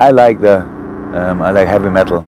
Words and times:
I 0.00 0.12
like 0.12 0.40
the 0.40 0.60
um, 1.12 1.42
I 1.42 1.50
like 1.50 1.68
heavy 1.68 1.90
metal. 1.90 2.24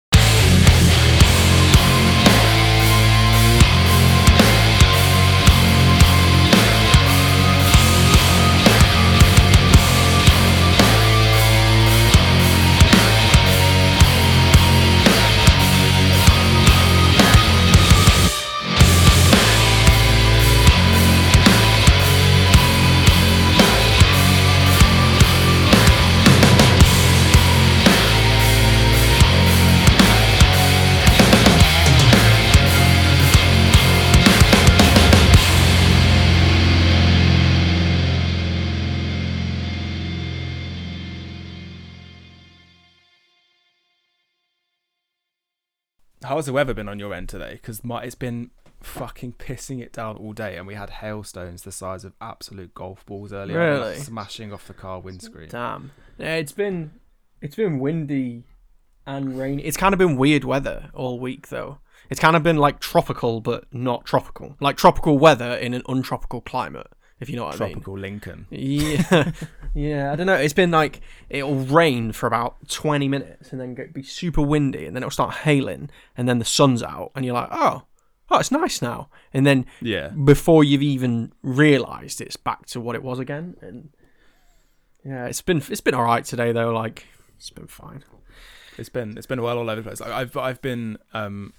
How's 46.37 46.45
the 46.45 46.53
weather 46.53 46.75
been 46.75 46.87
on 46.87 46.99
your 46.99 47.15
end 47.15 47.29
today? 47.29 47.53
Because 47.53 47.81
it's 47.83 48.13
been 48.13 48.51
fucking 48.79 49.33
pissing 49.39 49.81
it 49.81 49.91
down 49.91 50.17
all 50.17 50.33
day, 50.33 50.55
and 50.55 50.67
we 50.67 50.75
had 50.75 50.91
hailstones 50.91 51.63
the 51.63 51.71
size 51.71 52.05
of 52.05 52.13
absolute 52.21 52.75
golf 52.75 53.03
balls 53.07 53.33
earlier, 53.33 53.59
on, 53.59 53.81
like, 53.81 53.97
smashing 53.97 54.53
off 54.53 54.67
the 54.67 54.75
car 54.75 54.99
windscreen. 54.99 55.49
Damn. 55.49 55.89
Yeah, 56.19 56.35
it's 56.35 56.51
been 56.51 56.91
it's 57.41 57.55
been 57.55 57.79
windy 57.79 58.43
and 59.07 59.39
rainy. 59.39 59.63
It's 59.63 59.77
kind 59.77 59.95
of 59.95 59.97
been 59.97 60.15
weird 60.15 60.43
weather 60.43 60.91
all 60.93 61.19
week 61.19 61.47
though. 61.47 61.79
It's 62.11 62.19
kind 62.19 62.35
of 62.35 62.43
been 62.43 62.57
like 62.57 62.79
tropical 62.79 63.41
but 63.41 63.65
not 63.73 64.05
tropical. 64.05 64.57
Like 64.59 64.77
tropical 64.77 65.17
weather 65.17 65.55
in 65.55 65.73
an 65.73 65.81
untropical 65.89 66.41
climate, 66.41 66.85
if 67.19 67.29
you 67.29 67.35
know 67.35 67.45
what 67.45 67.55
Tropical. 67.55 67.93
I 67.93 67.95
mean. 67.95 68.01
Lincoln. 68.03 68.47
Yeah. 68.49 69.31
yeah, 69.73 70.11
I 70.11 70.15
don't 70.15 70.27
know. 70.27 70.35
It's 70.35 70.53
been 70.53 70.71
like 70.71 71.01
it'll 71.29 71.55
rain 71.55 72.11
for 72.11 72.27
about 72.27 72.67
20 72.69 73.07
minutes 73.07 73.51
and 73.51 73.59
then 73.61 73.73
get, 73.75 73.93
be 73.93 74.03
super 74.03 74.41
windy 74.41 74.85
and 74.85 74.95
then 74.95 75.03
it'll 75.03 75.11
start 75.11 75.33
hailing 75.35 75.89
and 76.15 76.27
then 76.29 76.39
the 76.39 76.45
sun's 76.45 76.83
out 76.83 77.11
and 77.15 77.25
you're 77.25 77.33
like, 77.33 77.49
"Oh, 77.51 77.83
oh, 78.29 78.39
it's 78.39 78.51
nice 78.51 78.81
now." 78.81 79.09
And 79.33 79.45
then 79.45 79.65
Yeah. 79.81 80.09
before 80.09 80.63
you've 80.63 80.83
even 80.83 81.31
realised 81.41 82.21
it's 82.21 82.37
back 82.37 82.65
to 82.67 82.79
what 82.79 82.95
it 82.95 83.03
was 83.03 83.19
again. 83.19 83.55
And 83.61 83.89
yeah, 85.03 85.25
it's 85.25 85.41
been 85.41 85.61
it's 85.69 85.81
been 85.81 85.93
all 85.95 86.03
right 86.03 86.23
today 86.25 86.51
though. 86.51 86.71
Like 86.71 87.05
it's 87.37 87.49
been 87.49 87.67
fine. 87.67 88.03
It's 88.77 88.89
been 88.89 89.17
it's 89.17 89.25
been 89.27 89.39
a 89.39 89.41
while 89.41 89.57
all 89.57 89.69
over 89.69 89.81
the 89.81 89.89
place. 89.89 90.01
I've 90.01 90.35
I've 90.37 90.61
been 90.61 90.97
um, 91.13 91.53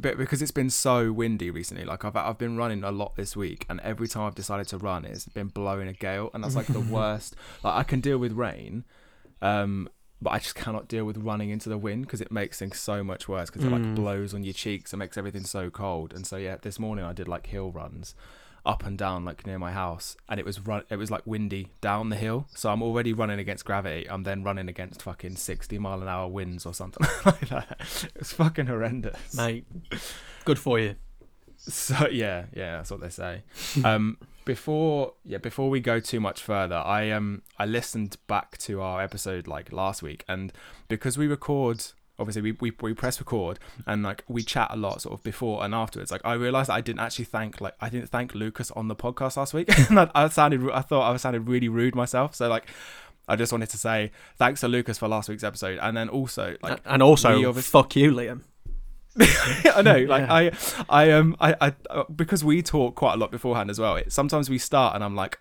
but 0.00 0.16
because 0.16 0.40
it's 0.42 0.50
been 0.50 0.70
so 0.70 1.12
windy 1.12 1.50
recently. 1.50 1.84
Like 1.84 2.04
I've 2.04 2.16
I've 2.16 2.38
been 2.38 2.56
running 2.56 2.84
a 2.84 2.90
lot 2.90 3.16
this 3.16 3.36
week, 3.36 3.66
and 3.68 3.80
every 3.80 4.08
time 4.08 4.24
I've 4.24 4.34
decided 4.34 4.68
to 4.68 4.78
run, 4.78 5.04
it's 5.04 5.26
been 5.26 5.48
blowing 5.48 5.88
a 5.88 5.92
gale, 5.92 6.30
and 6.34 6.42
that's 6.44 6.54
like 6.56 6.66
the 6.68 6.80
worst. 6.96 7.34
Like 7.62 7.74
I 7.74 7.82
can 7.82 8.00
deal 8.00 8.18
with 8.18 8.32
rain, 8.32 8.84
um, 9.42 9.88
but 10.20 10.30
I 10.30 10.38
just 10.38 10.54
cannot 10.54 10.88
deal 10.88 11.04
with 11.04 11.16
running 11.18 11.50
into 11.50 11.68
the 11.68 11.78
wind 11.78 12.02
because 12.06 12.20
it 12.20 12.32
makes 12.32 12.58
things 12.58 12.78
so 12.78 13.04
much 13.04 13.28
worse 13.28 13.50
because 13.50 13.64
it 13.64 13.70
like 13.70 13.82
Mm. 13.82 13.94
blows 13.94 14.34
on 14.34 14.42
your 14.42 14.54
cheeks 14.54 14.92
and 14.92 14.98
makes 14.98 15.16
everything 15.16 15.44
so 15.44 15.70
cold. 15.70 16.12
And 16.12 16.26
so 16.26 16.36
yeah, 16.36 16.56
this 16.60 16.78
morning 16.78 17.04
I 17.04 17.12
did 17.12 17.28
like 17.28 17.46
hill 17.46 17.70
runs 17.70 18.14
up 18.66 18.84
and 18.84 18.98
down 18.98 19.24
like 19.24 19.46
near 19.46 19.58
my 19.58 19.72
house 19.72 20.16
and 20.28 20.38
it 20.38 20.46
was 20.46 20.60
run 20.60 20.82
it 20.90 20.96
was 20.96 21.10
like 21.10 21.22
windy 21.26 21.68
down 21.80 22.08
the 22.10 22.16
hill. 22.16 22.46
So 22.54 22.70
i'm 22.70 22.82
already 22.82 23.12
running 23.12 23.38
against 23.38 23.64
gravity. 23.64 24.06
I'm 24.10 24.22
then 24.24 24.42
running 24.42 24.68
against 24.68 25.02
fucking 25.02 25.36
60 25.36 25.78
mile 25.78 26.02
an 26.02 26.08
hour 26.08 26.28
winds 26.28 26.66
or 26.66 26.74
something 26.74 27.06
like 27.24 27.48
that. 27.48 27.76
It 28.14 28.18
was 28.18 28.32
fucking 28.32 28.66
horrendous. 28.66 29.34
Mate, 29.34 29.64
good 30.44 30.58
for 30.58 30.78
you. 30.78 30.96
so 31.56 32.08
yeah 32.10 32.46
yeah 32.54 32.76
that's 32.76 32.90
what 32.90 33.00
they 33.00 33.10
say. 33.10 33.42
Um 33.84 34.18
before 34.44 35.12
yeah 35.26 35.36
before 35.36 35.68
we 35.68 35.78
go 35.78 36.00
too 36.00 36.18
much 36.20 36.40
further 36.40 36.76
i 36.76 37.10
um 37.10 37.42
i 37.58 37.66
listened 37.66 38.16
back 38.28 38.56
to 38.56 38.80
our 38.80 39.02
episode 39.02 39.46
like 39.46 39.70
last 39.74 40.02
week 40.02 40.24
and 40.26 40.54
because 40.88 41.18
we 41.18 41.26
record 41.26 41.84
obviously 42.18 42.42
we, 42.42 42.52
we, 42.52 42.72
we 42.80 42.94
press 42.94 43.18
record 43.18 43.58
and 43.86 44.02
like 44.02 44.24
we 44.28 44.42
chat 44.42 44.68
a 44.70 44.76
lot 44.76 45.00
sort 45.02 45.14
of 45.14 45.22
before 45.22 45.64
and 45.64 45.74
afterwards. 45.74 46.10
Like 46.10 46.20
i 46.24 46.34
realized 46.34 46.70
i 46.70 46.80
didn't 46.80 47.00
actually 47.00 47.26
thank 47.26 47.60
like 47.60 47.74
i 47.80 47.88
didn't 47.88 48.08
thank 48.08 48.34
lucas 48.34 48.70
on 48.72 48.88
the 48.88 48.96
podcast 48.96 49.36
last 49.36 49.54
week. 49.54 49.68
And 49.88 50.00
I, 50.00 50.10
I 50.14 50.28
sounded 50.28 50.68
i 50.70 50.80
thought 50.80 51.12
i 51.12 51.16
sounded 51.16 51.48
really 51.48 51.68
rude 51.68 51.94
myself. 51.94 52.34
So 52.34 52.48
like 52.48 52.68
i 53.26 53.36
just 53.36 53.52
wanted 53.52 53.70
to 53.70 53.78
say 53.78 54.10
thanks 54.36 54.60
to 54.60 54.68
lucas 54.68 54.98
for 54.98 55.08
last 55.08 55.28
week's 55.28 55.44
episode. 55.44 55.78
And 55.80 55.96
then 55.96 56.08
also 56.08 56.56
like 56.62 56.80
and 56.84 57.02
also, 57.02 57.52
fuck 57.52 57.96
you, 57.96 58.12
Liam. 58.12 58.42
I 59.74 59.82
know, 59.82 59.98
like 60.08 60.22
Yeah. 60.22 60.32
I, 60.32 60.52
I 60.88 61.10
um, 61.12 61.36
I, 61.40 61.54
I, 61.60 61.72
uh, 61.90 62.04
because 62.04 62.44
we 62.44 62.62
talk 62.62 62.94
quite 62.94 63.14
a 63.14 63.16
lot 63.16 63.30
beforehand 63.30 63.70
as 63.70 63.78
well. 63.78 63.96
It, 63.96 64.12
sometimes 64.12 64.48
we 64.48 64.58
start, 64.58 64.94
and 64.94 65.02
I'm 65.02 65.16
like, 65.16 65.38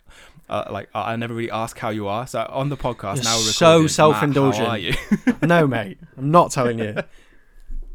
uh, 0.50 0.66
like 0.72 0.90
I 0.94 1.16
never 1.16 1.34
really 1.34 1.52
ask 1.52 1.78
how 1.78 1.90
you 1.90 2.08
are. 2.08 2.26
So 2.28 2.46
on 2.50 2.70
the 2.70 2.78
podcast 2.78 3.16
You're 3.18 3.24
now, 3.26 3.38
we're 3.38 3.44
so 3.44 3.88
self-indulgent. 3.88 4.68
Matt, 4.68 4.68
how 4.68 4.74
are 4.74 4.78
you? 4.78 4.94
no, 5.48 5.68
mate, 5.68 6.00
I'm 6.18 6.32
not 6.32 6.52
telling 6.52 6.80
you. 6.80 6.96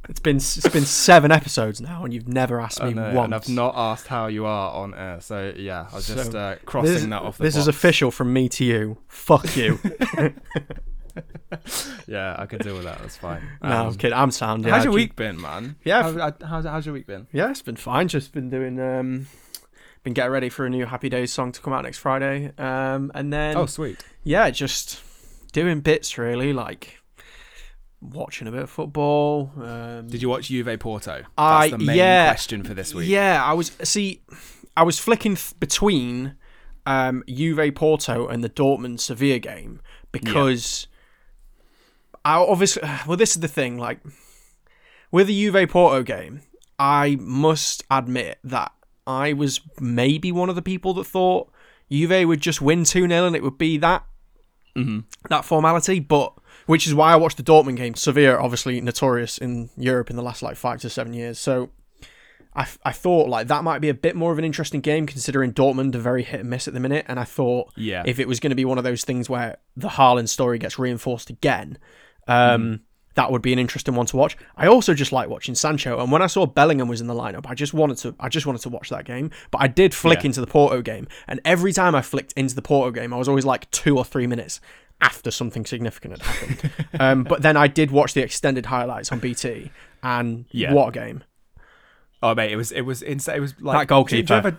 It's 0.09 0.19
been 0.21 0.37
it's 0.37 0.69
been 0.69 0.85
seven 0.85 1.31
episodes 1.31 1.81
now, 1.81 2.05
and 2.05 2.13
you've 2.13 2.27
never 2.29 2.61
asked 2.61 2.83
me 2.83 2.93
know, 2.93 3.15
once. 3.15 3.25
and 3.25 3.35
I've 3.35 3.49
not 3.49 3.75
asked 3.77 4.09
how 4.09 4.27
you 4.27 4.47
are 4.47 4.73
on 4.73 4.95
air. 4.95 5.21
So 5.21 5.53
yeah, 5.57 5.87
I 5.93 5.95
was 5.95 6.09
just 6.09 6.33
So, 6.33 6.39
uh, 6.39 6.57
crossing 6.65 6.93
this, 6.93 7.05
that 7.05 7.23
off. 7.23 7.39
The 7.39 7.45
this 7.45 7.57
is 7.57 7.69
official 7.69 8.11
from 8.11 8.33
me 8.33 8.49
to 8.51 8.65
you. 8.65 8.99
Fuck 9.07 9.57
you. 9.57 9.79
Yeah, 12.07 12.37
I 12.39 12.47
can 12.47 12.59
deal 12.61 12.75
with 12.75 12.85
that. 12.85 12.99
That's 13.01 13.17
fine. 13.17 13.43
no, 13.63 13.69
I'm 13.69 13.87
Um, 13.89 13.95
kidding. 13.95 14.17
I'm 14.17 14.31
sound. 14.31 14.65
Yeah, 14.65 14.73
how's 14.75 14.85
your 14.85 14.93
I- 14.93 14.97
week 14.97 15.17
been, 15.17 15.41
man? 15.41 15.77
Yeah, 15.85 16.03
How, 16.03 16.13
how- 16.19 16.47
how's 16.47 16.65
how's 16.65 16.87
your 16.87 16.93
week 16.95 17.07
been? 17.07 17.27
Yeah, 17.33 17.51
it's 17.51 17.63
been 17.63 17.77
fine. 17.77 18.09
Just 18.09 18.33
been 18.33 18.51
doing 18.51 18.81
um 18.81 19.27
been 20.03 20.13
getting 20.15 20.33
ready 20.33 20.49
for 20.49 20.67
a 20.67 20.71
new 20.71 20.85
Happy 20.87 21.09
Days 21.09 21.33
song 21.33 21.53
to 21.53 21.61
come 21.61 21.73
out 21.73 21.85
next 21.85 21.99
Friday. 21.99 22.53
Um 22.59 23.13
and 23.15 23.33
then 23.33 23.57
Oh, 23.57 23.67
sweet. 23.67 24.05
yeah, 24.25 24.51
just 24.51 25.01
doing 25.53 25.81
bits 25.81 26.19
really, 26.19 26.53
like 26.53 26.99
watching 28.01 28.49
a 28.49 28.51
bit 28.51 28.63
of 28.63 28.71
football. 28.71 29.53
Um 29.57 30.09
Did 30.09 30.23
you 30.23 30.29
watch 30.29 30.49
Juve 30.49 30.79
Porto? 30.81 31.19
That's 31.23 31.29
I- 31.39 31.69
the 31.71 31.79
main 31.79 31.97
yeah. 31.97 32.29
question 32.31 32.63
for 32.65 32.75
this 32.75 32.95
week. 32.95 33.09
Yeah, 33.09 33.45
I 33.45 33.53
was 33.53 33.73
see 33.85 34.23
I 34.77 34.83
was 34.83 34.99
flicking 34.99 35.37
th- 35.37 35.59
between 35.61 36.35
um 36.87 37.23
Juve 37.29 37.73
Porto 37.77 38.27
and 38.27 38.43
the 38.43 38.49
Dortmund 38.51 38.99
Sevilla 39.01 39.39
game 39.39 39.81
because 40.11 40.89
I 42.25 42.35
obviously 42.37 42.83
well 43.07 43.17
this 43.17 43.35
is 43.35 43.41
the 43.41 43.49
thing 43.49 43.79
like 43.79 44.01
with 45.11 45.27
the 45.27 45.35
Juve 45.35 45.69
Porto 45.69 46.03
game 46.03 46.43
I 46.79 47.17
must 47.21 47.85
admit 47.91 48.39
that 48.45 48.73
I 49.07 49.33
was 49.33 49.61
maybe 49.81 50.33
one 50.33 50.49
of 50.49 50.55
the 50.57 50.63
people 50.63 50.95
that 50.95 51.05
thought 51.05 51.51
Juve 51.91 52.27
would 52.29 52.41
just 52.41 52.63
win 52.63 52.83
2-0 52.83 53.27
and 53.27 53.37
it 53.37 53.43
would 53.43 53.59
be 53.59 53.77
that 53.79 54.05
hmm 54.75 55.01
that 55.29 55.45
formality, 55.45 56.01
but 56.01 56.33
which 56.67 56.87
is 56.87 56.95
why 56.95 57.13
I 57.13 57.17
watched 57.17 57.37
the 57.37 57.43
Dortmund 57.43 57.77
game. 57.77 57.95
Sevilla, 57.95 58.37
obviously 58.37 58.81
notorious 58.81 59.37
in 59.39 59.69
Europe 59.77 60.09
in 60.11 60.17
the 60.17 60.23
last 60.23 60.43
like 60.43 60.57
five 60.57 60.81
to 60.81 60.89
seven 60.91 61.13
years. 61.13 61.39
So 61.39 61.71
I, 62.55 62.67
I 62.85 62.93
thought 62.93 63.29
like 63.29 63.49
that 63.49 63.65
might 63.65 63.81
be 63.81 63.89
a 63.89 63.95
bit 63.95 64.17
more 64.17 64.33
of 64.33 64.39
an 64.39 64.45
interesting 64.45 64.81
game 64.81 65.07
considering 65.07 65.53
Dortmund 65.53 65.95
are 65.95 65.99
very 66.01 66.23
hit 66.23 66.41
and 66.41 66.49
miss 66.51 66.67
at 66.69 66.75
the 66.75 66.81
minute. 66.81 67.05
And 67.09 67.21
I 67.21 67.25
thought 67.25 67.73
Yeah. 67.77 68.03
if 68.07 68.19
it 68.19 68.29
was 68.29 68.41
going 68.41 68.51
to 68.51 68.57
be 68.57 68.65
one 68.65 68.79
of 68.79 68.85
those 68.85 69.05
things 69.05 69.29
where 69.29 69.59
the 69.77 69.89
Haaland 69.89 70.29
story 70.29 70.59
gets 70.59 70.79
reinforced 70.79 71.29
again, 71.31 71.79
um, 72.29 72.81
that 73.15 73.31
would 73.31 73.43
be 73.43 73.53
an 73.53 73.59
interesting 73.59 73.95
one 73.95 74.07
to 74.07 74.17
watch. 74.17 74.37
I 74.57 74.67
also 74.69 74.95
just 74.95 75.13
like 75.13 75.29
watching 75.29 75.55
Sancho, 75.55 76.01
and 76.01 76.11
when 76.11 76.23
I 76.23 76.27
saw 76.29 76.47
Bellingham 76.47 76.89
was 76.89 77.01
in 77.01 77.07
the 77.09 77.15
lineup, 77.15 77.45
I 77.47 77.55
just 77.55 77.75
wanted 77.75 77.99
to 77.99 78.15
I 78.19 78.29
just 78.29 78.47
wanted 78.47 78.63
to 78.63 78.69
watch 78.71 78.89
that 78.91 79.05
game. 79.05 79.31
But 79.51 79.61
I 79.61 79.67
did 79.69 79.95
flick 79.95 80.21
Yeah. 80.23 80.27
into 80.29 80.41
the 80.41 80.47
Porto 80.47 80.81
game, 80.83 81.07
and 81.29 81.41
every 81.45 81.73
time 81.73 81.95
I 81.95 82.01
flicked 82.03 82.33
into 82.35 82.55
the 82.55 82.63
Porto 82.63 82.91
game, 82.91 83.13
I 83.13 83.17
was 83.19 83.29
always 83.29 83.45
like 83.45 83.71
two 83.71 83.99
or 83.99 84.05
three 84.05 84.27
minutes 84.27 84.61
after 85.01 85.31
something 85.31 85.67
significant 85.67 86.19
had 86.19 86.23
happened. 86.23 86.71
um, 87.01 87.25
but 87.25 87.43
then 87.43 87.57
I 87.57 87.67
did 87.67 87.91
watch 87.91 88.15
the 88.15 88.23
extended 88.23 88.67
highlights 88.67 89.11
on 89.13 89.19
BT, 89.19 89.71
and 90.03 90.47
Yeah. 90.51 90.73
what 90.73 90.89
a 90.89 90.93
game! 90.93 91.25
Oh 92.23 92.35
mate, 92.35 92.53
it 92.53 92.57
was 92.57 92.71
it 92.73 92.83
was 92.83 93.03
insane. 93.03 93.37
It 93.37 93.41
was 93.41 93.55
like 93.61 93.81
That 93.81 93.89
goalkeeper. 93.89 94.57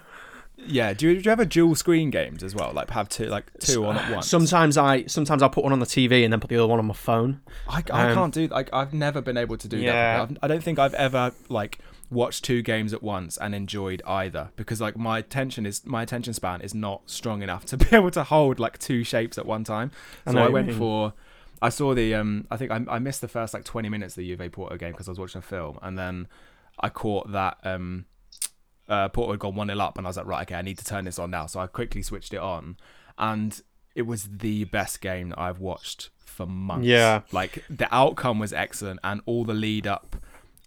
Do 0.68 0.70
you, 0.70 0.72
do 0.72 0.76
you 0.76 0.82
yeah, 0.82 0.94
do 0.94 1.10
you, 1.10 1.22
do 1.22 1.26
you 1.26 1.32
ever 1.32 1.46
dual 1.46 1.76
screen 1.76 2.10
games 2.10 2.44
as 2.44 2.56
well? 2.56 2.72
Like 2.74 2.90
have 2.92 3.10
two 3.10 3.26
like 3.26 3.52
two 3.60 3.86
on 3.86 3.98
at 3.98 4.12
once. 4.12 4.28
Sometimes 4.28 4.78
I 4.78 5.06
sometimes 5.06 5.42
I'll 5.42 5.50
put 5.50 5.64
one 5.64 5.74
on 5.74 5.80
the 5.80 5.86
TV 5.86 6.24
and 6.24 6.32
then 6.32 6.40
put 6.40 6.50
the 6.50 6.58
other 6.58 6.68
one 6.68 6.80
on 6.80 6.86
my 6.86 6.94
phone. 6.94 7.42
I, 7.68 7.84
I 7.92 8.10
um, 8.10 8.16
can't 8.16 8.34
do 8.34 8.48
like 8.48 8.70
I've 8.74 8.94
never 8.94 9.22
been 9.22 9.38
able 9.38 9.58
to 9.58 9.68
do 9.68 9.78
Yeah. 9.78 9.92
that. 9.92 10.22
I've, 10.22 10.38
I 10.42 10.48
don't 10.48 10.64
think 10.64 10.80
I've 10.80 10.94
ever 10.94 11.34
like 11.50 11.80
watched 12.10 12.44
two 12.44 12.62
games 12.62 12.94
at 12.94 13.02
once 13.02 13.38
and 13.38 13.56
enjoyed 13.56 14.02
either 14.06 14.52
because 14.56 14.80
like 14.80 14.96
my 14.96 15.20
attention 15.20 15.66
is 15.66 15.86
my 15.86 16.04
attention 16.04 16.34
span 16.34 16.62
is 16.62 16.74
not 16.74 17.02
strong 17.10 17.42
enough 17.42 17.66
to 17.66 17.78
be 17.84 17.88
able 17.92 18.12
to 18.12 18.24
hold 18.24 18.60
like 18.60 18.78
two 18.78 19.04
shapes 19.04 19.38
at 19.38 19.46
one 19.46 19.64
time. 19.64 19.92
So 20.26 20.34
know 20.34 20.46
I, 20.46 20.50
went 20.50 20.68
mean. 20.68 20.78
for. 20.78 21.14
I 21.62 21.70
saw 21.70 21.94
the 21.94 22.14
um. 22.16 22.46
I 22.52 22.58
think 22.58 22.72
I, 22.72 22.82
I 22.90 23.00
missed 23.00 23.22
the 23.22 23.28
first 23.28 23.54
like 23.54 23.64
twenty 23.64 23.90
minutes 23.90 24.14
of 24.14 24.24
the 24.24 24.36
Juve 24.36 24.52
Porto 24.52 24.78
game 24.78 24.92
because 24.92 25.08
I 25.08 25.12
was 25.12 25.20
watching 25.20 25.40
a 25.40 25.42
film, 25.42 25.80
and 25.82 25.98
then 25.98 26.28
I 26.80 26.90
caught 26.90 27.32
that 27.32 27.58
um. 27.64 28.06
Uh, 28.88 29.08
Porto 29.10 29.32
had 29.32 29.40
gone 29.40 29.56
one 29.56 29.68
0 29.68 29.80
up, 29.80 29.98
and 29.98 30.06
I 30.06 30.10
was 30.10 30.18
like, 30.18 30.26
right, 30.26 30.42
okay, 30.44 30.56
I 30.56 30.62
need 30.62 30.78
to 30.80 30.86
turn 30.86 31.06
this 31.06 31.18
on 31.20 31.32
now. 31.32 31.46
So 31.46 31.60
I 31.60 31.68
quickly 31.68 32.02
switched 32.02 32.34
it 32.34 32.40
on, 32.40 32.78
and 33.18 33.62
it 33.96 34.04
was 34.04 34.28
the 34.28 34.66
best 34.66 35.02
game 35.02 35.30
that 35.30 35.40
I've 35.40 35.60
watched 35.60 36.10
for 36.26 36.46
months. 36.46 36.86
Yeah. 36.88 37.22
like 37.32 37.64
the 37.70 37.94
outcome 37.94 38.40
was 38.40 38.52
excellent, 38.54 39.00
and 39.04 39.22
all 39.26 39.46
the 39.46 39.54
lead 39.54 39.88
up, 39.88 40.16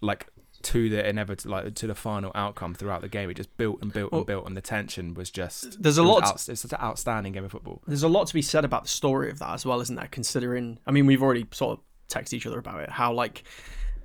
like 0.00 0.28
to 0.62 0.88
the 0.88 1.06
inevitable, 1.06 1.52
like 1.52 1.74
to 1.74 1.86
the 1.86 1.94
final 1.94 2.32
outcome 2.34 2.74
throughout 2.74 3.00
the 3.02 3.08
game, 3.08 3.28
it 3.30 3.34
just 3.34 3.54
built 3.56 3.80
and 3.82 3.92
built 3.92 4.10
Well, 4.12 4.20
and 4.22 4.26
built, 4.26 4.46
and 4.46 4.56
the 4.56 4.60
tension 4.62 5.12
was 5.14 5.30
just 5.30 5.80
there's 5.82 5.98
a 5.98 6.02
lot- 6.02 6.24
Out, 6.24 6.48
it's 6.48 6.60
such 6.62 6.72
an 6.72 6.78
outstanding 6.80 7.32
game 7.34 7.44
of 7.44 7.52
football. 7.52 7.82
There's 7.86 8.02
a 8.02 8.08
lot 8.08 8.26
to 8.28 8.34
be 8.34 8.42
said 8.42 8.64
about 8.64 8.84
the 8.84 8.88
story 8.88 9.30
of 9.30 9.38
that 9.40 9.50
as 9.52 9.66
well, 9.66 9.80
isn't 9.80 9.94
there? 9.94 10.08
Considering, 10.10 10.78
I 10.86 10.90
mean, 10.90 11.06
we've 11.06 11.22
already 11.22 11.46
sort 11.52 11.78
of 11.78 11.84
texted 12.08 12.32
each 12.34 12.46
other 12.46 12.58
about 12.58 12.80
it. 12.80 12.90
How 12.90 13.12
like 13.12 13.44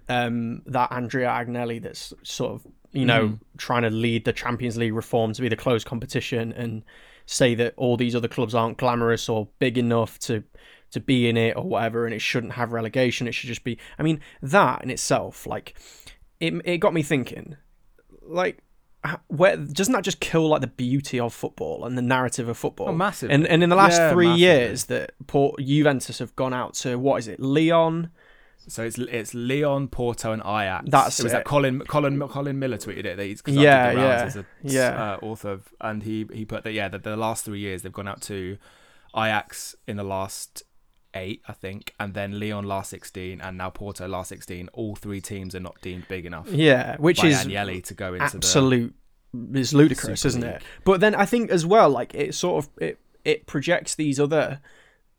um, 0.09 0.61
that 0.65 0.91
Andrea 0.91 1.29
Agnelli 1.29 1.81
that's 1.81 2.13
sort 2.23 2.53
of 2.53 2.67
you 2.93 3.05
know 3.05 3.29
Mhm. 3.29 3.39
trying 3.57 3.83
to 3.83 3.89
lead 3.89 4.25
the 4.25 4.33
Champions 4.33 4.77
League 4.77 4.93
reform 4.93 5.33
to 5.33 5.41
be 5.41 5.47
the 5.49 5.55
closed 5.55 5.85
competition 5.88 6.51
and 6.53 6.83
say 7.25 7.55
that 7.55 7.73
all 7.77 7.95
these 7.97 8.15
other 8.15 8.27
clubs 8.27 8.53
aren't 8.55 8.77
glamorous 8.77 9.29
or 9.29 9.47
big 9.59 9.77
enough 9.77 10.19
to 10.19 10.43
to 10.91 10.99
be 10.99 11.29
in 11.29 11.38
it 11.38 11.55
or 11.55 11.63
whatever, 11.63 12.05
and 12.05 12.13
it 12.13 12.19
shouldn't 12.21 12.53
have 12.53 12.73
relegation. 12.73 13.25
It 13.27 13.31
should 13.33 13.47
just 13.47 13.63
be. 13.63 13.77
I 13.97 14.03
mean, 14.03 14.19
that 14.41 14.83
in 14.83 14.89
itself, 14.89 15.47
like, 15.47 15.73
it 16.41 16.53
it 16.65 16.77
got 16.79 16.93
me 16.93 17.01
thinking, 17.03 17.55
like. 18.21 18.59
Where 19.29 19.57
doesn't 19.57 19.93
that 19.93 20.03
just 20.03 20.19
kill 20.19 20.47
like 20.49 20.61
the 20.61 20.67
beauty 20.67 21.19
of 21.19 21.33
football 21.33 21.85
and 21.85 21.97
the 21.97 22.03
narrative 22.03 22.47
of 22.47 22.55
football? 22.55 22.89
Oh, 22.89 22.93
massively. 22.93 23.33
And 23.33 23.47
and 23.47 23.63
in 23.63 23.69
the 23.71 23.75
last 23.75 23.97
Yeah, 23.97 24.11
three 24.11 24.27
massively. 24.27 24.41
years 24.45 24.85
that 24.85 25.13
Port 25.25 25.59
Juventus 25.59 26.19
have 26.19 26.35
gone 26.35 26.53
out 26.53 26.75
to 26.75 26.99
what 26.99 27.17
is 27.17 27.27
it, 27.27 27.39
Lyon? 27.39 28.11
So 28.67 28.83
it's 28.83 28.97
it's 28.97 29.33
Lyon, 29.33 29.87
Porto, 29.87 30.31
and 30.31 30.41
Ajax. 30.41 30.85
That's 30.89 31.19
it 31.19 31.23
was 31.23 31.33
it. 31.33 31.37
that 31.37 31.45
Colin 31.45 31.79
Colin 31.81 32.19
Colin 32.27 32.59
Miller 32.59 32.77
tweeted 32.77 33.05
it. 33.05 33.17
That 33.17 33.25
he's 33.25 33.41
'cause 33.41 33.55
Yeah, 33.55 33.93
the 33.93 33.99
yeah, 33.99 34.23
as 34.23 34.35
a 34.35 34.45
yeah. 34.63 35.13
uh, 35.13 35.25
author, 35.25 35.51
of, 35.51 35.69
and 35.81 36.03
he 36.03 36.25
he 36.33 36.45
put 36.45 36.63
that 36.63 36.73
yeah 36.73 36.87
that 36.87 37.03
the 37.03 37.17
last 37.17 37.45
three 37.45 37.59
years 37.59 37.81
they've 37.81 37.91
gone 37.93 38.07
out 38.07 38.21
to 38.23 38.57
Ajax 39.15 39.75
in 39.87 39.97
the 39.97 40.03
last 40.03 40.63
eight 41.13 41.41
I 41.47 41.53
think, 41.53 41.93
and 41.99 42.13
then 42.13 42.39
Lyon 42.39 42.65
last 42.65 42.89
sixteen, 42.91 43.41
and 43.41 43.57
now 43.57 43.69
Porto 43.69 44.07
last 44.07 44.29
sixteen. 44.29 44.69
All 44.73 44.95
three 44.95 45.21
teams 45.21 45.55
are 45.55 45.59
not 45.59 45.81
deemed 45.81 46.07
big 46.07 46.25
enough 46.25 46.49
Yeah, 46.51 46.95
which 46.97 47.23
is 47.23 47.43
Agnelli 47.43 47.83
to 47.85 47.93
go 47.93 48.13
into 48.13 48.19
the 48.19 48.37
absolute. 48.37 48.95
It's 49.53 49.73
ludicrous, 49.73 50.25
isn't 50.25 50.43
it? 50.43 50.61
But 50.83 50.99
then 50.99 51.15
I 51.15 51.25
think 51.25 51.51
as 51.51 51.65
well, 51.65 51.89
like 51.89 52.13
it 52.13 52.35
sort 52.35 52.65
of 52.65 52.71
it 52.81 52.99
it 53.25 53.45
projects 53.47 53.95
these 53.95 54.19
other 54.19 54.61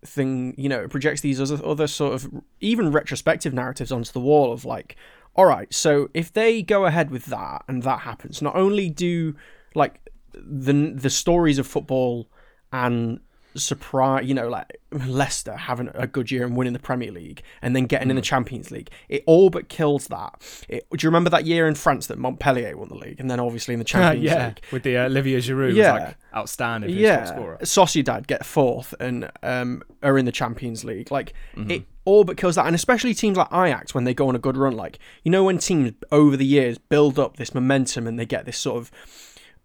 thing, 0.05 0.55
you 0.57 0.69
know, 0.69 0.83
it 0.83 0.91
projects 0.91 1.21
these 1.21 1.41
other 1.41 1.65
other 1.65 1.87
sort 1.87 2.15
of 2.15 2.43
even 2.61 2.93
retrospective 2.93 3.55
narratives 3.55 3.93
onto 3.93 4.13
the 4.13 4.21
wall 4.21 4.53
of 4.53 4.65
like, 4.65 4.97
all 5.35 5.47
right, 5.47 5.73
so 5.73 6.09
if 6.15 6.33
they 6.33 6.63
go 6.63 6.87
ahead 6.87 7.11
with 7.11 7.27
that 7.27 7.65
and 7.69 7.83
that 7.83 8.01
happens, 8.01 8.43
not 8.43 8.57
only 8.57 8.91
do 8.91 9.35
like 9.75 10.01
the 10.35 10.93
the 10.95 11.11
stories 11.11 11.59
of 11.59 11.67
football 11.67 12.29
and 12.73 13.21
surprise, 13.55 14.27
you 14.27 14.35
know, 14.35 14.49
like 14.49 14.79
Leicester 15.07 15.57
having 15.57 15.91
a 15.95 16.07
good 16.07 16.31
year 16.31 16.45
and 16.47 16.57
winning 16.57 16.73
the 16.73 16.79
Premier 16.79 17.11
League 17.13 17.43
and 17.63 17.75
then 17.77 17.85
getting 17.87 18.11
in 18.11 18.17
Mm. 18.17 18.21
the 18.21 18.23
Champions 18.25 18.71
League. 18.71 18.91
It 19.09 19.23
all 19.27 19.51
but 19.51 19.69
kills 19.69 20.09
that. 20.09 20.35
It, 20.69 20.87
do 20.91 21.05
you 21.05 21.09
remember 21.09 21.31
that 21.31 21.47
year 21.47 21.67
in 21.69 21.75
France 21.75 22.07
that 22.09 22.19
Montpellier 22.19 22.77
won 22.77 22.89
the 22.89 22.95
league 22.95 23.21
and 23.21 23.31
then 23.31 23.41
obviously 23.41 23.75
in 23.75 23.79
the 23.79 23.85
Champions 23.95 24.25
yeah 24.25 24.47
League? 24.49 24.61
with 24.73 24.83
the 24.83 24.97
uh, 24.97 25.07
Olivier 25.07 25.39
Giroud 25.39 25.75
Yeah. 25.75 25.93
was 25.93 26.01
like 26.03 26.17
outstanding 26.35 26.91
Yeah, 26.91 27.25
scorer. 27.25 27.59
Sociedad 27.63 28.27
get 28.27 28.45
fourth 28.47 28.95
and 29.01 29.31
um, 29.43 29.83
are 30.03 30.17
in 30.19 30.25
the 30.25 30.33
Champions 30.33 30.85
League. 30.85 31.11
Like 31.11 31.33
Mm-hmm. 31.57 31.71
it 31.71 31.83
all 32.05 32.25
but 32.25 32.37
kills 32.37 32.57
that, 32.57 32.67
and 32.67 32.75
especially 32.75 33.15
teams 33.15 33.37
like 33.37 33.47
Ajax 33.53 33.95
when 33.95 34.03
they 34.05 34.13
go 34.15 34.29
on 34.29 34.35
a 34.35 34.39
good 34.41 34.57
run. 34.57 34.75
Like 34.77 34.99
you 35.23 35.31
know 35.31 35.45
when 35.45 35.59
teams 35.59 35.93
over 36.11 36.37
the 36.37 36.45
years 36.47 36.77
build 36.79 37.19
up 37.19 37.37
this 37.37 37.55
momentum 37.55 38.07
and 38.09 38.19
they 38.19 38.27
get 38.27 38.45
this 38.45 38.59
sort 38.59 38.79
of, 38.79 38.91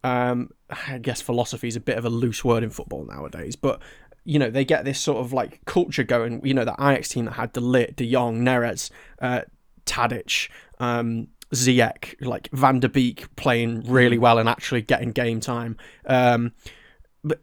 um, 0.03 0.51
I 0.69 0.97
guess 0.97 1.21
philosophy 1.21 1.67
is 1.67 1.75
a 1.75 1.81
bit 1.81 1.97
of 1.97 2.05
a 2.05 2.09
loose 2.09 2.43
word 2.43 2.63
in 2.63 2.69
football 2.69 3.05
nowadays, 3.05 3.55
but 3.55 3.81
you 4.25 4.37
know 4.39 4.49
they 4.49 4.65
get 4.65 4.83
this 4.83 4.99
sort 4.99 5.19
of 5.19 5.33
like 5.33 5.63
culture 5.65 6.03
going. 6.03 6.45
You 6.45 6.53
know 6.53 6.65
that 6.65 6.75
Ajax 6.79 7.09
team 7.09 7.25
that 7.25 7.33
had 7.33 7.53
De 7.53 7.61
Ligt, 7.61 7.95
De 7.95 8.11
Jong, 8.11 8.41
Neres, 8.41 8.89
uh, 9.21 9.41
Tadic. 9.85 10.49
Um, 10.79 11.29
Ziyech, 11.53 12.15
like 12.19 12.49
Van 12.51 12.79
der 12.81 12.89
Beek 12.89 13.33
playing 13.37 13.83
really 13.89 14.17
well 14.17 14.37
and 14.37 14.49
actually 14.49 14.81
getting 14.81 15.11
game 15.11 15.39
time. 15.39 15.77
Um, 16.05 16.51
but 17.23 17.41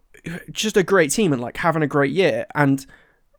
just 0.51 0.77
a 0.77 0.83
great 0.83 1.11
team 1.11 1.33
and 1.33 1.41
like 1.41 1.57
having 1.57 1.83
a 1.83 1.87
great 1.87 2.13
year 2.13 2.47
and 2.55 2.85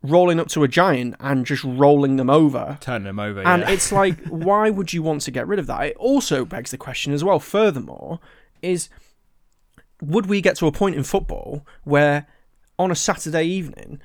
rolling 0.01 0.39
up 0.39 0.47
to 0.49 0.63
a 0.63 0.67
giant 0.67 1.15
and 1.19 1.45
just 1.45 1.63
rolling 1.63 2.15
them 2.15 2.29
over. 2.29 2.77
Turning 2.81 3.05
them 3.05 3.19
over, 3.19 3.41
And 3.41 3.61
yeah. 3.61 3.71
it's 3.71 3.91
like, 3.91 4.23
why 4.29 4.69
would 4.69 4.93
you 4.93 5.03
want 5.03 5.21
to 5.21 5.31
get 5.31 5.47
rid 5.47 5.59
of 5.59 5.67
that? 5.67 5.83
It 5.83 5.97
also 5.97 6.45
begs 6.45 6.71
the 6.71 6.77
question 6.77 7.13
as 7.13 7.23
well, 7.23 7.39
furthermore, 7.39 8.19
is 8.61 8.89
would 10.01 10.25
we 10.27 10.41
get 10.41 10.55
to 10.57 10.67
a 10.67 10.71
point 10.71 10.95
in 10.95 11.03
football 11.03 11.65
where 11.83 12.27
on 12.77 12.91
a 12.91 12.95
Saturday 12.95 13.43
evening 13.45 13.99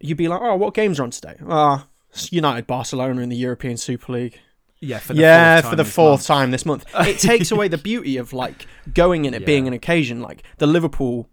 you'd 0.00 0.16
be 0.18 0.28
like, 0.28 0.40
oh, 0.40 0.56
what 0.56 0.74
games 0.74 0.98
are 1.00 1.04
on 1.04 1.10
today? 1.10 1.36
Ah, 1.48 1.86
it's 2.10 2.32
United 2.32 2.66
Barcelona 2.66 3.20
in 3.22 3.28
the 3.28 3.36
European 3.36 3.76
Super 3.76 4.12
League. 4.12 4.38
yeah, 4.80 4.98
for 4.98 5.14
the 5.14 5.20
yeah, 5.20 5.60
fourth 5.60 5.64
for 5.64 5.68
time 5.70 5.76
the 5.76 5.82
this 5.84 5.94
fourth 5.94 6.10
month. 6.10 6.26
time 6.26 6.50
this 6.50 6.66
month. 6.66 6.84
It 7.00 7.18
takes 7.30 7.50
away 7.50 7.68
the 7.68 7.78
beauty 7.78 8.16
of 8.16 8.32
like 8.32 8.66
going 8.92 9.24
in 9.24 9.34
it 9.34 9.46
being 9.46 9.66
an 9.66 9.72
occasion, 9.72 10.20
like 10.20 10.42
the 10.58 10.66
Liverpool, 10.66 11.28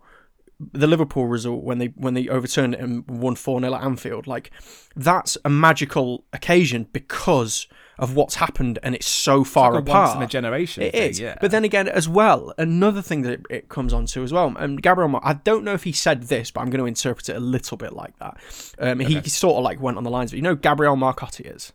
the 0.60 0.88
Liverpool 0.88 1.28
result 1.28 1.64
when 1.64 1.78
they 1.80 1.88
when 1.88 2.14
they 2.14 2.28
overturned 2.28 2.74
it 2.76 2.80
and 2.80 3.08
won 3.08 3.36
four 3.36 3.60
0 3.60 3.74
at 3.74 3.84
Anfield. 3.84 4.28
Like 4.28 4.52
that's 4.96 5.38
a 5.44 5.50
magical 5.50 6.26
occasion 6.34 6.88
because 6.94 7.68
of 8.00 8.16
what's 8.16 8.36
happened, 8.36 8.80
and 8.84 8.96
it's 8.96 9.08
so 9.08 9.44
far 9.44 9.74
Like 9.74 9.88
a 9.88 9.92
apart. 9.92 10.08
once 10.10 10.16
in 10.18 10.22
a 10.24 10.28
generation. 10.28 10.84
It 10.84 10.94
thing, 10.94 11.10
is. 11.12 11.20
yeah. 11.20 11.38
But 11.42 11.52
then 11.52 11.64
again, 11.64 11.88
as 11.88 12.08
well, 12.10 12.54
another 12.58 13.02
thing 13.02 13.22
that 13.24 13.34
it, 13.34 13.46
it 13.50 13.70
comes 13.70 13.94
on 13.94 14.06
to 14.08 14.24
as 14.24 14.32
well, 14.34 14.56
and 14.58 14.82
Gabriel, 14.82 15.10
Mar- 15.10 15.22
I 15.24 15.34
don't 15.34 15.64
know 15.64 15.74
if 15.74 15.84
he 15.84 15.92
said 15.92 16.24
this, 16.24 16.52
but 16.52 16.62
I'm 16.62 16.70
going 16.70 16.80
to 16.80 16.86
interpret 16.86 17.30
it 17.30 17.36
a 17.36 17.40
little 17.40 17.78
bit 17.78 17.94
like 17.94 18.18
that. 18.20 18.38
Um, 18.80 19.00
he, 19.00 19.06
Okay. 19.18 19.22
he 19.24 19.30
sort 19.30 19.58
of 19.58 19.64
like 19.64 19.80
went 19.82 19.98
on 19.98 20.04
the 20.04 20.10
lines, 20.10 20.32
but 20.32 20.38
you 20.38 20.44
know, 20.44 20.56
Gabriel 20.56 20.96
Marcotti 20.96 21.54
is. 21.56 21.74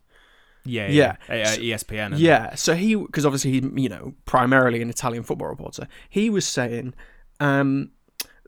yeah, 0.64 0.88
yeah. 0.88 1.16
yeah, 1.28 1.56
ESPN. 1.56 2.06
And 2.12 2.18
Yeah, 2.18 2.54
so 2.54 2.74
he 2.74 2.94
because 2.94 3.26
obviously 3.26 3.50
he 3.52 3.82
you 3.82 3.88
know 3.88 4.14
primarily 4.24 4.80
an 4.82 4.88
Italian 4.90 5.22
football 5.22 5.48
reporter. 5.48 5.86
He 6.08 6.30
was 6.30 6.46
saying 6.46 6.94
um, 7.40 7.90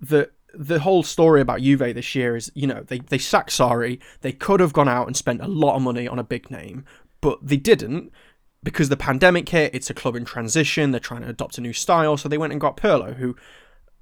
that 0.00 0.30
the 0.54 0.78
whole 0.78 1.02
story 1.02 1.42
about 1.42 1.60
Juve 1.60 1.80
this 1.94 2.14
year 2.14 2.34
is 2.36 2.50
you 2.54 2.66
know 2.66 2.82
they 2.86 3.00
they 3.00 3.18
sacked 3.18 3.50
Sarri. 3.50 3.98
They 4.22 4.32
could 4.32 4.60
have 4.60 4.72
gone 4.72 4.88
out 4.88 5.06
and 5.06 5.14
spent 5.14 5.42
a 5.42 5.46
lot 5.46 5.76
of 5.76 5.82
money 5.82 6.08
on 6.08 6.18
a 6.18 6.24
big 6.24 6.50
name, 6.50 6.86
but 7.26 7.38
they 7.42 7.56
didn't 7.56 8.12
because 8.62 8.88
the 8.88 8.96
pandemic 8.96 9.48
hit. 9.48 9.74
It's 9.74 9.90
a 9.90 9.94
club 9.94 10.14
in 10.14 10.24
transition. 10.24 10.92
They're 10.92 11.00
trying 11.10 11.22
to 11.22 11.28
adopt 11.28 11.58
a 11.58 11.60
new 11.60 11.72
style, 11.72 12.16
so 12.16 12.28
they 12.28 12.38
went 12.38 12.52
and 12.52 12.60
got 12.60 12.76
Pirlo, 12.76 13.16
who 13.16 13.34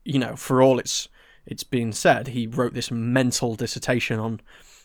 you 0.05 0.19
know 0.19 0.37
for 0.37 0.61
all 0.63 0.79
it's 0.79 1.09
it's 1.47 1.65
been 1.65 1.91
said, 1.93 2.29
he 2.29 2.47
wrote 2.47 2.75
this 2.75 2.91
mental 2.91 3.55
dissertation 3.55 4.19
on 4.19 4.41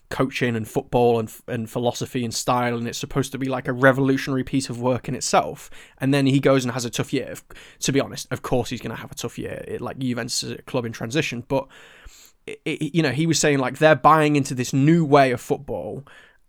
coaching 0.10 0.56
and 0.56 0.68
football 0.70 1.20
and 1.20 1.30
and 1.48 1.70
philosophy 1.70 2.24
and 2.24 2.34
style, 2.34 2.78
and 2.78 2.88
it's 2.88 2.98
supposed 2.98 3.34
to 3.34 3.38
be 3.38 3.50
like 3.50 3.68
a 3.68 3.74
revolutionary 3.74 4.46
piece 4.46 4.70
of 4.70 4.80
work 4.80 5.10
in 5.10 5.16
itself. 5.16 5.70
And 5.98 6.14
then 6.14 6.26
he 6.26 6.40
goes 6.40 6.64
and 6.64 6.74
has 6.74 6.86
a 6.86 6.90
tough 6.90 7.12
year. 7.12 7.34
To 7.82 7.92
be 7.92 8.00
honest, 8.00 8.26
of 8.32 8.42
course 8.42 8.70
he's 8.70 8.82
going 8.82 8.96
to 8.96 9.02
have 9.02 9.12
a 9.12 9.16
tough 9.16 9.38
year. 9.38 9.66
It, 9.68 9.82
like 9.82 9.98
Juventus 10.00 10.44
is 10.44 10.52
a 10.54 10.62
club 10.62 10.86
in 10.86 10.94
transition, 10.94 11.44
but 11.48 11.68
it, 12.48 12.62
it- 12.66 12.96
you 12.96 13.04
know 13.04 13.12
he 13.12 13.28
was 13.28 13.38
saying 13.38 13.60
like 13.60 13.80
they're 13.80 13.96
buying 14.12 14.38
into 14.38 14.56
this 14.56 14.72
new 14.72 15.04
way 15.04 15.32
of 15.34 15.42
football, 15.42 16.06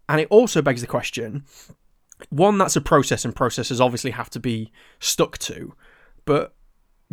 and 0.08 0.20
it 0.20 0.28
also 0.30 0.62
begs 0.62 0.80
the 0.82 0.86
question: 0.98 1.44
one, 2.30 2.58
that's 2.58 2.76
a 2.76 2.80
process, 2.80 3.24
and 3.24 3.34
processes 3.34 3.80
obviously 3.80 4.10
have 4.10 4.30
to 4.30 4.40
be 4.40 4.72
stuck 4.98 5.38
to, 5.38 5.74
but 6.24 6.54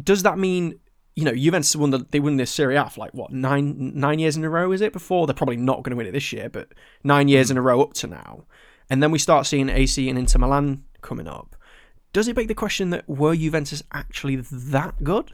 does 0.01 0.23
that 0.23 0.37
mean 0.37 0.79
you 1.17 1.23
know, 1.23 1.33
Juventus 1.33 1.75
won 1.75 1.89
the 1.89 2.05
they 2.11 2.19
won 2.19 2.37
this 2.37 2.51
Serie 2.51 2.75
A 2.75 2.87
for 2.87 2.99
like 2.99 3.13
what 3.15 3.33
nine 3.33 3.93
nine 3.95 4.19
years 4.19 4.37
in 4.37 4.43
a 4.43 4.49
row 4.49 4.71
is 4.71 4.81
it? 4.81 4.93
Before 4.93 5.25
they're 5.25 5.33
probably 5.33 5.57
not 5.57 5.81
going 5.81 5.89
to 5.89 5.95
win 5.95 6.05
it 6.05 6.11
this 6.11 6.31
year 6.31 6.47
but 6.47 6.73
nine 7.03 7.27
years 7.27 7.47
mm. 7.47 7.51
in 7.51 7.57
a 7.57 7.61
row 7.61 7.81
up 7.81 7.93
to 7.95 8.07
now. 8.07 8.45
And 8.87 9.01
then 9.01 9.09
we 9.09 9.17
start 9.17 9.47
seeing 9.47 9.67
AC 9.67 10.07
and 10.07 10.17
Inter 10.17 10.37
Milan 10.37 10.83
coming 11.01 11.27
up. 11.27 11.55
Does 12.13 12.27
it 12.27 12.35
beg 12.35 12.47
the 12.47 12.53
question 12.53 12.91
that 12.91 13.09
were 13.09 13.35
Juventus 13.35 13.81
actually 13.91 14.35
that 14.35 15.03
good? 15.03 15.33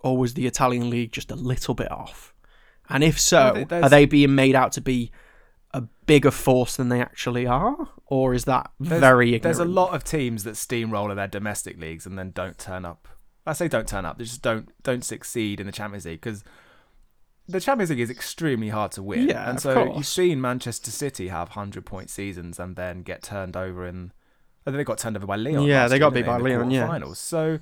Or 0.00 0.18
was 0.18 0.34
the 0.34 0.46
Italian 0.46 0.90
league 0.90 1.12
just 1.12 1.30
a 1.30 1.36
little 1.36 1.74
bit 1.74 1.90
off? 1.90 2.34
And 2.90 3.02
if 3.02 3.18
so 3.18 3.64
are 3.70 3.88
they 3.88 4.04
being 4.04 4.34
made 4.34 4.54
out 4.54 4.72
to 4.72 4.82
be 4.82 5.10
a 5.74 5.82
bigger 6.06 6.30
force 6.30 6.76
than 6.76 6.88
they 6.88 7.00
actually 7.00 7.46
are 7.46 7.88
or 8.06 8.32
is 8.32 8.44
that 8.44 8.70
There's- 8.78 9.00
very 9.00 9.28
ignorant 9.34 9.42
There's 9.42 9.58
a 9.58 9.64
lot 9.64 9.94
of 9.94 10.04
teams 10.04 10.44
that 10.44 10.56
steamroller 10.56 11.14
their 11.14 11.28
domestic 11.28 11.78
leagues 11.78 12.06
and 12.06 12.18
then 12.18 12.30
don't 12.30 12.56
turn 12.58 12.84
up. 12.84 13.08
I 13.46 13.52
say 13.52 13.68
don't 13.68 13.88
turn 13.88 14.06
up. 14.06 14.16
They 14.16 14.24
just 14.24 14.40
don't 14.40 14.70
don't 14.82 15.04
succeed 15.04 15.60
in 15.60 15.66
the 15.66 15.72
Champions 15.72 16.06
League 16.06 16.20
because 16.22 16.44
the 17.46 17.60
Champions 17.60 17.90
League 17.90 18.00
is 18.00 18.08
extremely 18.08 18.70
hard 18.70 18.92
to 18.92 19.02
win. 19.02 19.28
Yeah, 19.28 19.50
and 19.50 19.60
so 19.60 19.74
course. 19.74 19.96
you've 19.96 20.06
seen 20.06 20.40
Manchester 20.40 20.90
City 20.90 21.28
have 21.28 21.50
hundred 21.50 21.84
point 21.84 22.08
seasons 22.08 22.58
and 22.58 22.74
then 22.76 23.02
get 23.02 23.22
turned 23.22 23.56
over 23.56 23.86
in. 23.86 24.12
I 24.66 24.70
then 24.70 24.78
they 24.78 24.84
got 24.84 24.96
turned 24.96 25.16
over 25.16 25.26
by 25.26 25.36
Lyon. 25.36 25.64
Yeah, 25.64 25.88
they 25.88 25.98
got 25.98 26.14
beat 26.14 26.24
by 26.24 26.36
in 26.38 26.42
Lyon, 26.44 26.70
yeah. 26.70 26.86
finals. 26.86 27.18
So 27.18 27.58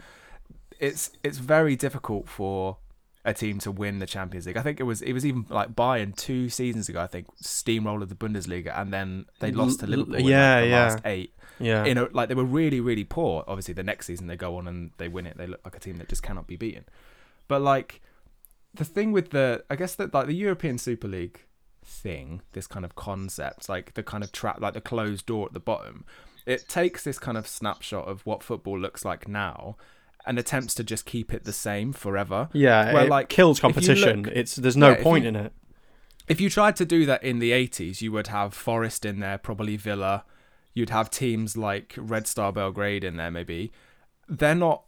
it's 0.79 1.11
it's 1.25 1.39
very 1.39 1.75
difficult 1.75 2.29
for 2.29 2.77
a 3.25 3.33
team 3.33 3.59
to 3.61 3.71
win 3.71 3.99
the 3.99 4.07
Champions 4.07 4.47
League. 4.47 4.57
I 4.57 4.63
think 4.63 4.81
it 4.81 4.85
was 4.85 5.03
it 5.03 5.13
was 5.13 5.25
even 5.25 5.47
like 5.49 5.75
Bayern 5.75 6.17
two 6.17 6.49
seasons 6.49 6.89
ago. 6.89 7.01
I 7.01 7.07
think 7.07 7.27
steamrolled 7.43 8.09
the 8.09 8.15
Bundesliga 8.15 8.79
and 8.79 8.93
then 8.93 9.27
they 9.39 9.53
lost 9.53 9.81
to 9.81 9.87
Liverpool. 9.87 10.17
in, 10.17 10.27
yeah, 10.27 10.55
like, 10.55 10.65
the 10.65 10.69
yeah. 10.69 10.85
last 10.85 10.99
eight 11.05 11.35
yeah 11.61 11.85
you 11.85 11.95
know, 11.95 12.09
like 12.13 12.29
they 12.29 12.35
were 12.35 12.45
really, 12.45 12.81
really 12.81 13.05
poor. 13.05 13.45
Obviously, 13.47 13.75
the 13.75 13.83
next 13.83 14.07
season 14.07 14.27
they 14.27 14.37
go 14.37 14.57
on 14.57 14.67
and 14.67 14.91
they 14.99 15.09
win 15.09 15.27
it. 15.27 15.37
They 15.37 15.47
look 15.47 15.61
like 15.65 15.77
a 15.77 15.81
team 15.81 15.99
that 15.99 16.09
just 16.09 16.23
cannot 16.23 16.47
be 16.47 16.57
beaten. 16.57 16.85
But 17.49 17.63
like 17.63 18.01
the 18.75 18.85
thing 18.85 19.13
with 19.13 19.31
the, 19.31 19.65
I 19.71 19.77
guess 19.77 19.95
that 19.97 20.13
like 20.13 20.27
the 20.27 20.35
European 20.35 20.79
Super 20.79 21.09
League, 21.09 21.41
thing, 21.85 22.43
this 22.53 22.67
kind 22.67 22.85
of 22.85 22.95
concept, 22.95 23.69
like 23.69 23.95
the 23.95 24.03
kind 24.03 24.25
of 24.25 24.33
trap, 24.33 24.61
like 24.61 24.75
the 24.75 24.81
closed 24.81 25.27
door 25.27 25.47
at 25.47 25.53
the 25.53 25.61
bottom. 25.61 26.05
It 26.47 26.69
takes 26.69 27.05
this 27.05 27.19
kind 27.19 27.39
of 27.39 27.47
snapshot 27.47 28.09
of 28.09 28.27
what 28.27 28.43
football 28.43 28.79
looks 28.79 29.05
like 29.05 29.29
now 29.29 29.77
and 30.27 30.39
attempts 30.39 30.75
to 30.75 30.85
just 30.85 31.05
keep 31.07 31.33
it 31.35 31.45
the 31.45 31.53
same 31.53 31.93
forever. 31.93 32.49
Yeah, 32.53 32.93
Where, 32.93 33.05
it 33.05 33.11
like, 33.11 33.29
kills 33.29 33.59
competition. 33.61 34.23
look- 34.25 34.33
it's 34.35 34.55
there's 34.57 34.77
no 34.77 34.91
Yeah, 34.91 35.03
point 35.03 35.25
you- 35.25 35.29
in 35.31 35.37
it. 35.37 35.53
if 36.29 36.41
you 36.41 36.49
tried 36.51 36.77
to 36.77 36.85
do 36.85 37.05
that 37.07 37.23
in 37.25 37.39
the 37.41 37.51
80s, 37.53 38.01
you 38.03 38.13
would 38.13 38.29
have 38.29 38.55
Forest 38.55 39.05
in 39.05 39.21
there, 39.21 39.39
probably 39.39 39.77
Villa. 39.77 40.25
You'd 40.75 40.91
have 40.91 41.11
teams 41.11 41.57
like 41.57 41.95
Red 41.99 42.27
Star 42.27 42.53
Belgrade 42.53 43.05
in 43.05 43.17
there, 43.17 43.31
maybe. 43.31 43.73
They're 44.29 44.55
not 44.55 44.85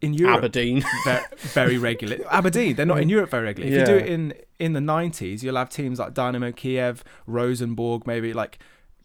in 0.00 0.12
Europe 0.14 0.38
Aberdeen. 0.38 0.82
ve- 1.06 1.18
very 1.38 1.78
regular. 1.88 2.18
Aberdeen, 2.30 2.76
they're 2.76 2.84
not 2.86 3.00
in 3.00 3.08
Europe 3.08 3.30
very 3.30 3.44
regularly. 3.44 3.74
If 3.74 3.80
you 3.80 3.86
do 3.94 3.98
it 4.04 4.06
in 4.08 4.34
in 4.60 4.74
the 4.74 4.80
90s, 4.80 5.42
you'll 5.42 5.56
have 5.56 5.70
teams 5.70 5.98
like 5.98 6.14
Dynamo 6.14 6.52
Kiev, 6.52 7.02
Rosenborg, 7.26 8.06
maybe 8.06 8.32
like 8.32 8.58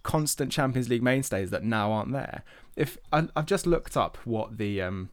constant 0.04 0.52
Champions 0.52 0.90
League 0.90 1.02
mainstays 1.04 1.50
that 1.52 1.64
now 1.64 1.92
aren't 1.92 2.12
there. 2.12 2.44
If 2.76 2.98
I, 3.12 3.28
I've 3.36 3.46
just 3.46 3.66
looked 3.66 3.98
up 3.98 4.18
what 4.26 4.58
the 4.58 4.82
um, 4.82 5.10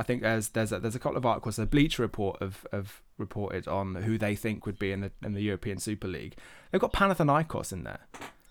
I 0.00 0.02
think 0.02 0.22
there's 0.22 0.48
there's 0.48 0.72
a, 0.72 0.80
there's 0.80 0.94
a 0.96 0.98
couple 0.98 1.18
of 1.18 1.26
articles. 1.26 1.56
The 1.56 1.66
Bleacher 1.66 2.02
Report 2.02 2.40
have, 2.40 2.66
have 2.72 3.02
reported 3.18 3.68
on 3.68 3.94
who 3.96 4.16
they 4.18 4.34
think 4.34 4.64
would 4.66 4.78
be 4.78 4.90
in 4.92 5.00
the 5.02 5.12
in 5.24 5.34
the 5.34 5.42
European 5.42 5.78
Super 5.78 6.08
League. 6.08 6.34
They've 6.70 6.80
got 6.80 6.92
Panathinaikos 6.92 7.72
in 7.72 7.84
there. 7.84 8.00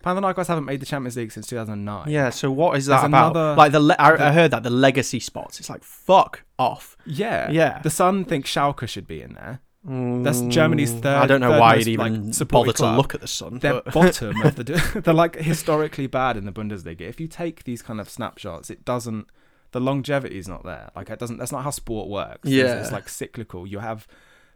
Panathinaikos 0.04 0.46
haven't 0.46 0.64
made 0.64 0.80
the 0.80 0.86
Champions 0.86 1.16
League 1.16 1.30
since 1.32 1.46
2009. 1.48 2.08
yeah. 2.08 2.30
So 2.30 2.50
what 2.50 2.78
is 2.78 2.86
There's 2.86 3.00
that 3.02 3.06
about? 3.08 3.32
another- 3.36 3.56
like 3.56 3.72
the, 3.72 3.80
le- 3.80 3.96
I, 3.98 4.28
I 4.28 4.32
heard 4.32 4.50
that 4.52 4.62
the 4.62 4.70
legacy 4.70 5.20
spots. 5.20 5.60
It's 5.60 5.68
like 5.68 5.84
fuck 5.84 6.44
off. 6.58 6.96
yeah, 7.04 7.50
Yeah. 7.50 7.80
The 7.82 7.90
Sun 7.90 8.24
thinks 8.24 8.50
Schalke 8.50 8.88
should 8.88 9.06
be 9.06 9.20
in 9.20 9.34
there. 9.34 9.60
That's 9.84 10.40
Germany's 10.42 10.92
Mm, 10.92 11.02
third- 11.02 11.16
I 11.22 11.26
don't 11.26 11.40
know 11.40 11.58
why 11.58 11.76
most, 11.76 11.86
you'd 11.86 11.92
even 12.00 12.32
supported 12.32 12.68
bother 12.68 12.76
to 12.76 12.82
club. 12.82 12.96
look 12.98 13.14
at 13.14 13.20
the 13.22 13.26
sun. 13.28 13.58
they're 13.60 13.80
but- 13.82 13.92
bottom 13.92 14.40
of 14.42 14.54
the 14.56 14.64
they're 15.04 15.12
like 15.14 15.36
historically 15.36 16.06
bad 16.06 16.36
in 16.36 16.44
the 16.44 16.52
Bundesliga. 16.52 17.02
If 17.02 17.18
you 17.20 17.26
take 17.28 17.64
these 17.64 17.82
kind 17.82 18.00
of 18.00 18.08
snapshots, 18.08 18.70
it 18.70 18.84
doesn't 18.84 19.26
the 19.72 19.80
longevity 19.80 20.38
is 20.38 20.48
not 20.48 20.64
there. 20.64 20.90
Like 20.96 21.10
it 21.10 21.18
doesn't 21.18 21.36
that's 21.38 21.52
not 21.52 21.64
how 21.64 21.70
sport 21.70 22.08
works. 22.08 22.48
Yeah. 22.48 22.80
It's, 22.80 22.92
like 22.92 23.08
cyclical. 23.08 23.66
You 23.66 23.78
have 23.80 24.06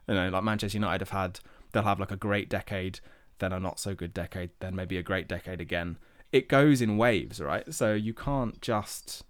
you 0.09 0.15
know, 0.15 0.29
like 0.29 0.43
Manchester 0.45 0.77
United 0.77 1.01
have 1.01 1.11
had 1.11 1.41
they'll 1.73 1.83
have 1.85 2.01
like 2.01 2.11
a 2.11 2.17
great 2.17 2.49
decade, 2.49 3.01
then 3.39 3.53
a 3.53 3.59
not 3.61 3.79
so 3.81 3.95
good 3.95 4.13
decade, 4.15 4.51
then 4.61 4.75
maybe 4.77 4.97
a 4.99 5.03
great 5.03 5.29
decade 5.29 5.61
again. 5.61 5.99
It 6.33 6.49
goes 6.49 6.83
in 6.83 6.97
waves, 6.97 7.41
right? 7.41 7.73
So 7.73 7.95
you 7.95 8.13
can't 8.15 8.61
just 8.61 9.23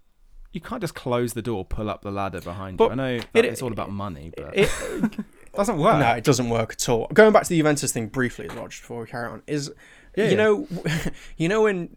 you 0.52 0.60
can't 0.60 0.80
just 0.80 0.94
close 0.94 1.32
the 1.34 1.42
door, 1.42 1.64
pull 1.64 1.90
up 1.90 2.02
the 2.02 2.10
ladder 2.12 2.40
behind 2.40 2.78
But 2.78 2.86
you. 2.86 2.90
I 2.92 2.94
know 2.94 3.20
it- 3.34 3.44
it's 3.44 3.60
all 3.62 3.72
about 3.72 3.90
money, 3.90 4.32
but 4.36 4.56
it, 4.56 4.70
it 4.88 5.10
doesn't 5.54 5.78
work. 5.78 5.98
No, 5.98 6.10
it 6.12 6.24
doesn't 6.24 6.48
work 6.48 6.72
at 6.72 6.88
all. 6.88 7.08
Going 7.12 7.32
back 7.32 7.42
to 7.42 7.48
the 7.48 7.56
Juventus 7.58 7.92
thing 7.92 8.06
briefly 8.06 8.46
as 8.48 8.54
well, 8.54 8.68
just 8.68 8.82
before 8.82 9.00
we 9.00 9.06
carry 9.08 9.28
on, 9.28 9.42
is 9.48 9.72
Yeah, 10.16 10.24
you 10.26 10.30
yeah. 10.30 10.36
know, 10.36 10.68
you 11.36 11.48
know 11.48 11.62
when 11.62 11.96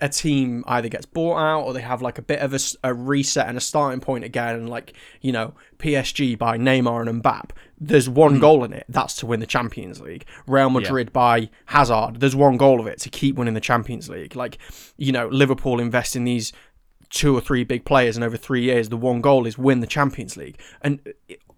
a 0.00 0.08
team 0.08 0.62
either 0.66 0.88
gets 0.88 1.06
bought 1.06 1.38
out 1.38 1.62
or 1.62 1.72
they 1.72 1.80
have 1.80 2.00
like 2.02 2.18
a 2.18 2.22
bit 2.22 2.40
of 2.40 2.54
a 2.84 2.94
reset 2.94 3.48
and 3.48 3.56
a 3.58 3.60
starting 3.60 4.00
point 4.00 4.24
again, 4.24 4.54
and 4.54 4.68
like 4.70 4.92
you 5.20 5.32
know 5.32 5.54
PSG 5.78 6.38
by 6.38 6.56
Neymar 6.56 7.08
and 7.08 7.22
Mbappe, 7.22 7.50
there's 7.80 8.08
one 8.08 8.34
Hmm. 8.34 8.40
goal 8.40 8.64
in 8.64 8.72
it. 8.72 8.84
That's 8.88 9.14
to 9.16 9.26
win 9.26 9.40
the 9.40 9.46
Champions 9.46 10.00
League. 10.00 10.24
Real 10.46 10.70
Madrid 10.70 11.12
by 11.12 11.50
Hazard, 11.66 12.20
there's 12.20 12.36
one 12.36 12.56
goal 12.56 12.80
of 12.80 12.86
it 12.86 12.98
to 13.00 13.08
keep 13.08 13.36
winning 13.36 13.54
the 13.54 13.60
Champions 13.60 14.08
League. 14.08 14.36
Like 14.36 14.58
you 14.96 15.12
know, 15.12 15.28
Liverpool 15.28 15.80
invest 15.80 16.14
in 16.16 16.24
these 16.24 16.52
two 17.10 17.34
or 17.36 17.40
three 17.40 17.64
big 17.64 17.84
players, 17.86 18.16
and 18.16 18.24
over 18.24 18.36
three 18.36 18.62
years, 18.62 18.90
the 18.90 18.96
one 18.96 19.20
goal 19.22 19.46
is 19.46 19.56
win 19.56 19.80
the 19.80 19.86
Champions 19.86 20.36
League. 20.36 20.58
And 20.82 21.00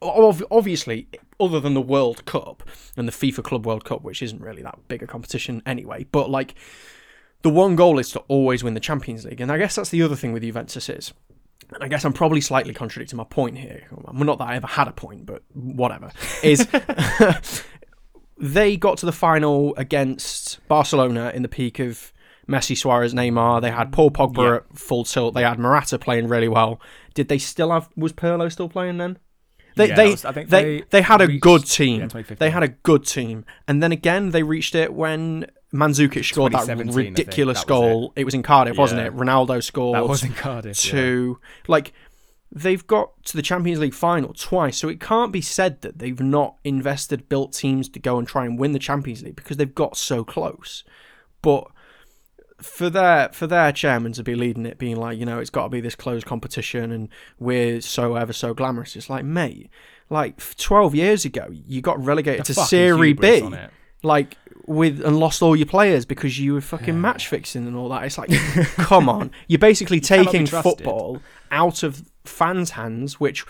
obviously, 0.00 1.08
other 1.38 1.60
than 1.60 1.74
the 1.74 1.80
World 1.80 2.24
Cup 2.24 2.62
and 2.96 3.08
the 3.08 3.12
FIFA 3.12 3.42
Club 3.44 3.66
World 3.66 3.84
Cup, 3.84 4.02
which 4.02 4.22
isn't 4.22 4.40
really 4.40 4.62
that 4.62 4.78
big 4.88 5.02
a 5.02 5.06
competition 5.06 5.62
anyway, 5.66 6.06
but 6.12 6.30
like 6.30 6.54
the 7.42 7.50
one 7.50 7.76
goal 7.76 7.98
is 7.98 8.10
to 8.12 8.20
always 8.28 8.62
win 8.64 8.74
the 8.74 8.80
Champions 8.80 9.24
League. 9.24 9.40
And 9.40 9.50
I 9.50 9.58
guess 9.58 9.74
that's 9.76 9.90
the 9.90 10.02
other 10.02 10.16
thing 10.16 10.32
with 10.32 10.42
Juventus 10.42 10.88
is. 10.88 11.12
And 11.72 11.82
I 11.84 11.88
guess 11.88 12.04
I'm 12.04 12.12
probably 12.12 12.40
slightly 12.40 12.74
contradicting 12.74 13.16
my 13.16 13.24
point 13.24 13.56
here. 13.56 13.84
Well, 13.92 14.12
not 14.24 14.38
that 14.38 14.48
I 14.48 14.56
ever 14.56 14.66
had 14.66 14.88
a 14.88 14.92
point, 14.92 15.24
but 15.26 15.42
whatever. 15.54 16.10
Is 16.42 16.66
they 18.38 18.76
got 18.76 18.98
to 18.98 19.06
the 19.06 19.12
final 19.12 19.74
against 19.76 20.66
Barcelona 20.68 21.30
in 21.34 21.42
the 21.42 21.48
peak 21.48 21.78
of 21.78 22.12
Messi, 22.48 22.76
Suarez, 22.76 23.14
Neymar. 23.14 23.60
They 23.60 23.70
had 23.70 23.92
Paul 23.92 24.10
Pogba 24.10 24.36
Yeah. 24.44 24.56
at 24.56 24.78
full 24.78 25.04
tilt. 25.04 25.34
They 25.34 25.42
had 25.42 25.58
Morata 25.58 25.98
playing 25.98 26.28
really 26.28 26.48
well. 26.48 26.80
Did 27.14 27.28
they 27.28 27.38
still 27.38 27.70
have? 27.70 27.88
Was 27.96 28.12
Pirlo 28.12 28.50
still 28.50 28.68
playing 28.68 28.98
then? 28.98 29.18
They 29.76 29.88
Yeah, 29.88 29.94
they, 29.94 30.10
was- 30.10 30.24
I 30.24 30.32
think 30.32 30.48
they, 30.50 30.62
they 30.80 30.84
they 30.90 31.02
had 31.02 31.20
a 31.20 31.28
good 31.28 31.64
team. 31.66 32.00
2015. 32.00 32.36
they 32.40 32.50
had 32.50 32.62
a 32.64 32.68
good 32.68 33.06
team, 33.06 33.44
and 33.68 33.82
then 33.82 33.92
again 33.92 34.30
they 34.30 34.42
reached 34.42 34.74
it 34.74 34.92
when 34.92 35.46
Mandzukic 35.72 36.24
scored 36.24 36.52
that 36.52 36.62
2017, 36.66 36.88
I 36.90 36.92
think. 36.92 37.18
ridiculous 37.18 37.60
That 37.60 37.66
goal. 37.66 38.12
It. 38.16 38.24
was 38.24 38.34
in 38.34 38.42
Cardiff, 38.42 38.76
wasn't 38.76 39.00
it? 39.02 39.14
Ronaldo 39.14 39.62
scored 39.62 39.96
that 39.96 40.08
was 40.08 40.24
in 40.24 40.32
Cardiff. 40.32 40.84
yeah. 40.84 40.90
to 40.92 41.38
like 41.68 41.92
they've 42.52 42.84
got 42.86 43.22
to 43.26 43.36
the 43.36 43.42
Champions 43.42 43.78
League 43.78 43.94
final 43.94 44.32
twice, 44.34 44.76
so 44.78 44.88
it 44.88 45.00
can't 45.00 45.32
be 45.32 45.40
said 45.40 45.80
that 45.82 45.98
they've 45.98 46.20
not 46.20 46.56
invested, 46.64 47.28
built 47.28 47.52
teams 47.52 47.88
to 47.90 48.00
go 48.00 48.18
and 48.18 48.26
try 48.26 48.44
and 48.44 48.58
win 48.58 48.72
the 48.72 48.78
Champions 48.78 49.22
League 49.22 49.36
because 49.36 49.56
they've 49.56 49.74
got 49.74 49.96
so 49.96 50.24
close. 50.24 50.82
But 51.42 51.68
for 52.60 52.90
their 52.90 53.28
for 53.30 53.46
their 53.46 53.72
chairman 53.72 54.12
to 54.12 54.22
be 54.22 54.34
leading 54.34 54.66
it, 54.66 54.78
being 54.78 54.96
like, 54.96 55.18
you 55.18 55.24
know, 55.24 55.38
it's 55.38 55.50
got 55.50 55.64
to 55.64 55.68
be 55.68 55.80
this 55.80 55.94
closed 55.94 56.26
competition, 56.26 56.90
and 56.90 57.08
we're 57.38 57.80
so 57.80 58.16
ever 58.16 58.32
so 58.32 58.52
glamorous. 58.54 58.96
It's 58.96 59.08
like, 59.08 59.24
mate, 59.24 59.70
like 60.08 60.42
twelve 60.56 60.94
years 60.94 61.24
ago, 61.24 61.46
you 61.50 61.80
got 61.80 62.04
relegated 62.04 62.44
The 62.46 62.54
to 62.54 62.60
Serie 62.66 63.12
B 63.12 63.28
it. 63.28 63.70
like 64.02 64.36
with 64.66 65.00
and 65.04 65.18
lost 65.18 65.42
all 65.42 65.56
your 65.56 65.66
players 65.66 66.04
because 66.04 66.38
you 66.38 66.54
were 66.54 66.60
fucking 66.60 67.00
match 67.00 67.28
fixing 67.28 67.66
and 67.66 67.76
all 67.76 67.88
that. 67.88 68.04
It's 68.04 68.18
like, 68.18 68.30
come 68.76 69.08
on, 69.08 69.30
you're 69.48 69.58
basically 69.58 69.98
be 69.98 70.06
taking 70.06 70.46
football 70.46 71.20
out 71.50 71.82
of 71.82 72.04
fans' 72.24 72.70
hands, 72.70 73.18
which 73.18 73.44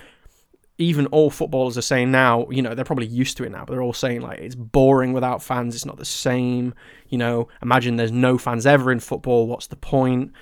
even 0.78 1.06
all 1.06 1.30
footballers 1.30 1.76
are 1.76 1.82
saying 1.82 2.10
now. 2.10 2.48
You 2.50 2.62
know, 2.62 2.74
they're 2.74 2.84
probably 2.84 3.06
used 3.06 3.36
to 3.36 3.44
it 3.44 3.50
now, 3.50 3.64
but 3.64 3.72
they're 3.72 3.82
all 3.82 3.92
saying 3.92 4.22
like 4.22 4.38
it's 4.38 4.54
boring 4.54 5.12
without 5.12 5.42
fans. 5.42 5.74
It's 5.74 5.86
not 5.86 5.98
the 5.98 6.04
same. 6.04 6.74
You 7.08 7.18
know, 7.18 7.48
imagine 7.62 7.96
there's 7.96 8.12
no 8.12 8.38
fans 8.38 8.66
ever 8.66 8.90
in 8.90 9.00
football. 9.00 9.46
What's 9.46 9.66
the 9.66 9.76
point? 9.76 10.32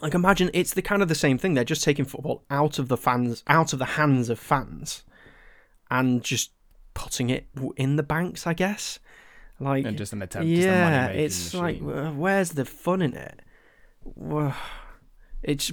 Like, 0.00 0.14
imagine 0.14 0.50
it's 0.54 0.74
the 0.74 0.82
kind 0.82 1.02
of 1.02 1.08
the 1.08 1.14
same 1.14 1.36
thing. 1.36 1.54
They're 1.54 1.64
just 1.64 1.82
taking 1.82 2.04
football 2.04 2.44
out 2.48 2.78
of 2.78 2.88
the 2.88 2.96
fans, 2.96 3.42
out 3.48 3.72
of 3.72 3.78
the 3.78 3.84
hands 3.84 4.28
of 4.28 4.38
fans, 4.38 5.02
and 5.90 6.22
just 6.22 6.52
putting 6.94 7.30
it 7.30 7.48
in 7.76 7.96
the 7.96 8.02
banks. 8.02 8.46
I 8.46 8.52
guess. 8.52 8.98
Like, 9.60 9.84
and 9.84 9.96
just 9.98 10.12
an 10.14 10.22
attempt. 10.22 10.48
yeah, 10.48 11.08
it's 11.08 11.52
like, 11.54 11.80
machine. 11.82 12.06
uh, 12.06 12.12
where's 12.12 12.50
the 12.50 12.64
fun 12.64 13.02
in 13.02 13.14
it? 13.14 13.40
It's 15.42 15.72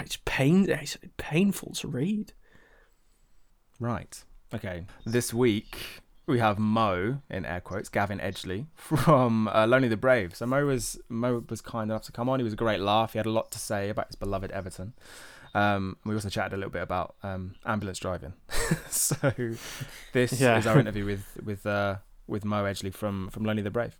it's 0.00 0.18
pain 0.24 0.68
it's 0.68 0.96
painful 1.16 1.72
to 1.74 1.88
read. 1.88 2.32
Right. 3.80 4.22
Okay. 4.54 4.84
This 5.04 5.32
week 5.34 5.76
we 6.26 6.38
have 6.40 6.58
Mo 6.58 7.18
in 7.30 7.44
air 7.44 7.60
quotes, 7.60 7.88
Gavin 7.88 8.18
Edgley 8.18 8.66
from 8.74 9.48
uh, 9.48 9.66
Lonely 9.66 9.88
the 9.88 9.96
Brave. 9.96 10.34
So 10.36 10.46
Mo 10.46 10.66
was 10.66 10.98
Mo 11.08 11.44
was 11.48 11.60
kind 11.60 11.90
enough 11.90 12.02
to 12.04 12.12
come 12.12 12.28
on. 12.28 12.38
He 12.40 12.44
was 12.44 12.52
a 12.52 12.56
great 12.56 12.80
laugh. 12.80 13.12
He 13.12 13.18
had 13.18 13.26
a 13.26 13.30
lot 13.30 13.50
to 13.52 13.58
say 13.58 13.88
about 13.90 14.06
his 14.08 14.16
beloved 14.16 14.50
Everton. 14.52 14.94
Um, 15.54 15.96
we 16.04 16.14
also 16.14 16.28
chatted 16.28 16.52
a 16.52 16.56
little 16.56 16.70
bit 16.70 16.82
about 16.82 17.16
um, 17.22 17.54
ambulance 17.64 17.98
driving. 17.98 18.34
so 18.90 19.16
this 20.12 20.40
Yeah. 20.40 20.58
is 20.58 20.66
our 20.66 20.78
interview 20.78 21.04
with 21.06 21.24
with 21.44 21.66
uh, 21.66 21.96
with 22.28 22.44
Mo 22.44 22.64
Edgley 22.64 22.92
from 22.94 23.28
from 23.30 23.44
Lonely 23.44 23.62
the 23.62 23.70
Brave. 23.70 23.96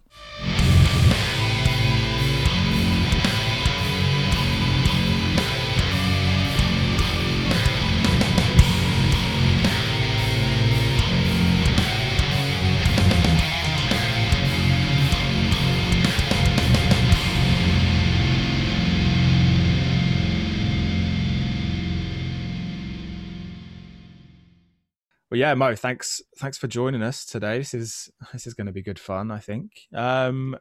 Well, 25.38 25.50
yeah, 25.50 25.54
Mo, 25.54 25.76
thanks 25.76 26.21
thanks 26.37 26.59
for 26.59 26.66
joining 26.66 27.00
us 27.00 27.25
today. 27.25 27.59
This 27.59 27.73
is 27.73 28.11
this 28.33 28.45
is 28.45 28.54
going 28.54 28.66
to 28.66 28.73
be 28.73 28.83
good 28.83 28.99
fun, 28.99 29.30
I 29.30 29.38
think. 29.38 29.71
Um, 29.95 30.57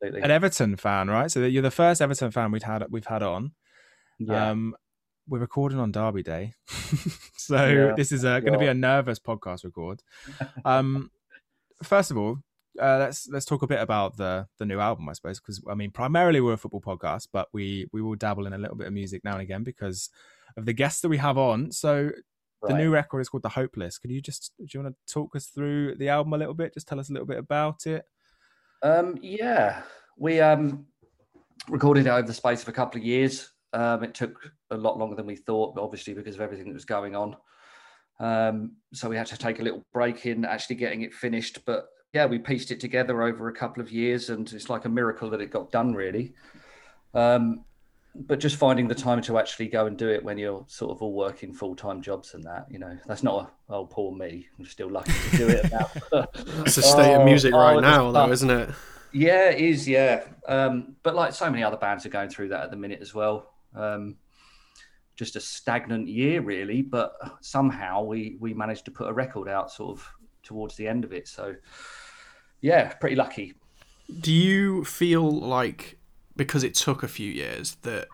an 0.00 0.30
Everton 0.30 0.76
fan, 0.76 1.08
right? 1.10 1.28
So 1.28 1.40
you're 1.40 1.62
the 1.62 1.72
first 1.72 2.00
Everton 2.00 2.30
fan 2.30 2.52
we've 2.52 2.62
had 2.62 2.84
we've 2.90 3.06
had 3.06 3.24
on. 3.24 3.54
Yeah. 4.20 4.50
Um, 4.50 4.76
we're 5.26 5.40
recording 5.40 5.80
on 5.80 5.90
Derby 5.90 6.22
Day, 6.22 6.52
so 7.36 7.66
Yeah. 7.66 7.94
this 7.96 8.12
is 8.12 8.24
uh, 8.24 8.38
going 8.38 8.52
to 8.52 8.58
be 8.58 8.68
a 8.68 8.74
nervous 8.74 9.18
podcast 9.18 9.64
record. 9.64 10.00
Um, 10.64 11.10
first 11.82 12.12
of 12.12 12.16
all, 12.16 12.38
uh, 12.80 12.98
let's 12.98 13.26
let's 13.28 13.46
talk 13.46 13.62
a 13.62 13.66
bit 13.66 13.80
about 13.80 14.16
the 14.16 14.46
the 14.58 14.64
new 14.64 14.78
album, 14.78 15.08
I 15.08 15.14
suppose, 15.14 15.40
because 15.40 15.60
I 15.68 15.74
mean, 15.74 15.90
primarily 15.90 16.40
we're 16.40 16.52
a 16.52 16.56
football 16.56 16.82
podcast, 16.82 17.28
but 17.32 17.48
we 17.52 17.88
we 17.92 18.00
will 18.00 18.14
dabble 18.14 18.46
in 18.46 18.52
a 18.52 18.58
little 18.58 18.76
bit 18.76 18.86
of 18.86 18.92
music 18.92 19.24
now 19.24 19.32
and 19.32 19.42
again 19.42 19.64
because 19.64 20.08
of 20.56 20.66
the 20.66 20.72
guests 20.72 21.00
that 21.00 21.08
we 21.08 21.16
have 21.18 21.36
on. 21.36 21.72
So 21.72 22.12
the 22.68 22.74
new 22.74 22.90
record 22.90 23.20
is 23.20 23.28
called 23.28 23.42
The 23.42 23.48
Hopeless. 23.48 23.98
Can 23.98 24.10
you 24.10 24.20
just 24.20 24.52
do 24.58 24.66
you 24.72 24.82
want 24.82 24.94
to 24.94 25.12
talk 25.12 25.34
us 25.36 25.46
through 25.46 25.96
the 25.96 26.08
album 26.08 26.32
a 26.32 26.38
little 26.38 26.54
bit? 26.54 26.74
Just 26.74 26.88
tell 26.88 27.00
us 27.00 27.10
a 27.10 27.12
little 27.12 27.26
bit 27.26 27.38
about 27.38 27.86
it. 27.86 28.04
Um, 28.82 29.18
yeah, 29.22 29.82
we 30.16 30.40
um, 30.40 30.86
recorded 31.68 32.06
it 32.06 32.10
over 32.10 32.26
the 32.26 32.34
space 32.34 32.62
of 32.62 32.68
a 32.68 32.72
couple 32.72 33.00
of 33.00 33.06
years. 33.06 33.50
Um, 33.72 34.04
it 34.04 34.14
took 34.14 34.52
a 34.70 34.76
lot 34.76 34.98
longer 34.98 35.16
than 35.16 35.26
we 35.26 35.36
thought, 35.36 35.78
obviously 35.78 36.14
because 36.14 36.36
of 36.36 36.40
everything 36.40 36.66
that 36.66 36.74
was 36.74 36.84
going 36.84 37.16
on. 37.16 37.36
Um, 38.20 38.76
so 38.92 39.08
we 39.08 39.16
had 39.16 39.26
to 39.28 39.36
take 39.36 39.58
a 39.58 39.62
little 39.62 39.82
break 39.92 40.26
in 40.26 40.44
actually 40.44 40.76
getting 40.76 41.02
it 41.02 41.12
finished. 41.12 41.64
But 41.64 41.86
yeah, 42.12 42.26
we 42.26 42.38
pieced 42.38 42.70
it 42.70 42.78
together 42.78 43.22
over 43.22 43.48
a 43.48 43.54
couple 43.54 43.82
of 43.82 43.90
years, 43.90 44.30
and 44.30 44.50
it's 44.52 44.70
like 44.70 44.84
a 44.84 44.88
miracle 44.88 45.30
that 45.30 45.40
it 45.40 45.50
got 45.50 45.72
done, 45.72 45.94
really. 45.94 46.34
Um, 47.12 47.64
but 48.14 48.38
just 48.38 48.56
finding 48.56 48.86
the 48.86 48.94
time 48.94 49.20
to 49.22 49.38
actually 49.38 49.66
go 49.68 49.86
and 49.86 49.98
do 49.98 50.08
it 50.08 50.22
when 50.22 50.38
you're 50.38 50.64
sort 50.68 50.92
of 50.92 51.02
all 51.02 51.12
working 51.12 51.52
full 51.52 51.74
time 51.74 52.00
jobs 52.00 52.34
and 52.34 52.44
that, 52.44 52.66
you 52.70 52.78
know, 52.78 52.96
that's 53.06 53.22
not 53.22 53.52
a 53.68 53.72
oh 53.72 53.86
poor 53.86 54.14
me. 54.14 54.46
I'm 54.58 54.64
still 54.66 54.90
lucky 54.90 55.12
to 55.30 55.36
do 55.36 55.48
it 55.48 55.70
now. 55.72 55.90
That's 56.32 56.76
the 56.76 56.82
state 56.82 57.14
of 57.14 57.24
music 57.24 57.52
Oh, 57.52 57.58
right 57.58 57.76
oh, 57.76 57.80
now, 57.80 58.12
though, 58.12 58.30
isn't 58.30 58.50
it? 58.50 58.70
yeah, 59.12 59.50
it 59.50 59.60
is. 59.60 59.88
Yeah, 59.88 60.24
um, 60.46 60.96
but 61.02 61.14
like 61.14 61.32
so 61.32 61.50
many 61.50 61.64
other 61.64 61.76
bands 61.76 62.06
are 62.06 62.10
going 62.10 62.28
through 62.28 62.48
that 62.50 62.62
at 62.64 62.70
the 62.70 62.76
minute 62.76 63.00
as 63.00 63.14
well. 63.14 63.52
Um, 63.74 64.16
just 65.16 65.36
a 65.36 65.40
stagnant 65.40 66.08
year, 66.08 66.40
really. 66.40 66.82
But 66.82 67.14
somehow 67.40 68.04
we 68.04 68.36
we 68.38 68.54
managed 68.54 68.84
to 68.84 68.90
put 68.92 69.08
a 69.08 69.12
record 69.12 69.48
out 69.48 69.72
sort 69.72 69.98
of 69.98 70.08
towards 70.44 70.76
the 70.76 70.86
end 70.86 71.04
of 71.04 71.12
it. 71.12 71.26
So 71.26 71.56
yeah, 72.60 72.92
pretty 72.94 73.16
lucky. 73.16 73.54
Do 74.20 74.32
you 74.32 74.84
feel 74.84 75.30
like 75.30 75.98
because 76.36 76.64
it 76.64 76.74
took 76.74 77.02
a 77.02 77.08
few 77.08 77.30
years 77.30 77.76
that 77.82 78.08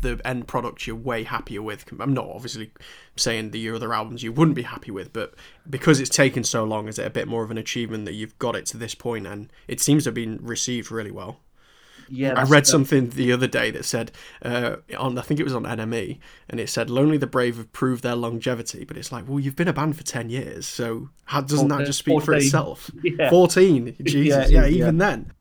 the 0.00 0.20
end 0.24 0.48
product 0.48 0.86
you're 0.86 0.96
way 0.96 1.24
happier 1.24 1.62
with? 1.62 1.84
I'm 2.00 2.14
not 2.14 2.26
obviously 2.26 2.72
saying 3.16 3.50
the 3.50 3.70
other 3.70 3.92
albums 3.92 4.22
you 4.22 4.32
wouldn't 4.32 4.56
be 4.56 4.62
happy 4.62 4.90
with, 4.90 5.12
but 5.12 5.34
because 5.68 6.00
it's 6.00 6.10
taken 6.10 6.44
so 6.44 6.64
long, 6.64 6.88
is 6.88 6.98
it 6.98 7.06
a 7.06 7.10
bit 7.10 7.28
more 7.28 7.44
of 7.44 7.50
an 7.50 7.58
achievement 7.58 8.04
that 8.06 8.14
you've 8.14 8.38
got 8.38 8.56
it 8.56 8.66
to 8.66 8.76
this 8.76 8.94
point 8.94 9.26
and 9.26 9.52
it 9.68 9.80
seems 9.80 10.04
to 10.04 10.08
have 10.08 10.14
been 10.14 10.38
received 10.42 10.90
really 10.90 11.10
well? 11.10 11.40
Yeah, 12.08 12.34
I 12.36 12.44
read 12.44 12.66
something 12.66 13.10
the 13.10 13.32
other 13.32 13.46
day 13.46 13.70
that 13.72 13.84
said 13.84 14.12
uh, 14.42 14.76
on 14.96 15.18
I 15.18 15.22
think 15.22 15.40
it 15.40 15.44
was 15.44 15.54
on 15.54 15.64
NME, 15.64 16.18
and 16.48 16.60
it 16.60 16.68
said 16.68 16.90
"Lonely 16.90 17.16
the 17.16 17.26
Brave 17.26 17.56
have 17.56 17.72
proved 17.72 18.02
their 18.02 18.14
longevity," 18.14 18.84
but 18.84 18.96
it's 18.96 19.10
like, 19.10 19.28
well, 19.28 19.40
you've 19.40 19.56
been 19.56 19.68
a 19.68 19.72
band 19.72 19.96
for 19.96 20.04
ten 20.04 20.30
years, 20.30 20.66
so 20.66 21.08
how 21.24 21.40
doesn't 21.40 21.68
that 21.68 21.84
just 21.86 22.00
speak 22.00 22.20
for 22.20 22.26
14. 22.26 22.46
itself? 22.46 22.90
Yeah. 23.02 23.30
Fourteen, 23.30 23.96
Jesus, 24.02 24.50
Yeah, 24.50 24.66
yeah, 24.66 24.68
even 24.68 24.98
then. 24.98 25.32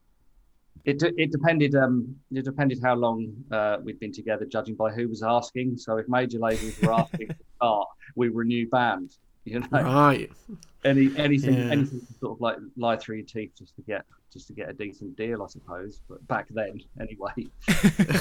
It, 0.86 1.02
it 1.18 1.32
depended. 1.32 1.74
Um, 1.76 2.16
it 2.32 2.46
depended 2.46 2.80
how 2.82 2.96
long 2.96 3.34
uh, 3.52 3.78
we'd 3.84 4.00
been 4.00 4.12
together, 4.12 4.46
judging 4.46 4.76
by 4.76 4.92
who 4.92 5.10
was 5.10 5.24
asking. 5.24 5.78
So 5.78 5.98
if 5.98 6.08
major 6.08 6.38
labels 6.40 6.80
were 6.82 6.94
asking 6.94 7.30
to 7.30 7.36
start, 7.58 7.88
we 8.16 8.30
were 8.30 8.44
a 8.44 8.46
new 8.46 8.68
band. 8.70 9.16
You 9.46 9.60
know, 9.60 9.68
Right. 9.72 10.32
any 10.84 11.12
anything 11.18 11.54
Yeah. 11.54 11.72
anything 11.72 12.00
to 12.02 12.14
sort 12.20 12.38
of 12.38 12.42
like 12.42 12.58
lie 12.78 12.98
through 12.98 13.18
your 13.18 13.26
teeth 13.26 13.52
just 13.58 13.76
to 13.76 13.82
get 13.84 14.04
just 14.34 14.48
to 14.48 14.54
get 14.54 14.70
a 14.70 14.74
decent 14.74 15.16
deal, 15.16 15.44
I 15.44 15.48
suppose. 15.48 16.02
But 16.10 16.28
back 16.28 16.48
then, 16.50 16.80
anyway. 17.00 17.34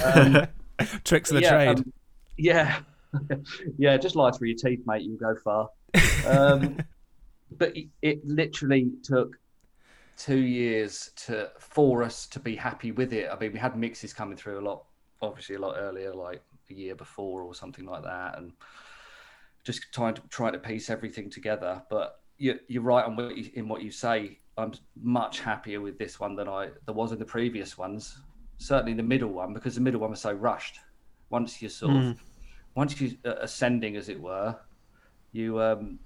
Um, 0.05 0.47
Tricks 1.05 1.31
of 1.31 1.37
the 1.37 1.43
yeah, 1.43 1.51
trade. 1.51 1.79
um, 1.79 1.93
yeah, 2.37 2.81
yeah. 3.79 3.97
Just 3.97 4.17
lie 4.17 4.31
through 4.33 4.49
your 4.49 4.57
teeth, 4.59 4.81
mate. 4.87 5.03
You'll 5.03 5.17
go 5.17 5.35
far. 5.43 5.69
Um, 6.27 6.79
but 7.59 7.77
it, 7.77 7.89
it 8.03 8.25
literally 8.27 8.91
took 9.03 9.37
two 10.17 10.39
years 10.39 11.11
to 11.17 11.51
for 11.59 12.03
us 12.03 12.27
to 12.29 12.41
be 12.41 12.57
happy 12.57 12.93
with 12.93 13.13
it. 13.13 13.29
I 13.31 13.39
mean, 13.39 13.53
we 13.53 13.59
had 13.59 13.77
mixes 13.77 14.13
coming 14.13 14.37
through 14.37 14.61
a 14.61 14.65
lot, 14.67 14.85
obviously 15.23 15.57
a 15.57 15.61
lot 15.61 15.77
earlier, 15.77 16.15
like 16.15 16.43
a 16.71 16.75
year 16.75 16.95
before 16.95 17.43
or 17.43 17.55
something 17.55 17.85
like 17.85 18.03
that, 18.05 18.39
and 18.39 18.53
just 19.65 19.93
trying 19.93 20.15
to 20.15 20.23
trying 20.29 20.53
to 20.53 20.59
piece 20.59 20.91
everything 20.91 21.31
together. 21.31 21.83
But 21.91 22.21
you, 22.39 22.59
you're 22.69 22.83
right 22.83 23.05
on 23.05 23.17
what 23.17 23.37
you, 23.37 23.51
in 23.55 23.69
what 23.69 23.83
you 23.83 23.91
say. 23.91 24.39
I'm 24.57 24.73
much 25.03 25.41
happier 25.41 25.81
with 25.81 25.99
this 25.99 26.21
one 26.21 26.37
than 26.37 26.49
I 26.49 26.69
there 26.87 26.95
was 26.95 27.11
in 27.11 27.19
the 27.19 27.25
previous 27.25 27.77
ones. 27.77 28.19
Certainly 28.59 28.95
the 28.95 29.03
middle 29.03 29.31
one 29.31 29.53
because 29.53 29.75
the 29.75 29.81
middle 29.81 30.01
one 30.01 30.11
was 30.11 30.21
so 30.21 30.33
rushed. 30.33 30.79
Once 31.31 31.61
you're 31.61 31.71
sort 31.71 31.97
of 31.97 32.23
once 32.77 33.01
you 33.01 33.17
uh, 33.25 33.35
ascending, 33.41 33.97
as 33.97 34.09
it 34.09 34.21
were, 34.21 34.57
you 35.33 35.61
um 35.61 35.99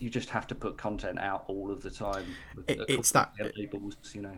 you 0.00 0.10
just 0.10 0.30
have 0.30 0.46
to 0.48 0.54
put 0.54 0.76
content 0.76 1.18
out 1.20 1.44
all 1.46 1.70
of 1.70 1.82
the 1.82 1.90
time. 1.90 2.24
It- 2.66 2.80
it's 2.88 3.12
that- 3.12 3.32
labels, 3.56 3.96
you 4.14 4.22
know. 4.22 4.36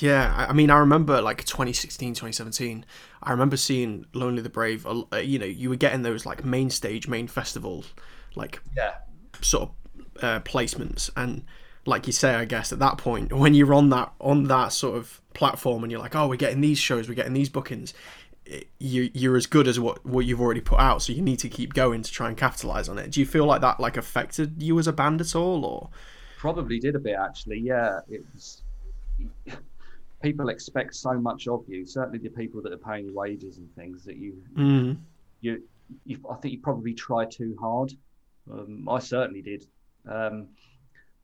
Yeah, 0.00 0.46
I 0.48 0.54
mean, 0.54 0.70
I 0.70 0.78
remember 0.78 1.20
like 1.20 1.44
2016, 1.44 2.14
2017. 2.14 2.86
I 3.22 3.30
remember 3.32 3.58
seeing 3.58 4.06
Lonely 4.14 4.40
the 4.40 4.48
Brave. 4.48 4.86
uh, 4.86 5.04
You 5.18 5.38
know, 5.38 5.44
you 5.44 5.68
were 5.68 5.76
getting 5.76 6.00
those 6.02 6.24
like 6.24 6.42
main 6.42 6.70
stage, 6.70 7.06
main 7.06 7.28
festival, 7.28 7.84
like 8.34 8.60
Yeah, 8.74 8.94
sort 9.42 9.68
of 9.68 10.24
uh, 10.24 10.40
placements, 10.40 11.10
and 11.16 11.44
like 11.84 12.06
you 12.06 12.14
say, 12.14 12.34
I 12.34 12.46
guess 12.46 12.72
at 12.72 12.78
that 12.78 12.96
point, 12.96 13.30
when 13.36 13.52
you're 13.52 13.74
on 13.74 13.90
that 13.90 14.14
on 14.20 14.44
that 14.44 14.72
sort 14.72 14.96
of 14.96 15.20
platform, 15.34 15.82
and 15.84 15.92
you're 15.92 16.00
like, 16.00 16.14
oh, 16.14 16.28
we're 16.28 16.36
getting 16.36 16.62
these 16.62 16.78
shows, 16.78 17.06
we're 17.08 17.14
getting 17.14 17.34
these 17.34 17.50
bookings. 17.50 17.92
You 18.78 19.10
you're 19.14 19.36
as 19.36 19.46
good 19.46 19.66
as 19.66 19.80
what 19.80 20.04
what 20.04 20.26
you've 20.26 20.40
already 20.40 20.60
put 20.60 20.78
out, 20.78 21.00
so 21.02 21.12
you 21.12 21.22
need 21.22 21.38
to 21.38 21.48
keep 21.48 21.72
going 21.72 22.02
to 22.02 22.12
try 22.12 22.28
and 22.28 22.36
capitalize 22.36 22.88
on 22.88 22.98
it. 22.98 23.10
Do 23.10 23.20
you 23.20 23.26
feel 23.26 23.46
like 23.46 23.62
that 23.62 23.80
like 23.80 23.96
affected 23.96 24.62
you 24.62 24.78
as 24.78 24.86
a 24.86 24.92
band 24.92 25.20
at 25.20 25.34
all, 25.34 25.64
or? 25.64 25.90
probably 26.38 26.78
did 26.78 26.94
a 26.94 26.98
bit 26.98 27.16
actually. 27.18 27.58
Yeah, 27.58 28.00
it 28.10 28.22
was. 28.34 28.62
People 30.22 30.48
expect 30.48 30.94
so 30.94 31.14
much 31.14 31.48
of 31.48 31.64
you. 31.68 31.86
Certainly, 31.86 32.18
the 32.18 32.30
people 32.30 32.62
that 32.62 32.72
are 32.72 32.78
paying 32.78 33.06
you 33.06 33.14
wages 33.14 33.58
and 33.58 33.74
things 33.74 34.04
that 34.04 34.16
you 34.16 34.34
Mm. 34.56 34.96
you, 35.42 35.62
you 36.04 36.18
I 36.30 36.34
think 36.36 36.52
you 36.52 36.60
probably 36.60 36.94
try 36.94 37.26
too 37.26 37.56
hard. 37.60 37.92
Um, 38.50 38.88
I 38.88 38.98
certainly 38.98 39.42
did. 39.42 39.66
Um, 40.06 40.48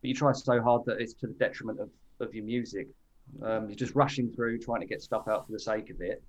but 0.02 0.08
you 0.08 0.14
try 0.14 0.32
so 0.32 0.60
hard 0.62 0.84
that 0.86 1.00
it's 1.00 1.14
to 1.14 1.26
the 1.26 1.32
detriment 1.34 1.80
of, 1.80 1.90
of 2.20 2.34
your 2.34 2.44
music. 2.44 2.88
Um, 3.42 3.68
you're 3.68 3.76
just 3.76 3.94
rushing 3.94 4.30
through, 4.30 4.58
trying 4.58 4.80
to 4.80 4.86
get 4.86 5.02
stuff 5.02 5.28
out 5.28 5.46
for 5.46 5.52
the 5.52 5.60
sake 5.60 5.90
of 5.90 6.00
it. 6.00 6.22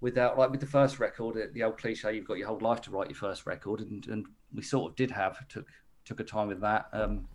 Without, 0.00 0.38
like 0.38 0.50
with 0.50 0.60
the 0.60 0.66
first 0.66 0.98
record, 0.98 1.36
uh, 1.36 1.46
the 1.52 1.62
old 1.62 1.76
cliche, 1.76 2.14
you've 2.14 2.26
got 2.26 2.38
your 2.38 2.48
whole 2.48 2.58
life 2.60 2.80
to 2.82 2.90
write 2.90 3.08
your 3.08 3.16
first 3.16 3.44
record, 3.46 3.80
and, 3.80 4.06
and 4.08 4.26
we 4.54 4.62
sort 4.62 4.90
of 4.90 4.96
did 4.96 5.10
have 5.10 5.46
took 5.48 5.66
took 6.04 6.20
a 6.20 6.24
time 6.24 6.48
with 6.48 6.60
that. 6.62 6.88
Um, 6.92 7.28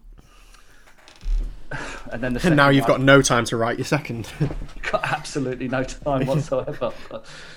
and 2.12 2.24
then 2.24 2.34
the 2.34 2.40
And 2.46 2.56
now 2.56 2.70
you've 2.70 2.86
one- 2.86 3.00
got 3.00 3.02
no 3.02 3.22
time 3.22 3.46
to 3.46 3.58
write 3.58 3.78
your 3.78 3.86
second. 3.86 4.28
got 4.92 5.04
absolutely 5.04 5.68
no 5.68 5.84
time 5.84 6.26
whatsoever. 6.28 6.92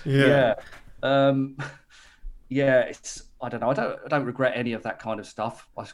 Yeah. 0.04 0.26
yeah, 0.26 0.54
um, 1.02 1.56
yeah. 2.48 2.80
It's 2.80 3.22
I 3.40 3.48
don't 3.48 3.60
know. 3.60 3.70
I 3.70 3.74
don't 3.74 3.98
I 4.04 4.08
don't 4.08 4.24
regret 4.24 4.52
any 4.56 4.74
of 4.74 4.82
that 4.82 4.98
kind 4.98 5.20
of 5.20 5.26
stuff. 5.26 5.68
I, 5.78 5.86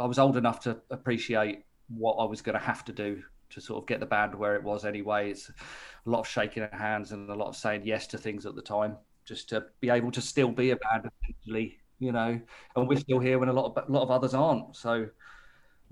I 0.00 0.06
was 0.06 0.18
old 0.18 0.36
enough 0.36 0.60
to 0.60 0.78
appreciate 0.90 1.64
what 1.88 2.14
I 2.14 2.24
was 2.24 2.42
going 2.42 2.58
to 2.58 2.64
have 2.64 2.84
to 2.86 2.92
do 2.92 3.22
to 3.50 3.60
sort 3.60 3.82
of 3.82 3.86
get 3.86 4.00
the 4.00 4.06
band 4.06 4.34
where 4.34 4.54
it 4.56 4.62
was 4.62 4.84
anyway. 4.84 5.30
It's 5.30 5.48
a 5.50 6.10
lot 6.10 6.20
of 6.20 6.28
shaking 6.28 6.62
of 6.62 6.72
hands 6.72 7.12
and 7.12 7.28
a 7.30 7.34
lot 7.34 7.48
of 7.48 7.56
saying 7.56 7.82
yes 7.84 8.06
to 8.08 8.18
things 8.18 8.46
at 8.46 8.54
the 8.54 8.62
time, 8.62 8.96
just 9.24 9.48
to 9.50 9.64
be 9.80 9.90
able 9.90 10.10
to 10.12 10.20
still 10.20 10.50
be 10.50 10.70
a 10.70 10.76
band 10.76 11.08
eventually, 11.22 11.78
you 11.98 12.12
know. 12.12 12.40
And 12.76 12.88
we're 12.88 12.98
still 12.98 13.18
here 13.20 13.38
when 13.38 13.48
a 13.48 13.52
lot 13.52 13.74
of 13.76 13.88
a 13.88 13.92
lot 13.92 14.02
of 14.02 14.10
others 14.10 14.34
aren't. 14.34 14.76
So 14.76 14.90
I'm 14.92 15.10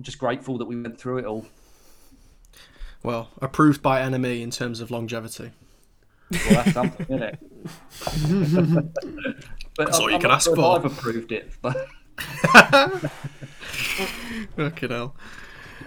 just 0.02 0.18
grateful 0.18 0.58
that 0.58 0.66
we 0.66 0.80
went 0.80 0.98
through 1.00 1.18
it 1.18 1.24
all. 1.24 1.46
well, 3.02 3.28
approved 3.40 3.82
by 3.82 4.00
NME 4.00 4.42
in 4.42 4.50
terms 4.50 4.80
of 4.80 4.90
longevity. 4.90 5.52
Well, 6.30 6.40
that's 6.50 6.72
something, 6.72 7.06
isn't 7.06 7.22
it? 7.22 7.38
but 9.76 9.86
That's 9.86 9.98
all 9.98 10.02
I'm- 10.04 10.10
you 10.10 10.16
I'm 10.16 10.20
can 10.22 10.30
ask 10.32 10.44
sure 10.46 10.56
for. 10.56 10.76
I've 10.76 10.84
approved 10.84 11.30
it, 11.32 11.52
but 11.62 11.86
Fucking 14.56 14.90
hell. 14.90 15.14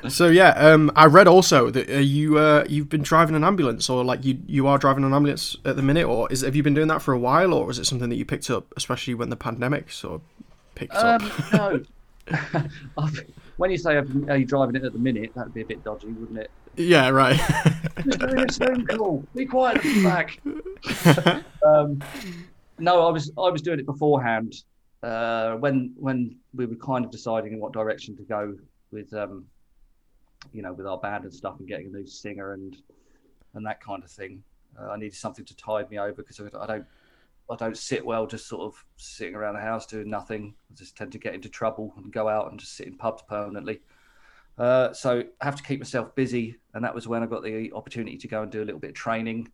So 0.07 0.27
yeah, 0.27 0.49
um, 0.51 0.91
I 0.95 1.05
read 1.05 1.27
also 1.27 1.69
that 1.71 1.89
uh, 1.89 1.97
you 1.97 2.37
uh, 2.37 2.65
you've 2.69 2.89
been 2.89 3.01
driving 3.01 3.35
an 3.35 3.43
ambulance, 3.43 3.89
or 3.89 4.03
like 4.03 4.23
you 4.23 4.39
you 4.47 4.67
are 4.67 4.77
driving 4.77 5.03
an 5.03 5.13
ambulance 5.13 5.57
at 5.65 5.75
the 5.75 5.81
minute, 5.81 6.05
or 6.05 6.31
is 6.31 6.41
have 6.41 6.55
you 6.55 6.63
been 6.63 6.73
doing 6.73 6.87
that 6.87 7.01
for 7.01 7.13
a 7.13 7.19
while, 7.19 7.53
or 7.53 7.69
is 7.69 7.79
it 7.79 7.85
something 7.85 8.09
that 8.09 8.15
you 8.15 8.25
picked 8.25 8.49
up, 8.49 8.73
especially 8.77 9.13
when 9.13 9.29
the 9.29 9.35
pandemic 9.35 9.91
sort 9.91 10.15
of 10.15 10.21
picked 10.75 10.95
up? 10.95 11.21
um, 11.53 11.85
no. 12.31 12.63
When 13.57 13.71
you 13.71 13.77
say 13.77 13.97
are 13.97 14.37
you 14.37 14.45
driving 14.45 14.77
it 14.77 14.85
at 14.85 14.93
the 14.93 14.99
minute, 14.99 15.33
that'd 15.35 15.53
be 15.53 15.59
a 15.59 15.65
bit 15.65 15.83
dodgy, 15.83 16.07
wouldn't 16.07 16.39
it? 16.39 16.49
Yeah, 16.77 17.09
right. 17.09 17.35
Just 18.05 18.19
doing 18.19 18.39
a 18.39 18.53
Zoom 18.53 18.87
call. 18.87 19.25
Be 19.35 19.45
quiet 19.45 19.77
at 19.77 19.83
the 19.83 20.03
back. 20.03 21.43
um, 21.65 22.01
no, 22.77 23.05
I 23.05 23.11
was 23.11 23.29
I 23.37 23.49
was 23.49 23.61
doing 23.61 23.79
it 23.79 23.85
beforehand. 23.85 24.55
Uh, 25.03 25.55
when 25.55 25.93
when 25.97 26.37
we 26.53 26.67
were 26.67 26.77
kind 26.77 27.03
of 27.03 27.11
deciding 27.11 27.51
in 27.51 27.59
what 27.59 27.73
direction 27.73 28.15
to 28.15 28.23
go 28.23 28.55
with 28.91 29.13
um, 29.13 29.45
you 30.53 30.61
know, 30.61 30.73
with 30.73 30.87
our 30.87 30.97
band 30.97 31.23
and 31.25 31.33
stuff, 31.33 31.59
and 31.59 31.67
getting 31.67 31.87
a 31.87 31.89
new 31.89 32.07
singer 32.07 32.53
and 32.53 32.77
and 33.53 33.65
that 33.65 33.81
kind 33.81 34.03
of 34.03 34.11
thing. 34.11 34.43
Uh, 34.79 34.91
I 34.91 34.97
needed 34.97 35.15
something 35.15 35.45
to 35.45 35.55
tide 35.55 35.89
me 35.89 35.97
over 35.97 36.21
because 36.21 36.39
I 36.39 36.65
don't 36.65 36.85
I 37.49 37.55
don't 37.55 37.77
sit 37.77 38.05
well 38.05 38.27
just 38.27 38.47
sort 38.47 38.61
of 38.61 38.85
sitting 38.97 39.35
around 39.35 39.55
the 39.55 39.61
house 39.61 39.85
doing 39.85 40.09
nothing. 40.09 40.53
I 40.71 40.75
just 40.75 40.95
tend 40.95 41.11
to 41.13 41.17
get 41.17 41.33
into 41.33 41.49
trouble 41.49 41.93
and 41.97 42.11
go 42.11 42.27
out 42.29 42.51
and 42.51 42.59
just 42.59 42.75
sit 42.75 42.87
in 42.87 42.95
pubs 42.95 43.23
permanently. 43.27 43.81
Uh, 44.57 44.93
so 44.93 45.23
I 45.41 45.45
have 45.45 45.55
to 45.55 45.63
keep 45.63 45.79
myself 45.79 46.13
busy, 46.15 46.57
and 46.73 46.83
that 46.83 46.93
was 46.93 47.07
when 47.07 47.23
I 47.23 47.25
got 47.25 47.43
the 47.43 47.71
opportunity 47.73 48.17
to 48.17 48.27
go 48.27 48.43
and 48.43 48.51
do 48.51 48.61
a 48.61 48.65
little 48.65 48.79
bit 48.79 48.91
of 48.91 48.95
training. 48.95 49.51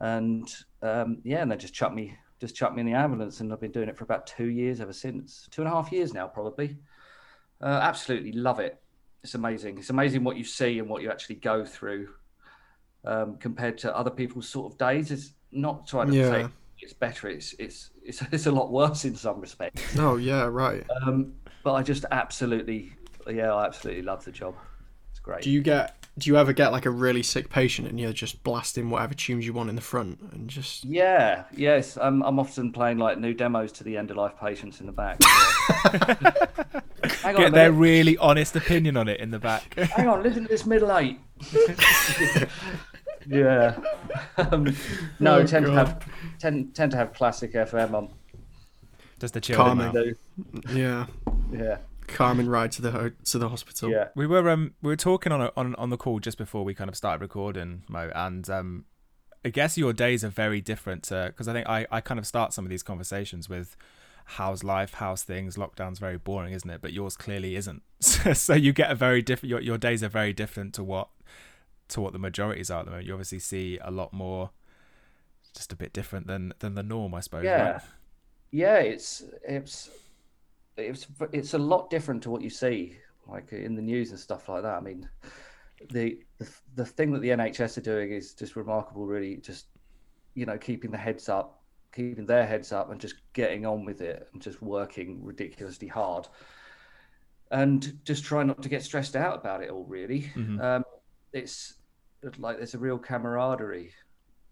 And 0.00 0.48
um, 0.82 1.18
yeah, 1.24 1.42
and 1.42 1.50
they 1.50 1.56
just 1.56 1.74
chucked 1.74 1.94
me, 1.94 2.16
just 2.40 2.54
chucked 2.54 2.74
me 2.74 2.80
in 2.80 2.86
the 2.86 2.92
ambulance, 2.92 3.40
and 3.40 3.52
I've 3.52 3.60
been 3.60 3.72
doing 3.72 3.88
it 3.88 3.96
for 3.96 4.04
about 4.04 4.26
two 4.26 4.46
years 4.46 4.80
ever 4.80 4.92
since. 4.92 5.48
Two 5.50 5.62
and 5.62 5.70
a 5.70 5.74
half 5.74 5.90
years 5.90 6.14
now, 6.14 6.28
probably. 6.28 6.76
Uh, 7.60 7.80
absolutely 7.82 8.32
love 8.32 8.60
it. 8.60 8.80
It's 9.22 9.34
amazing. 9.34 9.78
It's 9.78 9.90
amazing 9.90 10.24
what 10.24 10.36
you 10.36 10.44
see 10.44 10.78
and 10.78 10.88
what 10.88 11.02
you 11.02 11.10
actually 11.10 11.36
go 11.36 11.64
through 11.64 12.08
um, 13.04 13.36
compared 13.38 13.78
to 13.78 13.96
other 13.96 14.10
people's 14.10 14.48
sort 14.48 14.72
of 14.72 14.78
days. 14.78 15.10
It's 15.10 15.32
not 15.50 15.86
trying 15.86 16.08
to 16.08 16.14
Yeah. 16.16 16.30
say 16.30 16.46
it's 16.80 16.92
better. 16.92 17.28
It's 17.28 17.52
it's 17.54 17.90
it's 18.04 18.22
it's 18.32 18.46
a 18.46 18.52
lot 18.52 18.70
worse 18.70 19.04
in 19.04 19.16
some 19.16 19.40
respects. 19.40 19.98
Oh 19.98 20.16
yeah, 20.16 20.44
right. 20.44 20.84
Um, 21.02 21.34
but 21.64 21.74
I 21.74 21.82
just 21.82 22.04
absolutely, 22.12 22.92
yeah, 23.26 23.52
I 23.52 23.66
absolutely 23.66 24.02
love 24.02 24.24
the 24.24 24.32
job. 24.32 24.54
It's 25.10 25.20
great. 25.20 25.42
Do 25.42 25.50
you 25.50 25.60
get? 25.62 25.96
Do 26.18 26.28
you 26.30 26.36
ever 26.36 26.52
get 26.52 26.72
like 26.72 26.84
a 26.84 26.90
really 26.90 27.22
sick 27.22 27.48
patient 27.48 27.86
and 27.88 27.98
you're 28.00 28.12
just 28.12 28.42
blasting 28.42 28.90
whatever 28.90 29.14
tunes 29.14 29.46
you 29.46 29.52
want 29.52 29.70
in 29.70 29.76
the 29.76 29.80
front 29.82 30.18
and 30.32 30.50
just? 30.50 30.84
Yeah, 30.84 31.44
yes. 31.54 31.96
I'm 31.96 32.22
I'm 32.22 32.38
often 32.40 32.72
playing 32.72 32.98
like 32.98 33.18
new 33.18 33.32
demos 33.32 33.70
to 33.72 33.84
the 33.84 33.96
end 33.96 34.10
of 34.10 34.16
life 34.16 34.32
patients 34.40 34.80
in 34.80 34.86
the 34.86 34.92
back. 34.92 35.18
Yeah. 35.22 36.80
Hang 37.22 37.36
on, 37.36 37.42
Get 37.42 37.52
their 37.52 37.72
really 37.72 38.16
honest 38.18 38.56
opinion 38.56 38.96
on 38.96 39.08
it 39.08 39.20
in 39.20 39.30
the 39.30 39.38
back. 39.38 39.74
hang 39.78 40.08
on, 40.08 40.22
listen 40.22 40.42
to 40.42 40.48
this 40.48 40.66
middle 40.66 40.96
eight. 40.96 41.18
yeah. 43.26 43.78
Um, 44.36 44.74
no, 45.20 45.36
Oh, 45.36 45.46
tend 45.46 45.66
God. 45.66 45.72
to 45.72 45.76
have 45.78 46.08
tend 46.38 46.74
tend 46.74 46.90
to 46.92 46.96
have 46.96 47.12
classic 47.12 47.52
FM 47.52 47.94
on. 47.94 48.08
Just 49.20 49.34
to 49.34 49.40
chill 49.40 49.64
them 49.64 49.80
out. 49.80 49.96
Yeah, 50.72 51.06
Yeah, 51.52 51.78
Carmen 52.08 52.48
ride 52.48 52.72
to 52.72 52.82
the 52.82 52.90
ho- 52.90 53.12
to 53.24 53.38
the 53.38 53.48
hospital. 53.48 53.90
yeah. 53.90 54.08
We 54.14 54.26
were 54.26 54.48
um 54.50 54.74
we 54.82 54.88
were 54.88 54.96
talking 54.96 55.32
on 55.32 55.40
a, 55.40 55.52
on 55.56 55.74
on 55.76 55.90
the 55.90 55.96
call 55.96 56.18
just 56.20 56.38
before 56.38 56.64
we 56.64 56.74
kind 56.74 56.88
of 56.90 56.96
started 56.96 57.20
recording, 57.20 57.84
Mo, 57.88 58.10
and 58.14 58.48
um 58.50 58.84
I 59.44 59.50
guess 59.50 59.78
your 59.78 59.92
days 59.92 60.24
are 60.24 60.28
very 60.30 60.60
different 60.60 61.02
because 61.08 61.48
I 61.48 61.52
think 61.52 61.68
I 61.68 61.86
I 61.90 62.00
kind 62.00 62.18
of 62.18 62.26
start 62.26 62.52
some 62.52 62.64
of 62.64 62.70
these 62.70 62.82
conversations 62.82 63.48
with 63.48 63.76
how's 64.32 64.62
life, 64.62 64.94
how's 64.94 65.22
things, 65.22 65.56
lockdown's 65.56 65.98
very 65.98 66.18
boring, 66.18 66.52
isn't 66.52 66.68
it? 66.68 66.82
But 66.82 66.92
yours 66.92 67.16
clearly 67.16 67.56
isn't. 67.56 67.82
so 68.00 68.54
you 68.54 68.72
get 68.72 68.90
a 68.90 68.94
very 68.94 69.22
different 69.22 69.50
your 69.50 69.60
your 69.60 69.78
days 69.78 70.02
are 70.02 70.08
very 70.08 70.32
different 70.32 70.74
to 70.74 70.84
what 70.84 71.08
to 71.88 72.00
what 72.00 72.12
the 72.12 72.18
majorities 72.18 72.70
are 72.70 72.80
at 72.80 72.84
the 72.84 72.90
moment. 72.90 73.06
You 73.06 73.14
obviously 73.14 73.38
see 73.38 73.78
a 73.82 73.90
lot 73.90 74.12
more 74.12 74.50
just 75.54 75.72
a 75.72 75.76
bit 75.76 75.92
different 75.92 76.26
than 76.26 76.52
than 76.58 76.74
the 76.74 76.82
norm, 76.82 77.14
I 77.14 77.20
suppose. 77.20 77.44
Yeah, 77.44 77.70
right? 77.72 77.82
yeah. 78.50 78.76
It's 78.76 79.22
it's 79.46 79.90
it's 80.78 81.06
it's 81.32 81.54
a 81.54 81.58
lot 81.58 81.90
different 81.90 82.22
to 82.22 82.30
what 82.30 82.42
you 82.42 82.50
see 82.50 82.96
like 83.26 83.52
in 83.52 83.74
the 83.74 83.82
news 83.82 84.10
and 84.10 84.18
stuff 84.18 84.48
like 84.48 84.62
that. 84.62 84.76
I 84.76 84.80
mean, 84.80 85.08
the 85.90 86.18
the, 86.38 86.48
the 86.76 86.84
thing 86.86 87.12
that 87.12 87.20
the 87.20 87.28
NHS 87.30 87.78
are 87.78 87.82
doing 87.82 88.12
is 88.12 88.34
just 88.34 88.56
remarkable. 88.56 89.06
Really, 89.06 89.36
just 89.36 89.66
you 90.34 90.46
know, 90.46 90.56
keeping 90.56 90.90
the 90.90 90.98
heads 90.98 91.28
up, 91.28 91.62
keeping 91.92 92.26
their 92.26 92.46
heads 92.46 92.72
up, 92.72 92.90
and 92.90 93.00
just 93.00 93.16
getting 93.32 93.66
on 93.66 93.84
with 93.84 94.00
it, 94.00 94.28
and 94.32 94.40
just 94.40 94.62
working 94.62 95.24
ridiculously 95.24 95.88
hard, 95.88 96.28
and 97.50 97.98
just 98.04 98.24
try 98.24 98.42
not 98.42 98.62
to 98.62 98.68
get 98.68 98.82
stressed 98.82 99.16
out 99.16 99.36
about 99.36 99.62
it 99.62 99.70
all. 99.70 99.84
Really, 99.84 100.30
Mhm. 100.36 100.62
um, 100.62 100.84
it's 101.32 101.74
like 102.38 102.56
there's 102.56 102.74
a 102.74 102.78
real 102.78 102.98
camaraderie. 102.98 103.92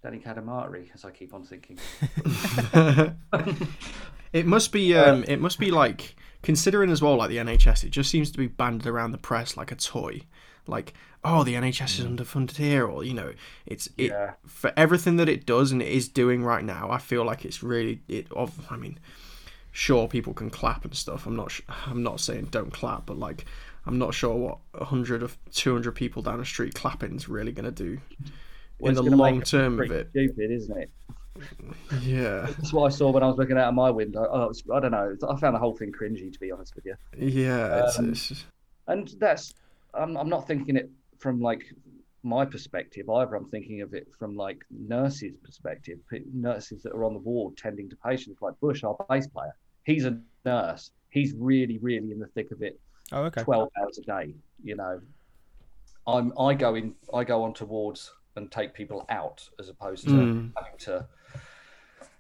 Danny 0.03 0.19
Cadamarteri, 0.19 0.89
as 0.95 1.05
I 1.05 1.11
keep 1.11 1.35
on 1.35 1.43
thinking. 1.43 1.79
it 4.33 4.47
must 4.47 4.73
be 4.73 4.95
um 4.97 5.25
it 5.29 5.41
must 5.41 5.59
be 5.59 5.71
like 5.71 6.17
considering 6.43 6.91
as 6.91 7.03
well 7.03 7.17
like 7.17 7.31
the 7.31 7.37
NHS 7.39 7.85
it 7.85 7.91
just 7.91 8.11
seems 8.11 8.31
to 8.31 8.39
be 8.39 8.47
banded 8.47 8.87
around 8.87 9.13
the 9.13 9.19
press 9.19 9.57
like 9.57 9.73
a 9.73 9.77
toy 9.77 10.21
like 10.67 10.95
oh 11.25 11.43
the 11.45 11.55
NHS 11.55 11.99
is 12.01 12.05
underfunded 12.05 12.57
here 12.57 12.87
or 12.87 13.03
you 13.05 13.15
know 13.15 13.33
it's 13.67 13.89
it 13.97 14.11
Yeah. 14.11 14.33
for 14.47 14.73
everything 14.77 15.17
that 15.17 15.29
it 15.29 15.47
does 15.47 15.73
and 15.73 15.83
it 15.83 15.89
is 15.89 16.09
doing 16.09 16.45
right 16.45 16.65
now 16.65 16.91
I 16.91 16.99
feel 16.99 17.25
like 17.25 17.45
it's 17.45 17.63
really 17.63 18.01
it 18.09 18.31
of 18.33 18.67
I 18.71 18.77
mean 18.77 18.99
sure 19.73 20.09
people 20.09 20.33
can 20.35 20.51
clap 20.51 20.85
and 20.85 20.95
stuff 20.95 21.27
I'm 21.27 21.37
not 21.37 21.51
sh- 21.51 21.63
I'm 21.87 22.03
not 22.03 22.21
saying 22.21 22.47
don't 22.51 22.73
clap 22.73 23.07
but 23.07 23.19
like 23.19 23.45
I'm 23.87 23.99
not 23.99 24.15
sure 24.15 24.35
what 24.35 24.59
100 24.73 25.23
of 25.23 25.37
200 25.53 25.93
people 25.93 26.23
down 26.23 26.39
the 26.39 26.45
street 26.45 26.75
clapping 26.75 27.15
is 27.17 27.29
really 27.29 27.53
going 27.53 27.67
to 27.67 27.71
do 27.71 28.01
Well, 28.79 28.91
in 28.91 28.95
the 28.97 29.03
long 29.17 29.43
term 29.43 29.81
of 29.81 29.91
it 29.91 30.09
Stupid, 30.11 30.51
isn't 30.51 30.77
it? 30.77 30.91
Yeah 32.03 32.47
That's 32.47 32.73
what 32.73 32.87
I 32.87 32.89
saw 32.95 33.11
when 33.11 33.23
I 33.23 33.27
was 33.27 33.37
looking 33.37 33.57
out 33.59 33.69
of 33.69 33.75
my 33.75 33.91
window. 33.91 34.27
Oh, 34.31 34.49
was, 34.49 34.63
I 34.73 34.81
don't 34.81 34.91
know. 34.93 35.15
I 35.29 35.37
found 35.37 35.55
the 35.55 35.59
whole 35.59 35.77
thing 35.77 35.93
cringy, 35.93 36.33
to 36.33 36.41
be 36.41 36.51
honest 36.53 36.75
with 36.77 36.87
you. 36.87 36.95
yeah 37.17 37.85
it's, 37.87 37.99
Um, 37.99 38.11
it's 38.11 38.45
And 38.89 39.09
that's, 39.19 39.53
I'm, 39.95 40.17
I'm 40.17 40.29
not 40.29 40.47
thinking 40.47 40.77
it 40.77 40.91
from 41.19 41.41
like 41.41 41.65
my 42.23 42.45
perspective 42.45 43.09
either. 43.09 43.35
I'm 43.35 43.49
thinking 43.49 43.83
of 43.83 43.95
it 43.95 44.09
from 44.19 44.37
like 44.37 44.65
nurses' 44.71 45.37
perspective. 45.45 45.99
P- 46.11 46.25
Nurses 46.33 46.83
that 46.83 46.93
are 46.93 47.05
on 47.05 47.13
the 47.15 47.21
ward 47.21 47.57
tending 47.57 47.89
to 47.91 47.97
patients, 47.97 48.43
like 48.43 48.55
Bush, 48.61 48.85
our 48.85 48.97
bass 49.09 49.27
player. 49.27 49.55
He's 49.85 50.05
a 50.05 50.19
nurse. 50.45 50.91
He's 51.11 51.35
really, 51.39 51.79
really 51.79 52.11
in 52.11 52.19
the 52.19 52.27
thick 52.29 52.51
of 52.51 52.63
it. 52.63 52.79
Oh, 53.13 53.23
okay. 53.25 53.43
12 53.43 53.69
hours 53.81 53.99
a 53.99 54.03
day 54.03 54.35
you 54.65 54.75
know 54.75 55.01
i'm 56.07 56.33
i 56.39 56.55
go 56.55 56.75
in 56.75 56.95
i 57.15 57.23
go 57.25 57.43
on 57.45 57.53
towards 57.55 58.11
and 58.37 58.51
take 58.51 58.75
people 58.75 59.05
out 59.09 59.49
as 59.61 59.69
opposed 59.69 60.05
to 60.05 60.11
Mm. 60.11 60.53
having 60.57 60.79
to 60.79 61.07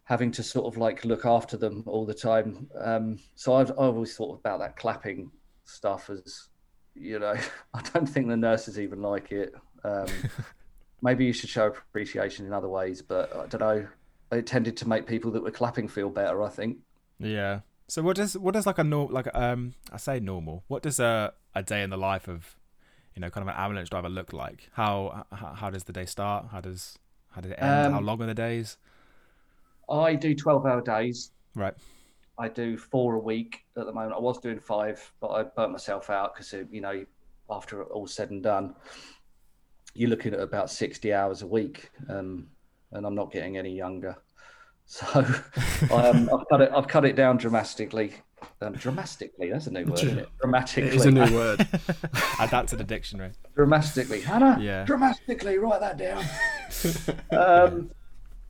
having 0.06 0.30
to 0.30 0.42
sort 0.42 0.66
of 0.66 0.76
like 0.78 1.04
look 1.04 1.24
after 1.24 1.56
them 1.56 1.82
all 1.86 2.06
the 2.06 2.14
time 2.14 2.68
um 2.80 3.18
so 3.34 3.54
i've, 3.54 3.70
I've 3.72 3.94
always 3.94 4.16
thought 4.16 4.38
about 4.40 4.60
that 4.60 4.76
clapping 4.76 5.30
stuff 5.64 6.10
as 6.10 6.48
you 6.94 7.18
know 7.18 7.34
i 7.74 7.82
don't 7.92 8.06
think 8.06 8.28
the 8.28 8.36
nurses 8.36 8.78
even 8.78 9.02
like 9.02 9.30
it 9.30 9.52
um 9.84 10.06
maybe 11.02 11.24
you 11.24 11.32
should 11.32 11.50
show 11.50 11.66
appreciation 11.66 12.46
in 12.46 12.52
other 12.52 12.68
ways 12.68 13.02
but 13.02 13.34
i 13.36 13.46
don't 13.46 13.60
know 13.60 13.86
it 14.32 14.46
tended 14.46 14.76
to 14.78 14.88
make 14.88 15.06
people 15.06 15.30
that 15.30 15.42
were 15.42 15.50
clapping 15.50 15.86
feel 15.88 16.08
better 16.08 16.42
i 16.42 16.48
think 16.48 16.78
Yeah. 17.18 17.60
So 17.88 18.02
what 18.02 18.16
does 18.16 18.36
what 18.36 18.54
does 18.54 18.66
like 18.66 18.78
a 18.78 18.84
normal 18.84 19.14
like 19.14 19.28
um 19.34 19.74
I 19.92 19.96
say 19.96 20.18
normal. 20.20 20.64
What 20.68 20.82
does 20.82 20.98
a 20.98 21.32
a 21.54 21.62
day 21.62 21.82
in 21.82 21.90
the 21.90 21.96
life 21.96 22.28
of 22.28 22.56
you 23.14 23.20
know 23.20 23.30
kind 23.30 23.48
of 23.48 23.54
an 23.54 23.60
ambulance 23.60 23.88
driver 23.88 24.08
look 24.08 24.32
like? 24.32 24.70
How 24.72 25.24
how, 25.32 25.54
how 25.54 25.70
does 25.70 25.84
the 25.84 25.92
day 25.92 26.06
start? 26.06 26.46
How 26.50 26.60
does 26.60 26.98
how 27.30 27.40
does 27.40 27.52
it 27.52 27.58
end? 27.60 27.86
Um, 27.86 27.92
how 27.92 28.00
long 28.00 28.20
are 28.22 28.26
the 28.26 28.34
days? 28.34 28.76
I 29.88 30.14
do 30.14 30.35
12 30.35 30.66
hour 30.66 30.81
days 30.83 31.31
Right. 31.55 31.75
I 32.38 32.49
do 32.49 32.77
four 32.77 33.14
a 33.14 33.18
week 33.18 33.61
at 33.79 33.87
the 33.87 33.92
moment. 33.92 34.12
I 34.14 34.18
was 34.18 34.38
doing 34.38 34.61
five, 34.61 35.01
but 35.22 35.29
I 35.29 35.44
burnt 35.44 35.72
myself 35.72 36.11
out 36.11 36.35
because 36.35 36.53
you 36.70 36.83
know, 36.83 37.07
after 37.49 37.83
all 37.85 38.07
said 38.07 38.29
and 38.31 38.42
done, 38.42 38.75
you're 39.94 40.11
looking 40.11 40.35
at 40.35 40.40
about 40.40 40.68
sixty 40.70 41.14
hours 41.14 41.40
a 41.40 41.46
week, 41.46 41.90
um, 42.11 42.46
and 42.92 43.07
I'm 43.07 43.14
not 43.14 43.33
getting 43.33 43.57
any 43.57 43.75
younger. 43.75 44.16
So 44.88 45.05
um, 45.90 46.31
I've 46.33 46.46
cut 46.49 46.61
it. 46.61 46.70
I've 46.72 46.87
cut 46.87 47.05
it 47.05 47.16
down 47.16 47.38
dramatically. 47.38 48.12
Um, 48.61 48.75
dramatically, 48.75 49.51
that's 49.51 49.66
a 49.66 49.72
new 49.72 49.85
word, 49.85 49.99
isn't 49.99 50.18
it? 50.18 50.29
Dramatically, 50.38 50.90
it 50.90 50.94
is 50.94 51.07
a 51.07 51.11
new 51.11 51.35
word 51.35 51.66
Add 52.38 52.51
that 52.51 52.68
to 52.68 52.77
the 52.77 52.85
dictionary. 52.85 53.33
dramatically. 53.57 54.20
Hannah, 54.20 54.59
Yeah. 54.61 54.85
dramatically, 54.85 55.59
write 55.59 55.81
that 55.81 55.96
down. 55.96 56.22
um, 57.33 57.90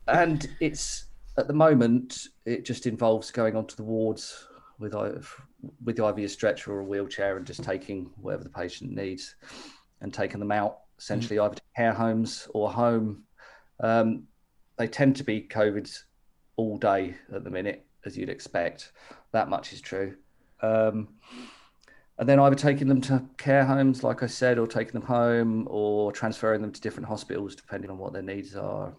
and 0.07 0.47
it's 0.59 1.05
at 1.37 1.47
the 1.47 1.53
moment 1.53 2.27
it 2.45 2.65
just 2.65 2.87
involves 2.87 3.31
going 3.31 3.55
onto 3.55 3.75
the 3.75 3.83
wards 3.83 4.47
with 4.79 4.93
with 5.83 5.99
either 5.99 6.21
a 6.21 6.29
stretcher 6.29 6.71
or 6.73 6.79
a 6.79 6.83
wheelchair 6.83 7.37
and 7.37 7.45
just 7.45 7.63
taking 7.63 8.09
whatever 8.17 8.43
the 8.43 8.49
patient 8.49 8.91
needs 8.91 9.35
and 10.01 10.13
taking 10.13 10.39
them 10.39 10.51
out 10.51 10.79
essentially 10.99 11.39
either 11.39 11.55
to 11.55 11.61
care 11.75 11.93
homes 11.93 12.47
or 12.53 12.71
home. 12.71 13.23
Um, 13.79 14.23
they 14.77 14.87
tend 14.87 15.15
to 15.17 15.23
be 15.23 15.41
COVIDs 15.41 16.03
all 16.55 16.77
day 16.77 17.15
at 17.33 17.43
the 17.43 17.49
minute, 17.49 17.85
as 18.05 18.17
you'd 18.17 18.29
expect. 18.29 18.91
That 19.31 19.49
much 19.49 19.73
is 19.73 19.81
true. 19.81 20.15
Um, 20.61 21.09
and 22.19 22.27
then 22.27 22.39
either 22.39 22.55
taking 22.55 22.87
them 22.87 23.01
to 23.01 23.23
care 23.37 23.65
homes, 23.65 24.03
like 24.03 24.23
I 24.23 24.27
said, 24.27 24.57
or 24.57 24.65
taking 24.65 24.93
them 24.93 25.03
home, 25.03 25.67
or 25.69 26.11
transferring 26.11 26.61
them 26.61 26.71
to 26.71 26.81
different 26.81 27.07
hospitals, 27.07 27.55
depending 27.55 27.91
on 27.91 27.99
what 27.99 28.13
their 28.13 28.23
needs 28.23 28.55
are. 28.55 28.95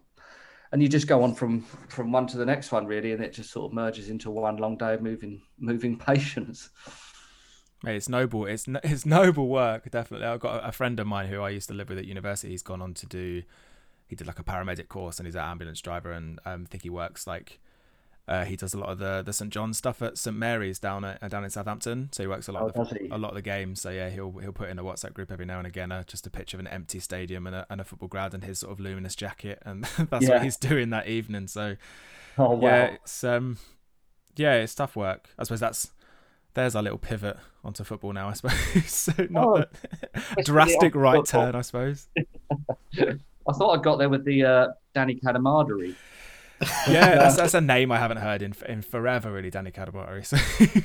And 0.71 0.83
you 0.83 0.87
just 0.87 1.07
go 1.07 1.23
on 1.23 1.33
from 1.33 1.61
from 1.87 2.11
one 2.11 2.27
to 2.27 2.37
the 2.37 2.45
next 2.45 2.71
one, 2.71 2.85
really, 2.85 3.11
and 3.11 3.23
it 3.23 3.33
just 3.33 3.51
sort 3.51 3.71
of 3.71 3.73
merges 3.73 4.09
into 4.09 4.29
one 4.29 4.57
long 4.57 4.77
day 4.77 4.93
of 4.93 5.01
moving 5.01 5.41
moving 5.57 5.97
patients. 6.09 6.69
Mate, 7.83 7.95
it's 7.95 8.09
noble. 8.09 8.45
It's 8.45 8.67
no- 8.67 8.81
it's 8.83 9.05
noble 9.05 9.47
work, 9.47 9.89
definitely. 9.89 10.27
I've 10.27 10.41
got 10.41 10.67
a- 10.67 10.71
friend 10.71 10.99
of 10.99 11.07
mine 11.07 11.29
who 11.29 11.41
I 11.41 11.49
used 11.49 11.69
to 11.69 11.73
live 11.73 11.89
with 11.89 11.97
at 11.97 12.05
university. 12.05 12.49
He's 12.51 12.61
gone 12.61 12.81
on 12.81 12.93
to 12.95 13.05
do, 13.05 13.41
he 14.07 14.15
did 14.15 14.27
like 14.27 14.37
a 14.39 14.43
paramedic 14.43 14.89
course, 14.89 15.17
and 15.17 15.25
he's 15.25 15.35
an 15.35 15.41
ambulance 15.45 15.79
driver, 15.81 16.11
and 16.11 16.39
um, 16.45 16.63
I 16.67 16.69
think 16.69 16.83
he 16.83 16.89
works 16.89 17.25
like, 17.25 17.59
uh, 18.29 18.45
he 18.45 18.55
does 18.55 18.73
a 18.73 18.77
lot 18.79 18.89
of 18.89 18.99
the 18.99 19.23
the 19.25 19.33
St 19.33 19.51
John's 19.51 19.77
stuff 19.77 20.01
at 20.01 20.17
St 20.17 20.37
Mary's 20.37 20.79
down 20.79 21.03
at, 21.03 21.21
uh, 21.21 21.27
down 21.27 21.43
in 21.43 21.49
Southampton. 21.49 22.09
So 22.13 22.23
he 22.23 22.27
works 22.27 22.47
a 22.47 22.53
lot 22.53 22.63
Oh, 22.75 22.81
of 22.81 22.89
the, 22.89 23.09
a 23.11 23.17
lot 23.17 23.29
of 23.29 23.35
the 23.35 23.41
games. 23.41 23.81
So 23.81 23.89
yeah, 23.89 24.09
he'll 24.09 24.31
he'll 24.39 24.53
put 24.53 24.69
in 24.69 24.79
a 24.79 24.83
WhatsApp 24.83 25.13
group 25.13 25.31
every 25.31 25.45
now 25.45 25.57
and 25.57 25.67
again, 25.67 25.91
uh, 25.91 26.03
just 26.03 26.27
a 26.27 26.29
picture 26.29 26.55
of 26.57 26.59
an 26.61 26.67
empty 26.67 26.99
stadium 26.99 27.47
and 27.47 27.55
a, 27.55 27.65
and 27.69 27.81
a 27.81 27.83
football 27.83 28.07
ground 28.07 28.33
and 28.35 28.43
his 28.45 28.59
sort 28.59 28.71
of 28.71 28.79
luminous 28.79 29.15
jacket, 29.15 29.61
and 29.65 29.83
that's 30.11 30.25
Yeah. 30.25 30.35
what 30.35 30.43
he's 30.43 30.57
doing 30.57 30.91
that 30.91 31.07
evening. 31.07 31.47
So 31.47 31.75
Oh 32.37 32.55
wow! 32.55 32.67
yeah, 32.67 32.83
it's 33.03 33.23
um, 33.23 33.57
yeah, 34.35 34.53
it's 34.55 34.75
tough 34.75 34.95
work. 34.95 35.29
I 35.37 35.43
suppose 35.43 35.59
that's 35.59 35.91
there's 36.53 36.75
our 36.75 36.83
little 36.83 36.97
pivot 36.97 37.37
onto 37.63 37.83
football 37.83 38.13
now. 38.13 38.29
I 38.29 38.33
suppose 38.33 38.85
so 38.87 39.13
not 39.29 39.47
Oh, 39.47 39.63
that 40.35 40.45
drastic 40.45 40.95
right 40.95 41.25
football. 41.25 41.25
turn. 41.25 41.55
I 41.55 41.61
suppose. 41.61 42.07
I 42.97 43.53
thought 43.53 43.79
I 43.79 43.81
got 43.81 43.97
there 43.97 44.09
with 44.09 44.25
the 44.25 44.43
uh, 44.43 44.67
Danny 44.93 45.15
Cadamarteri. 45.15 45.95
Yeah, 46.89 47.15
that's, 47.15 47.37
that's 47.37 47.53
a 47.53 47.61
name 47.61 47.91
I 47.91 47.97
haven't 47.97 48.17
heard 48.17 48.41
in 48.41 48.53
in 48.67 48.81
forever. 48.81 49.31
Really, 49.31 49.49
Danny 49.49 49.71
Cadbury. 49.71 50.23
So 50.31 50.37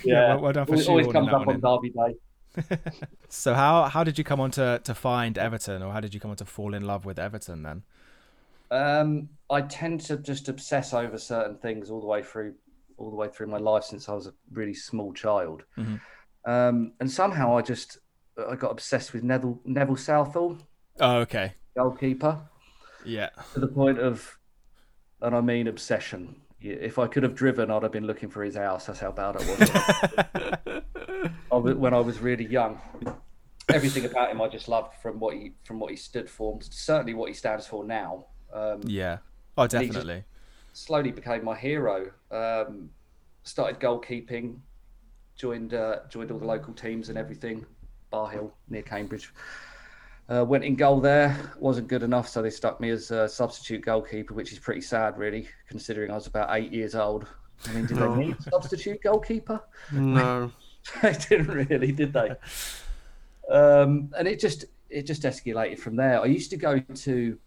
yeah, 0.05 0.35
well, 0.35 0.41
well 0.41 0.53
done 0.53 0.67
for 0.67 0.73
always, 0.73 0.89
always 0.89 1.07
comes 1.09 1.29
up 1.33 1.47
on. 1.49 1.61
Derby 1.61 1.91
Day. 1.91 2.81
So 3.29 3.55
how 3.55 3.85
how 3.85 4.05
did 4.05 4.17
you 4.19 4.25
come 4.25 4.41
on 4.41 4.51
to, 4.53 4.81
to 4.85 4.95
find 4.95 5.37
Everton, 5.37 5.83
or 5.83 5.93
how 5.93 6.01
did 6.01 6.15
you 6.15 6.21
come 6.21 6.31
on 6.31 6.37
to 6.37 6.45
fall 6.45 6.75
in 6.75 6.85
love 6.85 7.05
with 7.05 7.19
Everton 7.19 7.63
then? 7.63 7.83
Um, 8.71 9.29
I 9.51 9.63
tend 9.63 10.01
to 10.03 10.17
just 10.17 10.49
obsess 10.49 10.95
over 10.95 11.19
certain 11.19 11.57
things 11.59 11.91
all 11.91 12.01
the 12.01 12.07
way 12.07 12.23
through, 12.23 12.55
all 12.97 13.11
the 13.11 13.17
way 13.17 13.29
through 13.29 13.49
my 13.49 13.59
life 13.59 13.85
since 13.85 14.09
I 14.09 14.15
was 14.15 14.27
a 14.27 14.35
really 14.53 14.75
small 14.75 15.13
child. 15.13 15.65
Mhm. 15.77 16.01
Um, 16.47 16.93
and 17.01 17.11
somehow 17.11 17.57
I 17.57 17.63
just 17.63 17.99
I 18.51 18.55
got 18.57 18.71
obsessed 18.71 19.13
with 19.13 19.23
Neville 19.25 19.61
Neville 19.65 19.97
Southall, 19.97 20.59
Oh, 21.01 21.17
okay. 21.19 21.55
goalkeeper, 21.77 22.39
Yeah. 23.05 23.31
to 23.55 23.61
the 23.61 23.69
point 23.69 23.99
of, 23.99 24.39
and 25.25 25.35
I 25.35 25.41
mean 25.41 25.67
obsession. 25.67 26.37
If 26.61 26.99
I 26.99 27.07
could 27.07 27.23
have 27.23 27.35
driven, 27.35 27.71
I'd 27.71 27.83
have 27.83 27.93
been 27.93 28.07
looking 28.07 28.29
for 28.29 28.43
his 28.45 28.57
house. 28.57 28.87
That's 28.87 29.01
how 29.01 29.11
bad 29.11 29.37
I 29.37 29.45
was. 30.71 30.83
I 31.53 31.57
when 31.57 31.95
I 31.95 32.01
was 32.01 32.21
really 32.21 32.47
young. 32.47 32.81
Everything 33.71 34.05
about 34.05 34.31
him 34.31 34.43
I 34.43 34.49
just 34.49 34.69
loved 34.69 34.95
from 35.01 35.19
what 35.19 35.35
he 35.35 35.53
from 35.65 35.79
what 35.81 35.91
he 35.91 35.97
stood 35.97 36.29
for, 36.29 36.59
certainly 36.63 37.15
what 37.15 37.29
he 37.29 37.35
stands 37.35 37.67
for 37.67 37.85
now. 37.85 38.27
Um, 38.53 38.81
Yeah. 38.85 39.19
Oh, 39.57 39.67
definitely. 39.67 40.25
slowly 40.73 41.13
became 41.13 41.45
my 41.45 41.57
hero. 41.57 42.11
Um, 42.31 42.91
started 43.45 43.81
goalkeeping, 43.81 44.59
joined 45.37 45.75
uh, 45.75 46.01
joined 46.09 46.31
all 46.31 46.39
the 46.39 46.47
local 46.47 46.75
teams 46.75 47.09
and 47.09 47.17
everything. 47.17 47.65
Bar 48.11 48.31
Hill 48.31 48.53
near 48.69 48.83
Cambridge. 48.83 49.33
Uh, 50.29 50.43
went 50.47 50.65
in 50.65 50.75
goal 50.75 51.01
there, 51.01 51.39
wasn't 51.59 51.87
good 51.87 52.03
enough, 52.03 52.27
so 52.29 52.41
they 52.41 52.49
stuck 52.49 52.81
me 52.81 52.89
as 52.89 53.11
a 53.11 53.29
substitute 53.29 53.83
goalkeeper, 53.83 54.33
which 54.33 54.53
is 54.53 54.59
pretty 54.59 54.81
sad, 54.81 55.19
really, 55.19 55.47
considering 55.69 56.11
I 56.11 56.15
was 56.15 56.27
about 56.27 56.49
eight 56.57 56.73
years 56.73 56.95
old. 56.95 57.27
I 57.69 57.73
mean, 57.75 57.85
did 57.87 57.99
No. 57.99 58.15
they 58.17 58.27
need 58.27 58.37
a 58.39 58.43
substitute 58.51 59.03
goalkeeper? 59.03 59.61
No. 59.93 60.51
they 61.03 61.13
didn't 61.13 61.49
really, 61.49 61.93
did 61.93 62.13
they? 62.15 62.31
Um, 63.51 64.11
and 64.17 64.27
it 64.27 64.41
just 64.41 64.65
it 64.89 65.03
just 65.07 65.23
escalated 65.25 65.79
from 65.79 65.97
there. 65.97 66.21
I 66.21 66.27
used 66.27 66.51
to 66.51 66.57
go 66.57 66.79
to 66.79 67.39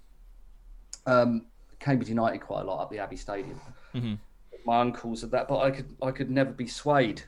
um, 1.07 1.45
Cambridge 1.79 2.09
United 2.09 2.39
quite 2.39 2.61
a 2.61 2.63
lot 2.65 2.83
at 2.83 2.89
the 2.91 2.99
Abbey 2.99 3.15
Stadium. 3.15 3.59
Mhm. 3.95 4.17
My 4.65 4.81
uncles 4.81 5.23
and 5.23 5.31
that, 5.31 5.47
but 5.47 5.59
I 5.59 5.71
could 5.71 5.95
I 6.01 6.11
could 6.11 6.29
never 6.29 6.51
be 6.51 6.67
swayed 6.67 7.17
because 7.17 7.27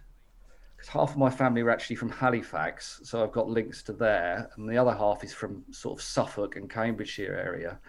half 0.87 1.11
of 1.11 1.17
my 1.17 1.29
family 1.29 1.63
were 1.63 1.69
actually 1.71 1.95
from 1.97 2.09
Halifax, 2.09 3.01
so 3.03 3.23
I've 3.23 3.31
got 3.31 3.49
links 3.49 3.83
to 3.83 3.93
there, 3.93 4.49
and 4.55 4.69
the 4.69 4.77
other 4.77 4.93
half 4.93 5.23
is 5.23 5.33
from 5.33 5.63
sort 5.71 5.99
of 5.99 6.03
Suffolk 6.03 6.55
and 6.55 6.69
Cambridgeshire 6.69 7.35
area. 7.35 7.79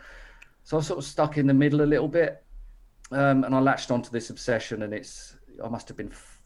So 0.64 0.76
I 0.76 0.78
was 0.78 0.86
sort 0.86 0.98
of 0.98 1.04
stuck 1.04 1.38
in 1.38 1.46
the 1.46 1.54
middle 1.54 1.82
a 1.82 1.84
little 1.84 2.08
bit, 2.08 2.42
um, 3.12 3.44
and 3.44 3.54
I 3.54 3.60
latched 3.60 3.90
onto 3.90 4.10
this 4.10 4.30
obsession, 4.30 4.82
and 4.82 4.92
it's 4.92 5.36
I 5.64 5.68
must 5.68 5.88
have 5.88 5.96
been 5.96 6.10
f- 6.10 6.40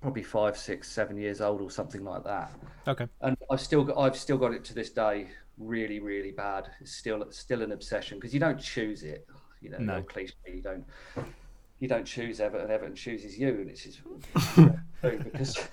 probably 0.00 0.22
five, 0.22 0.56
six, 0.56 0.90
seven 0.90 1.16
years 1.16 1.40
old 1.40 1.60
or 1.60 1.70
something 1.70 2.02
like 2.04 2.24
that 2.24 2.50
Okay. 2.88 3.06
and 3.20 3.36
I've 3.50 3.60
still 3.60 3.84
got 3.84 3.98
I've 3.98 4.16
still 4.16 4.38
got 4.38 4.54
it 4.54 4.64
to 4.64 4.74
this 4.74 4.90
day. 4.90 5.28
Really, 5.58 6.00
really 6.00 6.30
bad. 6.30 6.68
It's 6.80 6.92
still 6.92 7.26
still 7.30 7.60
an 7.62 7.72
obsession 7.72 8.18
because 8.18 8.32
you 8.32 8.40
don't 8.40 8.58
choose 8.58 9.02
it. 9.02 9.26
You 9.60 9.70
know, 9.70 9.78
No. 9.78 10.02
cliche. 10.02 10.32
You 10.46 10.62
don't 10.62 10.84
you 11.80 11.88
don't 11.88 12.04
choose 12.06 12.40
Everton. 12.40 12.64
And 12.66 12.72
Everton 12.72 12.94
chooses 12.94 13.38
you, 13.38 13.48
and 13.48 13.68
it's 13.70 13.82
just 13.84 14.00
because 15.02 15.68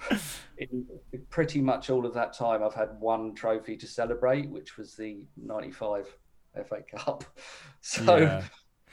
in 0.58 0.86
pretty 1.30 1.60
much 1.60 1.90
all 1.90 2.06
of 2.06 2.14
that 2.14 2.32
time, 2.32 2.62
I've 2.62 2.74
had 2.74 2.98
one 3.00 3.34
trophy 3.34 3.76
to 3.76 3.86
celebrate, 3.86 4.48
which 4.50 4.76
was 4.76 4.94
the 4.96 5.24
'95 5.36 6.06
FA 6.68 6.82
Cup. 6.96 7.24
So, 7.80 8.16
Yeah. 8.16 8.44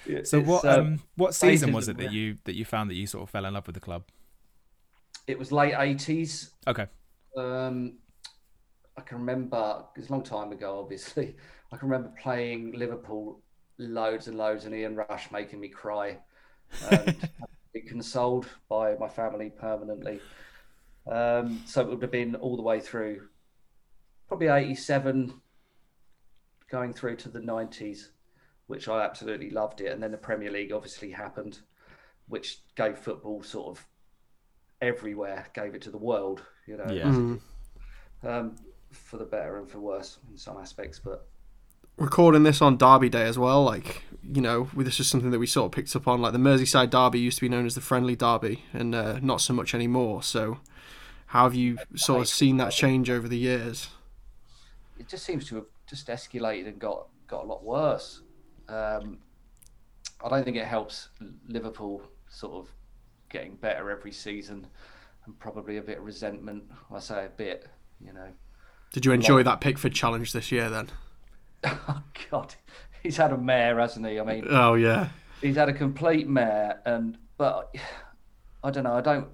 it- 0.06 0.28
So 0.28 0.40
what 0.42 0.64
uh, 0.66 0.80
um 0.80 1.00
what 1.16 1.34
season 1.34 1.72
was 1.74 1.88
it 1.90 1.98
that 1.98 2.12
you 2.12 2.38
that 2.46 2.56
you 2.56 2.66
found 2.66 2.90
that 2.90 2.96
you 2.96 3.08
sort 3.08 3.24
of 3.24 3.30
fell 3.30 3.46
in 3.46 3.54
love 3.54 3.66
with 3.68 3.74
the 3.76 3.80
club? 3.82 4.04
it 5.28 5.40
was 5.40 5.52
late 5.52 5.74
'80s. 5.74 6.52
Okay. 6.68 6.86
Um, 7.36 7.98
I 8.98 9.02
can 9.02 9.18
remember 9.18 9.84
it's 9.96 10.10
a 10.10 10.12
long 10.12 10.24
time 10.24 10.52
ago, 10.52 10.80
obviously. 10.80 11.36
I 11.72 11.78
can 11.78 11.90
remember 11.90 12.14
playing 12.22 12.74
Liverpool 12.74 13.42
loads 13.78 14.28
and 14.28 14.38
loads, 14.38 14.66
and 14.66 14.76
Ian 14.76 14.96
Rush 14.96 15.32
making 15.32 15.60
me 15.60 15.68
cry, 15.70 16.20
and 16.92 17.16
be 17.74 17.82
consoled 17.82 18.48
by 18.70 18.96
my 18.96 19.08
family 19.10 19.50
permanently. 19.50 20.22
Um, 21.08 21.62
so 21.66 21.82
it 21.82 21.88
would 21.90 22.02
have 22.02 22.12
been 22.12 22.36
all 22.36 22.56
the 22.56 22.64
way 22.64 22.80
through, 22.80 23.28
probably 24.28 24.48
'87, 24.48 25.34
going 26.70 26.94
through 26.94 27.18
to 27.18 27.30
the 27.30 27.40
'90s, 27.40 28.10
which 28.68 28.88
I 28.88 29.04
absolutely 29.04 29.52
loved 29.52 29.82
it. 29.82 29.92
And 29.92 30.02
then 30.02 30.12
the 30.12 30.18
Premier 30.18 30.52
League 30.52 30.72
obviously 30.72 31.12
happened, 31.12 31.60
which 32.28 32.60
gave 32.76 32.98
football 32.98 33.44
sort 33.44 33.78
of 33.78 33.86
everywhere, 34.82 35.48
gave 35.54 35.76
it 35.76 35.82
to 35.84 35.92
the 35.92 35.98
world. 35.98 36.44
You 36.66 36.78
know, 36.78 36.92
Yeah. 36.92 37.12
Mm. 37.12 37.40
um, 38.24 38.56
for 38.92 39.18
the 39.18 39.26
better 39.26 39.58
and 39.60 39.70
for 39.70 39.80
worse 39.80 40.18
in 40.30 40.38
some 40.38 40.58
aspects. 40.58 41.00
But 41.00 41.28
recording 41.98 42.44
this 42.44 42.62
on 42.62 42.78
Derby 42.78 43.10
Day 43.10 43.24
as 43.24 43.38
well. 43.38 43.64
Like, 43.64 44.04
you 44.24 44.42
know, 44.42 44.70
this 44.76 45.00
is 45.00 45.08
something 45.08 45.32
that 45.32 45.40
we 45.40 45.48
sort 45.48 45.68
of 45.68 45.72
picked 45.72 45.96
up 45.96 46.08
on. 46.08 46.22
Like, 46.22 46.34
the 46.34 46.40
Merseyside 46.40 46.90
Derby 46.90 47.20
used 47.20 47.38
to 47.38 47.42
be 47.42 47.50
known 47.50 47.66
as 47.66 47.76
the 47.76 47.82
Friendly 47.82 48.16
Derby, 48.16 48.64
and 48.74 48.94
uh, 48.96 49.20
not 49.22 49.42
so 49.42 49.54
much 49.54 49.74
anymore. 49.74 50.24
So, 50.24 50.60
how 51.28 51.44
have 51.44 51.56
you 51.56 51.78
sort 51.96 52.22
of 52.22 52.28
seen 52.28 52.58
that 52.58 52.72
change 52.72 53.10
over 53.10 53.28
the 53.28 53.38
years? 53.38 53.90
it 55.00 55.08
just 55.08 55.26
seems 55.26 55.48
to 55.50 55.56
have 55.56 55.66
just 55.88 56.08
escalated 56.08 56.68
and 56.68 56.80
got 56.80 57.08
got 57.28 57.44
a 57.44 57.48
lot 57.48 57.64
worse. 57.64 58.22
Um, 58.68 59.20
I 60.24 60.30
don't 60.30 60.44
think 60.44 60.58
it 60.58 60.66
helps 60.66 61.10
Liverpool 61.48 62.02
sort 62.30 62.54
of 62.54 62.70
getting 63.30 63.56
better 63.56 63.92
every 63.92 64.12
season, 64.12 64.68
and 65.26 65.38
probably 65.40 65.78
a 65.78 65.82
bit 65.82 66.00
of 66.00 66.06
resentment. 66.06 66.64
I 66.92 67.00
say 67.00 67.26
a 67.26 67.30
bit, 67.30 67.68
you 68.04 68.14
know. 68.14 68.30
Did 68.94 69.06
you 69.06 69.12
enjoy 69.12 69.44
that 69.44 69.60
Pickford 69.60 69.94
challenge 69.94 70.32
this 70.32 70.52
year 70.52 70.70
then? 70.70 70.90
Oh 71.88 72.04
God, 72.32 72.56
he's 73.04 73.18
had 73.18 73.32
a 73.32 73.38
mare, 73.38 73.80
hasn't 73.80 74.08
he? 74.08 74.20
I 74.20 74.24
mean, 74.24 74.46
Oh 74.50 74.74
yeah, 74.74 75.10
he's 75.42 75.56
had 75.56 75.70
a 75.70 75.74
complete 75.74 76.28
mare, 76.28 76.82
and 76.86 77.18
but 77.38 77.76
I 78.64 78.72
don't 78.72 78.84
know. 78.84 78.96
I 78.96 79.02
don't 79.02 79.28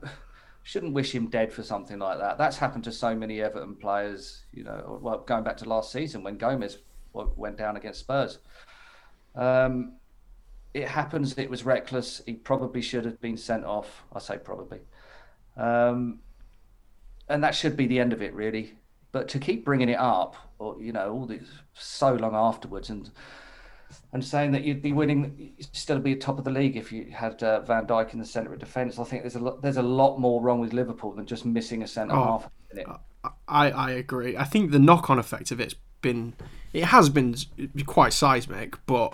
shouldn't 0.64 0.94
wish 0.94 1.14
him 1.14 1.28
dead 1.28 1.52
for 1.52 1.64
something 1.64 2.00
like 2.00 2.20
that. 2.20 2.38
That's 2.38 2.58
happened 2.58 2.84
to 2.86 2.92
so 2.92 3.16
many 3.16 3.42
Everton 3.42 3.76
players. 3.76 4.44
You 4.54 4.64
know, 4.64 5.00
well, 5.02 5.20
going 5.20 5.44
back 5.44 5.58
to 5.58 5.66
last 5.66 5.92
season 5.92 6.24
when 6.24 6.38
Gomez 6.38 6.78
went 7.14 7.58
down 7.58 7.78
against 7.78 8.02
Spurs. 8.02 8.40
Um, 9.36 9.94
it 10.74 10.88
happens. 10.88 11.38
It 11.38 11.50
was 11.50 11.66
reckless. 11.66 12.22
He 12.26 12.34
probably 12.34 12.82
should 12.82 13.06
have 13.06 13.20
been 13.22 13.38
sent 13.38 13.66
off. 13.66 14.04
I 14.14 14.20
say 14.20 14.38
probably, 14.38 14.80
um, 15.58 16.20
and 17.28 17.44
that 17.44 17.56
should 17.56 17.76
be 17.76 17.88
the 17.88 18.00
end 18.00 18.14
of 18.14 18.22
it, 18.22 18.34
really. 18.34 18.76
But 19.12 19.28
to 19.30 19.40
keep 19.40 19.66
bringing 19.66 19.90
it 19.90 20.00
up, 20.00 20.36
or 20.60 20.82
you 20.82 20.92
know, 20.94 21.12
all 21.12 21.26
these 21.26 21.50
so 21.74 22.14
long 22.14 22.34
afterwards, 22.36 22.90
and 22.90 23.10
and 24.14 24.24
saying 24.24 24.52
that 24.54 24.64
you'd 24.64 24.82
be 24.82 24.94
winning, 24.94 25.54
you'd 25.58 25.76
still 25.76 26.00
be 26.00 26.16
top 26.16 26.38
of 26.38 26.46
the 26.46 26.52
league 26.52 26.78
if 26.78 26.92
you 26.94 27.12
had 27.12 27.42
uh, 27.44 27.60
Van 27.62 27.86
Dijk 27.86 28.14
in 28.14 28.20
the 28.20 28.26
centre 28.26 28.54
of 28.54 28.60
defence. 28.60 28.98
I 29.00 29.04
think 29.04 29.24
there's 29.24 29.36
a 29.36 29.40
lot, 29.40 29.62
there's 29.62 29.78
a 29.78 29.82
lot 29.82 30.18
more 30.18 30.42
wrong 30.42 30.60
with 30.62 30.72
Liverpool 30.72 31.12
than 31.12 31.26
just 31.26 31.46
missing 31.46 31.84
a 31.84 31.88
centre 31.88 32.16
Oh. 32.16 32.24
half. 32.24 32.50
I 33.48 33.70
I 33.72 33.92
agree. 33.92 34.38
I 34.38 34.46
think 34.46 34.72
the 34.72 34.80
knock-on 34.80 35.20
effect 35.20 35.52
of 35.52 35.60
it's 35.60 35.76
been, 36.02 36.34
it 36.74 36.86
has 36.86 37.10
been 37.10 37.36
quite 37.86 38.14
seismic, 38.14 38.78
but 38.86 39.14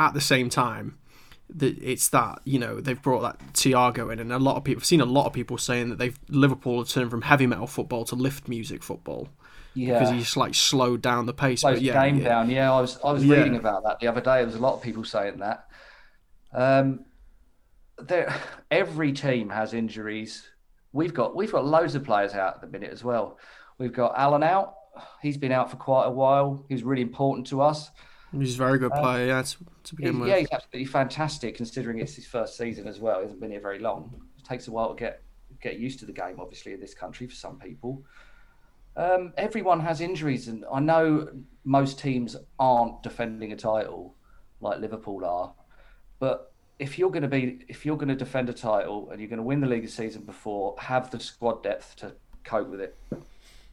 at 0.00 0.14
the 0.14 0.20
same 0.20 0.50
time, 0.50 0.98
that 1.50 1.78
it's 1.82 2.08
that 2.08 2.40
you 2.44 2.58
know 2.58 2.80
they've 2.80 3.00
brought 3.00 3.20
that 3.22 3.38
Thiago 3.54 4.12
in, 4.12 4.18
and 4.18 4.32
a 4.32 4.38
lot 4.38 4.56
of 4.56 4.64
people, 4.64 4.80
I've 4.80 4.86
seen 4.86 5.00
a 5.00 5.06
lot 5.06 5.26
of 5.26 5.32
people 5.32 5.56
saying 5.58 5.88
that 5.90 5.98
they've 5.98 6.18
Liverpool 6.28 6.78
have 6.78 6.88
turned 6.88 7.10
from 7.10 7.22
heavy 7.22 7.46
metal 7.46 7.66
football 7.66 8.04
to 8.06 8.14
lift 8.14 8.48
music 8.48 8.82
football 8.82 9.28
Yeah, 9.74 9.98
because 9.98 10.14
he's 10.14 10.36
like 10.36 10.54
slowed 10.54 11.00
down 11.02 11.26
the 11.26 11.32
pace. 11.34 11.62
slows 11.62 11.80
yeah, 11.80 12.04
game 12.04 12.18
yeah. 12.18 12.24
down. 12.28 12.50
Yeah, 12.50 12.72
I 12.72 12.80
was 12.80 12.98
I 13.02 13.12
was 13.12 13.24
Yeah. 13.24 13.36
reading 13.38 13.56
about 13.56 13.84
that 13.84 13.98
the 14.00 14.08
other 14.08 14.20
day. 14.20 14.36
There 14.38 14.46
was 14.46 14.56
a 14.56 14.60
lot 14.60 14.74
of 14.74 14.82
people 14.82 15.04
saying 15.04 15.38
that. 15.38 15.64
Um, 16.52 17.04
there, 17.98 18.34
every 18.70 19.12
team 19.12 19.48
has 19.50 19.74
injuries. 19.74 20.46
We've 20.92 21.14
got 21.14 21.34
we've 21.36 21.52
got 21.52 21.64
loads 21.64 21.94
of 21.94 22.04
players 22.04 22.34
out 22.34 22.56
at 22.56 22.60
the 22.60 22.66
minute 22.68 22.92
as 22.92 23.02
well. 23.04 23.38
We've 23.78 23.92
got 23.92 24.18
Allan 24.18 24.42
out. 24.42 24.74
He's 25.22 25.36
been 25.36 25.52
out 25.52 25.70
for 25.70 25.76
quite 25.76 26.06
a 26.06 26.10
while. 26.10 26.64
He 26.68 26.74
was 26.74 26.82
really 26.82 27.02
important 27.02 27.46
to 27.48 27.60
us. 27.60 27.90
He's 28.32 28.54
a 28.54 28.58
very 28.58 28.78
good 28.78 28.92
player, 28.92 29.26
yeah, 29.26 29.42
to, 29.42 29.56
to 29.84 29.94
begin 29.94 30.20
with. 30.20 30.28
yeah, 30.28 30.38
he's 30.38 30.52
absolutely 30.52 30.84
fantastic 30.84 31.56
considering 31.56 31.98
it's 31.98 32.14
his 32.14 32.26
first 32.26 32.56
season 32.56 32.86
as 32.86 33.00
well. 33.00 33.16
He 33.16 33.22
hasn't 33.22 33.40
been 33.40 33.50
here 33.50 33.60
very 33.60 33.78
long. 33.78 34.20
It 34.38 34.44
takes 34.44 34.68
a 34.68 34.70
while 34.70 34.94
to 34.94 34.94
get 34.94 35.22
get 35.60 35.78
used 35.78 35.98
to 36.00 36.06
the 36.06 36.12
game, 36.12 36.38
obviously, 36.38 36.72
in 36.72 36.80
this 36.80 36.94
country 36.94 37.26
for 37.26 37.34
some 37.34 37.58
people. 37.58 38.04
Um, 38.96 39.32
everyone 39.36 39.80
has 39.80 40.00
injuries, 40.00 40.48
and 40.48 40.64
I 40.72 40.80
know 40.80 41.28
most 41.64 41.98
teams 41.98 42.36
aren't 42.58 43.02
defending 43.02 43.52
a 43.52 43.56
title 43.56 44.14
like 44.60 44.80
Liverpool 44.80 45.24
are, 45.24 45.54
but 46.18 46.52
if 46.78 46.98
you're 46.98 47.10
going 47.10 47.22
to 47.22 47.28
be 47.28 47.64
if 47.68 47.86
you're 47.86 47.96
going 47.96 48.08
to 48.08 48.16
defend 48.16 48.48
a 48.48 48.52
title 48.52 49.10
and 49.10 49.20
you're 49.20 49.28
going 49.28 49.38
to 49.38 49.44
win 49.44 49.60
the 49.60 49.66
league 49.66 49.84
a 49.84 49.88
season 49.88 50.22
before, 50.22 50.74
have 50.78 51.10
the 51.10 51.18
squad 51.20 51.62
depth 51.62 51.96
to 51.96 52.14
cope 52.44 52.68
with 52.68 52.80
it, 52.80 52.96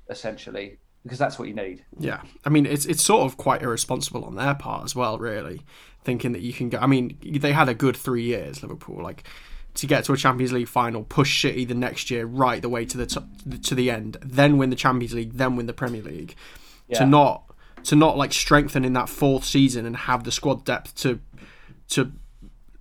essentially, 0.09 0.77
because 1.05 1.19
that's 1.19 1.37
what 1.37 1.47
you 1.47 1.53
need. 1.53 1.85
Yeah, 1.99 2.21
I 2.43 2.49
mean 2.49 2.65
it's 2.65 2.85
it's 2.85 3.03
sort 3.03 3.31
of 3.31 3.37
quite 3.37 3.61
irresponsible 3.61 4.25
on 4.25 4.35
their 4.35 4.55
part 4.55 4.83
as 4.83 4.95
well, 4.95 5.19
really, 5.19 5.61
thinking 6.03 6.31
that 6.31 6.41
you 6.41 6.51
can 6.51 6.69
go. 6.69 6.79
I 6.79 6.87
mean, 6.87 7.17
they 7.21 7.53
had 7.53 7.69
a 7.69 7.75
good 7.75 7.95
three 7.95 8.23
years, 8.23 8.63
Liverpool. 8.63 9.01
Like 9.03 9.23
to 9.75 9.85
get 9.85 10.05
to 10.05 10.13
a 10.13 10.17
Champions 10.17 10.51
League 10.51 10.67
final, 10.67 11.03
push 11.03 11.43
City 11.43 11.63
the 11.63 11.75
next 11.75 12.09
year 12.09 12.25
right 12.25 12.59
the 12.59 12.69
way 12.69 12.85
to 12.85 12.97
the 12.97 13.05
t- 13.05 13.57
to 13.59 13.75
the 13.75 13.91
end, 13.91 14.17
then 14.21 14.57
win 14.57 14.71
the 14.71 14.75
Champions 14.75 15.13
League, 15.13 15.33
then 15.33 15.55
win 15.55 15.67
the 15.67 15.73
Premier 15.73 16.01
League. 16.01 16.35
Yeah. 16.87 16.99
To 16.99 17.05
not 17.05 17.43
to 17.83 17.95
not 17.95 18.17
like 18.17 18.33
strengthen 18.33 18.83
in 18.83 18.93
that 18.93 19.07
fourth 19.07 19.45
season 19.45 19.85
and 19.85 19.95
have 19.95 20.23
the 20.23 20.31
squad 20.31 20.65
depth 20.65 20.95
to 20.95 21.19
to 21.89 22.11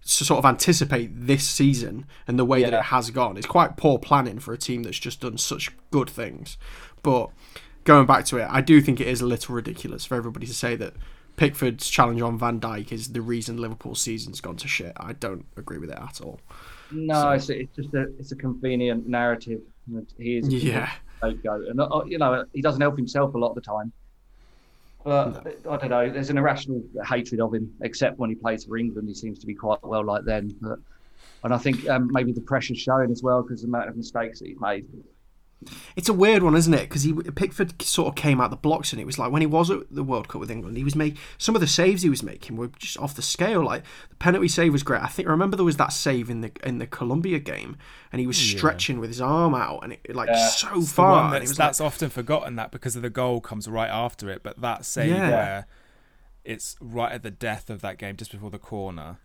to 0.07 0.25
sort 0.25 0.39
of 0.39 0.47
anticipate 0.47 1.11
this 1.15 1.49
season 1.49 2.07
and 2.27 2.39
the 2.39 2.45
way 2.45 2.63
that 2.63 2.75
it 2.75 2.83
has 2.85 3.11
gone. 3.11 3.37
It's 3.37 3.47
quite 3.47 3.77
poor 3.77 3.99
planning 3.99 4.39
for 4.39 4.53
a 4.53 4.59
team 4.59 4.83
that's 4.83 4.99
just 4.99 5.21
done 5.21 5.39
such 5.39 5.71
good 5.91 6.11
things. 6.11 6.59
But 7.03 7.31
going 7.85 8.07
back 8.07 8.25
to 8.27 8.39
it, 8.39 8.49
I 8.51 8.61
do 8.61 8.81
think 8.81 9.01
it 9.01 9.07
is 9.07 9.21
a 9.21 9.27
little 9.27 9.55
ridiculous 9.55 10.05
for 10.05 10.15
everybody 10.17 10.47
to 10.47 10.55
say 10.55 10.77
that 10.77 10.95
Pickford's 11.37 11.89
challenge 11.89 12.21
on 12.21 12.39
Van 12.39 12.61
Dijk 12.61 12.93
is 12.93 13.13
the 13.13 13.21
reason 13.21 13.57
Liverpool's 13.59 14.01
season's 14.01 14.41
gone 14.41 14.57
to 14.57 14.69
shit. 14.69 14.93
I 14.97 15.13
don't 15.15 15.47
agree 15.57 15.79
with 15.79 15.91
it 15.91 15.99
at 15.99 16.21
all. 16.21 16.41
No, 16.93 17.31
it's, 17.33 17.49
it's 17.51 17.75
just 17.75 17.93
a 17.95 18.03
it's 18.19 18.33
a 18.33 18.37
convenient 18.37 19.09
narrative. 19.09 19.61
that 19.89 20.07
He 20.19 20.37
is 20.39 20.49
a 20.49 20.53
Yeah. 20.53 20.93
scapegoat, 21.19 21.69
and 21.69 21.81
uh, 21.81 22.03
you 22.07 22.19
know 22.19 22.45
he 22.53 22.63
doesn't 22.63 22.81
help 22.81 22.97
himself 22.97 23.35
a 23.35 23.39
lot 23.39 23.49
of 23.51 23.55
the 23.57 23.61
time. 23.63 23.93
But 25.03 25.47
I 25.69 25.77
don't 25.77 25.91
know. 25.91 26.09
There's 26.11 26.31
an 26.31 26.39
irrational 26.39 26.83
hatred 27.07 27.41
of 27.41 27.53
him, 27.53 27.71
except 27.83 28.19
when 28.19 28.31
he 28.31 28.37
plays 28.37 28.65
for 28.65 28.79
England. 28.79 29.09
He 29.09 29.15
seems 29.15 29.39
to 29.41 29.47
be 29.47 29.55
quite 29.55 29.83
well 29.83 30.05
like 30.05 30.25
then. 30.25 30.55
But 30.61 30.79
and 31.43 31.53
I 31.53 31.59
think 31.59 31.87
um, 31.89 32.09
maybe 32.13 32.33
the 32.33 32.41
pressure's 32.41 32.79
showing 32.79 33.11
as 33.11 33.23
well 33.23 33.43
because 33.43 33.63
the 33.63 33.69
amount 33.69 33.89
of 33.89 33.97
mistakes 33.97 34.39
that 34.39 34.47
he's 34.49 34.61
made. 34.61 34.87
It's 35.97 36.09
a 36.09 36.13
weird 36.13 36.43
one, 36.43 36.55
isn't 36.55 36.73
it? 36.75 36.89
Because 36.89 37.03
he 37.03 37.13
Pickford 37.13 37.81
sort 37.83 38.09
of 38.09 38.15
came 38.15 38.41
out 38.41 38.51
the 38.51 38.57
blocks, 38.57 38.93
and 38.93 39.01
it 39.01 39.05
was 39.05 39.19
like 39.19 39.31
when 39.33 39.43
he 39.43 39.47
was 39.47 39.71
at 39.71 39.81
the 39.91 40.03
World 40.05 40.29
Cup 40.29 40.41
with 40.41 40.51
England, 40.51 40.77
he 40.77 40.85
was 40.85 40.95
make 40.95 41.17
some 41.39 41.55
of 41.55 41.61
the 41.61 41.67
saves 41.67 42.03
he 42.03 42.09
was 42.11 42.23
making 42.23 42.57
were 42.57 42.69
just 42.79 42.99
off 42.99 43.15
the 43.15 43.23
scale. 43.23 43.65
Like 43.65 43.85
the 44.11 44.17
penalty 44.17 44.49
save 44.49 44.73
was 44.73 44.83
great. 44.83 45.03
I 45.03 45.07
think 45.09 45.29
I 45.29 45.31
remember 45.31 45.57
there 45.57 45.65
was 45.65 45.77
that 45.79 45.93
save 45.93 46.29
in 46.31 46.41
the 46.41 46.53
in 46.63 46.79
the 46.79 46.87
Colombia 46.87 47.39
game, 47.39 47.77
and 48.13 48.21
he 48.21 48.27
was 48.27 48.37
stretching 48.37 48.99
with 49.01 49.11
his 49.11 49.21
arm 49.21 49.55
out, 49.55 49.81
and 49.83 49.93
it 49.95 50.15
like 50.15 50.29
Yeah. 50.29 50.49
so 50.49 50.69
It's 50.79 50.93
far. 50.93 51.11
one 51.13 51.25
and 51.27 51.35
it 51.37 51.39
that's, 51.41 51.51
was 51.51 51.59
like, 51.59 51.67
that's 51.69 51.81
often 51.81 52.11
forgotten 52.11 52.57
that 52.57 52.71
because 52.73 52.97
of 52.97 53.03
the 53.03 53.11
goal 53.11 53.41
comes 53.41 53.69
right 53.69 53.91
after 53.91 54.29
it, 54.31 54.43
but 54.43 54.61
that 54.61 54.85
save 54.85 55.11
Yeah. 55.11 55.31
where 55.31 55.67
it's 56.45 56.77
right 56.81 57.13
at 57.13 57.23
the 57.23 57.31
death 57.31 57.71
of 57.71 57.81
that 57.81 57.99
game, 57.99 58.17
just 58.17 58.31
before 58.31 58.51
the 58.51 58.59
corner. 58.59 59.19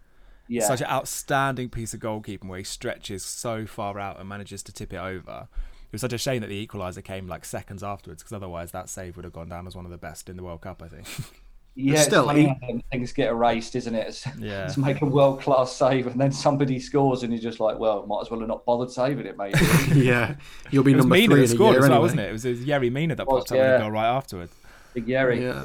Yeah, 0.52 0.65
Such 0.65 0.82
an 0.82 0.88
outstanding 0.88 1.69
piece 1.69 1.93
of 1.93 1.99
goalkeeping 1.99 2.45
where 2.47 2.58
he 2.58 2.63
stretches 2.63 3.23
so 3.23 3.67
far 3.67 3.99
out 3.99 4.19
and 4.19 4.28
manages 4.28 4.63
to 4.63 4.71
tip 4.73 4.91
it 4.93 4.97
over. 4.97 5.47
It 5.89 5.93
was 5.93 6.02
such 6.02 6.13
a 6.13 6.17
shame 6.19 6.41
that 6.41 6.47
the 6.47 6.67
equaliser 6.67 7.04
came 7.04 7.28
like 7.28 7.43
seconds 7.45 7.82
afterwards, 7.84 8.21
because 8.21 8.34
otherwise 8.34 8.71
that 8.71 8.89
save 8.89 9.15
would 9.15 9.25
have 9.25 9.34
gone 9.34 9.49
down 9.49 9.65
as 9.65 9.75
one 9.75 9.86
of 9.86 9.91
the 9.91 9.97
best 9.97 10.30
in 10.30 10.38
the 10.38 10.43
World 10.43 10.62
Cup. 10.62 10.84
I 10.84 10.88
think. 10.88 11.08
yeah. 11.75 12.02
still, 12.02 12.25
funny 12.25 12.41
he- 12.43 12.47
how 12.73 12.82
things 12.91 13.12
get 13.12 13.30
erased, 13.30 13.75
isn't 13.75 13.95
it? 13.95 14.08
It's, 14.08 14.28
Yeah. 14.38 14.67
to 14.67 14.80
make 14.80 15.02
a 15.02 15.06
world 15.06 15.41
class 15.41 15.71
save, 15.75 16.06
and 16.08 16.19
then 16.21 16.32
somebody 16.32 16.80
scores, 16.80 17.23
and 17.23 17.34
you're 17.34 17.41
just 17.41 17.60
like, 17.60 17.80
well, 17.80 18.06
might 18.06 18.21
as 18.21 18.30
well 18.30 18.39
have 18.39 18.49
not 18.49 18.65
bothered 18.65 18.91
saving 18.91 19.25
it, 19.25 19.36
mate. 19.38 19.56
yeah, 19.95 20.36
you'll 20.69 20.84
be 20.84 20.91
It 20.91 20.97
number 20.97 21.15
Mina 21.15 21.34
three 21.34 21.41
that 21.41 21.45
in 21.45 21.52
a 21.52 21.56
scored 21.56 21.73
year 21.73 21.84
as 21.84 21.89
well, 21.89 21.91
anyway. 21.93 22.02
wasn't 22.02 22.19
it? 22.21 22.30
It 22.30 22.32
was, 22.34 22.45
it 22.45 22.49
was 22.52 22.60
Yerry 22.65 22.91
Mina 22.91 23.15
that 23.15 23.28
Was, 23.28 23.41
popped 23.45 23.52
up 23.54 23.58
with 23.58 23.65
yeah. 23.65 23.75
a 23.78 23.80
goal 23.80 23.91
right 23.91 24.08
afterwards. 24.15 24.54
Big 24.93 25.08
Yerry. 25.08 25.41
Yeah. 25.41 25.63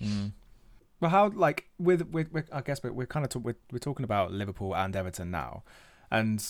Yeah. 0.00 0.06
Mm. 0.06 0.32
Well, 1.00 1.10
how 1.10 1.28
like 1.30 1.64
with 1.78 2.08
with, 2.10 2.30
with 2.32 2.48
I 2.52 2.60
guess 2.60 2.82
we're, 2.82 2.92
we're 2.92 3.06
kind 3.06 3.24
of 3.24 3.30
talk, 3.30 3.44
we're, 3.44 3.56
we're 3.72 3.78
talking 3.78 4.04
about 4.04 4.32
Liverpool 4.32 4.74
and 4.76 4.94
Everton 4.94 5.30
now, 5.30 5.62
and 6.10 6.44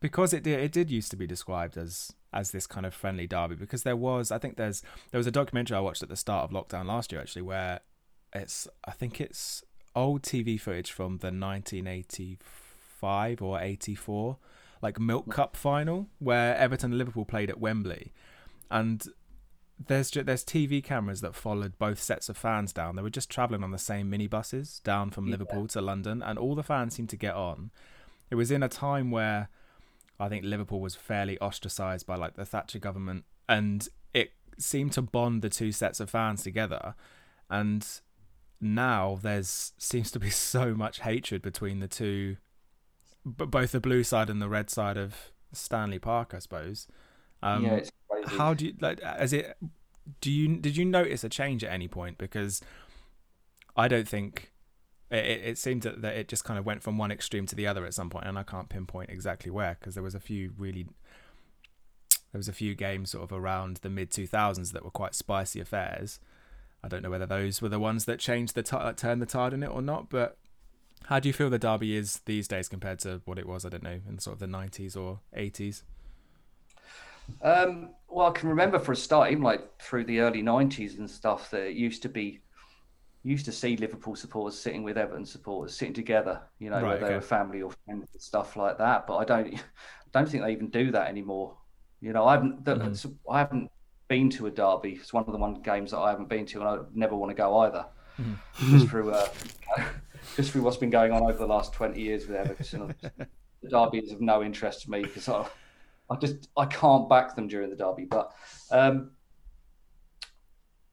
because 0.00 0.32
it 0.32 0.42
did 0.44 0.60
it 0.60 0.70
did 0.72 0.90
used 0.90 1.10
to 1.10 1.16
be 1.16 1.26
described 1.26 1.76
as 1.76 2.12
as 2.32 2.50
this 2.50 2.66
kind 2.66 2.84
of 2.84 2.92
friendly 2.92 3.26
derby 3.26 3.54
because 3.54 3.84
there 3.84 3.96
was 3.96 4.30
I 4.30 4.38
think 4.38 4.56
there's 4.56 4.82
there 5.10 5.18
was 5.18 5.26
a 5.26 5.30
documentary 5.30 5.76
I 5.76 5.80
watched 5.80 6.02
at 6.02 6.10
the 6.10 6.16
start 6.16 6.44
of 6.44 6.50
lockdown 6.50 6.86
last 6.86 7.10
year 7.10 7.20
actually 7.20 7.42
where 7.42 7.80
it's 8.34 8.68
I 8.84 8.90
think 8.90 9.20
it's 9.20 9.62
old 9.94 10.22
TV 10.22 10.60
footage 10.60 10.92
from 10.92 11.18
the 11.18 11.28
1985 11.28 13.42
or 13.42 13.60
84 13.60 14.36
like 14.82 15.00
Milk 15.00 15.26
mm. 15.26 15.32
Cup 15.32 15.56
final 15.56 16.08
where 16.18 16.56
Everton 16.56 16.92
and 16.92 16.98
Liverpool 16.98 17.24
played 17.24 17.50
at 17.50 17.60
Wembley, 17.60 18.12
and 18.70 19.04
there's 19.86 20.10
ju- 20.10 20.22
there's 20.22 20.44
TV 20.44 20.82
cameras 20.82 21.20
that 21.20 21.34
followed 21.34 21.78
both 21.78 22.00
sets 22.00 22.28
of 22.28 22.36
fans 22.36 22.72
down. 22.72 22.96
They 22.96 23.02
were 23.02 23.10
just 23.10 23.30
traveling 23.30 23.62
on 23.62 23.70
the 23.70 23.78
same 23.78 24.10
minibuses 24.10 24.82
down 24.82 25.10
from 25.10 25.26
Yeah. 25.26 25.32
Liverpool 25.32 25.68
to 25.68 25.80
London, 25.80 26.22
and 26.22 26.38
all 26.38 26.54
the 26.54 26.62
fans 26.62 26.94
seemed 26.94 27.10
to 27.10 27.16
get 27.16 27.34
on. 27.34 27.70
It 28.30 28.34
was 28.34 28.50
in 28.50 28.62
a 28.62 28.68
time 28.68 29.10
where 29.10 29.48
I 30.20 30.28
think 30.28 30.44
Liverpool 30.44 30.80
was 30.80 30.94
fairly 30.94 31.38
ostracised 31.38 32.06
by 32.06 32.16
like 32.16 32.34
the 32.34 32.44
Thatcher 32.44 32.78
government, 32.78 33.24
and 33.48 33.88
it 34.14 34.32
seemed 34.58 34.92
to 34.92 35.02
bond 35.02 35.42
the 35.42 35.48
two 35.48 35.72
sets 35.72 36.00
of 36.00 36.10
fans 36.10 36.42
together. 36.42 36.94
And 37.50 37.86
now 38.60 39.18
there's 39.22 39.72
seems 39.78 40.10
to 40.12 40.18
be 40.18 40.30
so 40.50 40.74
much 40.74 41.00
hatred 41.00 41.42
between 41.42 41.80
the 41.80 41.88
two, 41.88 42.36
b- 43.24 43.46
both 43.46 43.72
the 43.72 43.80
blue 43.80 44.02
side 44.02 44.28
and 44.28 44.42
the 44.42 44.48
red 44.48 44.70
side 44.70 44.96
of 44.96 45.30
Stanley 45.52 45.98
Park, 45.98 46.34
I 46.34 46.40
suppose. 46.40 46.86
Um, 47.42 47.64
yeah, 47.64 47.74
it's 47.74 47.90
crazy. 48.10 48.36
how 48.36 48.52
do 48.54 48.66
you 48.66 48.74
like 48.80 48.98
as 49.00 49.32
it 49.32 49.56
do 50.20 50.30
you 50.32 50.56
did 50.56 50.76
you 50.76 50.84
notice 50.84 51.22
a 51.22 51.28
change 51.28 51.62
at 51.62 51.70
any 51.72 51.86
point 51.86 52.18
because 52.18 52.60
i 53.76 53.86
don't 53.86 54.08
think 54.08 54.50
it, 55.10 55.40
it 55.44 55.58
seemed 55.58 55.82
that, 55.82 56.02
that 56.02 56.16
it 56.16 56.28
just 56.28 56.44
kind 56.44 56.58
of 56.58 56.66
went 56.66 56.82
from 56.82 56.98
one 56.98 57.10
extreme 57.10 57.46
to 57.46 57.54
the 57.54 57.66
other 57.66 57.86
at 57.86 57.94
some 57.94 58.10
point 58.10 58.26
and 58.26 58.38
i 58.38 58.42
can't 58.42 58.68
pinpoint 58.68 59.10
exactly 59.10 59.50
where 59.50 59.76
because 59.78 59.94
there 59.94 60.02
was 60.02 60.14
a 60.14 60.20
few 60.20 60.52
really 60.58 60.86
there 62.32 62.38
was 62.38 62.48
a 62.48 62.52
few 62.52 62.74
games 62.74 63.10
sort 63.10 63.24
of 63.24 63.32
around 63.32 63.78
the 63.78 63.88
mid 63.88 64.10
2000s 64.10 64.72
that 64.72 64.84
were 64.84 64.90
quite 64.90 65.14
spicy 65.14 65.60
affairs. 65.60 66.20
I 66.84 66.88
don't 66.88 67.02
know 67.02 67.10
whether 67.10 67.26
those 67.26 67.62
were 67.62 67.68
the 67.68 67.80
ones 67.80 68.04
that 68.04 68.18
changed 68.20 68.54
the 68.54 68.62
t- 68.62 68.92
turned 68.96 69.22
the 69.22 69.26
tide 69.26 69.52
in 69.52 69.62
it 69.62 69.68
or 69.70 69.82
not 69.82 70.08
but 70.10 70.36
how 71.06 71.18
do 71.20 71.28
you 71.28 71.32
feel 71.32 71.50
the 71.50 71.58
derby 71.58 71.96
is 71.96 72.20
these 72.26 72.46
days 72.46 72.68
compared 72.68 72.98
to 73.00 73.20
what 73.24 73.38
it 73.38 73.46
was 73.46 73.64
i 73.64 73.68
don't 73.68 73.82
know 73.82 74.00
in 74.08 74.18
sort 74.18 74.34
of 74.34 74.40
the 74.40 74.46
90s 74.46 74.96
or 74.96 75.20
80s 75.36 75.82
Um, 77.42 77.90
well, 78.08 78.28
I 78.28 78.30
can 78.32 78.48
remember 78.48 78.78
for 78.78 78.92
a 78.92 78.96
start, 78.96 79.30
even 79.30 79.42
like 79.42 79.80
through 79.80 80.04
the 80.04 80.20
early 80.20 80.42
'90s 80.42 80.98
and 80.98 81.10
stuff, 81.10 81.50
that 81.50 81.62
it 81.62 81.76
used 81.76 82.02
to 82.02 82.08
be, 82.08 82.40
used 83.28 83.44
to 83.44 83.52
see 83.52 83.76
Liverpool 83.76 84.16
supporters 84.16 84.58
sitting 84.58 84.82
with 84.82 84.96
Everton 84.96 85.24
supporters 85.24 85.76
sitting 85.76 85.94
together, 85.94 86.40
you 86.58 86.70
know, 86.70 86.80
Right, 86.82 87.00
where 87.00 87.08
they 87.08 87.14
were 87.14 87.20
family 87.20 87.62
or 87.62 87.70
friends 87.84 88.08
and 88.12 88.22
stuff 88.22 88.56
like 88.56 88.78
that. 88.78 89.06
But 89.06 89.18
I 89.18 89.24
don't, 89.24 89.54
I 89.54 89.60
don't 90.12 90.28
think 90.28 90.42
they 90.42 90.52
even 90.52 90.70
do 90.70 90.90
that 90.92 91.08
anymore. 91.08 91.56
You 92.00 92.12
know, 92.12 92.24
I 92.26 92.32
haven't, 92.34 92.64
the, 92.64 92.76
Mhm. 92.76 93.14
I 93.30 93.38
haven't 93.40 93.70
been 94.08 94.30
to 94.30 94.46
a 94.46 94.50
derby. 94.50 94.92
It's 95.00 95.12
one 95.12 95.24
of 95.26 95.32
the 95.32 95.38
one 95.38 95.54
games 95.62 95.90
that 95.90 95.98
I 95.98 96.10
haven't 96.10 96.28
been 96.28 96.46
to, 96.46 96.60
and 96.60 96.68
I 96.68 96.78
never 96.94 97.14
want 97.16 97.30
to 97.30 97.34
go 97.34 97.58
either. 97.58 97.84
Just 98.70 98.88
through, 98.88 99.10
uh, 99.12 99.28
just 100.36 100.50
through 100.50 100.62
what's 100.62 100.76
been 100.76 100.90
going 100.90 101.12
on 101.12 101.22
over 101.22 101.38
the 101.38 101.46
last 101.46 101.72
20 101.72 102.00
years 102.00 102.26
with 102.26 102.36
Everton. 102.36 102.94
the 103.62 103.68
derby 103.68 103.98
is 103.98 104.12
of 104.12 104.20
no 104.20 104.42
interest 104.42 104.82
to 104.82 104.90
me 104.90 105.02
because 105.02 105.28
I, 105.28 105.46
I 106.10 106.16
just 106.16 106.48
I 106.56 106.64
can't 106.66 107.08
back 107.08 107.36
them 107.36 107.46
during 107.48 107.70
the 107.70 107.76
derby. 107.76 108.06
But 108.06 108.32
um, 108.70 109.10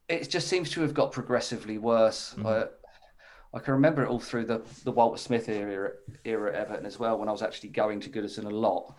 it 0.08 0.30
just 0.30 0.48
seems 0.48 0.70
to 0.70 0.82
have 0.82 0.94
got 0.94 1.12
progressively 1.12 1.78
worse. 1.78 2.34
I, 2.44 2.64
I 3.54 3.58
can 3.58 3.74
remember 3.74 4.04
it 4.04 4.08
all 4.08 4.20
through 4.20 4.46
the, 4.46 4.62
the 4.84 4.92
Walter 4.92 5.18
Smith 5.18 5.48
era, 5.48 5.92
era 6.24 6.52
at 6.52 6.60
Everton 6.60 6.86
as 6.86 6.98
well, 6.98 7.18
when 7.18 7.28
I 7.28 7.32
was 7.32 7.42
actually 7.42 7.70
going 7.70 8.00
to 8.00 8.10
Goodison 8.10 8.44
a 8.44 8.50
lot. 8.50 8.94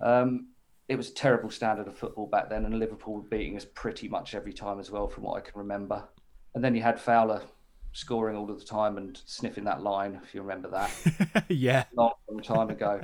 Um, 0.00 0.48
it 0.88 0.96
was 0.96 1.10
a 1.10 1.14
terrible 1.14 1.50
standard 1.50 1.88
of 1.88 1.96
football 1.96 2.26
back 2.26 2.48
then, 2.48 2.64
and 2.64 2.78
Liverpool 2.78 3.14
were 3.14 3.22
beating 3.22 3.56
us 3.56 3.66
pretty 3.74 4.08
much 4.08 4.34
every 4.34 4.52
time 4.52 4.78
as 4.78 4.90
well, 4.90 5.08
from 5.08 5.24
what 5.24 5.36
I 5.36 5.40
can 5.40 5.58
remember. 5.58 6.04
And 6.54 6.62
then 6.62 6.74
you 6.74 6.82
had 6.82 7.00
Fowler 7.00 7.42
scoring 7.92 8.36
all 8.36 8.50
of 8.50 8.58
the 8.58 8.64
time 8.64 8.98
and 8.98 9.20
sniffing 9.26 9.64
that 9.64 9.82
line, 9.82 10.20
if 10.22 10.34
you 10.34 10.42
remember 10.42 10.70
that, 10.70 11.44
yeah 11.48 11.84
long, 11.94 12.12
long 12.30 12.42
time 12.42 12.70
ago. 12.70 13.00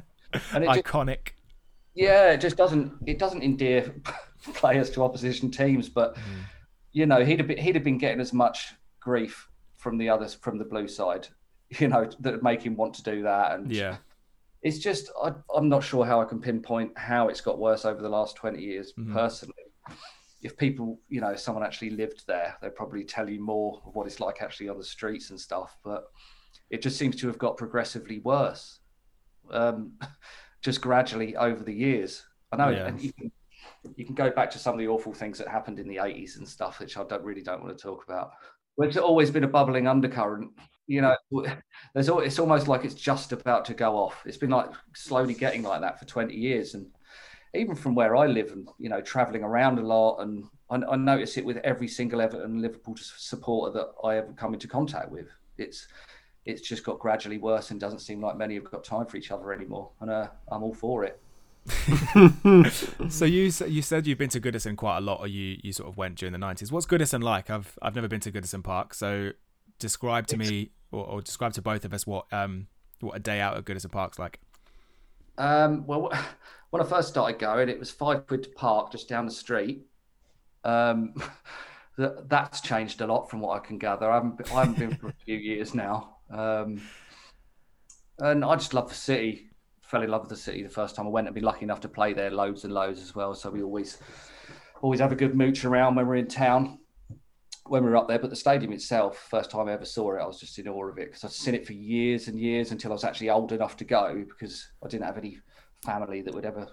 And 0.55 0.65
it 0.65 0.69
just, 0.69 0.85
iconic 0.85 1.33
yeah, 1.95 2.33
it 2.33 2.41
just 2.41 2.57
doesn't 2.57 2.93
it 3.07 3.19
doesn't 3.19 3.43
endear 3.43 3.95
players 4.55 4.91
to 4.91 5.03
opposition 5.03 5.51
teams. 5.51 5.89
But 5.89 6.17
you 6.93 7.07
know, 7.07 7.25
he'd 7.25 7.39
have 7.39 7.49
been, 7.49 7.59
he'd 7.59 7.75
have 7.75 7.85
been 7.85 7.99
getting 7.99 8.21
as 8.21 8.33
much 8.33 8.75
grief 9.01 9.49
from 9.79 9.99
the 9.99 10.09
others 10.09 10.35
from 10.35 10.59
the 10.59 10.65
blue 10.65 10.87
side, 10.89 11.29
you 11.71 11.89
know, 11.89 12.09
that 12.21 12.33
would 12.35 12.43
make 12.43 12.63
him 12.63 12.77
want 12.77 12.95
to 12.95 13.03
do 13.03 13.23
that. 13.23 13.59
And 13.59 13.71
yeah 13.73 13.97
it's 14.65 14.79
just 14.79 15.11
I, 15.21 15.33
I'm 15.57 15.69
not 15.69 15.83
sure 15.83 16.05
how 16.05 16.21
I 16.21 16.25
can 16.25 16.41
pinpoint 16.41 16.97
how 16.97 17.27
it's 17.27 17.41
got 17.41 17.59
worse 17.59 17.85
over 17.85 18.01
the 18.01 18.09
last 18.09 18.37
20 18.37 18.63
years 18.63 18.93
Mhm. 18.97 19.13
personally. 19.13 19.55
If 20.41 20.57
people, 20.57 21.01
you 21.09 21.21
know, 21.21 21.31
if 21.31 21.41
someone 21.41 21.65
actually 21.65 21.91
lived 21.91 22.25
there, 22.29 22.57
they'd 22.63 22.77
probably 22.77 23.03
tell 23.05 23.29
you 23.29 23.41
more 23.41 23.83
of 23.85 23.97
what 23.97 24.07
it's 24.07 24.21
like 24.21 24.41
actually 24.41 24.69
on 24.69 24.79
the 24.79 24.85
streets 24.85 25.31
and 25.31 25.41
stuff. 25.41 25.77
But 25.83 26.05
it 26.71 26.81
just 26.81 26.97
seems 26.97 27.17
to 27.17 27.27
have 27.27 27.39
got 27.39 27.57
progressively 27.57 28.21
worse, 28.21 28.79
um, 29.51 29.95
just 30.63 30.81
gradually 30.81 31.35
over 31.37 31.65
the 31.65 31.75
years. 31.75 32.25
I 32.53 32.57
know, 32.57 32.69
Yeah. 32.69 32.87
and 32.87 33.01
can 33.01 33.33
you 33.97 34.05
can 34.05 34.15
go 34.15 34.31
back 34.31 34.51
to 34.51 34.59
some 34.59 34.75
of 34.75 34.79
the 34.79 34.89
awful 34.89 35.13
things 35.13 35.39
that 35.39 35.49
happened 35.49 35.79
in 35.79 35.89
the 35.89 35.97
80s 35.97 36.39
and 36.39 36.49
stuff, 36.49 36.81
which 36.81 36.97
I 36.97 37.05
don't 37.05 37.25
really 37.25 37.43
don't 37.43 37.63
want 37.63 37.77
to 37.77 37.83
talk 37.83 38.05
about. 38.05 38.33
Which 38.77 38.95
has 38.95 39.03
always 39.03 39.31
been 39.31 39.45
a 39.45 39.49
bubbling 39.49 39.87
undercurrent. 39.87 40.51
You 40.87 41.03
know, 41.03 41.17
there's 41.95 42.09
al- 42.09 42.21
it's 42.21 42.39
almost 42.39 42.69
like 42.69 42.85
it's 42.85 42.95
just 42.95 43.33
about 43.33 43.65
to 43.67 43.75
go 43.75 43.97
off. 43.97 44.23
It's 44.25 44.37
been 44.37 44.51
like 44.51 44.71
slowly 44.95 45.35
getting 45.35 45.63
like 45.63 45.81
that 45.81 45.99
for 45.99 46.05
20 46.07 46.35
years, 46.35 46.75
and 46.75 46.87
even 47.55 47.75
from 47.75 47.95
where 47.95 48.17
I 48.17 48.27
live 48.27 48.53
and 48.53 48.69
you 48.79 48.89
know 48.89 49.01
traveling 49.01 49.43
around 49.43 49.79
a 49.79 49.87
lot, 49.87 50.19
and 50.21 50.45
I, 50.71 50.77
I 50.93 50.97
notice 50.97 51.37
it 51.37 51.45
with 51.45 51.59
every 51.59 51.89
single 51.89 52.21
Everton 52.21 52.63
Liverpool 52.63 52.97
supporter 52.97 53.79
that 53.79 53.89
I 54.05 54.17
ever 54.17 54.33
come 54.33 54.55
into 54.55 54.69
contact 54.69 55.11
with. 55.11 55.29
It's 55.59 55.87
it's 56.45 56.67
just 56.67 56.85
got 56.85 56.99
gradually 56.99 57.39
worse 57.39 57.71
and 57.71 57.81
doesn't 57.81 58.01
seem 58.01 58.21
like 58.21 58.37
many 58.37 58.55
have 58.55 58.71
got 58.71 58.85
time 58.85 59.07
for 59.07 59.17
each 59.17 59.31
other 59.31 59.53
anymore. 59.53 59.91
And 60.01 60.11
uh, 60.11 60.29
I'm 60.51 60.63
all 60.63 60.75
for 60.75 61.05
it. 61.05 61.21
so 63.09 63.25
you 63.25 63.53
you 63.67 63.83
said 63.83 64.07
you've 64.07 64.19
been 64.19 64.31
to 64.31 64.41
Goodison 64.41 64.77
quite 64.77 64.99
a 64.99 65.01
lot, 65.01 65.21
or 65.21 65.29
you, 65.29 65.59
you 65.63 65.73
sort 65.73 65.89
of 65.89 65.97
went 65.97 66.17
during 66.17 66.33
the 66.33 66.39
nineties. 66.39 66.73
What's 66.73 66.87
Goodison 66.87 67.23
like? 67.23 67.51
I've 67.51 67.79
I've 67.81 67.95
never 67.95 68.09
been 68.09 68.21
to 68.21 68.33
Goodison 68.33 68.65
Park, 68.65 68.95
so 68.95 69.31
describe 69.79 70.27
to 70.29 70.37
me 70.37 70.71
or, 70.91 71.05
or 71.05 71.21
describe 71.21 71.53
to 71.55 71.63
both 71.63 71.85
of 71.85 71.93
us 71.93 72.07
what 72.07 72.33
um 72.33 72.69
what 73.01 73.17
a 73.17 73.19
day 73.19 73.41
out 73.41 73.57
at 73.57 73.65
Goodison 73.65 73.93
Park's 73.93 74.19
like. 74.19 74.41
Um, 75.39 75.87
well, 75.87 76.13
when 76.71 76.83
I 76.83 76.85
first 76.85 77.09
started 77.09 77.39
going, 77.39 77.69
it 77.69 77.79
was 77.79 77.91
five 77.91 78.27
quid 78.27 78.45
to 78.45 78.51
park 78.51 78.93
just 78.93 79.09
down 79.09 79.27
the 79.27 79.33
street. 79.33 79.87
Um, 80.65 81.15
that, 81.99 82.29
that's 82.29 82.61
changed 82.61 83.01
a 83.01 83.07
lot 83.07 83.31
from 83.31 83.41
what 83.41 83.61
I 83.61 83.65
can 83.65 83.79
gather. 83.79 84.11
I 84.11 84.15
haven't, 84.15 84.53
I 84.53 84.61
haven't 84.61 84.79
been 84.79 84.97
for 84.97 85.09
a 85.09 85.15
few 85.25 85.37
years 85.37 85.75
now. 85.75 86.17
Um, 86.31 86.83
and 88.19 88.45
I 88.45 88.55
just 88.57 88.75
love 88.75 88.89
the 88.89 88.95
city. 88.95 89.51
Fell 89.93 90.03
in 90.03 90.09
love 90.09 90.23
with 90.23 90.31
the 90.31 90.37
city 90.37 90.63
the 90.63 90.71
first 90.71 90.97
time 90.97 91.07
I 91.07 91.11
went. 91.11 91.29
I've 91.29 91.35
been 91.35 91.45
lucky 91.45 91.65
enough 91.65 91.81
to 91.81 91.89
play 91.89 92.15
there 92.15 92.31
loads 92.31 92.65
and 92.65 92.73
loads 92.73 93.03
as 93.03 93.15
well. 93.15 93.35
So 93.35 93.51
we 93.51 93.63
always, 93.63 93.99
always 94.81 95.01
have 95.01 95.13
a 95.13 95.15
good 95.15 95.37
mooch 95.37 95.67
around 95.67 95.97
when 95.97 96.07
we're 96.07 96.15
in 96.15 96.29
town, 96.29 96.79
when 97.67 97.85
we 97.85 97.91
we're 97.91 97.99
up 97.99 98.09
there. 98.09 98.19
But 98.19 98.31
the 98.31 98.37
stadium 98.37 98.73
itself, 98.73 99.29
first 99.31 99.51
time 99.51 99.69
I 99.69 99.73
ever 99.75 99.85
saw 99.85 100.17
it, 100.17 100.23
I 100.23 100.27
was 100.27 100.41
just 100.41 100.59
in 100.59 100.67
awe 100.67 100.89
of 100.89 100.97
it 100.97 101.11
because 101.11 101.25
I'd 101.25 101.33
seen 101.33 101.55
it 101.55 101.67
for 101.67 101.75
years 101.75 102.27
and 102.27 102.41
years 102.41 102.73
until 102.73 102.91
I 102.91 102.95
was 102.95 103.05
actually 103.05 103.29
old 103.29 103.53
enough 103.53 103.77
to 103.77 103.85
go 103.85 104.25
because 104.27 104.67
I 104.83 104.89
didn't 104.89 105.05
have 105.05 105.19
any 105.19 105.41
family 105.85 106.23
that 106.23 106.33
would 106.33 106.47
ever 106.47 106.69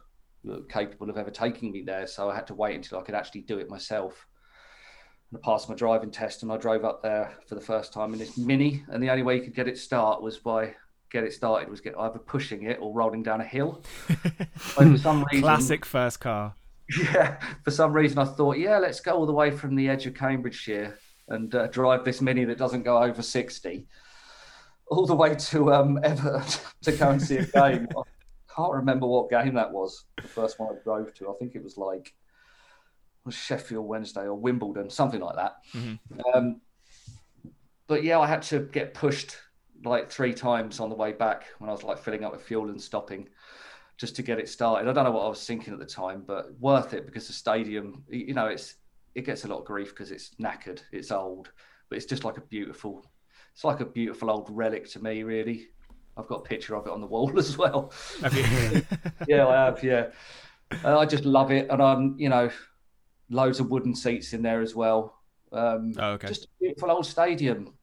were 0.46 0.62
capable 0.70 1.10
of 1.10 1.18
ever 1.18 1.30
taking 1.30 1.74
me 1.74 1.84
there. 1.86 2.08
So 2.08 2.30
I 2.30 2.36
had 2.36 2.48
to 2.48 2.56
wait 2.56 2.78
until 2.78 3.00
I 3.00 3.02
could 3.02 3.16
actually 3.16 3.42
do 3.42 3.60
it 3.60 3.70
myself. 3.70 4.28
And 5.30 5.42
I 5.44 5.46
passed 5.46 5.68
my 5.68 5.76
driving 5.76 6.12
test 6.12 6.42
and 6.42 6.54
I 6.54 6.56
drove 6.56 6.86
up 6.86 7.04
there 7.04 7.38
for 7.50 7.56
the 7.56 7.62
first 7.62 7.92
time 7.92 8.14
in 8.14 8.20
this 8.20 8.38
mini. 8.38 8.86
And 8.88 9.04
the 9.04 9.10
only 9.10 9.24
way 9.24 9.36
you 9.36 9.42
could 9.42 9.56
get 9.56 9.68
it 9.68 9.78
start 9.78 10.22
was 10.22 10.38
by 10.38 10.76
get 11.12 11.24
it 11.24 11.34
started 11.34 11.70
was 11.70 11.82
get 11.82 11.98
either 11.98 12.20
pushing 12.20 12.64
it 12.64 12.78
or 12.82 12.94
rolling 12.94 13.24
down 13.24 13.42
a 13.42 13.46
hill. 13.46 13.82
For 14.56 14.98
some 14.98 15.24
reason, 15.32 15.42
Classic 15.42 15.86
first 15.86 16.20
car. 16.20 16.56
yeah, 16.98 17.40
for 17.64 17.70
some 17.70 17.94
reason 17.94 18.18
I 18.18 18.26
thought, 18.26 18.58
yeah, 18.58 18.80
let's 18.80 19.00
go 19.00 19.14
all 19.14 19.28
the 19.28 19.34
way 19.34 19.52
from 19.52 19.76
the 19.76 19.88
edge 19.88 20.08
of 20.08 20.16
Cambridgeshire 20.16 20.98
and 21.28 21.54
uh, 21.54 21.68
drive 21.68 22.04
this 22.04 22.20
mini 22.20 22.46
that 22.46 22.58
doesn't 22.58 22.82
go 22.82 23.04
over 23.04 23.22
60 23.22 23.88
all 24.90 25.06
the 25.06 25.16
way 25.16 25.36
to 25.36 25.72
um, 25.74 26.00
Everton 26.04 26.42
to 26.82 26.92
go 26.94 27.10
and 27.10 27.22
see 27.22 27.38
a 27.38 27.46
game. 27.46 27.88
I 27.98 28.56
can't 28.56 28.74
remember 28.74 29.08
what 29.08 29.30
game 29.30 29.54
that 29.54 29.72
was, 29.72 30.06
the 30.22 30.28
first 30.28 30.60
one 30.60 30.76
I 30.76 30.84
drove 30.84 31.14
to. 31.16 31.30
I 31.30 31.34
think 31.40 31.56
it 31.56 31.64
was 31.64 31.78
like 31.78 32.14
was 33.24 33.36
Sheffield 33.36 33.86
Wednesday 33.86 34.22
or 34.22 34.34
Wimbledon, 34.34 34.90
something 34.90 35.22
like 35.22 35.36
that. 35.36 35.58
Um, 36.34 36.62
but 37.88 38.04
yeah, 38.04 38.20
I 38.20 38.28
had 38.28 38.42
to 38.44 38.60
get 38.60 38.94
pushed 38.94 39.36
like 39.84 40.12
three 40.12 40.34
times 40.34 40.80
on 40.80 40.90
the 40.90 40.96
way 40.96 41.12
back 41.14 41.46
when 41.60 41.70
I 41.70 41.74
was 41.74 41.84
like 41.84 42.00
filling 42.00 42.24
up 42.24 42.32
with 42.32 42.42
fuel 42.42 42.70
and 42.70 42.82
stopping 42.82 43.30
just 43.98 44.16
to 44.16 44.24
get 44.24 44.40
it 44.40 44.48
started. 44.48 44.90
I 44.90 44.94
don't 44.94 45.04
know 45.04 45.12
what 45.12 45.26
I 45.26 45.30
was 45.30 45.46
thinking 45.46 45.74
at 45.74 45.80
the 45.80 45.86
time, 45.86 46.24
but 46.26 46.58
worth 46.60 46.94
it 46.94 47.06
because 47.06 47.28
the 47.28 47.34
stadium, 47.34 48.04
you 48.10 48.34
know, 48.34 48.48
it's 48.48 48.76
it 49.16 49.26
gets 49.26 49.44
a 49.44 49.48
lot 49.48 49.60
of 49.60 49.66
grief 49.66 49.90
because 49.90 50.12
it's 50.12 50.32
knackered, 50.42 50.82
it's 50.92 51.12
old, 51.12 51.52
but 51.90 51.98
it's 51.98 52.06
just 52.06 52.24
like 52.24 52.38
a 52.38 52.42
beautiful, 52.42 53.06
it's 53.54 53.64
like 53.64 53.82
a 53.82 53.86
beautiful 53.86 54.30
old 54.30 54.48
relic 54.50 54.90
to 54.92 55.04
me, 55.04 55.24
really. 55.24 55.68
I've 56.16 56.28
got 56.28 56.40
a 56.40 56.44
picture 56.44 56.76
of 56.76 56.86
it 56.86 56.94
on 56.94 57.02
the 57.02 57.08
wall 57.08 57.32
as 57.40 57.58
well. 57.58 57.92
Have 58.22 58.36
you? 58.36 58.82
yeah, 59.28 59.48
I 59.48 59.66
have. 59.66 59.84
Yeah, 59.84 60.08
and 60.72 60.88
I 60.88 61.06
just 61.06 61.26
love 61.26 61.52
it, 61.52 61.70
and 61.70 61.82
I'm, 61.82 62.16
you 62.18 62.30
know, 62.30 62.50
loads 63.30 63.60
of 63.60 63.70
wooden 63.70 63.96
seats 63.96 64.34
in 64.34 64.42
there 64.42 64.62
as 64.62 64.76
well. 64.76 65.16
Um, 65.52 65.94
Oh, 65.98 66.12
okay. 66.12 66.28
Just 66.28 66.46
a 66.46 66.48
beautiful 66.62 66.92
old 66.92 67.06
stadium, 67.06 67.74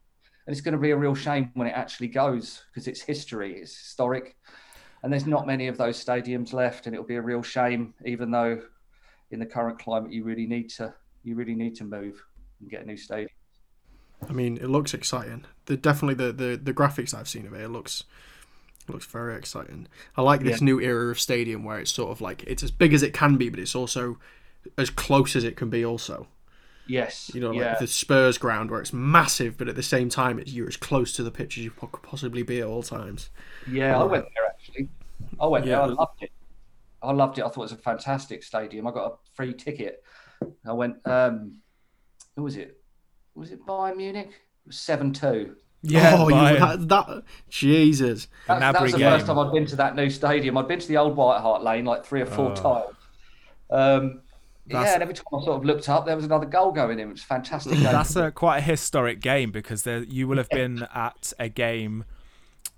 and 0.46 0.52
it's 0.52 0.60
going 0.60 0.72
to 0.72 0.80
be 0.80 0.90
a 0.90 0.96
real 0.96 1.14
shame 1.14 1.50
when 1.54 1.66
it 1.66 1.72
actually 1.72 2.08
goes 2.08 2.62
because 2.70 2.86
it's 2.86 3.00
history, 3.00 3.60
it's 3.60 3.76
historic, 3.76 4.36
and 5.02 5.12
there's 5.12 5.26
not 5.26 5.46
many 5.46 5.68
of 5.68 5.76
those 5.76 6.02
stadiums 6.02 6.52
left, 6.52 6.86
and 6.86 6.94
it'll 6.94 7.06
be 7.06 7.16
a 7.16 7.22
real 7.22 7.42
shame, 7.42 7.94
even 8.04 8.30
though 8.30 8.60
in 9.30 9.40
the 9.40 9.46
current 9.46 9.78
climate 9.78 10.12
you 10.12 10.24
really 10.24 10.46
need 10.46 10.68
to 10.70 10.94
you 11.24 11.34
really 11.34 11.54
need 11.56 11.74
to 11.74 11.84
move 11.84 12.22
and 12.60 12.70
get 12.70 12.82
a 12.82 12.86
new 12.86 12.96
stadium. 12.96 13.28
I 14.28 14.32
mean, 14.32 14.56
it 14.56 14.68
looks 14.68 14.94
exciting. 14.94 15.44
The 15.66 15.76
definitely 15.76 16.14
the, 16.14 16.32
the, 16.32 16.56
the 16.56 16.72
graphics 16.72 17.12
I've 17.12 17.28
seen 17.28 17.46
of 17.46 17.52
it, 17.52 17.62
it 17.62 17.68
looks 17.68 18.04
it 18.88 18.92
looks 18.92 19.06
very 19.06 19.34
exciting. 19.36 19.88
I 20.16 20.22
like 20.22 20.42
this 20.42 20.60
new 20.60 20.80
era 20.80 21.10
of 21.10 21.18
stadium 21.18 21.64
where 21.64 21.80
it's 21.80 21.90
sort 21.90 22.10
of 22.10 22.20
like 22.20 22.44
it's 22.46 22.62
as 22.62 22.70
big 22.70 22.94
as 22.94 23.02
it 23.02 23.12
can 23.12 23.36
be, 23.36 23.48
but 23.48 23.58
it's 23.58 23.74
also 23.74 24.18
as 24.78 24.90
close 24.90 25.34
as 25.34 25.42
it 25.42 25.56
can 25.56 25.68
be. 25.70 25.84
Also, 25.84 26.28
Yes, 26.88 27.30
you 27.34 27.40
know, 27.40 27.50
yeah. 27.52 27.70
like 27.70 27.78
the 27.80 27.86
Spurs 27.86 28.38
ground 28.38 28.70
where 28.70 28.80
it's 28.80 28.92
massive, 28.92 29.56
but 29.58 29.68
at 29.68 29.74
the 29.74 29.82
same 29.82 30.08
time, 30.08 30.38
it's 30.38 30.52
you're 30.52 30.68
as 30.68 30.76
close 30.76 31.12
to 31.14 31.22
the 31.24 31.30
pitch 31.32 31.58
as 31.58 31.64
you 31.64 31.70
could 31.72 31.90
possibly 32.02 32.42
be 32.44 32.60
at 32.60 32.66
all 32.66 32.82
times. 32.82 33.30
Yeah, 33.70 33.98
I 33.98 34.04
went 34.04 34.24
there 34.34 34.46
actually. 34.48 34.88
I 35.40 35.46
went 35.46 35.64
Yeah. 35.66 35.72
there. 35.78 35.82
I 35.82 35.86
loved 35.86 36.22
it. 36.22 36.30
I 37.02 37.12
loved 37.12 37.38
it. 37.38 37.42
I 37.42 37.48
thought 37.48 37.56
it 37.56 37.58
was 37.60 37.72
a 37.72 37.76
fantastic 37.76 38.42
stadium. 38.42 38.86
I 38.86 38.92
got 38.92 39.06
a 39.12 39.14
free 39.34 39.52
ticket. 39.52 40.02
I 40.66 40.72
went. 40.72 40.96
Um, 41.06 41.60
who 42.36 42.42
was 42.44 42.56
it? 42.56 42.80
Was 43.34 43.50
it 43.50 43.64
Bayern 43.66 43.96
Munich? 43.96 44.28
It 44.28 44.66
was 44.68 44.78
seven 44.78 45.12
two. 45.12 45.56
Yeah, 45.82 46.16
oh, 46.18 46.28
you 46.28 46.34
Bayern. 46.34 46.58
had 46.58 46.88
that 46.88 47.22
Jesus. 47.48 48.28
That, 48.48 48.60
that 48.60 48.80
was 48.82 48.92
the 48.92 48.98
game. 48.98 49.10
first 49.10 49.26
time 49.26 49.38
I'd 49.38 49.52
been 49.52 49.66
to 49.66 49.76
that 49.76 49.94
new 49.96 50.08
stadium. 50.10 50.56
I'd 50.56 50.68
been 50.68 50.78
to 50.80 50.88
the 50.88 50.96
old 50.96 51.16
White 51.16 51.40
Hart 51.40 51.62
Lane 51.62 51.84
like 51.84 52.04
three 52.04 52.20
or 52.22 52.26
four 52.26 52.50
Oh. 52.52 52.54
times. 52.54 52.96
Um, 53.70 54.02
That's- 54.08 54.22
yeah, 54.68 54.94
and 54.94 55.02
every 55.02 55.14
time 55.14 55.24
I 55.32 55.44
sort 55.44 55.56
of 55.58 55.64
looked 55.64 55.88
up, 55.88 56.06
there 56.06 56.16
was 56.16 56.24
another 56.24 56.46
goal 56.46 56.72
going 56.72 56.98
in. 56.98 57.08
It 57.08 57.12
was 57.12 57.22
a 57.22 57.26
fantastic. 57.26 57.72
game. 57.74 57.82
That's 57.84 58.16
a 58.16 58.30
quite 58.30 58.58
a 58.58 58.62
historic 58.62 59.20
game 59.20 59.50
because 59.50 59.82
there 59.84 60.02
you 60.04 60.26
will 60.28 60.36
have 60.38 60.48
been 60.50 60.86
at 60.94 61.32
a 61.38 61.48
game 61.48 62.04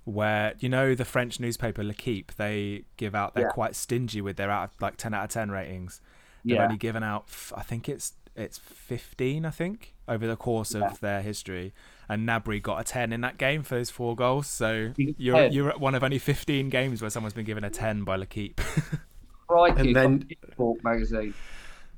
where 0.05 0.55
you 0.59 0.69
know 0.69 0.95
the 0.95 1.05
French 1.05 1.39
newspaper 1.39 1.85
L'Equipe 1.85 2.33
they 2.37 2.85
give 2.97 3.15
out 3.15 3.35
they're 3.35 3.45
Yeah. 3.45 3.51
quite 3.51 3.75
stingy 3.77 4.21
with 4.23 4.37
their 4.37 4.51
out 4.51 4.65
of, 4.71 4.71
like 4.81 4.97
ten 4.97 5.13
out 5.15 5.25
of 5.25 5.31
ten 5.31 5.51
ratings. 5.51 6.01
They've 6.45 6.57
Yeah. 6.57 6.65
only 6.65 6.77
given 6.79 7.03
out 7.03 7.27
I 7.55 7.63
think 7.63 7.89
it's 7.89 8.15
it's 8.35 8.57
fifteen 8.59 9.45
I 9.45 9.51
think 9.51 9.95
over 10.07 10.27
the 10.27 10.37
course 10.37 10.75
of 10.75 11.01
their 11.01 11.21
history, 11.21 11.75
and 12.09 12.27
Gnabry 12.27 12.63
got 12.63 12.81
a 12.81 12.85
ten 12.85 13.13
in 13.13 13.21
that 13.21 13.37
game 13.37 13.63
for 13.63 13.77
his 13.77 13.91
four 13.91 14.17
goals. 14.17 14.47
So 14.47 14.93
you're 14.97 15.37
10. 15.37 15.53
you're 15.53 15.69
at 15.69 15.81
one 15.81 15.95
of 15.95 16.03
only 16.03 16.19
fifteen 16.19 16.71
games 16.71 17.03
where 17.03 17.11
someone's 17.11 17.35
been 17.35 17.45
given 17.45 17.63
a 17.65 17.69
ten 17.71 18.05
by 18.05 18.17
L'Equipe. 18.17 18.61
Crikey, 19.49 19.81
And 19.81 19.97
then- 19.97 20.19
from 20.21 20.55
Talk 20.57 20.85
magazine. 20.85 21.35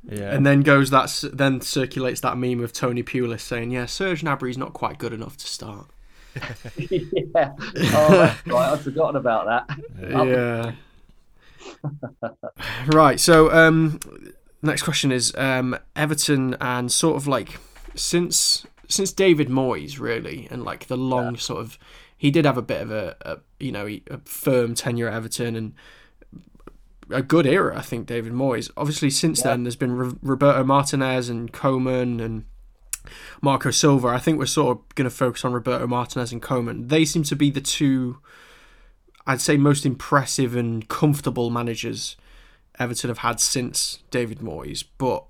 Yeah. 0.09 0.35
And 0.35 0.47
then 0.47 0.63
goes 0.63 0.91
that 0.91 1.25
then 1.33 1.61
circulates 1.61 2.21
that 2.21 2.39
meme 2.39 2.63
of 2.63 2.73
Tony 2.73 3.03
Pulis 3.03 3.41
saying, 3.41 3.71
"Yeah, 3.71 3.87
Serge 3.87 4.23
Gnabry's 4.23 4.59
not 4.59 4.73
quite 4.73 4.99
good 4.99 5.13
enough 5.13 5.37
to 5.39 5.47
start." 5.47 5.87
yeah. 6.77 7.53
Oh, 7.59 8.41
right. 8.47 8.73
I'd 8.73 8.81
forgotten 8.81 9.17
about 9.17 9.67
that. 9.67 9.79
Yeah. 10.01 10.73
right. 12.87 13.21
So, 13.21 13.53
um, 13.53 14.01
next 14.63 14.83
question 14.83 15.13
is 15.13 15.35
um, 15.37 15.79
Everton 15.97 16.57
and 16.61 16.91
sort 16.91 17.17
of 17.17 17.27
like 17.27 17.59
since 17.95 18.67
since 18.89 19.13
David 19.13 19.49
Moyes 19.49 19.99
really 19.99 20.49
and 20.51 20.65
like 20.65 20.87
the 20.87 20.97
long 20.97 21.37
sort 21.37 21.61
of 21.61 21.79
he 22.17 22.31
did 22.31 22.45
have 22.45 22.59
a 22.59 22.63
bit 22.63 22.83
of 22.83 22.91
a, 22.91 23.17
a 23.23 23.39
you 23.59 23.73
know 23.73 23.87
a 23.87 24.19
firm 24.25 24.75
tenure 24.75 25.09
at 25.09 25.15
Everton 25.15 25.57
and 25.57 25.75
a 27.13 27.23
good 27.23 27.47
era 27.47 27.79
I 27.79 27.83
think 27.83 28.07
David 28.07 28.33
Moyes. 28.33 28.71
Obviously, 28.77 29.11
since 29.11 29.43
then 29.43 29.65
there's 29.65 29.77
been 29.77 29.93
Ro- 29.93 30.19
Roberto 30.23 30.65
Martinez 30.65 31.29
and 31.29 31.53
Koeman 31.53 32.23
and 32.23 32.45
Marco 33.41 33.71
Silva. 33.71 34.09
I 34.09 34.19
think 34.19 34.39
we're 34.39 34.47
sort 34.47 34.77
of 34.77 34.95
going 34.95 35.09
to 35.09 35.15
focus 35.15 35.45
on 35.45 35.53
Roberto 35.53 35.87
Martinez 35.87 36.33
and 36.33 36.43
Koeman. 36.43 36.89
They 36.89 37.05
seem 37.05 37.23
to 37.25 37.37
be 37.37 37.51
the 37.51 37.61
two. 37.61 38.19
I'd 39.27 39.41
say 39.41 39.57
most 39.57 39.87
impressive 39.87 40.57
and 40.57 40.89
comfortable 40.89 41.51
managers 41.51 42.17
Everton 42.79 43.09
have 43.09 43.19
had 43.19 43.41
since 43.41 44.03
David 44.11 44.39
Moyes. 44.39 44.85
But 44.99 45.25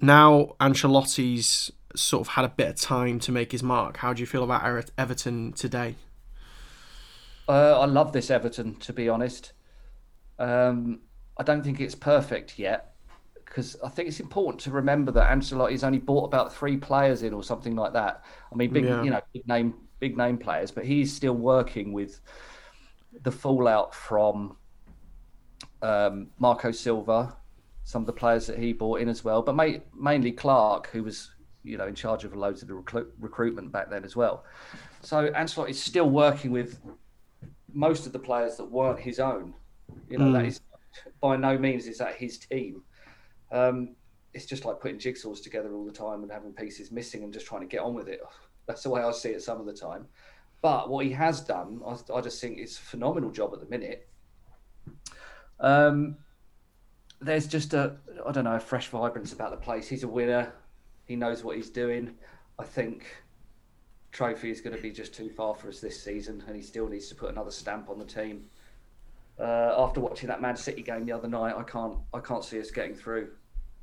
now 0.00 0.54
Ancelotti's 0.60 1.72
sort 1.96 2.20
of 2.20 2.34
had 2.34 2.44
a 2.44 2.48
bit 2.48 2.68
of 2.68 2.76
time 2.76 3.18
to 3.20 3.32
make 3.32 3.52
his 3.52 3.62
mark. 3.62 3.98
How 3.98 4.12
do 4.12 4.20
you 4.20 4.26
feel 4.26 4.44
about 4.44 4.90
Everton 4.96 5.52
today? 5.52 5.96
Uh, 7.48 7.80
I 7.80 7.86
love 7.86 8.12
this 8.12 8.30
Everton, 8.30 8.76
to 8.76 8.92
be 8.92 9.08
honest. 9.08 9.52
Um, 10.40 11.00
I 11.36 11.42
don't 11.42 11.62
think 11.62 11.80
it's 11.80 11.94
perfect 11.94 12.58
yet 12.58 12.94
because 13.44 13.76
I 13.84 13.88
think 13.88 14.08
it's 14.08 14.20
important 14.20 14.60
to 14.62 14.70
remember 14.70 15.12
that 15.12 15.30
Ancelotti's 15.30 15.84
only 15.84 15.98
bought 15.98 16.24
about 16.24 16.54
three 16.54 16.76
players 16.76 17.22
in 17.22 17.32
or 17.34 17.42
something 17.42 17.76
like 17.76 17.92
that. 17.92 18.24
I 18.52 18.54
mean, 18.56 18.72
big, 18.72 18.84
Yeah. 18.84 19.02
you 19.02 19.10
know, 19.10 19.20
big 19.32 19.46
name, 19.46 19.74
big 19.98 20.16
name 20.16 20.38
players, 20.38 20.70
but 20.70 20.84
he's 20.84 21.12
still 21.12 21.34
working 21.34 21.92
with 21.92 22.20
the 23.22 23.30
fallout 23.30 23.94
from 23.94 24.56
um, 25.82 26.28
Marco 26.38 26.70
Silva, 26.70 27.36
some 27.84 28.02
of 28.02 28.06
the 28.06 28.12
players 28.12 28.46
that 28.46 28.58
he 28.58 28.72
brought 28.72 29.00
in 29.00 29.08
as 29.08 29.24
well, 29.24 29.42
but 29.42 29.54
ma- 29.56 29.78
mainly 29.98 30.30
Clark, 30.30 30.88
who 30.92 31.02
was, 31.02 31.32
you 31.64 31.76
know, 31.76 31.86
in 31.86 31.94
charge 31.94 32.24
of 32.24 32.36
loads 32.36 32.62
of 32.62 32.68
the 32.68 32.74
recru- 32.74 33.08
recruitment 33.18 33.72
back 33.72 33.90
then 33.90 34.04
as 34.04 34.14
well. 34.14 34.44
So 35.02 35.28
Ancelotti's 35.32 35.82
still 35.82 36.08
working 36.08 36.50
with 36.52 36.78
most 37.72 38.06
of 38.06 38.12
the 38.12 38.18
players 38.18 38.56
that 38.58 38.64
weren't 38.70 39.00
his 39.00 39.18
own. 39.18 39.54
You 40.08 40.18
know, 40.18 40.32
that 40.32 40.44
is 40.44 40.60
by 41.20 41.36
no 41.36 41.56
means 41.58 41.86
is 41.86 41.98
that 41.98 42.16
his 42.16 42.38
team. 42.38 42.82
Um, 43.52 43.96
it's 44.32 44.46
just 44.46 44.64
like 44.64 44.80
putting 44.80 44.98
jigsaws 44.98 45.42
together 45.42 45.74
all 45.74 45.84
the 45.84 45.92
time 45.92 46.22
and 46.22 46.30
having 46.30 46.52
pieces 46.52 46.92
missing 46.92 47.24
and 47.24 47.32
just 47.32 47.46
trying 47.46 47.62
to 47.62 47.66
get 47.66 47.80
on 47.80 47.94
with 47.94 48.08
it. 48.08 48.20
That's 48.66 48.82
the 48.82 48.90
way 48.90 49.02
I 49.02 49.10
see 49.10 49.30
it 49.30 49.42
some 49.42 49.58
of 49.58 49.66
the 49.66 49.72
time. 49.72 50.06
but 50.62 50.88
what 50.88 51.04
he 51.04 51.12
has 51.12 51.40
done, 51.40 51.80
I, 51.84 51.96
I 52.14 52.20
just 52.20 52.40
think 52.40 52.58
it's 52.58 52.78
a 52.78 52.82
phenomenal 52.82 53.30
job 53.30 53.52
at 53.52 53.60
the 53.60 53.66
minute. 53.66 54.08
Um, 55.58 56.16
there's 57.20 57.46
just 57.46 57.74
a, 57.74 57.96
I 58.24 58.32
don't 58.32 58.44
know, 58.44 58.54
a 58.54 58.60
fresh 58.60 58.88
vibrance 58.88 59.32
about 59.32 59.50
the 59.50 59.56
place. 59.56 59.88
He's 59.88 60.04
a 60.04 60.08
winner. 60.08 60.52
He 61.04 61.16
knows 61.16 61.42
what 61.42 61.56
he's 61.56 61.70
doing. 61.70 62.14
I 62.58 62.64
think 62.64 63.04
trophy 64.12 64.50
is 64.50 64.60
going 64.60 64.76
to 64.76 64.82
be 64.82 64.90
just 64.90 65.14
too 65.14 65.30
far 65.30 65.54
for 65.54 65.68
us 65.68 65.80
this 65.80 66.02
season, 66.02 66.42
and 66.46 66.54
he 66.54 66.62
still 66.62 66.88
needs 66.88 67.08
to 67.08 67.14
put 67.14 67.30
another 67.30 67.50
stamp 67.50 67.90
on 67.90 67.98
the 67.98 68.04
team. 68.04 68.44
Uh, 69.40 69.74
after 69.78 70.00
watching 70.00 70.28
that 70.28 70.42
Man 70.42 70.56
City 70.56 70.82
game 70.82 71.06
the 71.06 71.12
other 71.12 71.28
night, 71.28 71.54
I 71.56 71.62
can't, 71.62 71.96
I 72.12 72.20
can't 72.20 72.44
see 72.44 72.60
us 72.60 72.70
getting 72.70 72.94
through 72.94 73.30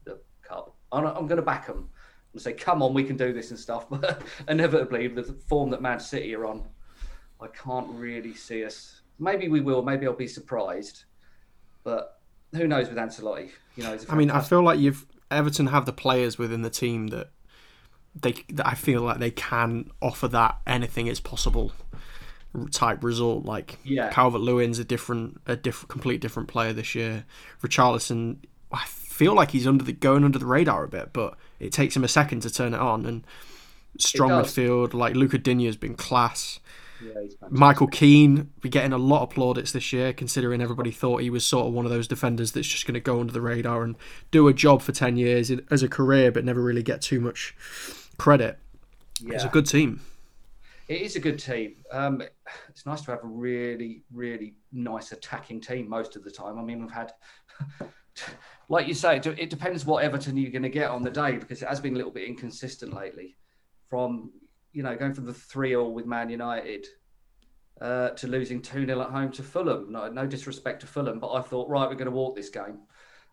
the 0.04 0.20
cup. 0.44 0.76
I'm, 0.92 1.06
I'm 1.06 1.26
going 1.26 1.38
to 1.38 1.42
back 1.42 1.66
them 1.66 1.90
and 2.34 2.42
say, 2.42 2.54
"Come 2.54 2.84
on, 2.84 2.94
we 2.94 3.04
can 3.04 3.18
do 3.18 3.34
this 3.34 3.50
and 3.50 3.60
stuff." 3.60 3.88
But 3.90 4.22
inevitably, 4.48 5.08
the 5.08 5.24
form 5.24 5.72
that 5.72 5.82
Man 5.82 6.00
City 6.00 6.36
are 6.36 6.46
on, 6.46 6.64
I 7.42 7.48
can't 7.48 7.88
really 7.90 8.36
see 8.36 8.64
us. 8.64 9.02
Maybe 9.18 9.48
we 9.48 9.62
will. 9.62 9.82
Maybe 9.82 10.06
I'll 10.06 10.14
be 10.14 10.28
surprised, 10.28 11.06
but 11.84 12.20
who 12.54 12.68
knows 12.68 12.88
with 12.88 12.98
Ancelotti? 12.98 13.50
You 13.76 13.84
know, 13.84 13.98
I 14.10 14.16
mean, 14.16 14.30
I 14.30 14.42
feel 14.42 14.62
like 14.62 14.80
you've 14.80 15.08
Everton 15.32 15.68
have 15.68 15.86
the 15.88 15.94
players 15.94 16.38
within 16.38 16.62
the 16.62 16.70
team 16.70 17.08
that 17.08 17.32
they 18.14 18.34
that 18.50 18.68
I 18.68 18.76
feel 18.76 19.02
like 19.02 19.18
they 19.18 19.32
can 19.32 19.90
offer 20.02 20.28
that 20.28 20.60
anything 20.68 21.08
is 21.08 21.20
possible 21.20 21.72
type 22.72 23.04
result. 23.04 23.46
Like 23.46 23.80
Yeah. 23.84 24.10
Calvert 24.10 24.42
Lewin's 24.42 24.80
a 24.80 24.84
different, 24.86 25.42
a 25.46 25.56
different, 25.56 25.90
complete 25.90 26.22
different 26.22 26.48
player 26.50 26.74
this 26.74 26.96
year. 26.96 27.26
Richarlison, 27.62 28.38
I 28.72 28.84
feel 28.86 29.34
like 29.34 29.52
he's 29.52 29.68
under 29.68 29.84
the 29.84 29.94
going 29.94 30.24
under 30.24 30.40
the 30.40 30.46
radar 30.46 30.84
a 30.84 30.88
bit, 30.88 31.14
but 31.14 31.36
it 31.60 31.72
takes 31.72 31.96
him 31.96 32.04
a 32.04 32.08
second 32.08 32.42
to 32.42 32.50
turn 32.50 32.74
it 32.74 32.80
on. 32.80 33.06
And 33.06 33.26
strong 33.98 34.30
midfield 34.32 34.94
like 34.94 35.16
Luca 35.16 35.38
Digne 35.38 35.66
has 35.66 35.76
been 35.76 35.96
class. 35.96 36.60
yeah. 37.04 37.14
Michael 37.50 37.88
Keane 37.88 38.50
be 38.62 38.70
getting 38.70 38.94
a 38.94 38.98
lot 38.98 39.24
of 39.24 39.30
plaudits 39.30 39.72
this 39.72 39.94
year, 39.94 40.14
considering 40.14 40.62
everybody 40.62 40.92
thought 40.92 41.22
he 41.22 41.30
was 41.30 41.46
sort 41.46 41.68
of 41.68 41.74
one 41.74 41.86
of 41.86 41.92
those 41.92 42.08
defenders 42.08 42.52
that's 42.52 42.68
just 42.68 42.86
going 42.86 42.94
to 42.96 43.00
go 43.00 43.20
under 43.20 43.34
the 43.34 43.42
radar 43.42 43.84
and 43.84 43.96
do 44.32 44.48
a 44.48 44.54
job 44.54 44.82
for 44.82 44.92
ten 44.92 45.16
years 45.18 45.52
as 45.72 45.84
a 45.84 45.88
career, 45.88 46.32
but 46.32 46.44
never 46.46 46.62
really 46.62 46.84
get 46.84 47.02
too 47.02 47.20
much 47.20 47.56
credit. 48.18 48.58
It's 49.26 49.44
a 49.44 49.48
good 49.50 49.66
team. 49.66 50.02
It 50.88 51.02
is 51.02 51.18
a 51.18 51.20
good 51.20 51.38
team. 51.38 51.76
Um, 51.92 52.24
it's 52.70 52.86
nice 52.86 53.02
to 53.02 53.12
have 53.12 53.24
a 53.24 53.28
really, 53.28 54.04
really 54.12 54.56
nice 54.72 55.12
attacking 55.12 55.60
team 55.60 55.90
most 55.90 56.16
of 56.16 56.24
the 56.24 56.32
time. 56.32 56.58
I 56.58 56.64
mean, 56.64 56.80
we've 56.80 56.92
had, 56.92 57.12
like 58.70 58.88
you 58.88 58.94
say, 58.94 59.18
it 59.18 59.50
depends 59.50 59.86
what 59.86 60.04
Everton 60.04 60.38
you're 60.38 60.52
going 60.52 60.64
to 60.64 60.70
get 60.70 60.90
on 60.90 61.04
the 61.04 61.12
day 61.12 61.38
because 61.38 61.62
it 61.62 61.68
has 61.68 61.82
been 61.82 61.94
a 61.94 61.98
little 61.98 62.12
bit 62.12 62.28
inconsistent 62.28 62.94
lately. 62.94 63.36
From 63.90 64.32
you 64.74 64.84
know 64.84 64.96
going 64.96 65.14
from 65.14 65.26
the 65.26 65.34
three 65.34 65.76
all 65.76 65.94
with 65.94 66.06
Man 66.06 66.30
United 66.30 66.88
uh, 67.82 68.10
to 68.10 68.28
losing 68.28 68.62
two 68.62 68.86
0 68.86 69.02
at 69.02 69.10
home 69.10 69.32
to 69.32 69.44
Fulham. 69.44 69.92
No, 69.92 70.10
no 70.10 70.26
disrespect 70.26 70.82
to 70.82 70.88
Fulham, 70.88 71.20
but 71.20 71.32
I 71.32 71.42
thought 71.42 71.70
right, 71.70 71.88
we're 71.88 71.96
going 71.96 72.06
to 72.06 72.12
walk 72.12 72.36
this 72.36 72.50
game, 72.50 72.80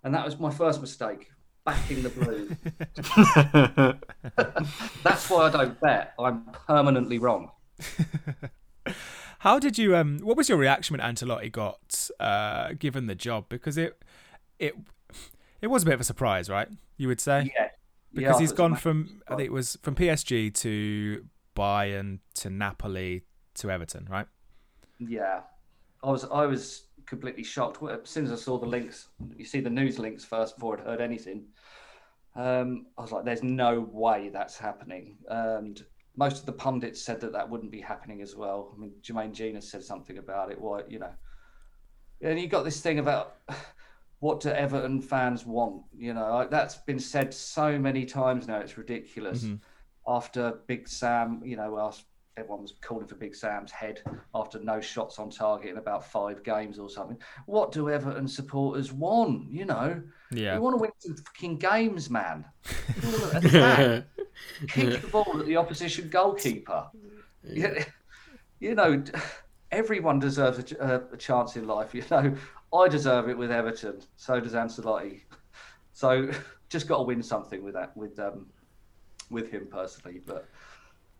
and 0.02 0.14
that 0.14 0.24
was 0.24 0.38
my 0.38 0.50
first 0.50 0.80
mistake. 0.80 1.30
Backing 1.64 2.02
the 2.02 2.10
Blues. 2.10 2.52
That's 5.02 5.30
why 5.30 5.46
I 5.46 5.50
don't 5.50 5.80
bet. 5.80 6.14
I'm 6.18 6.44
permanently 6.66 7.18
wrong. 7.18 7.50
How 9.40 9.58
did 9.58 9.78
you 9.78 9.96
um 9.96 10.18
what 10.20 10.36
was 10.36 10.48
your 10.48 10.58
reaction 10.58 10.96
when 10.96 11.14
Ancelotti 11.14 11.50
got 11.50 12.10
uh 12.20 12.72
given 12.78 13.06
the 13.06 13.14
job 13.14 13.46
because 13.48 13.76
it 13.76 14.02
it 14.58 14.74
it 15.60 15.66
was 15.68 15.82
a 15.82 15.86
bit 15.86 15.94
of 15.94 16.00
a 16.00 16.04
surprise, 16.04 16.48
right? 16.48 16.68
You 16.96 17.08
would 17.08 17.20
say? 17.20 17.52
Yeah. 17.54 17.68
Because 18.14 18.36
Yeah, 18.36 18.40
he's 18.40 18.52
gone 18.52 18.76
from 18.76 19.22
I 19.28 19.36
think 19.36 19.46
it 19.46 19.52
was 19.52 19.76
from 19.82 19.94
PSG 19.94 20.52
to 20.54 21.26
Bayern 21.56 22.20
to 22.36 22.50
Napoli 22.50 23.22
to 23.54 23.70
Everton, 23.70 24.06
right? 24.10 24.26
Yeah, 24.98 25.40
I 26.02 26.10
was 26.10 26.24
I 26.24 26.46
was 26.46 26.84
completely 27.06 27.44
shocked 27.44 27.82
as 27.82 28.08
soon 28.08 28.24
as 28.24 28.32
I 28.32 28.36
saw 28.36 28.58
the 28.58 28.66
links. 28.66 29.08
You 29.36 29.44
see 29.44 29.60
the 29.60 29.70
news 29.70 29.98
links 29.98 30.24
first 30.24 30.56
before 30.56 30.78
I'd 30.78 30.84
heard 30.84 31.00
anything. 31.00 31.44
Um, 32.36 32.86
I 32.98 33.02
was 33.02 33.12
like, 33.12 33.24
"There's 33.24 33.42
no 33.42 33.80
way 33.80 34.30
that's 34.30 34.58
happening." 34.58 35.18
And 35.28 35.84
most 36.16 36.40
of 36.40 36.46
the 36.46 36.52
pundits 36.52 37.00
said 37.00 37.20
that 37.20 37.32
that 37.32 37.48
wouldn't 37.48 37.72
be 37.72 37.80
happening 37.80 38.22
as 38.22 38.36
well. 38.36 38.72
I 38.74 38.80
mean, 38.80 38.92
Jermaine 39.02 39.32
Jenas 39.32 39.70
said 39.70 39.82
something 39.82 40.18
about 40.18 40.50
it. 40.50 40.60
Why, 40.60 40.82
you 40.88 40.98
know, 40.98 41.12
and 42.20 42.40
you 42.40 42.48
got 42.48 42.64
this 42.64 42.80
thing 42.80 42.98
about 42.98 43.36
what 44.20 44.40
do 44.40 44.48
Everton 44.50 45.00
fans 45.02 45.44
want? 45.44 45.82
You 45.96 46.14
know, 46.14 46.32
like, 46.32 46.50
that's 46.50 46.76
been 46.76 46.98
said 46.98 47.34
so 47.34 47.78
many 47.78 48.06
times 48.06 48.48
now. 48.48 48.58
It's 48.58 48.78
ridiculous. 48.78 49.46
After 50.06 50.60
Big 50.66 50.88
Sam, 50.88 51.42
you 51.44 51.56
know, 51.56 51.78
asked, 51.78 52.04
everyone 52.36 52.62
was 52.62 52.74
calling 52.80 53.06
for 53.06 53.14
Big 53.14 53.34
Sam's 53.34 53.70
head 53.70 54.00
after 54.34 54.58
no 54.60 54.80
shots 54.80 55.18
on 55.18 55.30
target 55.30 55.70
in 55.70 55.78
about 55.78 56.04
five 56.04 56.42
games 56.42 56.78
or 56.78 56.90
something. 56.90 57.16
What 57.46 57.70
do 57.72 57.88
Everton 57.90 58.26
supporters 58.26 58.92
want? 58.92 59.50
You 59.50 59.66
know, 59.66 60.02
Yeah. 60.32 60.54
we 60.54 60.60
want 60.60 60.76
to 60.76 60.80
win 60.82 60.90
some 60.98 61.16
fucking 61.16 61.58
games, 61.58 62.10
man. 62.10 62.44
We 63.02 63.08
wanna 63.10 63.38
attack, 63.38 64.04
kick 64.68 65.00
the 65.02 65.08
ball 65.08 65.40
at 65.40 65.46
the 65.46 65.56
opposition 65.56 66.08
goalkeeper. 66.08 66.88
Yeah. 67.44 67.84
You 68.58 68.74
know, 68.74 69.04
everyone 69.70 70.18
deserves 70.18 70.72
a, 70.72 70.76
a, 71.10 71.14
a 71.14 71.16
chance 71.16 71.56
in 71.56 71.66
life. 71.66 71.94
You 71.94 72.04
know, 72.10 72.34
I 72.72 72.88
deserve 72.88 73.28
it 73.28 73.38
with 73.38 73.52
Everton. 73.52 74.00
So 74.16 74.40
does 74.40 74.54
Ancelotti. 74.54 75.20
So 75.92 76.30
just 76.68 76.88
got 76.88 76.96
to 76.98 77.02
win 77.04 77.22
something 77.22 77.62
with 77.62 77.74
that 77.74 77.96
with 77.96 78.18
um 78.18 78.46
with 79.30 79.50
him 79.52 79.68
personally. 79.70 80.20
But 80.26 80.48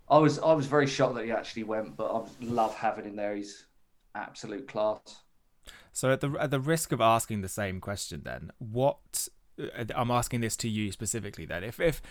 I 0.09 0.19
was 0.19 0.39
I 0.39 0.53
was 0.53 0.67
very 0.67 0.87
shocked 0.87 1.15
that 1.17 1.25
he 1.25 1.33
actually 1.33 1.65
went. 1.65 1.97
But 1.97 2.11
I 2.15 2.23
love 2.41 2.75
having 2.75 3.05
him 3.05 3.17
there. 3.17 3.35
He's 3.35 3.67
absolute 4.15 4.69
class. 4.69 5.01
So 5.93 6.11
at 6.13 6.21
the 6.21 6.31
at 6.39 6.51
the 6.51 6.61
risk 6.61 6.93
of 6.93 7.01
asking 7.01 7.41
the 7.41 7.49
same 7.49 7.81
question, 7.81 8.23
then 8.25 8.51
what 8.59 9.29
uh, 9.59 9.85
I'm 9.95 10.11
asking 10.11 10.41
this 10.41 10.57
to 10.59 10.69
you 10.69 10.93
specifically. 10.93 11.47
Then, 11.47 11.65
if 11.65 11.81
if 11.81 12.03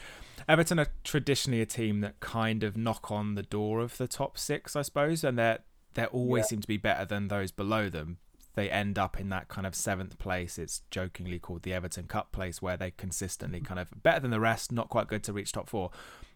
Everton 0.47 0.79
are 0.79 0.87
traditionally 1.03 1.61
a 1.61 1.65
team 1.65 2.01
that 2.01 2.19
kind 2.19 2.63
of 2.63 2.77
knock 2.77 3.11
on 3.11 3.35
the 3.35 3.43
door 3.43 3.79
of 3.81 3.97
the 3.97 4.07
top 4.07 4.37
six, 4.37 4.75
I 4.75 4.81
suppose, 4.81 5.23
and 5.23 5.37
they 5.37 5.57
they 5.93 6.05
always 6.05 6.45
Yeah. 6.45 6.47
seem 6.47 6.61
to 6.61 6.67
be 6.67 6.77
better 6.77 7.05
than 7.05 7.27
those 7.27 7.51
below 7.51 7.89
them. 7.89 8.17
They 8.55 8.69
end 8.69 8.99
up 8.99 9.19
in 9.19 9.29
that 9.29 9.47
kind 9.47 9.65
of 9.65 9.75
seventh 9.75 10.19
place. 10.19 10.57
It's 10.59 10.81
jokingly 10.91 11.39
called 11.39 11.63
the 11.63 11.73
Everton 11.73 12.05
Cup 12.05 12.31
place, 12.31 12.61
where 12.61 12.77
they 12.77 12.91
consistently 12.91 13.59
kind 13.59 13.79
of 13.79 14.03
better 14.03 14.19
than 14.19 14.31
the 14.31 14.39
rest, 14.39 14.71
not 14.71 14.89
quite 14.89 15.07
good 15.07 15.23
to 15.23 15.33
reach 15.33 15.51
top 15.51 15.67
four. 15.69 15.89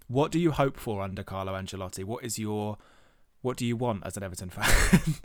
What 0.07 0.31
do 0.31 0.39
you 0.39 0.51
hope 0.51 0.77
for 0.77 1.01
under 1.01 1.23
Carlo 1.23 1.53
Ancelotti? 1.53 2.03
What 2.03 2.23
is 2.23 2.39
your 2.39 2.77
what 3.41 3.57
do 3.57 3.65
you 3.65 3.75
want 3.75 4.05
as 4.05 4.17
an 4.17 4.23
Everton 4.23 4.49
fan? 4.49 5.15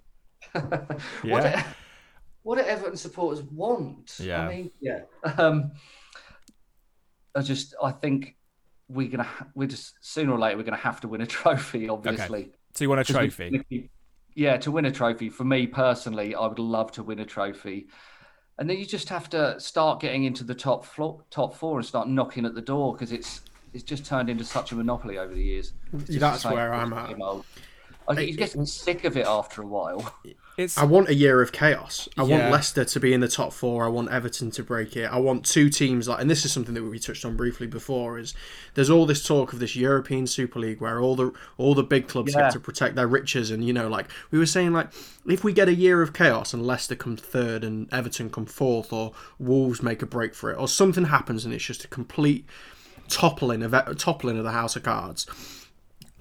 What 0.53 1.01
Yeah. 1.25 1.63
do, 1.63 1.69
what 2.43 2.59
do 2.59 2.65
Everton 2.65 2.97
supporters 2.97 3.43
want? 3.45 4.19
Yeah. 4.21 4.43
I 4.43 4.49
mean, 4.49 4.71
yeah. 4.81 5.01
Um, 5.39 5.73
I 7.35 7.41
just, 7.41 7.75
I 7.83 7.93
think 7.93 8.37
we're 8.89 9.09
gonna, 9.09 9.23
ha- 9.23 9.47
we're 9.55 9.69
just 9.69 9.95
sooner 10.03 10.33
or 10.33 10.39
later 10.39 10.59
we're 10.59 10.65
gonna 10.65 10.77
have 10.77 11.01
to 11.03 11.09
win 11.09 11.21
a 11.23 11.27
trophy. 11.39 11.89
Obviously, 11.89 12.51
so 12.75 12.85
you 12.85 12.91
want 12.91 13.01
a 13.01 13.13
trophy? 13.13 13.89
yeah, 14.35 14.57
to 14.59 14.71
win 14.71 14.85
a 14.85 14.93
trophy. 14.93 15.31
For 15.31 15.45
me 15.45 15.67
personally, 15.67 16.35
I 16.35 16.47
would 16.47 16.59
love 16.59 16.93
to 16.93 17.03
win 17.03 17.21
a 17.21 17.25
trophy. 17.25 17.87
And 18.59 18.69
then 18.69 18.77
you 18.77 18.85
just 18.85 19.09
have 19.09 19.31
to 19.31 19.59
start 19.59 20.01
getting 20.01 20.25
into 20.25 20.45
the 20.45 20.55
top 20.55 20.85
floor, 20.85 21.25
top 21.31 21.55
four 21.55 21.79
and 21.79 21.87
start 21.87 22.09
knocking 22.09 22.45
at 22.45 22.55
the 22.55 22.61
door 22.61 22.93
because 22.93 23.13
it's 23.13 23.41
it's 23.73 23.83
just 23.85 24.05
turned 24.07 24.29
into 24.31 24.45
such 24.45 24.73
a 24.73 24.75
monopoly 24.75 25.19
over 25.19 25.35
the 25.35 25.43
years. 25.43 25.73
It's 25.93 26.17
That's 26.19 26.45
where 26.45 26.73
I'm 26.75 26.93
at. 26.93 27.09
same 27.11 27.23
old. 27.23 27.45
I 28.09 28.15
think 28.17 28.31
you 28.33 28.37
get 28.37 28.51
sick 28.69 29.05
of 29.05 29.17
it 29.17 29.27
after 29.27 29.63
a 29.63 29.67
while. 29.67 30.15
It's 30.59 30.77
I 30.77 30.85
want 30.85 31.09
a 31.09 31.15
year 31.15 31.41
of 31.41 31.51
chaos. 31.51 32.11
I 32.19 32.25
Yeah. 32.25 32.37
want 32.41 32.53
Leicester 32.53 32.85
to 32.85 33.01
be 33.01 33.15
in 33.15 33.21
the 33.21 33.27
top 33.29 33.55
four. 33.55 33.87
I 33.87 33.89
want 33.89 34.11
Everton 34.11 34.51
to 34.51 34.63
break 34.63 34.95
it. 34.99 35.07
I 35.11 35.17
want 35.17 35.47
two 35.47 35.71
teams 35.71 36.09
like, 36.09 36.21
and 36.21 36.29
this 36.29 36.45
is 36.45 36.53
something 36.53 36.75
that 36.75 36.83
we 36.85 36.99
touched 36.99 37.25
on 37.25 37.39
briefly 37.39 37.67
before. 37.67 38.19
Is 38.19 38.35
there's 38.75 38.91
all 38.91 39.07
this 39.07 39.27
talk 39.27 39.55
of 39.55 39.61
this 39.61 39.75
European 39.75 40.27
Super 40.27 40.59
League 40.59 40.79
where 40.83 41.01
all 41.01 41.17
the 41.17 41.33
all 41.57 41.75
the 41.75 41.83
big 41.83 42.07
clubs 42.07 42.35
Yeah. 42.35 42.43
get 42.43 42.53
to 42.53 42.61
protect 42.61 42.97
their 42.97 43.07
riches, 43.07 43.51
and 43.51 43.65
you 43.65 43.73
know, 43.73 43.89
like 43.89 44.09
we 44.31 44.39
were 44.39 44.45
saying, 44.45 44.75
like 44.75 44.91
if 45.27 45.43
we 45.43 45.55
get 45.55 45.69
a 45.69 45.75
year 45.75 46.03
of 46.03 46.13
chaos 46.13 46.53
and 46.53 46.67
Leicester 46.67 46.97
come 46.97 47.17
third 47.17 47.65
and 47.65 47.91
Everton 47.91 48.29
come 48.29 48.45
fourth, 48.45 48.93
or 48.93 49.13
Wolves 49.39 49.83
make 49.83 50.03
a 50.03 50.07
break 50.07 50.35
for 50.35 50.51
it, 50.51 50.59
or 50.59 50.69
something 50.69 51.05
happens 51.05 51.47
and 51.47 51.55
it's 51.55 51.65
just 51.65 51.83
a 51.87 51.89
complete 51.89 52.45
toppling 53.13 53.63
of 53.63 53.73
toppling 53.99 54.39
of 54.39 54.45
the 54.45 54.53
house 54.53 54.75
of 54.77 54.83
cards 54.83 55.27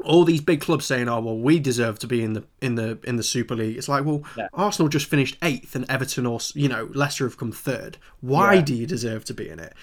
all 0.03 0.23
these 0.23 0.41
big 0.41 0.61
clubs 0.61 0.85
saying, 0.85 1.07
"Oh 1.07 1.19
well, 1.19 1.37
we 1.37 1.59
deserve 1.59 1.99
to 1.99 2.07
be 2.07 2.23
in 2.23 2.33
the 2.33 2.43
in 2.61 2.75
the 2.75 2.99
in 3.03 3.15
the 3.17 3.23
Super 3.23 3.55
League." 3.55 3.77
It's 3.77 3.89
like, 3.89 4.05
well, 4.05 4.23
Yeah. 4.35 4.47
Arsenal 4.53 4.89
just 4.89 5.05
finished 5.05 5.37
eighth, 5.41 5.75
and 5.75 5.85
Everton 5.89 6.25
or 6.25 6.39
you 6.53 6.67
know 6.67 6.89
Leicester 6.93 7.25
have 7.25 7.37
come 7.37 7.51
third. 7.51 7.97
Why 8.19 8.55
Yeah. 8.55 8.61
do 8.61 8.75
you 8.75 8.87
deserve 8.87 9.25
to 9.25 9.33
be 9.33 9.49
in 9.49 9.59
it? 9.59 9.73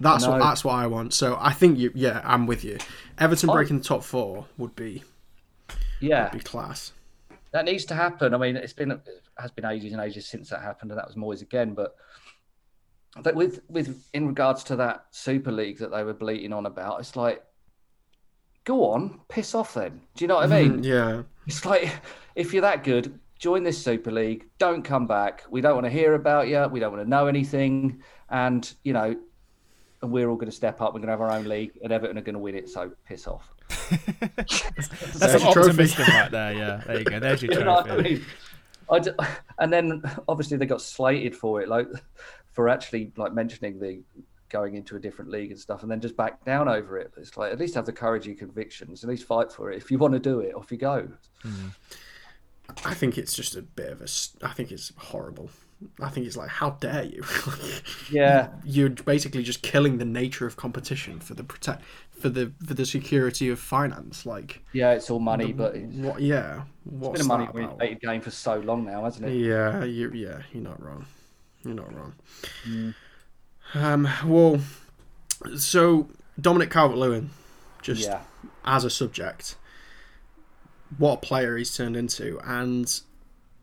That's 0.00 0.26
what 0.26 0.38
that's 0.38 0.64
what 0.64 0.74
I 0.74 0.86
want. 0.86 1.12
So 1.14 1.36
I 1.40 1.52
think 1.52 1.78
you, 1.78 1.90
yeah, 1.94 2.20
I'm 2.24 2.46
with 2.46 2.64
you. 2.64 2.78
Everton 3.18 3.50
oh. 3.50 3.52
breaking 3.54 3.78
the 3.78 3.84
top 3.84 4.04
four 4.04 4.46
would 4.56 4.76
be 4.76 5.02
Yeah, 6.00 6.24
would 6.24 6.38
be 6.38 6.44
class. 6.44 6.92
that 7.52 7.64
needs 7.64 7.84
to 7.86 7.94
happen. 7.94 8.34
I 8.34 8.38
mean, 8.38 8.56
it's 8.56 8.72
been 8.72 8.92
it 8.92 9.00
has 9.38 9.50
been 9.50 9.64
ages 9.64 9.92
and 9.92 10.00
ages 10.00 10.26
since 10.26 10.50
that 10.50 10.62
happened, 10.62 10.90
and 10.92 10.98
that 10.98 11.06
was 11.06 11.16
Moyes 11.16 11.42
again. 11.42 11.74
But 11.74 11.96
but 13.22 13.34
with 13.34 13.60
with 13.68 14.04
in 14.14 14.26
regards 14.26 14.64
to 14.64 14.76
that 14.76 15.06
Super 15.10 15.52
League 15.52 15.78
that 15.78 15.90
they 15.90 16.02
were 16.04 16.14
bleating 16.14 16.52
on 16.52 16.66
about, 16.66 17.00
it's 17.00 17.16
like, 17.16 17.42
go 18.64 18.90
on, 18.92 19.20
piss 19.28 19.54
off 19.54 19.74
then. 19.74 20.00
Do 20.14 20.24
you 20.24 20.28
know 20.28 20.36
what 20.36 20.52
I 20.52 20.62
mean? 20.62 20.72
Mm-hmm, 20.82 20.82
yeah, 20.84 21.22
It's 21.46 21.64
like 21.64 21.90
if 22.34 22.52
you're 22.52 22.62
that 22.62 22.84
good, 22.84 23.18
join 23.38 23.62
this 23.62 23.82
Super 23.82 24.10
League. 24.10 24.46
Don't 24.58 24.82
come 24.82 25.06
back. 25.06 25.44
We 25.50 25.60
don't 25.60 25.74
want 25.74 25.86
to 25.86 25.90
hear 25.90 26.14
about 26.14 26.48
you. 26.48 26.66
We 26.70 26.80
don't 26.80 26.92
want 26.92 27.04
to 27.04 27.08
know 27.08 27.26
anything. 27.26 28.02
And 28.30 28.70
you 28.84 28.92
know, 28.92 29.16
and 30.02 30.12
we're 30.12 30.28
all 30.28 30.36
going 30.36 30.50
to 30.50 30.56
step 30.56 30.80
up. 30.80 30.92
We're 30.94 31.00
going 31.00 31.08
to 31.08 31.12
have 31.12 31.20
our 31.20 31.32
own 31.32 31.46
league, 31.46 31.78
and 31.82 31.92
Everton 31.92 32.18
are 32.18 32.22
going 32.22 32.34
to 32.34 32.38
win 32.40 32.54
it. 32.54 32.68
So 32.68 32.92
piss 33.06 33.26
off. 33.26 33.52
That's 34.36 34.62
There's 35.18 35.34
an 35.34 35.40
your 35.40 35.52
trophy. 35.52 35.70
optimism 35.70 36.04
right 36.08 36.30
there. 36.30 36.52
Yeah, 36.52 36.82
there 36.86 36.98
you 36.98 37.04
go. 37.04 37.20
There's 37.20 37.42
your 37.44 37.52
You 37.54 37.64
know 37.64 37.76
I 37.78 37.96
mean? 38.00 38.24
I 38.90 38.98
d- 39.00 39.10
and 39.58 39.70
then 39.72 40.02
obviously 40.28 40.56
they 40.56 40.64
got 40.66 40.80
slated 40.80 41.36
for 41.36 41.60
it, 41.60 41.68
like 41.68 41.88
for 42.58 42.68
actually 42.68 43.12
like 43.16 43.32
mentioning 43.32 43.78
the 43.78 44.02
going 44.48 44.74
into 44.74 44.96
a 44.96 44.98
different 44.98 45.30
league 45.30 45.52
and 45.52 45.60
stuff, 45.60 45.82
and 45.82 45.90
then 45.92 46.00
just 46.00 46.16
back 46.16 46.44
down 46.44 46.68
over 46.68 46.98
it. 46.98 47.12
It's 47.16 47.36
like 47.36 47.52
at 47.52 47.60
least 47.60 47.76
have 47.76 47.86
the 47.86 47.92
courage 47.92 48.26
and 48.26 48.36
convictions. 48.36 49.04
At 49.04 49.10
least 49.10 49.28
fight 49.28 49.52
for 49.52 49.70
it. 49.70 49.76
If 49.76 49.92
you 49.92 49.98
want 49.98 50.14
to 50.14 50.18
do 50.18 50.40
it, 50.40 50.56
off 50.56 50.72
you 50.72 50.76
go. 50.76 51.06
Hmm. 51.42 51.68
I 52.84 52.94
think 52.94 53.16
it's 53.16 53.32
just 53.32 53.54
a 53.54 53.62
bit 53.62 53.92
of 53.92 54.00
a. 54.00 54.08
I 54.44 54.52
think 54.54 54.72
it's 54.72 54.92
horrible. 54.96 55.50
I 56.00 56.08
think 56.08 56.26
it's 56.26 56.36
like, 56.36 56.48
how 56.48 56.70
dare 56.70 57.04
you? 57.04 57.22
Yeah, 58.10 58.48
You're 58.64 58.90
basically 58.90 59.44
just 59.44 59.62
killing 59.62 59.98
the 59.98 60.04
nature 60.04 60.44
of 60.44 60.56
competition 60.56 61.20
for 61.20 61.34
the 61.34 61.44
protect 61.44 61.84
for 62.10 62.28
the 62.28 62.50
for 62.66 62.74
the 62.74 62.86
security 62.86 63.50
of 63.50 63.60
finance. 63.60 64.26
Like, 64.26 64.64
yeah, 64.72 64.94
it's 64.94 65.10
all 65.10 65.20
money, 65.20 65.52
but 65.52 65.76
it's 65.76 65.94
what? 65.94 66.20
Yeah, 66.20 66.62
what's 66.82 67.20
been 67.20 67.26
a 67.26 67.28
money 67.28 67.44
that 67.44 67.50
about? 67.56 67.74
oriented 67.74 68.00
game 68.00 68.20
for 68.20 68.32
so 68.32 68.58
long 68.58 68.84
now, 68.84 69.04
hasn't 69.04 69.28
it? 69.28 69.34
Yeah, 69.34 69.84
you 69.84 70.10
yeah, 70.10 70.42
you're 70.52 70.64
not 70.64 70.82
wrong. 70.82 71.06
You're 71.64 71.74
not 71.74 71.94
wrong. 71.94 72.14
Mm. 72.66 72.94
Um, 73.74 74.08
well, 74.24 74.60
so 75.56 76.08
Dominic 76.40 76.70
Calvert-Lewin, 76.70 77.30
just 77.82 78.02
Yeah. 78.02 78.22
as 78.64 78.84
a 78.84 78.90
subject, 78.90 79.56
what 80.96 81.14
a 81.14 81.16
player 81.18 81.56
he's 81.56 81.76
turned 81.76 81.96
into, 81.96 82.40
and 82.44 83.00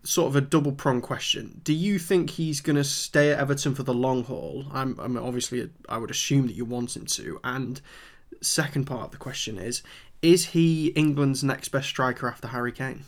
sort 0.04 0.28
of 0.28 0.36
a 0.36 0.42
double 0.42 0.72
prong 0.72 1.02
question: 1.02 1.62
Do 1.64 1.74
you 1.74 1.98
think 1.98 2.32
he's 2.32 2.62
going 2.62 2.76
to 2.76 2.84
stay 2.84 3.32
at 3.32 3.40
Everton 3.40 3.74
for 3.74 3.84
the 3.84 3.94
long 3.94 4.24
haul? 4.26 4.66
I'm, 4.72 5.00
I'm 5.00 5.18
obviously, 5.18 5.70
I 5.90 5.98
would 5.98 6.12
assume 6.12 6.46
that 6.48 6.56
you 6.56 6.66
want 6.66 6.96
him 6.96 7.06
to. 7.08 7.40
And 7.44 7.82
second 8.42 8.86
part 8.86 9.06
of 9.06 9.12
the 9.12 9.18
question 9.18 9.58
is: 9.58 9.82
Is 10.22 10.48
he 10.48 10.88
England's 10.90 11.44
next 11.44 11.70
best 11.70 11.88
striker 11.88 12.28
after 12.28 12.50
Harry 12.50 12.72
Kane? 12.72 13.06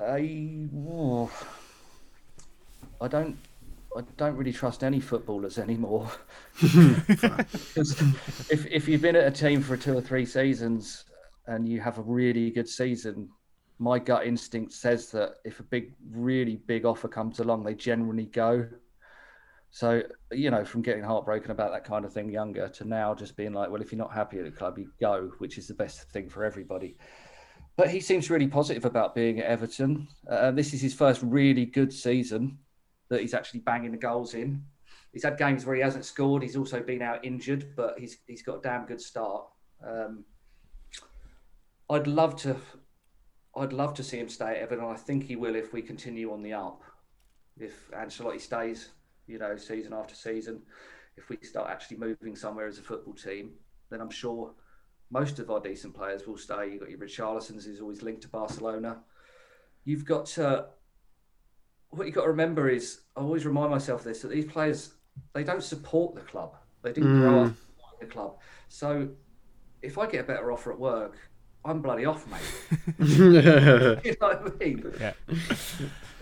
I, 0.00 0.68
oh, 0.76 1.30
I 3.00 3.08
don't. 3.08 3.36
I 3.96 4.00
don't 4.16 4.36
really 4.36 4.52
trust 4.52 4.82
any 4.82 4.98
footballers 4.98 5.56
anymore. 5.56 6.10
if 6.60 8.66
if 8.66 8.88
you've 8.88 9.02
been 9.02 9.14
at 9.14 9.26
a 9.26 9.30
team 9.30 9.62
for 9.62 9.76
two 9.76 9.96
or 9.96 10.00
three 10.00 10.26
seasons 10.26 11.04
and 11.46 11.68
you 11.68 11.80
have 11.80 11.98
a 11.98 12.02
really 12.02 12.50
good 12.50 12.68
season, 12.68 13.28
my 13.78 14.00
gut 14.00 14.26
instinct 14.26 14.72
says 14.72 15.12
that 15.12 15.34
if 15.44 15.60
a 15.60 15.62
big, 15.62 15.92
really 16.10 16.56
big 16.56 16.84
offer 16.84 17.06
comes 17.06 17.38
along, 17.38 17.62
they 17.62 17.74
generally 17.74 18.26
go. 18.26 18.66
So 19.70 20.02
you 20.32 20.50
know, 20.50 20.64
from 20.64 20.82
getting 20.82 21.04
heartbroken 21.04 21.52
about 21.52 21.70
that 21.70 21.84
kind 21.84 22.04
of 22.04 22.12
thing 22.12 22.30
younger 22.30 22.68
to 22.68 22.84
now 22.84 23.14
just 23.14 23.36
being 23.36 23.52
like, 23.52 23.70
well, 23.70 23.80
if 23.80 23.92
you're 23.92 23.98
not 23.98 24.12
happy 24.12 24.38
at 24.38 24.44
the 24.44 24.50
club, 24.50 24.76
you 24.76 24.90
go, 25.00 25.30
which 25.38 25.56
is 25.56 25.68
the 25.68 25.74
best 25.74 26.10
thing 26.10 26.28
for 26.28 26.44
everybody. 26.44 26.96
But 27.76 27.90
he 27.90 28.00
seems 28.00 28.30
really 28.30 28.46
positive 28.48 28.84
about 28.84 29.14
being 29.14 29.40
at 29.40 29.46
Everton. 29.46 30.08
Uh, 30.28 30.50
this 30.50 30.74
is 30.74 30.80
his 30.80 30.94
first 30.94 31.22
really 31.22 31.66
good 31.66 31.92
season 31.92 32.58
that 33.08 33.20
he's 33.20 33.34
actually 33.34 33.60
banging 33.60 33.92
the 33.92 33.98
goals 33.98 34.34
in. 34.34 34.64
He's 35.12 35.24
had 35.24 35.38
games 35.38 35.64
where 35.64 35.76
he 35.76 35.82
hasn't 35.82 36.04
scored. 36.04 36.42
He's 36.42 36.56
also 36.56 36.80
been 36.80 37.02
out 37.02 37.24
injured, 37.24 37.74
but 37.76 37.98
he's 37.98 38.18
he's 38.26 38.42
got 38.42 38.58
a 38.58 38.62
damn 38.62 38.86
good 38.86 39.00
start. 39.00 39.44
Um, 39.86 40.24
I'd 41.90 42.06
love 42.06 42.36
to, 42.42 42.56
I'd 43.56 43.72
love 43.72 43.94
to 43.94 44.02
see 44.02 44.18
him 44.18 44.28
stay 44.28 44.56
at 44.56 44.62
Everton. 44.62 44.86
I 44.86 44.96
think 44.96 45.24
he 45.24 45.36
will 45.36 45.54
if 45.54 45.72
we 45.72 45.82
continue 45.82 46.32
on 46.32 46.42
the 46.42 46.54
up. 46.54 46.82
If 47.58 47.90
Ancelotti 47.92 48.40
stays, 48.40 48.90
you 49.26 49.38
know, 49.38 49.56
season 49.56 49.92
after 49.92 50.14
season, 50.14 50.62
if 51.16 51.28
we 51.28 51.36
start 51.42 51.70
actually 51.70 51.98
moving 51.98 52.34
somewhere 52.34 52.66
as 52.66 52.78
a 52.78 52.82
football 52.82 53.14
team, 53.14 53.52
then 53.90 54.00
I'm 54.00 54.10
sure 54.10 54.52
most 55.10 55.38
of 55.38 55.50
our 55.50 55.60
decent 55.60 55.94
players 55.94 56.26
will 56.26 56.38
stay. 56.38 56.70
You've 56.72 56.80
got 56.80 56.90
your 56.90 56.98
Richarlison's 56.98 57.66
who's 57.66 57.80
always 57.80 58.02
linked 58.02 58.22
to 58.22 58.28
Barcelona. 58.28 59.02
You've 59.84 60.04
got 60.04 60.36
uh, 60.38 60.64
what 61.96 62.06
you've 62.06 62.14
got 62.14 62.22
to 62.22 62.28
remember 62.28 62.68
is 62.68 63.00
I 63.16 63.20
always 63.20 63.46
remind 63.46 63.70
myself 63.70 64.04
this 64.04 64.22
that 64.22 64.28
these 64.28 64.46
players 64.46 64.94
they 65.32 65.44
don't 65.44 65.62
support 65.62 66.14
the 66.14 66.20
club. 66.22 66.56
They 66.82 66.92
didn't 66.92 67.20
grow 67.20 67.44
up 67.44 67.50
mm. 67.50 67.56
supporting 67.56 68.08
the 68.08 68.12
club. 68.12 68.38
So 68.68 69.08
if 69.82 69.98
I 69.98 70.06
get 70.06 70.20
a 70.20 70.24
better 70.24 70.50
offer 70.50 70.72
at 70.72 70.78
work, 70.78 71.16
I'm 71.64 71.80
bloody 71.80 72.04
off, 72.04 72.26
mate. 72.26 72.98
you 72.98 73.32
know 73.40 73.98
what 74.18 74.54
I 74.60 74.64
mean? 74.64 74.92
Yeah. 75.00 75.12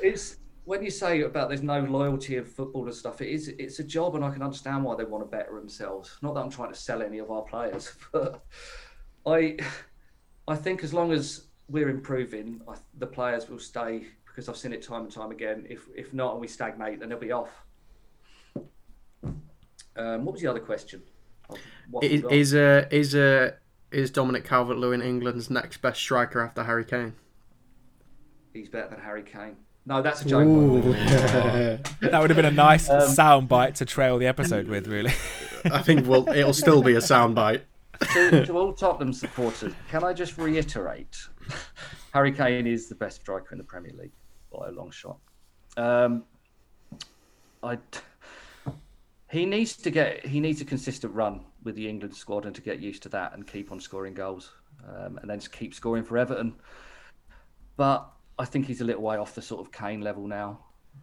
It's 0.00 0.36
when 0.64 0.82
you 0.82 0.90
say 0.90 1.22
about 1.22 1.48
there's 1.48 1.62
no 1.62 1.80
loyalty 1.80 2.36
of 2.36 2.48
football 2.48 2.84
and 2.84 2.94
stuff. 2.94 3.20
It 3.20 3.30
is. 3.30 3.48
It's 3.48 3.78
a 3.78 3.84
job, 3.84 4.14
and 4.14 4.24
I 4.24 4.30
can 4.30 4.42
understand 4.42 4.84
why 4.84 4.94
they 4.94 5.04
want 5.04 5.24
to 5.24 5.28
better 5.28 5.54
themselves. 5.54 6.16
Not 6.22 6.34
that 6.34 6.40
I'm 6.40 6.50
trying 6.50 6.72
to 6.72 6.78
sell 6.78 7.02
any 7.02 7.18
of 7.18 7.30
our 7.30 7.42
players, 7.42 7.92
but 8.12 8.44
I, 9.26 9.56
I 10.46 10.56
think 10.56 10.84
as 10.84 10.94
long 10.94 11.12
as 11.12 11.46
we're 11.68 11.88
improving, 11.88 12.60
I, 12.68 12.74
the 12.98 13.06
players 13.06 13.48
will 13.48 13.58
stay 13.58 14.06
because 14.32 14.48
I've 14.48 14.56
seen 14.56 14.72
it 14.72 14.82
time 14.82 15.02
and 15.02 15.12
time 15.12 15.30
again. 15.30 15.66
If 15.68 15.86
if 15.94 16.12
not, 16.14 16.32
and 16.32 16.40
we 16.40 16.48
stagnate, 16.48 17.00
then 17.00 17.10
they'll 17.10 17.18
be 17.18 17.32
off. 17.32 17.50
Um, 19.94 20.24
what 20.24 20.32
was 20.32 20.40
the 20.40 20.48
other 20.48 20.60
question? 20.60 21.02
Is 22.02 22.24
is 22.30 22.54
uh, 22.54 22.86
is 22.90 23.14
uh, 23.14 23.52
is 23.90 24.10
Dominic 24.10 24.44
Calvert-Lewin 24.44 25.02
England's 25.02 25.50
next 25.50 25.82
best 25.82 26.00
striker 26.00 26.40
after 26.40 26.64
Harry 26.64 26.84
Kane? 26.84 27.14
He's 28.54 28.68
better 28.68 28.88
than 28.88 29.00
Harry 29.00 29.22
Kane. 29.22 29.56
No, 29.84 30.00
that's 30.00 30.22
a 30.22 30.28
joke. 30.28 30.44
by 30.46 30.80
the 30.80 30.90
way. 30.90 31.80
That 32.00 32.20
would 32.20 32.30
have 32.30 32.36
been 32.36 32.44
a 32.44 32.50
nice 32.50 32.88
Um, 32.88 33.08
sound 33.08 33.48
bite 33.48 33.74
to 33.76 33.84
trail 33.84 34.16
the 34.18 34.26
episode 34.26 34.68
with, 34.68 34.86
really. 34.86 35.10
I 35.64 35.82
think 35.82 36.06
well, 36.06 36.28
it'll 36.28 36.52
still 36.52 36.82
be 36.82 36.94
a 36.94 36.98
soundbite. 37.12 37.62
to, 38.14 38.46
to 38.46 38.52
all 38.56 38.72
Tottenham 38.72 39.12
supporters, 39.12 39.72
can 39.90 40.04
I 40.04 40.12
just 40.12 40.38
reiterate? 40.38 41.16
Harry 42.14 42.32
Kane 42.32 42.66
is 42.66 42.88
the 42.88 42.94
best 42.94 43.20
striker 43.20 43.48
in 43.52 43.58
the 43.58 43.64
Premier 43.64 43.92
League 43.98 44.12
by 44.52 44.68
a 44.68 44.70
long 44.70 44.90
shot. 44.90 45.18
Um, 45.76 46.24
I, 47.62 47.78
he 49.30 49.46
needs 49.46 49.76
to 49.76 49.90
get 49.90 50.26
he 50.26 50.40
needs 50.40 50.60
a 50.60 50.64
consistent 50.64 51.14
run 51.14 51.44
with 51.62 51.74
the 51.74 51.88
England 51.88 52.14
squad 52.14 52.44
and 52.44 52.54
to 52.54 52.60
get 52.60 52.80
used 52.80 53.02
to 53.04 53.08
that 53.10 53.34
and 53.34 53.46
keep 53.46 53.72
on 53.72 53.80
scoring 53.80 54.14
goals 54.14 54.52
um, 54.86 55.18
and 55.18 55.30
then 55.30 55.40
keep 55.40 55.74
scoring 55.74 56.04
for 56.04 56.18
Everton. 56.18 56.54
But 57.76 58.10
I 58.38 58.44
think 58.44 58.66
he's 58.66 58.80
a 58.80 58.84
little 58.84 59.02
way 59.02 59.16
off 59.16 59.34
the 59.34 59.42
sort 59.42 59.60
of 59.64 59.72
Kane 59.72 60.00
level 60.00 60.26
now. 60.26 60.60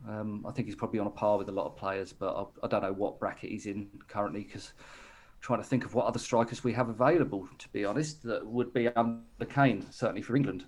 Um, 0.08 0.46
I 0.48 0.52
think 0.52 0.68
he's 0.68 0.76
probably 0.76 1.00
on 1.00 1.08
a 1.08 1.12
par 1.12 1.38
with 1.38 1.50
a 1.50 1.52
lot 1.52 1.66
of 1.66 1.76
players, 1.76 2.14
but 2.14 2.36
I, 2.36 2.66
I 2.66 2.68
don't 2.68 2.84
know 2.84 2.94
what 2.94 3.20
bracket 3.20 3.50
he's 3.50 3.66
in 3.66 3.88
currently 4.08 4.44
because 4.44 4.74
trying 5.42 5.62
to 5.62 5.68
think 5.68 5.86
of 5.86 5.94
what 5.94 6.06
other 6.06 6.20
strikers 6.20 6.64
we 6.64 6.74
have 6.74 6.90
available, 6.90 7.48
to 7.58 7.70
be 7.70 7.86
honest, 7.86 8.24
that 8.24 8.46
would 8.46 8.74
be 8.74 8.90
under 8.90 9.22
Kane, 9.50 9.86
certainly 9.90 10.22
for 10.22 10.36
England. 10.36 10.66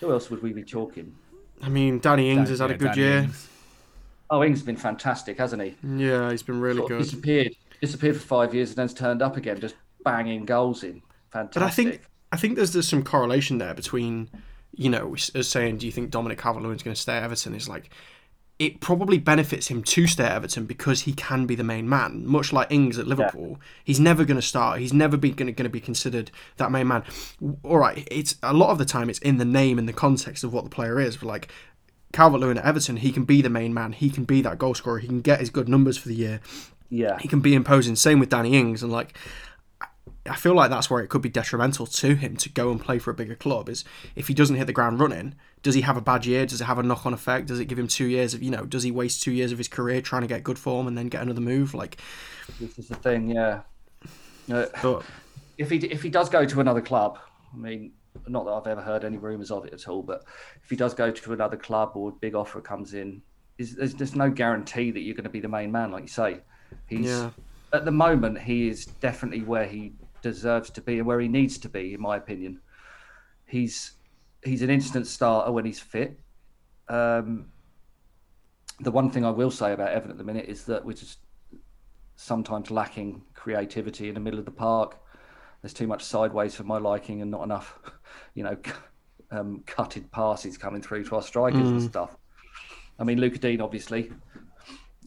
Who 0.00 0.12
else 0.12 0.30
would 0.30 0.42
we 0.42 0.52
be 0.52 0.62
talking? 0.62 1.14
I 1.62 1.68
mean, 1.68 2.00
Danny 2.00 2.30
Ings 2.30 2.48
has 2.48 2.58
had 2.58 2.70
a 2.70 2.76
good 2.76 2.88
Danny 2.88 3.00
year. 3.00 3.18
Ings. 3.18 3.48
Oh, 4.30 4.42
Ings 4.42 4.58
has 4.58 4.66
been 4.66 4.76
fantastic, 4.76 5.38
hasn't 5.38 5.62
he? 5.62 5.76
Yeah, 5.84 6.30
he's 6.30 6.42
been 6.42 6.60
really 6.60 6.78
Sort 6.78 6.88
good. 6.88 6.98
disappeared, 7.02 7.54
disappeared 7.80 8.16
for 8.16 8.22
five 8.22 8.54
years 8.54 8.70
and 8.70 8.78
then's 8.78 8.94
turned 8.94 9.22
up 9.22 9.36
again, 9.36 9.60
just 9.60 9.74
banging 10.04 10.44
goals 10.44 10.82
in. 10.82 11.02
Fantastic. 11.30 11.54
But 11.54 11.62
I 11.62 11.70
think 11.70 12.00
I 12.32 12.36
think 12.36 12.56
there's 12.56 12.72
there's 12.72 12.88
some 12.88 13.02
correlation 13.04 13.58
there 13.58 13.74
between, 13.74 14.30
you 14.74 14.88
know, 14.90 15.14
as 15.34 15.48
saying, 15.48 15.78
do 15.78 15.86
you 15.86 15.92
think 15.92 16.10
Dominic 16.10 16.38
Calvert-Lewin's 16.38 16.82
going 16.82 16.94
to 16.94 17.00
stay 17.00 17.16
at 17.16 17.22
Everton? 17.22 17.54
Is 17.54 17.68
like, 17.68 17.90
it 18.58 18.80
probably 18.80 19.18
benefits 19.18 19.68
him 19.68 19.82
to 19.82 20.06
stay 20.06 20.24
at 20.24 20.32
Everton 20.32 20.66
because 20.66 21.02
he 21.02 21.12
can 21.14 21.46
be 21.46 21.54
the 21.54 21.64
main 21.64 21.88
man. 21.88 22.24
Much 22.26 22.52
like 22.52 22.70
Ings 22.70 22.98
at 22.98 23.06
Liverpool, 23.06 23.58
he's 23.82 23.98
never 23.98 24.24
going 24.24 24.36
to 24.40 24.46
start. 24.46 24.78
He's 24.78 24.92
never 24.92 25.16
be 25.16 25.30
going 25.30 25.52
to 25.54 25.68
be 25.68 25.80
considered 25.80 26.30
that 26.58 26.70
main 26.70 26.86
man. 26.86 27.02
All 27.64 27.78
right, 27.78 28.06
it's 28.10 28.36
a 28.42 28.52
lot 28.52 28.70
of 28.70 28.78
the 28.78 28.84
time 28.84 29.10
it's 29.10 29.18
in 29.18 29.38
the 29.38 29.44
name 29.44 29.78
and 29.78 29.88
the 29.88 29.92
context 29.92 30.44
of 30.44 30.52
what 30.52 30.64
the 30.64 30.70
player 30.70 31.00
is. 31.00 31.16
But 31.16 31.26
like 31.26 31.48
Calvert 32.12 32.40
Lewin 32.40 32.58
at 32.58 32.64
Everton, 32.64 32.98
he 32.98 33.10
can 33.10 33.24
be 33.24 33.42
the 33.42 33.50
main 33.50 33.74
man. 33.74 33.92
He 33.92 34.10
can 34.10 34.24
be 34.24 34.42
that 34.42 34.58
goal 34.58 34.74
scorer. 34.74 34.98
He 35.00 35.08
can 35.08 35.22
get 35.22 35.40
his 35.40 35.50
good 35.50 35.68
numbers 35.68 35.96
for 35.96 36.08
the 36.08 36.14
year. 36.14 36.40
yeah, 36.88 37.18
He 37.18 37.26
can 37.28 37.40
be 37.40 37.54
imposing. 37.54 37.96
Same 37.96 38.20
with 38.20 38.28
Danny 38.28 38.56
Ings, 38.56 38.82
and 38.82 38.92
like 38.92 39.16
I 40.28 40.36
feel 40.36 40.54
like 40.54 40.70
that's 40.70 40.88
where 40.88 41.02
it 41.02 41.08
could 41.08 41.22
be 41.22 41.28
detrimental 41.28 41.84
to 41.86 42.14
him 42.14 42.36
to 42.36 42.48
go 42.48 42.70
and 42.70 42.80
play 42.80 42.98
for 43.00 43.10
a 43.10 43.14
bigger 43.14 43.34
club. 43.34 43.68
Is 43.68 43.84
if 44.14 44.28
he 44.28 44.34
doesn't 44.34 44.54
hit 44.56 44.66
the 44.68 44.72
ground 44.72 45.00
running, 45.00 45.34
does 45.62 45.74
he 45.74 45.80
have 45.80 45.96
a 45.96 46.00
bad 46.00 46.24
year? 46.26 46.46
Does 46.46 46.60
it 46.60 46.64
have 46.64 46.78
a 46.78 46.82
knock 46.82 47.04
on 47.06 47.12
effect? 47.12 47.48
Does 47.48 47.58
it 47.58 47.64
give 47.64 47.78
him 47.78 47.88
two 47.88 48.06
years 48.06 48.32
of 48.32 48.42
you 48.42 48.50
know? 48.50 48.64
Does 48.64 48.84
he 48.84 48.92
waste 48.92 49.22
two 49.22 49.32
years 49.32 49.50
of 49.50 49.58
his 49.58 49.68
career 49.68 50.00
trying 50.00 50.22
to 50.22 50.28
get 50.28 50.44
good 50.44 50.58
form 50.58 50.86
and 50.86 50.96
then 50.96 51.08
get 51.08 51.22
another 51.22 51.40
move? 51.40 51.74
Like, 51.74 51.96
this 52.60 52.78
is 52.78 52.88
the 52.88 52.94
thing. 52.94 53.30
Yeah, 53.30 53.62
Uh, 54.50 54.66
but 54.80 55.04
if 55.58 55.70
he 55.70 55.76
if 55.78 56.02
he 56.02 56.08
does 56.08 56.28
go 56.28 56.44
to 56.44 56.60
another 56.60 56.80
club, 56.80 57.18
I 57.52 57.56
mean, 57.56 57.92
not 58.28 58.44
that 58.44 58.52
I've 58.52 58.66
ever 58.66 58.82
heard 58.82 59.04
any 59.04 59.18
rumours 59.18 59.50
of 59.50 59.64
it 59.64 59.72
at 59.72 59.88
all, 59.88 60.02
but 60.02 60.24
if 60.62 60.70
he 60.70 60.76
does 60.76 60.94
go 60.94 61.10
to 61.10 61.32
another 61.32 61.56
club 61.56 61.92
or 61.94 62.10
a 62.10 62.12
big 62.12 62.34
offer 62.36 62.60
comes 62.60 62.94
in, 62.94 63.22
is 63.58 63.74
there's 63.74 63.94
just 63.94 64.14
no 64.14 64.30
guarantee 64.30 64.92
that 64.92 65.00
you're 65.00 65.14
going 65.16 65.24
to 65.24 65.30
be 65.30 65.40
the 65.40 65.48
main 65.48 65.72
man, 65.72 65.90
like 65.90 66.02
you 66.02 66.08
say. 66.08 66.40
He's 66.86 67.06
Yeah. 67.06 67.30
at 67.72 67.84
the 67.84 67.90
moment 67.90 68.38
he 68.40 68.68
is 68.68 68.86
definitely 68.86 69.42
where 69.42 69.66
he 69.66 69.92
deserves 70.22 70.70
to 70.70 70.80
be 70.80 70.98
and 70.98 71.06
where 71.06 71.20
he 71.20 71.28
needs 71.28 71.58
to 71.58 71.68
be, 71.68 71.94
in 71.94 72.00
my 72.00 72.16
opinion. 72.16 72.60
he's 73.46 73.92
he's 74.44 74.62
an 74.62 74.70
instant 74.70 75.06
starter 75.06 75.52
when 75.52 75.64
he's 75.64 75.80
fit. 75.80 76.18
Um, 76.88 77.46
the 78.80 78.90
one 78.90 79.10
thing 79.10 79.24
I 79.24 79.30
will 79.30 79.50
say 79.50 79.72
about 79.72 79.90
Evan 79.92 80.10
at 80.10 80.18
the 80.18 80.24
minute 80.24 80.46
is 80.48 80.64
that 80.64 80.84
we're 80.84 80.94
just 80.94 81.18
sometimes 82.16 82.70
lacking 82.70 83.22
creativity 83.34 84.08
in 84.08 84.14
the 84.14 84.20
middle 84.20 84.38
of 84.38 84.44
the 84.44 84.50
park. 84.50 84.98
There's 85.60 85.72
too 85.72 85.86
much 85.86 86.02
sideways 86.02 86.54
for 86.54 86.64
my 86.64 86.78
liking 86.78 87.22
and 87.22 87.30
not 87.30 87.44
enough, 87.44 87.78
you 88.34 88.42
know, 88.42 88.56
um, 89.30 89.62
cutted 89.66 90.10
passes 90.10 90.58
coming 90.58 90.82
through 90.82 91.04
to 91.04 91.16
our 91.16 91.22
strikers 91.22 91.68
and 91.68 91.82
stuff. 91.82 92.16
I 92.98 93.04
mean, 93.04 93.20
Luca 93.20 93.38
Digne 93.38 93.60
obviously. 93.60 94.12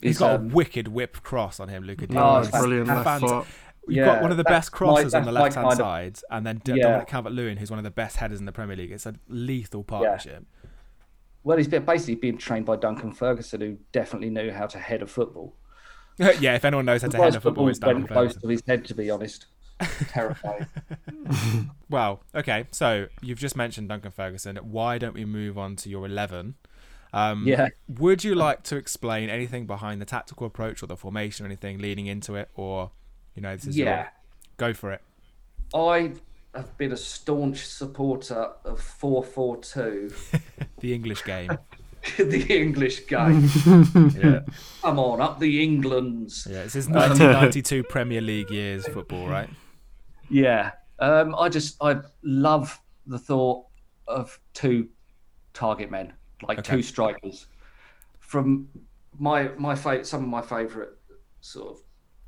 He's 0.01 0.19
got 0.19 0.35
um, 0.35 0.51
a 0.51 0.53
wicked 0.53 0.87
whip 0.87 1.21
cross 1.23 1.59
on 1.59 1.69
him, 1.69 1.83
Luca 1.83 2.07
Digne. 2.07 2.19
Oh, 2.19 2.37
it's 2.37 2.49
Brilliant 2.51 2.87
left 2.87 3.05
fant- 3.05 3.29
foot. 3.29 3.47
You've 3.87 3.97
Yeah, 3.97 4.05
got 4.05 4.21
one 4.23 4.31
of 4.31 4.37
the 4.37 4.43
best 4.43 4.71
crosses 4.71 5.13
my- 5.13 5.19
on 5.19 5.25
the 5.25 5.31
left 5.31 5.55
hand 5.55 5.65
kind 5.67 5.73
of- 5.73 5.77
side, 5.77 6.19
and 6.31 6.45
then 6.45 6.57
D- 6.63 6.73
Yeah. 6.75 6.83
Dominic 6.83 7.07
Calvert 7.07 7.33
Lewin, 7.33 7.57
who's 7.57 7.69
one 7.69 7.77
of 7.79 7.83
the 7.83 7.91
best 7.91 8.17
headers 8.17 8.39
in 8.39 8.45
the 8.45 8.51
Premier 8.51 8.75
League. 8.75 8.91
It's 8.91 9.05
a 9.05 9.15
lethal 9.27 9.83
partnership. 9.83 10.45
Well, 11.43 11.57
he's 11.57 11.67
been 11.67 11.85
basically 11.85 12.15
being 12.15 12.37
trained 12.39 12.65
by 12.65 12.77
Duncan 12.77 13.11
Ferguson, 13.13 13.61
who 13.61 13.77
definitely 13.91 14.31
knew 14.31 14.51
how 14.51 14.65
to 14.67 14.79
head 14.79 15.01
a 15.03 15.07
football. 15.07 15.55
Yeah, 16.39 16.55
if 16.55 16.63
anyone 16.65 16.85
knows 16.85 17.01
how 17.03 17.09
to 17.09 17.17
head 17.17 17.35
a 17.35 17.41
football, 17.41 17.67
it's 17.67 17.77
Duncan 17.77 18.03
went 18.03 18.07
close 18.11 18.27
Ferguson. 18.33 18.41
to 18.41 18.47
his 18.49 18.63
head, 18.65 18.85
to 18.85 18.95
be 18.95 19.09
honest. 19.11 19.45
Terrifying. 20.09 20.65
Well, 21.89 22.23
okay, 22.33 22.65
so 22.71 23.07
you've 23.21 23.37
just 23.37 23.55
mentioned 23.55 23.89
Duncan 23.89 24.11
Ferguson. 24.11 24.55
Why 24.57 24.97
don't 24.97 25.13
we 25.13 25.23
move 25.25 25.57
on 25.57 25.75
to 25.77 25.89
your 25.89 26.05
11? 26.05 26.55
Um, 27.13 27.47
Yeah. 27.47 27.67
Would 27.87 28.23
you 28.23 28.33
like 28.33 28.63
to 28.63 28.75
explain 28.75 29.29
anything 29.29 29.67
behind 29.67 30.01
the 30.01 30.05
tactical 30.05 30.47
approach 30.47 30.81
or 30.81 30.87
the 30.87 30.97
formation 30.97 31.45
or 31.45 31.47
anything 31.47 31.77
leading 31.77 32.07
into 32.07 32.35
it? 32.35 32.49
Or, 32.55 32.91
you 33.35 33.41
know, 33.41 33.55
this 33.55 33.67
is 33.67 33.77
your- 33.77 33.87
Yeah. 33.87 34.07
go 34.57 34.73
for 34.73 34.91
it. 34.91 35.01
I 35.73 36.13
have 36.53 36.77
been 36.77 36.91
a 36.93 36.97
staunch 36.97 37.65
supporter 37.65 38.51
of 38.63 38.79
442, 38.81 40.13
The 40.79 40.93
English 40.93 41.23
game. 41.23 41.51
the 42.17 42.45
English 42.61 43.07
game. 43.07 43.49
yeah. 44.15 44.41
Come 44.81 44.99
on, 44.99 45.19
up 45.21 45.39
the 45.39 45.61
Englands. 45.63 46.47
Yeah, 46.49 46.63
this 46.63 46.75
is 46.75 46.87
1992 46.87 47.83
Premier 47.83 48.21
League 48.21 48.51
years 48.51 48.87
football, 48.87 49.27
right? 49.27 49.49
Yeah. 50.29 50.71
Um, 50.99 51.35
I 51.35 51.49
just, 51.49 51.75
I 51.81 51.99
love 52.23 52.79
the 53.07 53.17
thought 53.19 53.65
of 54.07 54.39
two 54.53 54.87
target 55.53 55.89
men, 55.91 56.13
like 56.47 56.59
Okay. 56.59 56.75
two 56.77 56.81
strikers. 56.83 57.47
From 58.19 58.69
my, 59.17 59.49
my 59.57 59.75
fa- 59.75 60.05
some 60.05 60.23
of 60.23 60.29
my 60.29 60.41
favourite 60.41 60.89
sort 61.41 61.71
of, 61.71 61.83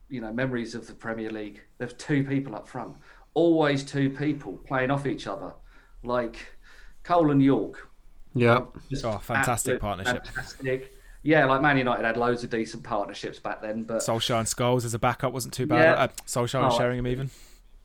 you 0.09 0.21
know, 0.21 0.31
memories 0.31 0.75
of 0.75 0.87
the 0.87 0.93
Premier 0.93 1.29
League, 1.29 1.61
there's 1.77 1.93
two 1.93 2.23
people 2.23 2.55
up 2.55 2.67
front. 2.67 2.95
Always 3.33 3.83
two 3.83 4.09
people 4.09 4.53
playing 4.67 4.91
off 4.91 5.05
each 5.05 5.27
other. 5.27 5.53
Like 6.03 6.37
Cole 7.03 7.31
and 7.31 7.41
Yorke. 7.43 7.89
Yeah. 8.33 8.65
Just 8.89 9.05
Oh, 9.05 9.17
fantastic 9.17 9.79
partnership. 9.79 10.25
Fantastic. 10.25 10.93
Yeah, 11.23 11.45
like 11.45 11.61
Man 11.61 11.77
United 11.77 12.05
had 12.05 12.15
loads 12.17 12.43
of 12.43 12.49
decent 12.49 12.83
partnerships 12.83 13.39
back 13.39 13.61
then, 13.61 13.83
but 13.83 13.97
Solskjaer 13.97 14.37
and 14.39 14.47
Scholes 14.47 14.85
as 14.85 14.93
a 14.93 14.99
backup 14.99 15.33
wasn't 15.33 15.53
too 15.53 15.65
bad. 15.65 15.79
Yeah. 15.81 15.93
Uh, 16.03 16.07
Solskjaer 16.25 16.63
and 16.63 16.71
Oh, 16.73 16.77
Sheringham 16.77 17.07
even. 17.07 17.29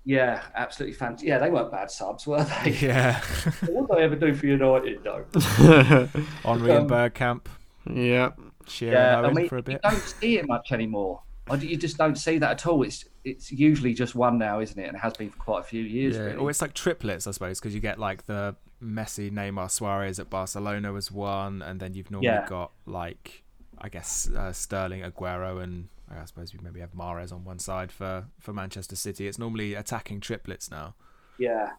yeah, 0.04 0.42
absolutely 0.54 0.94
fantastic. 0.94 1.28
Yeah, 1.28 1.38
they 1.38 1.50
weren't 1.50 1.72
bad 1.72 1.90
subs, 1.90 2.26
were 2.26 2.44
they? 2.44 2.70
Yeah. 2.80 3.20
what 3.68 3.88
did 3.88 3.96
they 3.98 4.02
ever 4.04 4.16
do 4.16 4.34
for 4.34 4.46
United, 4.46 5.02
though? 5.02 5.24
Henry 6.44 6.70
and 6.72 6.88
Bergkamp. 6.88 7.46
yeah. 7.90 8.30
Shearer 8.68 8.92
Yeah, 8.92 9.16
and 9.18 9.26
I 9.26 9.28
Owen 9.30 9.34
mean, 9.34 9.48
for 9.48 9.56
a 9.56 9.62
bit. 9.62 9.80
you 9.82 9.90
don't 9.90 10.00
see 10.00 10.38
it 10.38 10.46
much 10.46 10.70
anymore. 10.70 11.22
You 11.60 11.76
just 11.76 11.98
don't 11.98 12.16
see 12.16 12.38
that 12.38 12.50
at 12.52 12.66
all. 12.66 12.82
It's 12.82 13.04
it's 13.24 13.50
usually 13.52 13.94
just 13.94 14.14
one 14.14 14.38
now, 14.38 14.60
isn't 14.60 14.78
it? 14.78 14.86
And 14.86 14.96
it 14.96 15.00
has 15.00 15.14
been 15.14 15.30
for 15.30 15.38
quite 15.38 15.60
a 15.60 15.64
few 15.64 15.82
years. 15.82 16.16
Yeah, 16.16 16.22
really. 16.22 16.36
or 16.36 16.50
it's 16.50 16.62
like 16.62 16.72
triplets, 16.72 17.26
I 17.26 17.32
suppose, 17.32 17.60
because 17.60 17.74
you 17.74 17.80
get 17.80 17.98
like 17.98 18.26
the 18.26 18.56
Messi, 18.82 19.30
Neymar, 19.30 19.70
Suarez 19.70 20.18
at 20.18 20.30
Barcelona 20.30 20.92
was 20.92 21.10
one, 21.12 21.62
and 21.62 21.78
then 21.80 21.94
you've 21.94 22.10
normally 22.10 22.28
Yeah. 22.32 22.46
got 22.48 22.72
like 22.86 23.42
I 23.78 23.88
guess 23.88 24.30
uh, 24.30 24.52
Sterling, 24.52 25.02
Aguero, 25.02 25.62
and 25.62 25.88
I 26.10 26.24
suppose 26.24 26.52
maybe 26.62 26.80
have 26.80 26.92
Mahrez 26.92 27.32
on 27.32 27.44
one 27.44 27.58
side 27.58 27.90
for 27.92 28.26
for 28.38 28.52
Manchester 28.52 28.96
City. 28.96 29.26
It's 29.26 29.38
normally 29.38 29.74
attacking 29.74 30.20
triplets 30.20 30.70
now. 30.70 30.94
Yeah, 31.38 31.70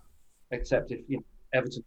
except 0.51 0.91
if 0.91 0.99
you 1.07 1.17
know, 1.17 1.23
Everton, 1.53 1.83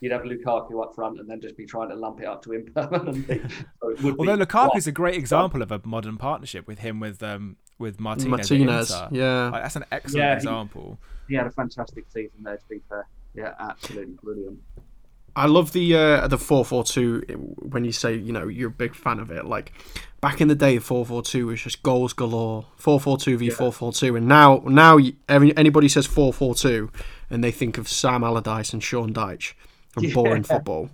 you'd 0.00 0.12
have 0.12 0.22
Lukaku 0.22 0.82
up 0.82 0.94
front 0.94 1.18
and 1.20 1.28
then 1.28 1.40
just 1.40 1.56
be 1.56 1.64
trying 1.66 1.88
to 1.88 1.94
lump 1.94 2.20
it 2.20 2.26
up 2.26 2.42
to 2.44 2.52
him 2.52 2.66
permanently. 2.74 3.40
So 3.82 3.88
it 3.90 4.02
would 4.02 4.18
Although 4.18 4.36
be 4.36 4.44
Lukaku's 4.44 4.86
a 4.86 4.92
great 4.92 5.16
example 5.16 5.62
of 5.62 5.72
a 5.72 5.80
modern 5.84 6.16
partnership 6.18 6.66
with 6.66 6.80
him 6.80 7.00
with 7.00 7.22
um 7.22 7.56
with 7.78 8.00
Martinez. 8.00 8.28
Martinez. 8.30 8.94
Yeah. 9.10 9.50
Like, 9.50 9.62
that's 9.62 9.76
an 9.76 9.84
excellent 9.92 10.16
Yeah, 10.16 10.30
he- 10.30 10.36
example. 10.36 10.98
he 11.28 11.34
had 11.34 11.46
a 11.46 11.50
fantastic 11.50 12.04
season 12.12 12.42
there. 12.42 12.56
To 12.56 12.68
be 12.68 12.80
fair, 12.88 13.06
yeah, 13.34 13.54
absolutely 13.58 14.14
brilliant. 14.22 14.58
I 15.34 15.44
love 15.46 15.72
the 15.72 15.94
uh, 15.94 16.28
the 16.28 16.38
four 16.38 16.64
four 16.64 16.82
two 16.84 17.20
when 17.58 17.84
you 17.84 17.92
say 17.92 18.14
you 18.14 18.32
know 18.32 18.48
you're 18.48 18.68
a 18.68 18.70
big 18.70 18.94
fan 18.94 19.18
of 19.18 19.30
it. 19.30 19.44
Like 19.44 19.72
back 20.22 20.40
in 20.40 20.48
the 20.48 20.54
day, 20.54 20.78
four 20.78 21.04
four 21.04 21.22
two 21.22 21.48
was 21.48 21.60
just 21.60 21.82
goals 21.82 22.14
galore. 22.14 22.64
Four 22.76 22.98
four 22.98 23.18
two 23.18 23.36
v 23.36 23.50
four 23.50 23.70
four 23.70 23.92
two, 23.92 24.16
and 24.16 24.26
now 24.26 24.62
now 24.64 24.96
you- 24.96 25.16
every, 25.28 25.54
anybody 25.54 25.88
says 25.88 26.06
four 26.06 26.32
four 26.32 26.54
two, 26.54 26.90
and 27.28 27.44
they 27.44 27.50
think 27.50 27.76
of 27.76 27.86
Sam 27.86 28.24
Allardyce 28.24 28.72
and 28.72 28.82
Sean 28.82 29.12
Dyche 29.12 29.52
from 29.96 30.10
boring 30.14 30.42
football, 30.42 30.90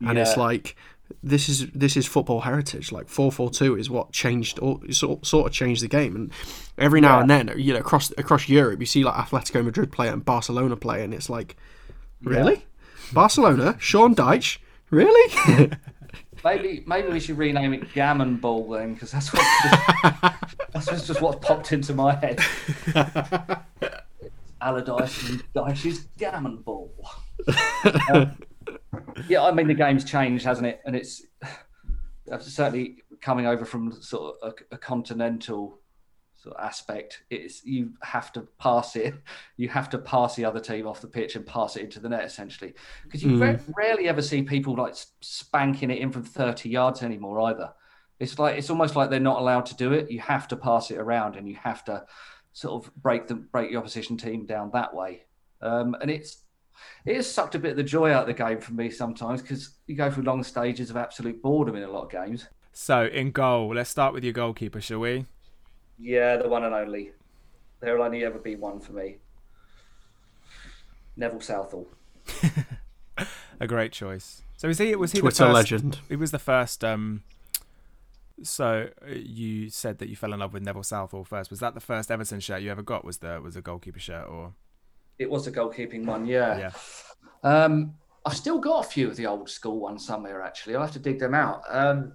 and 0.00 0.18
it's 0.18 0.36
like 0.36 0.76
this 1.22 1.48
is 1.48 1.70
this 1.70 1.96
is 1.96 2.06
football 2.06 2.40
heritage. 2.40 2.92
Like 2.92 3.08
four 3.08 3.30
four 3.32 3.50
two 3.50 3.76
is 3.76 3.88
what 3.88 4.12
changed 4.12 4.58
or 4.60 4.80
sort 4.90 5.46
of 5.46 5.52
changed 5.52 5.82
the 5.82 5.88
game, 5.88 6.16
and 6.16 6.32
every 6.78 7.00
now 7.00 7.20
and 7.20 7.30
then 7.30 7.52
you 7.56 7.72
know 7.72 7.80
across 7.80 8.10
across 8.18 8.48
Europe 8.48 8.80
you 8.80 8.86
see 8.86 9.04
like 9.04 9.14
Atletico 9.14 9.64
Madrid 9.64 9.92
play 9.92 10.08
and 10.08 10.24
Barcelona 10.24 10.76
play, 10.76 11.02
and 11.04 11.14
it's 11.14 11.30
like 11.30 11.56
really. 12.22 12.64
Barcelona, 13.12 13.76
Sean 13.78 14.14
Dyche, 14.14 14.58
really? 14.90 15.70
Maybe 16.44 16.82
maybe 16.86 17.08
we 17.08 17.20
should 17.20 17.36
rename 17.36 17.74
it 17.74 17.92
Gammon 17.92 18.36
Ball 18.36 18.66
then, 18.70 18.94
because 18.94 19.12
that's 19.12 19.30
what 19.30 19.44
just, 20.72 20.86
that's 20.88 21.06
just 21.06 21.20
what 21.20 21.42
popped 21.42 21.70
into 21.70 21.92
my 21.92 22.14
head. 22.14 22.40
Allardyce 24.60 25.28
and 25.28 25.44
Dyche's 25.54 26.08
Gammon 26.18 26.62
Ball. 26.62 26.92
Um, 28.12 28.36
yeah, 29.28 29.42
I 29.42 29.52
mean 29.52 29.66
the 29.66 29.74
game's 29.74 30.04
changed, 30.04 30.44
hasn't 30.44 30.66
it? 30.66 30.80
And 30.84 30.94
it's 30.94 31.22
uh, 32.30 32.38
certainly 32.38 32.98
coming 33.20 33.46
over 33.46 33.64
from 33.64 33.92
sort 34.02 34.36
of 34.42 34.52
a, 34.70 34.74
a 34.74 34.78
continental 34.78 35.80
sort 36.36 36.56
of 36.56 36.64
aspect. 36.64 37.22
It's 37.30 37.64
you 37.64 37.92
have 38.02 38.32
to 38.32 38.42
pass 38.58 38.96
it. 38.96 39.14
You 39.56 39.68
have 39.68 39.90
to 39.90 39.98
pass 39.98 40.36
the 40.36 40.44
other 40.44 40.60
team 40.60 40.86
off 40.86 41.00
the 41.00 41.08
pitch 41.08 41.36
and 41.36 41.46
pass 41.46 41.76
it 41.76 41.82
into 41.82 42.00
the 42.00 42.08
net 42.08 42.24
essentially, 42.24 42.74
because 43.04 43.22
you 43.22 43.38
ra- 43.42 43.56
rarely 43.76 44.08
ever 44.08 44.22
see 44.22 44.42
people 44.42 44.74
like 44.74 44.94
spanking 45.20 45.90
it 45.90 45.98
in 45.98 46.10
from 46.10 46.24
thirty 46.24 46.68
yards 46.68 47.02
anymore 47.02 47.40
either. 47.42 47.72
It's 48.18 48.38
like 48.38 48.56
it's 48.56 48.70
almost 48.70 48.96
like 48.96 49.10
they're 49.10 49.20
not 49.20 49.40
allowed 49.40 49.66
to 49.66 49.76
do 49.76 49.92
it. 49.92 50.10
You 50.10 50.20
have 50.20 50.48
to 50.48 50.56
pass 50.56 50.90
it 50.90 50.98
around, 50.98 51.36
and 51.36 51.48
you 51.48 51.56
have 51.56 51.84
to 51.86 52.04
sort 52.52 52.84
of 52.84 52.94
break 52.96 53.26
the 53.26 53.34
break 53.34 53.70
the 53.70 53.76
opposition 53.76 54.16
team 54.16 54.46
down 54.46 54.70
that 54.72 54.94
way. 54.94 55.24
Um, 55.62 55.96
and 56.00 56.10
it's 56.10 56.44
it 57.04 57.16
has 57.16 57.30
sucked 57.30 57.54
a 57.54 57.58
bit 57.58 57.72
of 57.72 57.76
the 57.76 57.82
joy 57.82 58.10
out 58.10 58.22
of 58.22 58.26
the 58.26 58.42
game 58.42 58.60
for 58.60 58.72
me 58.72 58.90
sometimes 58.90 59.42
because 59.42 59.70
you 59.86 59.96
go 59.96 60.10
through 60.10 60.24
long 60.24 60.42
stages 60.42 60.90
of 60.90 60.96
absolute 60.96 61.42
boredom 61.42 61.76
in 61.76 61.82
a 61.82 61.90
lot 61.90 62.04
of 62.04 62.10
games. 62.10 62.48
So 62.72 63.06
in 63.06 63.30
goal, 63.30 63.74
let's 63.74 63.90
start 63.90 64.14
with 64.14 64.24
your 64.24 64.32
goalkeeper, 64.32 64.80
shall 64.80 65.00
we? 65.00 65.26
Yeah, 65.98 66.36
the 66.36 66.48
one 66.48 66.64
and 66.64 66.74
only. 66.74 67.12
There'll 67.80 68.02
only 68.02 68.24
ever 68.24 68.38
be 68.38 68.56
one 68.56 68.80
for 68.80 68.92
me. 68.92 69.18
Neville 71.16 71.40
Southall. 71.40 71.88
A 73.60 73.66
great 73.66 73.92
choice. 73.92 74.42
So 74.56 74.68
is 74.68 74.78
he? 74.78 74.94
Was 74.96 75.12
he 75.12 75.20
Twitter 75.20 75.44
the 75.44 75.52
first, 75.52 75.54
legend. 75.54 75.98
He 76.08 76.16
was 76.16 76.30
the 76.30 76.38
first. 76.38 76.82
Um, 76.84 77.22
so 78.42 78.88
uh, 79.02 79.12
you 79.12 79.70
said 79.70 79.98
that 79.98 80.08
you 80.08 80.16
fell 80.16 80.32
in 80.32 80.40
love 80.40 80.52
with 80.52 80.62
Neville 80.62 80.82
Southall 80.82 81.24
first. 81.24 81.50
Was 81.50 81.60
that 81.60 81.74
the 81.74 81.80
first 81.80 82.10
Everton 82.10 82.40
shirt 82.40 82.62
you 82.62 82.70
ever 82.70 82.82
got? 82.82 83.04
Was 83.04 83.18
the 83.18 83.40
was 83.42 83.56
a 83.56 83.62
goalkeeper 83.62 83.98
shirt 83.98 84.28
or? 84.28 84.54
It 85.18 85.30
was 85.30 85.46
a 85.46 85.52
goalkeeping 85.52 86.06
one, 86.06 86.26
yeah. 86.26 86.58
Yeah. 86.58 86.72
Um, 87.42 87.94
I've 88.24 88.36
still 88.36 88.58
got 88.58 88.86
a 88.86 88.88
few 88.88 89.08
of 89.08 89.16
the 89.16 89.26
old 89.26 89.50
school 89.50 89.80
ones 89.80 90.06
somewhere. 90.06 90.42
Actually, 90.42 90.76
I'll 90.76 90.82
have 90.82 90.92
to 90.92 90.98
dig 90.98 91.18
them 91.18 91.34
out. 91.34 91.62
Um, 91.68 92.14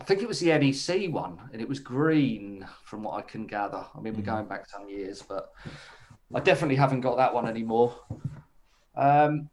I 0.00 0.04
think 0.04 0.22
it 0.22 0.28
was 0.28 0.38
the 0.38 0.56
NEC 0.56 1.12
one, 1.12 1.38
and 1.52 1.60
it 1.60 1.68
was 1.68 1.80
green, 1.80 2.66
from 2.84 3.02
what 3.02 3.14
I 3.18 3.22
can 3.22 3.46
gather. 3.46 3.84
I 3.96 4.00
mean, 4.00 4.14
we're 4.14 4.22
going 4.22 4.46
back 4.46 4.68
some 4.68 4.88
years, 4.88 5.22
but 5.22 5.52
I 6.32 6.40
definitely 6.40 6.76
haven't 6.76 7.00
got 7.00 7.16
that 7.16 7.34
one 7.34 7.48
anymore. 7.48 7.96
Um, 8.94 9.50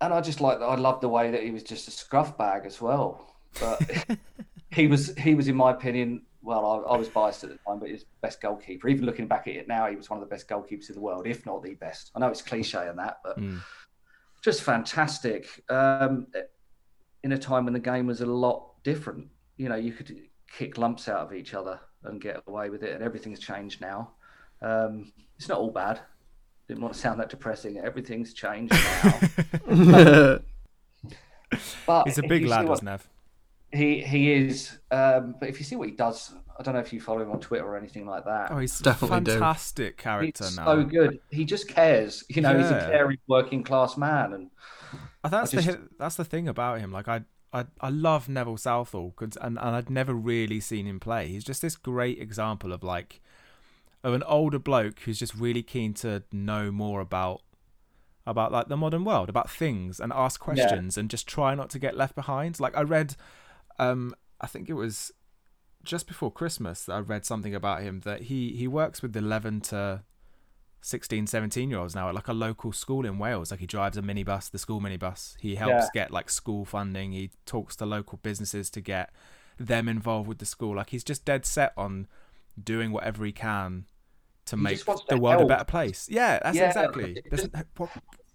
and 0.00 0.12
I 0.12 0.20
just 0.20 0.40
like 0.40 0.58
that. 0.58 0.64
I 0.64 0.76
love 0.76 1.00
the 1.00 1.08
way 1.08 1.30
that 1.30 1.42
he 1.42 1.50
was 1.50 1.62
just 1.62 1.88
a 1.88 1.90
scruff 1.90 2.36
bag 2.36 2.66
as 2.66 2.80
well. 2.80 3.34
But 3.58 3.80
he 4.78 4.86
was, 4.86 5.14
he 5.18 5.34
was, 5.34 5.48
in 5.48 5.56
my 5.56 5.70
opinion, 5.72 6.22
well, 6.42 6.84
I, 6.88 6.94
I 6.94 6.96
was 6.96 7.08
biased 7.08 7.42
at 7.44 7.50
the 7.50 7.56
time, 7.66 7.78
but 7.78 7.86
he 7.86 7.92
was 7.92 8.04
best 8.22 8.40
goalkeeper. 8.40 8.88
Even 8.88 9.04
looking 9.04 9.26
back 9.26 9.48
at 9.48 9.54
it 9.54 9.68
now, 9.68 9.86
he 9.88 9.96
was 9.96 10.08
one 10.08 10.22
of 10.22 10.28
the 10.28 10.32
best 10.34 10.48
goalkeepers 10.48 10.88
in 10.88 10.94
the 10.94 11.00
world, 11.00 11.26
if 11.26 11.44
not 11.44 11.62
the 11.62 11.74
best. 11.74 12.10
I 12.14 12.20
know 12.20 12.28
it's 12.28 12.42
cliche 12.42 12.86
and 12.88 12.98
that, 12.98 13.18
but 13.24 13.38
Mm. 13.38 13.60
just 14.42 14.62
fantastic. 14.62 15.46
Um, 15.68 16.28
in 17.24 17.32
a 17.32 17.38
time 17.38 17.64
when 17.64 17.74
the 17.74 17.80
game 17.80 18.06
was 18.06 18.20
a 18.20 18.26
lot 18.26 18.82
different, 18.84 19.28
you 19.56 19.68
know, 19.68 19.74
you 19.76 19.92
could 19.92 20.16
kick 20.50 20.78
lumps 20.78 21.08
out 21.08 21.18
of 21.26 21.32
each 21.34 21.52
other 21.54 21.80
and 22.04 22.20
get 22.20 22.40
away 22.46 22.70
with 22.70 22.82
it, 22.84 22.94
and 22.94 23.02
everything's 23.02 23.40
changed 23.40 23.80
now. 23.80 24.12
Um, 24.62 25.12
it's 25.36 25.48
not 25.48 25.58
all 25.58 25.70
bad. 25.72 26.00
didn't 26.68 26.82
want 26.82 26.94
to 26.94 27.00
sound 27.00 27.18
that 27.20 27.28
depressing. 27.30 27.78
Everything's 27.78 28.32
changed 28.32 28.72
now. 28.72 29.20
but 31.86 32.04
He's 32.06 32.18
a 32.18 32.22
big 32.22 32.44
lad, 32.46 32.68
isn't 32.70 32.84
Nev? 32.84 33.08
He 33.72 34.00
he 34.00 34.32
is. 34.32 34.78
Um, 34.90 35.34
but 35.38 35.48
if 35.48 35.58
you 35.58 35.64
see 35.64 35.76
what 35.76 35.88
he 35.88 35.94
does, 35.94 36.34
I 36.58 36.62
don't 36.62 36.74
know 36.74 36.80
if 36.80 36.92
you 36.92 37.00
follow 37.00 37.20
him 37.22 37.30
on 37.30 37.40
Twitter 37.40 37.66
or 37.66 37.76
anything 37.76 38.06
like 38.06 38.24
that. 38.24 38.50
Oh, 38.50 38.58
he's 38.58 38.78
Definitely 38.78 39.18
a 39.18 39.20
do. 39.20 39.30
fantastic 39.32 39.96
character 39.98 40.44
He's 40.44 40.56
now. 40.56 40.64
so 40.64 40.84
good. 40.84 41.20
He 41.30 41.44
just 41.44 41.68
cares. 41.68 42.24
You 42.28 42.42
know, 42.42 42.56
he's 42.56 42.70
a 42.70 42.88
caring 42.90 43.18
working 43.26 43.62
class 43.62 43.96
man, 43.96 44.32
and 44.32 44.50
Uh, 45.22 45.28
That's 45.28 45.54
I 45.54 45.60
the 45.60 45.88
that's 45.98 46.16
the 46.16 46.24
thing 46.24 46.48
about 46.48 46.80
him. 46.80 46.90
Like 46.92 47.08
I 47.08 47.22
I, 47.52 47.64
I 47.80 47.88
love 47.90 48.28
Neville 48.28 48.56
Southall 48.58 49.12
'cause- 49.12 49.36
and 49.40 49.58
and 49.58 49.76
I'd 49.76 49.90
never 49.90 50.14
really 50.14 50.60
seen 50.60 50.86
him 50.86 51.00
play. 51.00 51.28
He's 51.28 51.44
just 51.44 51.60
this 51.62 51.76
great 51.76 52.18
example 52.20 52.72
of 52.72 52.82
like 52.82 53.20
of 54.04 54.14
an 54.14 54.22
older 54.24 54.58
bloke 54.58 55.00
who's 55.00 55.18
just 55.18 55.34
really 55.34 55.62
keen 55.62 55.92
to 55.94 56.22
know 56.32 56.70
more 56.70 57.00
about 57.00 57.42
about 58.26 58.52
like 58.52 58.68
the 58.68 58.76
modern 58.76 59.04
world, 59.04 59.28
about 59.28 59.50
things 59.50 59.98
and 60.00 60.12
ask 60.12 60.38
questions 60.40 60.96
and 60.98 61.10
just 61.10 61.26
try 61.26 61.54
not 61.54 61.70
to 61.70 61.78
get 61.78 61.96
left 61.96 62.14
behind. 62.14 62.60
Like 62.60 62.76
I 62.76 62.82
read 62.82 63.16
um 63.78 64.14
I 64.40 64.46
think 64.46 64.68
it 64.68 64.74
was 64.74 65.12
just 65.84 66.06
before 66.06 66.30
Christmas 66.30 66.84
that 66.84 66.92
I 66.94 66.98
read 67.00 67.24
something 67.24 67.54
about 67.54 67.82
him 67.82 68.00
that 68.00 68.22
he 68.22 68.52
he 68.52 68.66
works 68.68 69.00
with 69.02 69.16
11 69.16 69.60
to 69.62 70.02
16 70.80 71.26
17 71.26 71.70
year 71.70 71.78
olds 71.78 71.94
now 71.94 72.08
at 72.08 72.14
like 72.14 72.28
a 72.28 72.32
local 72.32 72.72
school 72.72 73.04
in 73.04 73.18
Wales. 73.18 73.50
Like 73.50 73.60
he 73.60 73.66
drives 73.66 73.96
a 73.96 74.02
minibus 74.02 74.50
the 74.50 74.58
school 74.58 74.80
minibus. 74.80 75.34
He 75.40 75.56
helps 75.56 75.72
Yeah. 75.94 76.02
get 76.02 76.10
like 76.12 76.30
school 76.30 76.64
funding. 76.64 77.12
He 77.12 77.30
talks 77.46 77.74
to 77.76 77.86
local 77.86 78.18
businesses 78.22 78.70
to 78.70 78.80
get 78.80 79.10
them 79.58 79.88
involved 79.88 80.28
with 80.28 80.38
the 80.38 80.46
school. 80.46 80.76
Like 80.76 80.90
he's 80.90 81.04
just 81.04 81.24
dead 81.24 81.44
set 81.44 81.72
on 81.76 82.06
doing 82.62 82.92
whatever 82.92 83.24
he 83.24 83.32
can 83.32 83.86
to 84.46 84.56
He 84.56 84.62
make 84.62 84.84
the 84.84 84.94
to 85.10 85.16
world 85.18 85.42
a 85.42 85.46
better 85.46 85.64
place. 85.64 86.08
Yeah 86.10 86.38
that's 86.42 86.56
Yeah, 86.56 86.66
exactly. 86.68 87.22
just- 87.30 87.48
what, 87.76 87.90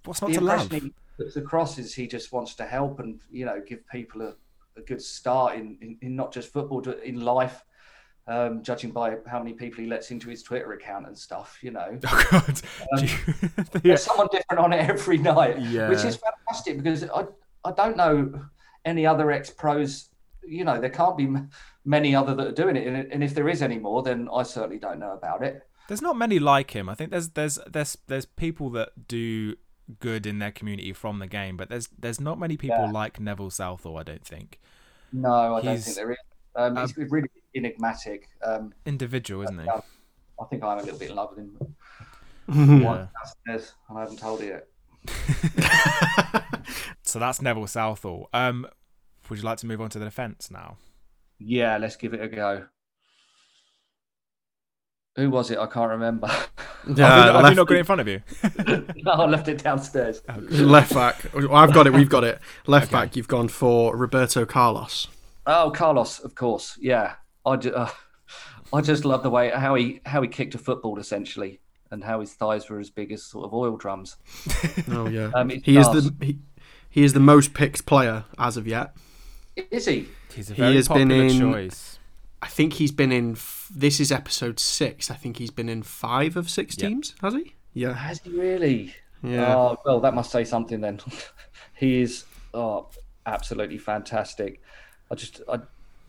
what's 0.06 0.22
not 0.22 0.32
the 0.32 0.38
to 0.40 0.42
love? 0.44 0.72
he 0.72 0.94
puts 1.18 1.36
across 1.38 1.78
is 1.78 1.94
he 1.94 2.08
just 2.08 2.32
wants 2.34 2.56
to 2.56 2.66
help 2.66 3.00
and 3.00 3.22
you 3.32 3.46
know 3.46 3.62
give 3.66 3.88
people 3.88 4.22
a, 4.22 4.36
a 4.78 4.82
good 4.82 5.02
start 5.02 5.56
in, 5.56 5.78
in, 5.82 5.98
in 6.02 6.16
not 6.16 6.34
just 6.34 6.52
football, 6.52 6.82
but 6.82 7.04
in 7.04 7.20
life. 7.22 7.64
Um, 8.26 8.64
judging 8.64 8.92
by 8.92 9.18
how 9.28 9.40
many 9.40 9.52
people 9.52 9.84
he 9.84 9.90
lets 9.90 10.10
into 10.10 10.30
his 10.30 10.44
Twitter 10.44 10.72
account 10.72 11.08
and 11.08 11.18
stuff, 11.18 11.60
you 11.62 11.72
know, 11.72 12.00
oh 12.08 12.28
god 12.32 12.62
Um, 12.98 13.04
you- 13.04 13.10
yeah. 13.42 13.64
there's 13.84 14.04
someone 14.04 14.30
different 14.32 14.64
on 14.64 14.72
it 14.72 14.90
every 14.90 15.18
night, 15.18 15.58
which 15.90 16.06
is 16.06 16.16
fantastic 16.16 16.78
because 16.78 17.04
I 17.04 17.26
I 17.66 17.72
don't 17.74 17.98
know 17.98 18.46
any 18.86 19.06
other 19.06 19.30
ex 19.30 19.50
pros. 19.50 20.08
You 20.42 20.64
know, 20.64 20.80
there 20.80 20.90
can't 20.90 21.18
be 21.18 21.28
many 21.84 22.16
other 22.16 22.34
that 22.34 22.48
are 22.48 22.52
doing 22.54 22.78
it, 22.78 22.88
and, 22.88 23.12
and 23.12 23.24
if 23.26 23.36
there 23.36 23.50
is 23.50 23.62
any 23.62 23.78
more, 23.78 24.02
then 24.04 24.30
I 24.34 24.44
certainly 24.44 24.80
don't 24.80 25.00
know 25.00 25.12
about 25.12 25.44
it. 25.44 25.68
There's 25.90 26.02
not 26.02 26.16
many 26.16 26.40
like 26.40 26.72
him. 26.72 26.88
I 26.88 26.96
think 26.96 27.12
there's 27.12 27.28
there's 27.32 27.60
there's 27.70 27.98
there's 28.08 28.26
people 28.26 28.70
that 28.70 29.06
do 29.10 29.56
good 30.00 30.26
in 30.26 30.40
their 30.40 30.52
community 30.52 30.94
from 30.94 31.20
the 31.20 31.28
game, 31.28 31.58
but 31.58 31.70
there's 31.70 31.90
there's 32.00 32.20
not 32.20 32.40
many 32.40 32.58
people 32.58 32.78
Yeah. 32.86 32.92
like 32.92 33.20
Neville 33.20 33.50
Southall. 33.50 33.98
I 33.98 34.04
don't 34.04 34.26
think 34.26 34.60
No, 35.12 35.56
I 35.56 35.62
don't 35.62 35.78
think 35.80 35.96
there 35.96 36.12
is. 36.12 36.18
Um, 36.56 36.76
he's 36.78 36.96
really 36.98 37.30
enigmatic. 37.56 38.30
Um, 38.44 38.74
individual, 38.86 39.44
isn't 39.44 39.60
he? 39.60 39.66
Yeah. 39.66 39.82
I 40.40 40.46
think 40.46 40.64
I'm 40.64 40.78
a 40.80 40.82
little 40.84 41.00
bit 41.00 41.10
in 41.10 41.16
love 41.16 41.32
with 41.36 41.40
him. 41.40 41.76
Yeah. 42.82 43.08
downstairs, 43.46 43.74
and 43.90 43.98
I 43.98 44.02
haven't 44.02 44.20
told 44.20 44.42
you 44.42 44.48
yet. 44.48 44.68
So 47.06 47.20
that's 47.20 47.42
Neville 47.42 47.68
Southall. 47.68 48.28
Um, 48.34 48.66
would 49.30 49.38
you 49.38 49.46
like 49.46 49.60
to 49.60 49.68
move 49.68 49.80
on 49.82 49.90
to 49.92 50.00
the 50.00 50.06
defence 50.06 50.50
now? 50.50 50.78
Yeah, 51.38 51.78
let's 51.78 51.96
give 51.96 52.14
it 52.16 52.22
a 52.22 52.28
go. 52.28 52.66
Who 55.16 55.30
was 55.30 55.52
it? 55.52 55.60
I 55.60 55.68
can't 55.68 55.92
remember. 55.92 56.30
Yeah, 56.86 57.08
have, 57.08 57.26
you, 57.28 57.32
have 57.40 57.50
you 57.52 57.56
not 57.56 57.68
got 57.68 57.76
it 57.76 57.80
in 57.80 57.86
front 57.86 58.02
of 58.02 58.08
you? 58.10 58.22
no, 59.06 59.12
I 59.14 59.26
left 59.26 59.48
it 59.48 59.64
downstairs. 59.64 60.22
left 60.50 60.94
back. 60.94 61.34
I've 61.34 61.74
got 61.74 61.88
it. 61.88 61.94
We've 61.94 62.10
got 62.10 62.26
it. 62.26 62.40
Left 62.68 62.92
back. 62.92 63.16
You've 63.16 63.30
gone 63.30 63.48
for 63.48 63.96
Roberto 63.96 64.46
Carlos. 64.46 65.08
Oh, 65.48 65.72
Carlos, 65.74 66.20
of 66.20 66.36
course. 66.36 66.78
Yeah, 66.82 67.14
I, 67.46 67.56
ju- 67.56 67.74
uh, 67.74 67.90
I 68.74 68.82
just 68.82 69.06
love 69.06 69.24
the 69.24 69.30
way 69.30 69.50
how 69.50 69.76
he 69.76 70.02
how 70.06 70.22
he 70.22 70.28
kicked 70.28 70.56
a 70.56 70.58
football 70.58 71.00
essentially, 71.00 71.62
and 71.90 72.04
how 72.04 72.20
his 72.20 72.34
thighs 72.34 72.70
were 72.70 72.82
as 72.82 72.90
big 72.90 73.14
as 73.14 73.24
sort 73.24 73.46
of 73.46 73.54
oil 73.54 73.78
drums. 73.78 74.18
Oh 74.92 75.08
yeah. 75.08 75.32
Um, 75.34 75.50
it's 75.50 75.64
he 75.66 75.78
is 75.78 75.88
the 75.88 76.14
he, 76.20 76.40
he 76.90 77.04
is 77.06 77.14
the 77.14 77.22
most 77.22 77.54
picked 77.54 77.86
player 77.86 78.26
as 78.38 78.58
of 78.58 78.68
yet. 78.68 78.94
Is 79.72 79.86
he? 79.86 80.10
He's 80.36 80.52
a 80.52 80.54
He 80.54 80.62
very 80.62 80.76
has 80.76 80.90
been 80.90 81.10
in- 81.12 81.40
choice. 81.40 81.98
I 82.44 82.48
think 82.48 82.74
he's 82.74 82.92
been 82.92 83.14
in. 83.14 83.32
f- 83.34 83.70
This 83.74 84.02
is 84.02 84.12
episode 84.12 84.60
six. 84.60 85.10
I 85.10 85.16
think 85.16 85.38
he's 85.38 85.50
been 85.50 85.70
in 85.70 85.82
five 85.82 86.36
of 86.36 86.50
six 86.50 86.78
Yeah. 86.78 86.90
teams. 86.90 87.16
Has 87.22 87.34
he? 87.36 87.56
Yeah. 87.74 87.94
Has 87.94 88.20
he 88.20 88.32
really? 88.32 88.94
Yeah. 89.24 89.56
Oh, 89.56 89.78
well, 89.86 90.02
that 90.02 90.14
must 90.14 90.30
say 90.30 90.44
something 90.44 90.82
then. 90.82 91.00
he 91.76 92.02
is 92.02 92.26
oh, 92.54 92.88
absolutely 93.26 93.78
fantastic. 93.78 94.62
I 95.10 95.16
just, 95.16 95.42
I, 95.48 95.60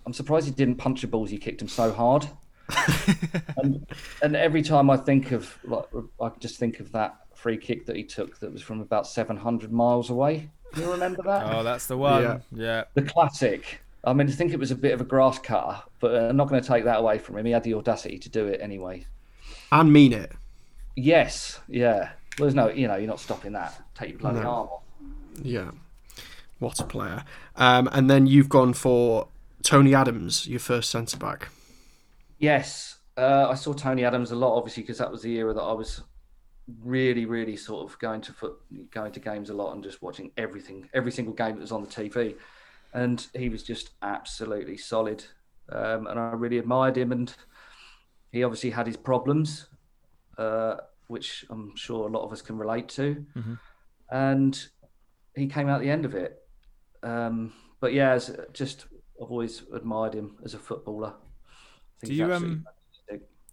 I'm 0.05 0.13
surprised 0.13 0.47
he 0.47 0.53
didn't 0.53 0.75
punch 0.75 1.03
the 1.03 1.07
balls. 1.07 1.31
He 1.31 1.39
kicked 1.39 1.63
him 1.63 1.69
so 1.69 1.93
hard. 1.93 2.27
and, 3.59 3.87
and 4.21 4.35
every 4.35 4.63
time 4.63 4.91
I 4.91 4.97
think 4.97 5.31
of, 5.31 5.57
like, 5.63 5.85
I 6.21 6.31
just 6.41 6.59
think 6.59 6.81
of 6.81 6.91
that 6.93 7.15
free 7.35 7.57
kick 7.59 7.87
that 7.87 7.95
he 7.95 8.03
took 8.03 8.41
that 8.41 8.53
was 8.53 8.61
from 8.63 8.81
about 8.81 9.07
700 9.07 9.73
miles 9.73 10.11
away. 10.11 10.51
Do 10.75 10.81
you 10.83 10.91
remember 10.91 11.23
that? 11.23 11.55
Oh, 11.55 11.63
that's 11.63 11.87
the 11.87 11.97
one. 11.97 12.23
Yeah. 12.25 12.39
Yeah. 12.51 12.85
The 12.95 13.03
classic. 13.03 13.81
I 14.07 14.13
mean, 14.13 14.29
I 14.29 14.33
think 14.33 14.53
it 14.53 14.59
was 14.59 14.71
a 14.71 14.77
bit 14.77 14.93
of 14.93 15.01
a 15.01 15.05
grass 15.05 15.39
cutter, 15.39 15.83
but 16.01 16.15
I'm 16.15 16.37
not 16.37 16.49
going 16.49 16.61
to 16.61 16.67
take 16.69 16.85
that 16.85 16.99
away 16.99 17.19
from 17.19 17.39
him. 17.39 17.47
He 17.47 17.53
had 17.53 17.63
the 17.65 17.75
audacity 17.75 18.19
to 18.19 18.29
do 18.29 18.47
it 18.47 18.61
anyway. 18.61 19.07
And 19.73 19.93
mean 19.93 20.13
it. 20.13 20.33
Yes, 20.97 21.61
yeah. 21.69 22.11
Well, 22.39 22.47
there's 22.47 22.55
no, 22.55 22.69
you 22.69 22.87
know, 22.87 22.97
you're 22.97 23.09
not 23.09 23.21
stopping 23.21 23.53
that. 23.53 23.81
Take 23.95 24.11
your 24.11 24.19
bloody 24.19 24.41
No. 24.41 24.49
arm 24.51 24.69
off. 24.69 24.83
Yeah. 25.43 25.71
What 26.59 26.79
a 26.81 26.85
player. 26.85 27.25
Um, 27.57 27.89
and 27.93 28.09
then 28.11 28.27
you've 28.27 28.49
gone 28.49 28.75
for 28.75 29.29
Tony 29.63 29.95
Adams, 29.95 30.47
your 30.47 30.61
first 30.61 30.91
centre 30.91 31.17
back. 31.17 31.49
Yes, 32.39 32.99
uh, 33.17 33.49
I 33.49 33.55
saw 33.55 33.73
Tony 33.73 34.05
Adams 34.05 34.31
a 34.31 34.37
lot, 34.37 34.57
obviously, 34.57 34.83
because 34.83 34.99
that 34.99 35.11
was 35.11 35.23
the 35.23 35.35
era 35.37 35.55
that 35.55 35.63
I 35.63 35.73
was 35.73 36.03
really, 36.83 37.27
really 37.27 37.57
sort 37.57 37.91
of 37.91 37.99
going 37.99 38.21
to 38.23 38.33
foot, 38.33 38.55
going 38.91 39.13
to 39.13 39.21
games 39.21 39.51
a 39.51 39.55
lot 39.55 39.73
and 39.75 39.83
just 39.83 40.03
watching 40.03 40.31
everything, 40.37 40.89
every 40.95 41.13
single 41.13 41.35
game 41.35 41.55
that 41.57 41.61
was 41.61 41.73
on 41.73 41.83
the 41.83 41.89
TV, 41.89 42.35
and 42.95 43.27
he 43.35 43.49
was 43.49 43.63
just 43.63 43.91
absolutely 44.03 44.77
solid, 44.79 45.25
um, 45.71 46.07
and 46.07 46.19
I 46.19 46.33
really 46.33 46.59
admired 46.59 46.97
him. 46.97 47.13
And 47.13 47.35
he 48.33 48.43
obviously 48.45 48.71
had 48.71 48.87
his 48.87 48.97
problems, 48.97 49.67
uh, 50.39 50.77
which 51.09 51.45
I'm 51.51 51.77
sure 51.77 52.09
a 52.09 52.11
lot 52.11 52.25
of 52.25 52.33
us 52.33 52.41
can 52.43 52.57
relate 52.57 52.89
to, 52.91 53.27
Mhm. 53.37 53.59
and 54.11 54.69
he 55.37 55.47
came 55.47 55.69
out 55.69 55.81
the 55.81 55.91
end 55.91 56.05
of 56.05 56.15
it. 56.15 56.41
Um, 57.03 57.53
but 57.81 57.93
yeah, 57.93 58.13
as, 58.13 58.35
just 58.53 58.87
I've 59.21 59.31
always 59.31 59.63
admired 59.73 60.15
him 60.15 60.39
as 60.45 60.55
a 60.55 60.59
footballer. 60.59 61.15
Do 62.03 62.13
you 62.15 62.33
um 62.33 62.67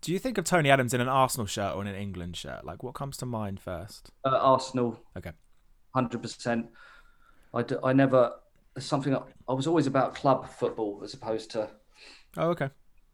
do 0.02 0.12
you 0.12 0.18
think 0.18 0.40
of 0.40 0.46
Tony 0.46 0.72
Adams 0.72 0.96
in 0.96 1.02
an 1.02 1.08
Arsenal 1.08 1.46
shirt 1.46 1.76
or 1.76 1.82
in 1.82 1.88
an 1.88 1.96
England 1.96 2.36
shirt? 2.36 2.66
Like 2.66 2.82
what 2.82 2.96
comes 2.96 3.18
to 3.18 3.26
mind 3.28 3.60
first? 3.60 4.10
Uh, 4.26 4.30
Arsenal, 4.36 5.00
Okay. 5.16 5.32
hundred 5.94 6.22
percent. 6.24 6.68
I, 7.54 7.62
d- 7.62 7.76
I 7.84 7.94
never 7.94 8.34
something 8.80 9.16
I, 9.16 9.22
I 9.48 9.54
was 9.54 9.68
always 9.68 9.88
about 9.88 10.16
club 10.16 10.48
football 10.50 11.02
as 11.04 11.14
opposed 11.14 11.52
to 11.52 11.70
Oh, 12.38 12.50
okay. 12.50 12.70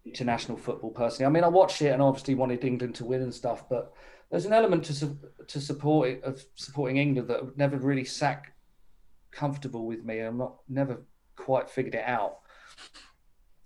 international 0.05 0.57
football. 0.57 0.91
Personally, 0.91 1.25
I 1.25 1.29
mean, 1.29 1.43
I 1.43 1.47
watched 1.47 1.81
it 1.81 1.89
and 1.89 2.01
obviously 2.01 2.35
wanted 2.35 2.63
England 2.63 2.95
to 2.95 3.05
win 3.05 3.21
and 3.21 3.33
stuff, 3.33 3.67
but 3.69 3.93
there's 4.29 4.45
an 4.45 4.53
element 4.53 4.83
to 4.85 4.93
su- 4.93 5.17
to 5.47 5.59
support 5.61 6.09
it, 6.09 6.23
of 6.23 6.43
supporting 6.55 6.97
England 6.97 7.29
that 7.29 7.57
never 7.57 7.77
really 7.77 8.05
sat 8.05 8.43
comfortable 9.31 9.85
with 9.85 10.03
me. 10.03 10.19
I'm 10.19 10.37
not 10.37 10.57
never 10.69 11.03
quite 11.35 11.69
figured 11.69 11.95
it 11.95 12.05
out. 12.05 12.39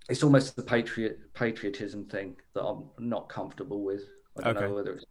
It's 0.10 0.24
almost 0.24 0.56
the 0.56 0.64
patriot 0.64 1.34
patriotism 1.34 2.06
thing 2.06 2.36
that 2.54 2.64
I'm 2.64 2.84
not 3.00 3.30
comfortable 3.30 3.84
with. 3.84 4.04
I 4.38 4.42
don't 4.44 4.58
Okay. 4.58 4.68
know 4.68 4.74
whether 4.76 4.94
it's 4.94 5.06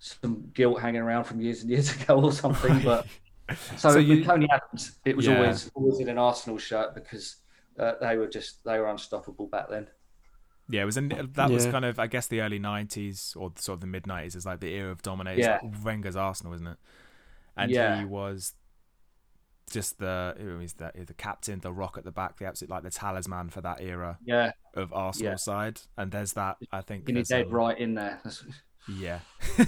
some 0.00 0.50
guilt 0.54 0.80
hanging 0.80 1.00
around 1.00 1.24
from 1.24 1.40
years 1.40 1.62
and 1.62 1.70
years 1.70 1.94
ago 2.02 2.22
or 2.22 2.32
something, 2.32 2.80
but 2.84 3.06
so, 3.54 3.76
So 3.90 3.94
with 3.96 4.06
you- 4.06 4.24
Tony 4.24 4.48
Adams, 4.50 4.98
it 5.04 5.16
was 5.16 5.26
Yeah. 5.26 5.36
always 5.38 5.70
always 5.74 6.00
in 6.00 6.08
an 6.08 6.18
Arsenal 6.18 6.58
shirt 6.58 6.94
because 6.94 7.36
uh, 7.78 7.92
they 8.00 8.16
were 8.16 8.26
just 8.28 8.64
they 8.64 8.78
were 8.78 8.88
unstoppable 8.88 9.46
back 9.46 9.68
then. 9.68 9.88
Yeah, 10.68 10.82
it 10.82 10.86
was 10.86 10.96
in 10.96 11.08
that 11.34 11.50
was 11.50 11.66
kind 11.66 11.84
of 11.84 11.98
I 11.98 12.06
guess 12.08 12.26
the 12.26 12.40
early 12.40 12.58
'90s 12.58 13.36
or 13.36 13.52
sort 13.56 13.76
of 13.76 13.80
the 13.82 13.86
mid 13.86 14.02
'90s 14.04 14.34
is 14.34 14.44
like 14.46 14.60
the 14.60 14.74
era 14.74 14.90
of 14.90 15.00
dominators. 15.02 15.44
Yeah. 15.44 15.60
like 15.62 15.84
Wenger's 15.84 16.16
Arsenal, 16.16 16.54
isn't 16.54 16.66
it? 16.66 16.78
And 17.56 17.70
Yeah. 17.70 17.98
he 18.00 18.04
was 18.04 18.54
just 19.70 19.98
the 19.98 20.34
who 20.38 20.60
is 20.60 20.74
the 20.74 20.92
the 21.06 21.14
captain, 21.14 21.60
the 21.60 21.72
rock 21.72 21.96
at 21.98 22.04
the 22.04 22.10
back, 22.12 22.38
the 22.38 22.46
absolute 22.46 22.70
like 22.70 22.82
the 22.82 22.90
talisman 22.90 23.48
for 23.50 23.60
that 23.60 23.80
era 23.80 24.18
Yeah, 24.24 24.52
of 24.74 24.92
Arsenal 24.92 25.32
Yeah. 25.32 25.36
side. 25.36 25.80
And 25.96 26.10
there's 26.10 26.32
that 26.34 26.56
I 26.72 26.80
think. 26.82 27.08
and 27.08 27.10
you're 27.16 27.24
there's, 27.24 27.28
dead 27.28 27.46
um, 27.46 27.52
right 27.52 27.78
in 27.78 27.94
there. 27.94 28.20
Yeah. 28.88 29.20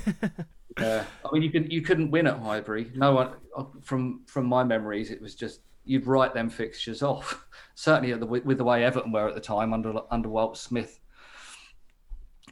yeah, 0.78 1.04
I 1.24 1.32
mean 1.32 1.42
you 1.42 1.50
could 1.50 1.72
you 1.72 1.82
couldn't 1.82 2.10
win 2.10 2.26
at 2.26 2.38
Highbury. 2.38 2.90
No 2.94 3.12
one 3.12 3.30
uh, 3.56 3.64
from 3.82 4.22
from 4.26 4.46
my 4.46 4.64
memories, 4.64 5.10
it 5.10 5.20
was 5.20 5.34
just 5.34 5.60
you'd 5.84 6.06
write 6.06 6.34
them 6.34 6.50
fixtures 6.50 7.02
off. 7.02 7.44
Certainly 7.74 8.12
at 8.12 8.20
the, 8.20 8.26
with 8.26 8.58
the 8.58 8.64
way 8.64 8.84
Everton 8.84 9.10
were 9.10 9.28
at 9.28 9.34
the 9.34 9.40
time 9.40 9.72
under 9.72 10.00
under 10.10 10.28
Walt 10.28 10.56
Smith. 10.56 11.00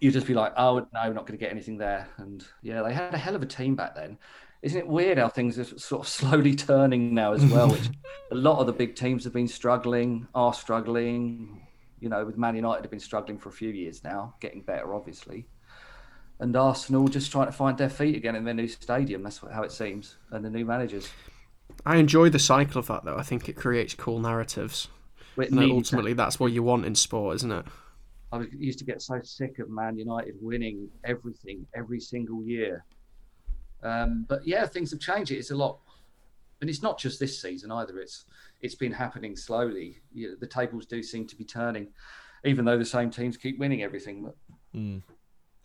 you'd 0.01 0.15
just 0.15 0.27
be 0.27 0.35
like, 0.35 0.53
oh 0.57 0.81
no, 0.93 1.01
we're 1.05 1.13
not 1.13 1.27
going 1.27 1.39
to 1.39 1.45
get 1.45 1.53
anything 1.53 1.79
there. 1.79 2.09
And 2.19 2.45
yeah, 2.63 2.83
they 2.83 2.93
had 2.93 3.15
a 3.15 3.19
hell 3.19 3.37
of 3.37 3.43
a 3.43 3.47
team 3.47 3.77
back 3.77 3.95
then. 3.95 4.19
Isn't 4.63 4.79
it 4.81 4.89
weird 4.89 5.19
how 5.19 5.29
things 5.29 5.59
are 5.59 5.65
sort 5.65 6.03
of 6.03 6.09
slowly 6.19 6.55
turning 6.55 7.15
now 7.15 7.35
as 7.35 7.45
well? 7.45 7.71
which 7.71 7.91
a 8.33 8.35
lot 8.35 8.59
of 8.59 8.67
the 8.67 8.73
big 8.73 8.97
teams 8.97 9.23
have 9.25 9.33
been 9.33 9.49
struggling, 9.49 10.27
are 10.35 10.55
struggling. 10.55 11.63
You 12.01 12.09
know, 12.09 12.25
with 12.25 12.37
Man 12.37 12.57
United 12.57 12.83
have 12.83 12.91
been 12.91 13.01
struggling 13.01 13.39
for 13.39 13.49
a 13.51 13.53
few 13.53 13.71
years 13.71 14.03
now, 14.03 14.35
getting 14.41 14.63
better 14.63 14.95
obviously. 14.95 15.47
And 16.39 16.55
Arsenal 16.55 17.09
just 17.09 17.33
trying 17.33 17.47
to 17.47 17.53
find 17.53 17.79
their 17.79 17.89
feet 17.89 18.15
again 18.15 18.37
in 18.37 18.45
their 18.45 18.53
new 18.55 18.69
stadium. 18.69 19.23
That's 19.23 19.39
how 19.53 19.63
it 19.63 19.73
seems, 19.73 20.17
and 20.31 20.45
the 20.45 20.51
new 20.51 20.65
managers. 20.67 21.09
I 21.87 21.97
enjoy 21.97 22.29
the 22.29 22.39
cycle 22.39 22.79
of 22.79 22.87
that 22.89 23.05
though. 23.05 23.17
I 23.17 23.23
think 23.23 23.49
it 23.49 23.55
creates 23.57 23.95
cool 23.95 24.19
narratives. 24.19 24.89
It 25.39 25.51
And 25.51 25.61
needs- 25.61 25.73
ultimately, 25.73 26.13
that's 26.13 26.39
what 26.41 26.53
you 26.53 26.63
want 26.63 26.85
in 26.87 26.95
sport, 26.95 27.37
isn't 27.37 27.53
it? 27.53 27.67
I 28.33 28.41
used 28.59 28.79
to 28.81 28.85
get 28.85 29.01
so 29.01 29.21
sick 29.23 29.59
of 29.61 29.71
Man 29.71 29.97
United 29.97 30.35
winning 30.41 30.89
everything 31.05 31.67
every 31.75 32.01
single 32.01 32.43
year. 32.45 32.85
Um, 33.83 34.25
but 34.29 34.47
yeah, 34.47 34.67
things 34.67 34.91
have 34.91 35.01
changed. 35.01 35.31
It's 35.31 35.51
a 35.53 35.57
lot, 35.57 35.79
and 36.61 36.69
it's 36.69 36.83
not 36.83 36.99
just 36.99 37.19
this 37.21 37.41
season 37.41 37.71
either. 37.71 37.99
It's 37.99 38.25
it's 38.61 38.75
been 38.75 38.93
happening 38.93 39.37
slowly. 39.37 40.01
You 40.13 40.31
know, 40.31 40.37
the 40.41 40.47
tables 40.47 40.87
do 40.87 41.03
seem 41.03 41.27
to 41.29 41.37
be 41.37 41.45
turning, 41.45 41.89
even 42.45 42.65
though 42.65 42.79
the 42.79 42.85
same 42.85 43.11
teams 43.11 43.37
keep 43.37 43.59
winning 43.59 43.83
everything. 43.83 44.25
But 44.25 45.03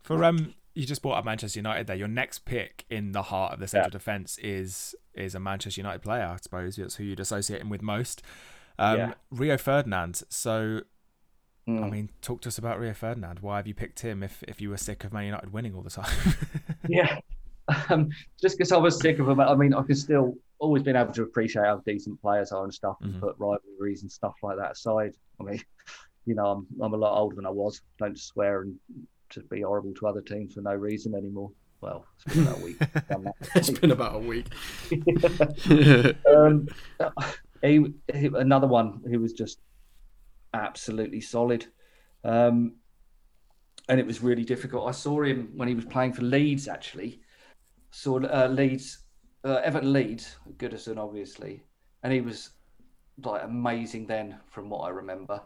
For 0.04 0.24
um, 0.24 0.54
you 0.74 0.86
just 0.86 1.02
brought 1.02 1.18
up 1.18 1.26
Manchester 1.26 1.60
United 1.60 1.88
there. 1.88 1.96
Your 1.96 2.08
next 2.08 2.46
pick 2.46 2.86
in 2.90 3.12
the 3.12 3.24
heart 3.24 3.54
of 3.54 3.60
the 3.60 3.68
central 3.68 3.90
defence 3.92 4.38
is 4.40 4.96
is 5.14 5.36
a 5.36 5.40
Manchester 5.40 5.82
United 5.82 6.02
player. 6.02 6.26
I 6.26 6.38
suppose 6.38 6.76
that's 6.78 6.96
who 6.96 7.04
you'd 7.04 7.20
associate 7.20 7.62
him 7.62 7.70
with 7.70 7.82
most. 7.82 8.22
Um, 8.80 8.98
Yeah. 8.98 9.14
Rio 9.30 9.58
Ferdinand. 9.58 10.24
So, 10.30 10.82
I 11.68 11.72
Mm. 11.72 11.92
mean, 11.92 12.10
talk 12.22 12.42
to 12.42 12.48
us 12.50 12.58
about 12.58 12.80
Rio 12.80 12.94
Ferdinand. 12.94 13.40
Why 13.40 13.58
have 13.58 13.68
you 13.68 13.74
picked 13.74 14.00
him 14.00 14.24
if 14.24 14.44
if 14.48 14.62
you 14.62 14.70
were 14.70 14.78
sick 14.78 15.04
of 15.04 15.12
Man 15.14 15.26
United 15.26 15.52
winning 15.54 15.76
all 15.76 15.82
the 15.84 15.90
time? 15.90 16.10
yeah, 16.88 17.20
um, 17.90 18.10
just 18.42 18.58
because 18.58 18.72
I 18.72 18.78
was 18.78 19.00
sick 19.00 19.20
of 19.20 19.26
them. 19.28 19.40
I 19.40 19.54
mean, 19.56 19.74
I 19.74 19.84
can 19.84 19.96
still 19.96 20.36
always 20.60 20.84
been 20.84 20.96
able 20.96 21.12
to 21.14 21.24
appreciate 21.24 21.66
how 21.66 21.78
decent 21.86 22.22
players 22.22 22.52
are 22.52 22.64
and 22.64 22.74
stuff, 22.74 22.98
and 23.02 23.16
Mhm. 23.16 23.20
put 23.20 23.36
rivalries 23.40 24.02
and 24.04 24.12
stuff 24.12 24.36
like 24.44 24.58
that 24.58 24.72
aside. 24.74 25.14
I 25.40 25.44
mean, 25.44 25.62
you 26.26 26.36
know, 26.36 26.46
I'm 26.48 26.68
I'm 26.82 26.94
a 26.94 26.98
lot 26.98 27.18
older 27.20 27.36
than 27.36 27.46
I 27.46 27.50
was. 27.52 27.82
Don't 28.00 28.18
swear 28.18 28.62
and 28.62 28.80
just 29.32 29.50
be 29.50 29.62
horrible 29.62 29.94
to 29.96 30.08
other 30.08 30.22
teams 30.22 30.54
for 30.54 30.62
no 30.62 30.74
reason 30.74 31.16
anymore. 31.16 31.52
Well, 31.82 32.06
it's 32.28 32.36
been 32.36 32.44
about 32.44 32.60
a 32.60 32.64
week. 32.64 32.78
It's 33.56 33.70
been 33.72 33.92
about 33.92 34.16
a 34.16 34.20
week. 34.20 34.46
um, 36.36 36.68
he, 37.64 37.94
he, 38.14 38.30
another 38.36 38.68
one 38.68 39.02
who 39.10 39.20
was 39.20 39.34
just 39.34 39.60
absolutely 40.54 41.22
solid. 41.22 41.66
Um, 42.24 42.76
and 43.90 44.00
it 44.00 44.06
was 44.06 44.22
really 44.22 44.44
difficult. 44.44 44.88
I 44.88 44.92
saw 44.92 45.24
him 45.24 45.50
when 45.56 45.68
he 45.68 45.74
was 45.74 45.86
playing 45.86 46.14
for 46.14 46.22
Leeds, 46.22 46.68
actually. 46.68 47.22
Saw 47.90 48.20
uh, 48.20 48.48
Leeds, 48.48 49.00
uh, 49.44 49.56
Everton 49.64 49.92
Leeds, 49.92 50.38
Goodison, 50.58 50.98
obviously. 50.98 51.64
And 52.04 52.14
he 52.14 52.22
was 52.22 52.52
like 53.24 53.44
amazing 53.44 54.06
then, 54.06 54.38
from 54.52 54.70
what 54.70 54.82
I 54.82 54.90
remember. 54.90 55.42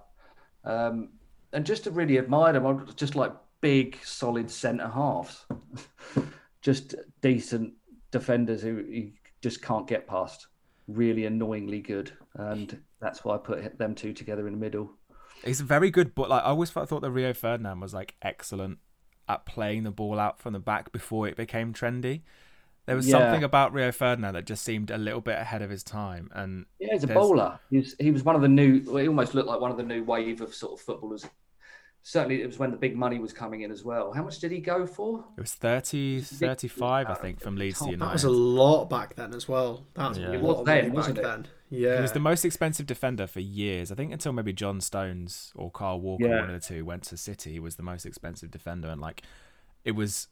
Um, 0.65 1.09
and 1.53 1.65
just 1.65 1.85
to 1.85 1.91
really 1.91 2.17
admire 2.17 2.55
him, 2.55 2.65
I 2.65 2.71
was 2.71 2.93
just 2.95 3.15
like 3.15 3.31
big, 3.61 3.97
solid 4.03 4.49
centre 4.51 4.87
halves. 4.87 5.45
just 6.61 6.95
decent 7.21 7.73
defenders 8.11 8.61
who 8.61 8.83
you 8.87 9.11
just 9.41 9.61
can't 9.61 9.87
get 9.87 10.07
past. 10.07 10.47
Really 10.87 11.25
annoyingly 11.25 11.81
good, 11.81 12.11
and 12.35 12.79
that's 12.99 13.23
why 13.25 13.35
I 13.35 13.37
put 13.39 13.77
them 13.79 13.95
two 13.95 14.13
together 14.13 14.45
in 14.47 14.53
the 14.53 14.59
middle. 14.59 14.91
He's 15.43 15.61
very 15.61 15.89
good, 15.89 16.13
but 16.13 16.29
like 16.29 16.43
I 16.43 16.47
always 16.47 16.69
thought, 16.69 16.87
thought 16.87 17.01
that 17.01 17.11
Rio 17.11 17.33
Ferdinand 17.33 17.79
was 17.79 17.93
like 17.93 18.15
excellent 18.21 18.77
at 19.27 19.45
playing 19.47 19.83
the 19.83 19.91
ball 19.91 20.19
out 20.19 20.39
from 20.39 20.53
the 20.53 20.59
back 20.59 20.91
before 20.91 21.27
it 21.27 21.35
became 21.35 21.73
trendy. 21.73 22.21
There 22.85 22.95
was 22.95 23.07
Yeah. 23.07 23.17
something 23.17 23.43
about 23.43 23.73
Rio 23.73 23.91
Ferdinand 23.91 24.35
that 24.35 24.45
just 24.45 24.63
seemed 24.63 24.91
a 24.91 24.97
little 24.99 25.21
bit 25.21 25.39
ahead 25.39 25.63
of 25.63 25.71
his 25.71 25.83
time, 25.83 26.29
and 26.35 26.67
Yeah, 26.79 26.89
he's 26.93 27.03
a 27.03 27.07
There's- 27.07 27.19
bowler. 27.19 27.59
He 27.71 27.77
was, 27.77 27.95
he 27.99 28.11
was 28.11 28.23
one 28.23 28.35
of 28.35 28.43
the 28.43 28.47
new. 28.47 28.83
Well, 28.85 28.97
he 28.97 29.07
almost 29.07 29.33
looked 29.33 29.47
like 29.47 29.59
one 29.59 29.71
of 29.71 29.77
the 29.77 29.83
new 29.83 30.03
wave 30.03 30.41
of 30.41 30.53
sort 30.53 30.73
of 30.73 30.81
footballers. 30.85 31.25
Certainly, 32.07 32.43
it 32.43 32.45
was 32.45 32.59
when 32.59 32.69
the 32.69 32.77
big 32.77 32.95
money 32.95 33.17
was 33.17 33.33
coming 33.33 33.61
in 33.61 33.71
as 33.71 33.83
well. 33.83 34.13
How 34.13 34.21
much 34.21 34.37
did 34.37 34.51
he 34.51 34.59
go 34.59 34.85
for? 34.85 35.25
it 35.35 35.41
was 35.41 35.55
30, 35.55 36.21
35, 36.21 37.09
I 37.09 37.13
think, 37.15 37.39
from 37.41 37.55
Leeds 37.55 37.79
to 37.79 37.85
United. 37.85 37.99
That 38.01 38.13
was 38.13 38.23
a 38.25 38.29
lot 38.29 38.91
back 38.91 39.15
then 39.15 39.33
as 39.33 39.47
well. 39.49 39.87
That's 39.95 40.19
Yeah. 40.19 40.27
a 40.27 40.31
It 40.33 40.41
was 40.41 40.63
then, 40.67 40.93
wasn't 40.93 41.17
it? 41.17 41.23
then. 41.23 41.47
Yeah. 41.71 41.95
He 41.95 42.01
was 42.03 42.11
the 42.11 42.19
most 42.19 42.45
expensive 42.45 42.85
defender 42.85 43.25
for 43.25 43.39
years. 43.39 43.91
I 43.91 43.95
think 43.95 44.13
until 44.13 44.33
maybe 44.33 44.53
John 44.53 44.81
Stones 44.81 45.51
or 45.55 45.71
Kyle 45.71 45.99
Walker, 45.99 46.27
Yeah. 46.27 46.41
one 46.41 46.51
of 46.51 46.61
the 46.61 46.67
two, 46.67 46.85
went 46.85 47.01
to 47.05 47.17
City. 47.17 47.53
He 47.53 47.59
was 47.59 47.75
the 47.75 47.81
most 47.83 48.05
expensive 48.05 48.51
defender, 48.51 48.87
and 48.87 49.01
like 49.01 49.23
it 49.83 49.93
was 49.93 50.27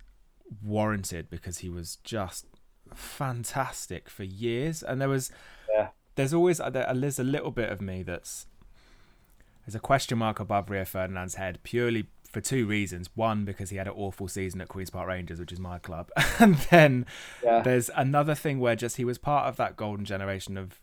warranted 0.61 1.27
because 1.31 1.57
he 1.59 1.69
was 1.69 1.95
just 2.03 2.45
fantastic 2.93 4.09
for 4.09 4.23
years. 4.23 4.83
And 4.83 5.01
there 5.01 5.09
was, 5.09 5.31
Yeah. 5.73 5.87
there's 6.13 6.35
always 6.35 6.59
uh, 6.59 6.69
there's 6.69 7.17
a 7.17 7.23
little 7.23 7.49
bit 7.49 7.69
of 7.71 7.81
me 7.81 8.03
that's 8.03 8.45
there's 9.65 9.75
a 9.75 9.79
question 9.79 10.17
mark 10.17 10.39
above 10.39 10.69
Rio 10.69 10.85
Ferdinand's 10.85 11.35
head 11.35 11.59
purely 11.63 12.07
for 12.31 12.41
two 12.41 12.65
reasons. 12.65 13.09
One, 13.15 13.45
because 13.45 13.69
he 13.69 13.77
had 13.77 13.87
an 13.87 13.93
awful 13.95 14.27
season 14.27 14.59
at 14.61 14.67
Queens 14.67 14.89
Park 14.89 15.07
Rangers, 15.07 15.39
which 15.39 15.51
is 15.51 15.59
my 15.59 15.77
club, 15.79 16.09
and 16.39 16.55
then 16.71 17.05
Yeah. 17.43 17.61
there's 17.61 17.89
another 17.95 18.35
thing 18.35 18.59
where 18.59 18.75
just 18.75 18.97
he 18.97 19.05
was 19.05 19.17
part 19.17 19.47
of 19.47 19.55
that 19.57 19.75
golden 19.75 20.05
generation 20.05 20.57
of 20.57 20.79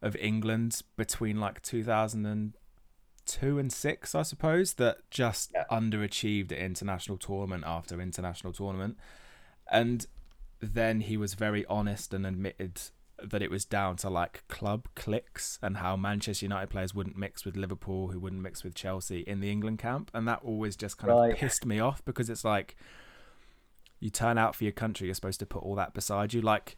of 0.00 0.14
England 0.16 0.80
between 0.96 1.40
like 1.40 1.60
2002 1.62 3.58
and 3.58 3.72
6 3.72 4.14
I 4.14 4.22
suppose 4.22 4.74
that 4.74 4.98
just 5.10 5.50
Yeah. 5.54 5.64
underachieved 5.70 6.52
at 6.52 6.58
international 6.58 7.18
tournament 7.18 7.64
after 7.66 8.00
international 8.00 8.52
tournament 8.52 8.96
and 9.70 10.06
then 10.60 11.00
he 11.02 11.16
was 11.16 11.34
very 11.34 11.66
honest 11.66 12.14
and 12.14 12.24
admitted 12.26 12.80
that 13.22 13.42
it 13.42 13.50
was 13.50 13.64
down 13.64 13.96
to 13.96 14.08
like 14.10 14.44
club 14.48 14.86
clicks 14.94 15.58
and 15.62 15.78
how 15.78 15.96
Manchester 15.96 16.44
United 16.44 16.70
players 16.70 16.94
wouldn't 16.94 17.16
mix 17.16 17.44
with 17.44 17.56
Liverpool 17.56 18.08
who 18.08 18.20
wouldn't 18.20 18.42
mix 18.42 18.62
with 18.62 18.74
Chelsea 18.74 19.20
in 19.20 19.40
the 19.40 19.50
England 19.50 19.78
camp 19.78 20.10
and 20.14 20.26
that 20.28 20.40
always 20.44 20.76
just 20.76 20.98
kind 20.98 21.12
Right. 21.12 21.32
of 21.32 21.38
pissed 21.38 21.66
me 21.66 21.80
off 21.80 22.04
because 22.04 22.30
it's 22.30 22.44
like 22.44 22.76
you 24.00 24.10
turn 24.10 24.38
out 24.38 24.54
for 24.54 24.64
your 24.64 24.72
country 24.72 25.06
you're 25.08 25.14
supposed 25.14 25.40
to 25.40 25.46
put 25.46 25.62
all 25.62 25.74
that 25.74 25.92
beside 25.94 26.32
you 26.32 26.40
like 26.40 26.76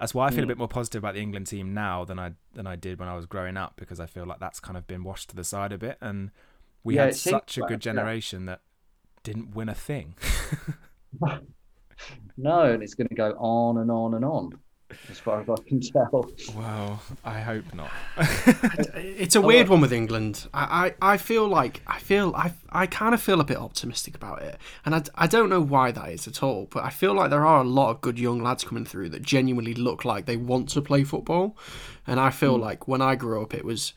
that's 0.00 0.14
why 0.14 0.26
I 0.26 0.30
feel 0.30 0.44
a 0.44 0.44
Mm. 0.44 0.48
bit 0.48 0.58
more 0.58 0.68
positive 0.68 1.00
about 1.02 1.14
the 1.14 1.20
England 1.20 1.46
team 1.48 1.74
now 1.74 2.04
than 2.04 2.18
I 2.18 2.32
than 2.54 2.66
I 2.66 2.76
did 2.76 2.98
when 2.98 3.08
I 3.08 3.14
was 3.16 3.26
growing 3.26 3.56
up 3.56 3.74
because 3.76 4.00
I 4.00 4.06
feel 4.06 4.24
like 4.26 4.38
that's 4.40 4.60
kind 4.60 4.76
of 4.76 4.86
been 4.86 5.04
washed 5.04 5.30
to 5.30 5.36
the 5.36 5.44
side 5.44 5.72
a 5.72 5.78
bit 5.78 5.98
and 6.00 6.30
we 6.84 6.94
Yeah, 6.94 7.04
had 7.06 7.14
such 7.14 7.58
a 7.58 7.62
good 7.62 7.80
generation 7.80 8.46
that 8.46 8.60
didn't 9.22 9.54
win 9.54 9.68
a 9.68 9.74
thing. 9.74 10.14
No, 12.36 12.62
and 12.72 12.82
it's 12.82 12.94
going 12.94 13.08
to 13.08 13.14
go 13.14 13.32
on 13.38 13.78
and 13.78 13.90
on 13.90 14.14
and 14.14 14.24
on, 14.24 14.52
as 15.10 15.18
far 15.18 15.40
as 15.40 15.48
I 15.48 15.54
can 15.66 15.80
tell. 15.80 16.30
well, 16.56 17.02
I 17.24 17.40
hope 17.40 17.74
not. 17.74 17.90
It's 18.96 19.36
a 19.36 19.38
oh, 19.42 19.42
weird 19.42 19.68
one 19.68 19.80
with 19.80 19.92
England. 19.92 20.48
I, 20.54 20.94
I, 21.00 21.12
I 21.12 21.16
feel 21.18 21.46
like 21.46 21.82
I 21.86 21.98
feel 21.98 22.34
I, 22.34 22.52
I 22.70 22.86
kind 22.86 23.14
of 23.14 23.20
feel 23.20 23.40
a 23.40 23.44
bit 23.44 23.58
optimistic 23.58 24.14
about 24.14 24.42
it, 24.42 24.58
and 24.84 24.94
I, 24.94 25.02
I 25.14 25.26
don't 25.26 25.50
know 25.50 25.60
why 25.60 25.90
that 25.92 26.08
is 26.10 26.26
at 26.26 26.42
all. 26.42 26.68
But 26.70 26.84
I 26.84 26.90
feel 26.90 27.14
like 27.14 27.30
there 27.30 27.46
are 27.46 27.60
a 27.60 27.68
lot 27.68 27.90
of 27.90 28.00
good 28.00 28.18
young 28.18 28.42
lads 28.42 28.64
coming 28.64 28.84
through 28.84 29.10
that 29.10 29.22
genuinely 29.22 29.74
look 29.74 30.04
like 30.04 30.26
they 30.26 30.36
want 30.36 30.70
to 30.70 30.82
play 30.82 31.04
football, 31.04 31.56
and 32.06 32.18
I 32.18 32.30
feel 32.30 32.56
hmm. 32.56 32.62
like 32.62 32.88
when 32.88 33.02
I 33.02 33.14
grew 33.14 33.42
up, 33.42 33.54
it 33.54 33.64
was. 33.64 33.92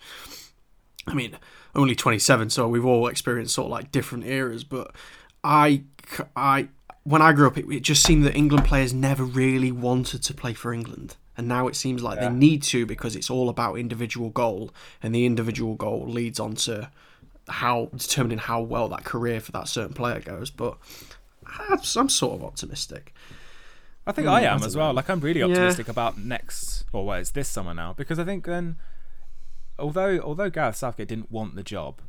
I 1.08 1.16
mean, 1.16 1.36
only 1.74 1.96
27, 1.96 2.52
so 2.52 2.68
we've 2.68 2.86
all 2.86 3.08
experienced 3.08 3.56
sort 3.56 3.66
of 3.66 3.72
like 3.72 3.92
different 3.92 4.26
eras. 4.26 4.64
But 4.64 4.96
I, 5.44 5.84
c- 6.08 6.24
I, 6.36 6.68
when 7.04 7.22
I 7.22 7.34
grew 7.34 7.48
up, 7.48 7.58
it, 7.58 7.66
it 7.72 7.82
just 7.82 8.04
seemed 8.04 8.24
that 8.26 8.36
England 8.36 8.66
players 8.66 8.94
never 8.94 9.24
really 9.24 9.72
wanted 9.72 10.22
to 10.24 10.34
play 10.34 10.54
for 10.54 10.74
England. 10.74 11.16
And 11.38 11.48
now 11.48 11.68
it 11.68 11.76
seems 11.76 12.04
like 12.04 12.20
they 12.20 12.30
need 12.30 12.62
to 12.64 12.86
because 12.86 13.16
it's 13.16 13.30
all 13.30 13.50
about 13.50 13.76
individual 13.76 14.30
goal, 14.30 14.72
and 15.02 15.16
the 15.16 15.26
individual 15.26 15.76
goal 15.76 16.06
leads 16.08 16.40
on 16.40 16.56
to 16.56 16.92
how 17.48 17.90
determining 17.96 18.38
how 18.38 18.62
well 18.62 18.88
that 18.90 19.04
career 19.06 19.40
for 19.40 19.52
that 19.54 19.68
certain 19.68 19.94
player 19.94 20.20
goes. 20.20 20.52
But 20.52 20.78
I'm, 21.96 22.10
sort 22.10 22.36
of 22.36 22.44
optimistic. 22.44 23.14
I 24.06 24.12
think 24.12 24.28
Mm, 24.28 24.32
I 24.32 24.42
am 24.44 24.64
as 24.64 24.76
well. 24.76 24.94
Like 24.94 25.10
I'm 25.10 25.20
really 25.20 25.40
Yeah. 25.40 25.48
optimistic 25.48 25.88
about 25.88 26.18
next 26.18 26.84
or 26.94 27.06
well, 27.06 27.18
it's 27.20 27.32
this 27.32 27.48
summer 27.48 27.74
now 27.74 27.94
because 27.94 28.20
I 28.20 28.24
think 28.24 28.46
then 28.46 28.76
although 29.80 30.20
although 30.20 30.50
Gareth 30.50 30.76
Southgate 30.76 31.08
didn't 31.08 31.32
want 31.32 31.56
the 31.56 31.64
job, 31.64 32.02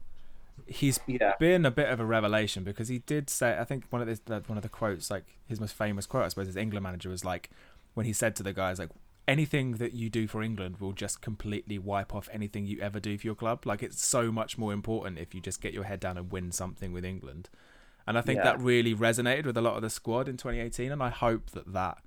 he's 0.67 1.01
Yeah. 1.07 1.35
been 1.39 1.65
a 1.67 1.71
bit 1.71 1.89
of 1.89 2.01
a 2.01 2.05
revelation 2.05 2.65
because 2.65 2.89
he 2.89 2.99
did 3.01 3.29
say 3.31 3.59
I 3.59 3.65
think 3.65 3.85
one 3.91 4.01
of 4.03 4.25
the 4.25 4.43
one 4.47 4.57
of 4.59 4.63
the 4.63 4.69
quotes 4.69 5.11
like 5.11 5.25
his 5.47 5.61
most 5.61 5.75
famous 5.75 6.07
quote 6.07 6.25
I 6.25 6.29
suppose 6.29 6.47
his 6.47 6.57
England 6.57 6.85
manager 6.85 7.09
was 7.09 7.25
like 7.25 7.51
when 7.95 8.07
he 8.07 8.13
said 8.13 8.35
to 8.37 8.43
the 8.43 8.53
guys 8.53 8.79
like 8.79 8.91
anything 9.29 9.73
that 9.73 9.93
you 9.93 10.11
do 10.11 10.27
for 10.27 10.43
England 10.43 10.77
will 10.81 10.93
just 10.93 11.21
completely 11.21 11.79
wipe 11.79 12.15
off 12.15 12.29
anything 12.33 12.67
you 12.67 12.81
ever 12.81 12.99
do 12.99 13.17
for 13.19 13.27
your 13.27 13.35
club 13.37 13.65
like 13.67 13.83
it's 13.83 14.05
so 14.05 14.33
much 14.33 14.59
more 14.59 14.73
important 14.73 15.19
if 15.19 15.35
you 15.35 15.41
just 15.41 15.61
get 15.61 15.73
your 15.73 15.85
head 15.85 16.01
down 16.01 16.17
and 16.17 16.33
win 16.33 16.51
something 16.51 16.93
with 16.93 17.05
England 17.05 17.49
and 18.07 18.19
I 18.19 18.21
think 18.21 18.39
Yeah. 18.39 18.45
that 18.45 18.61
really 18.61 18.95
resonated 18.95 19.47
with 19.47 19.57
a 19.57 19.61
lot 19.63 19.77
of 19.77 19.83
the 19.83 19.91
squad 19.91 20.29
in 20.29 20.37
2018 20.37 20.91
and 20.91 21.03
I 21.03 21.11
hope 21.11 21.51
that 21.51 21.73
that 21.73 21.99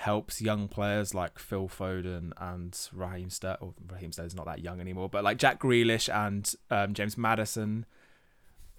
helps 0.00 0.42
young 0.42 0.68
players 0.68 1.14
like 1.14 1.38
Phil 1.38 1.68
Foden 1.68 2.32
and 2.38 2.78
Raheem 2.92 3.30
Sterling. 3.30 3.58
Or 3.60 3.74
Raheem 3.90 4.12
Sterling's 4.12 4.34
not 4.34 4.46
that 4.46 4.60
young 4.60 4.80
anymore, 4.80 5.08
but 5.08 5.24
like 5.24 5.38
Jack 5.38 5.58
Grealish 5.60 6.12
and 6.14 6.52
um, 6.70 6.92
James 6.94 7.16
Maddison 7.16 7.86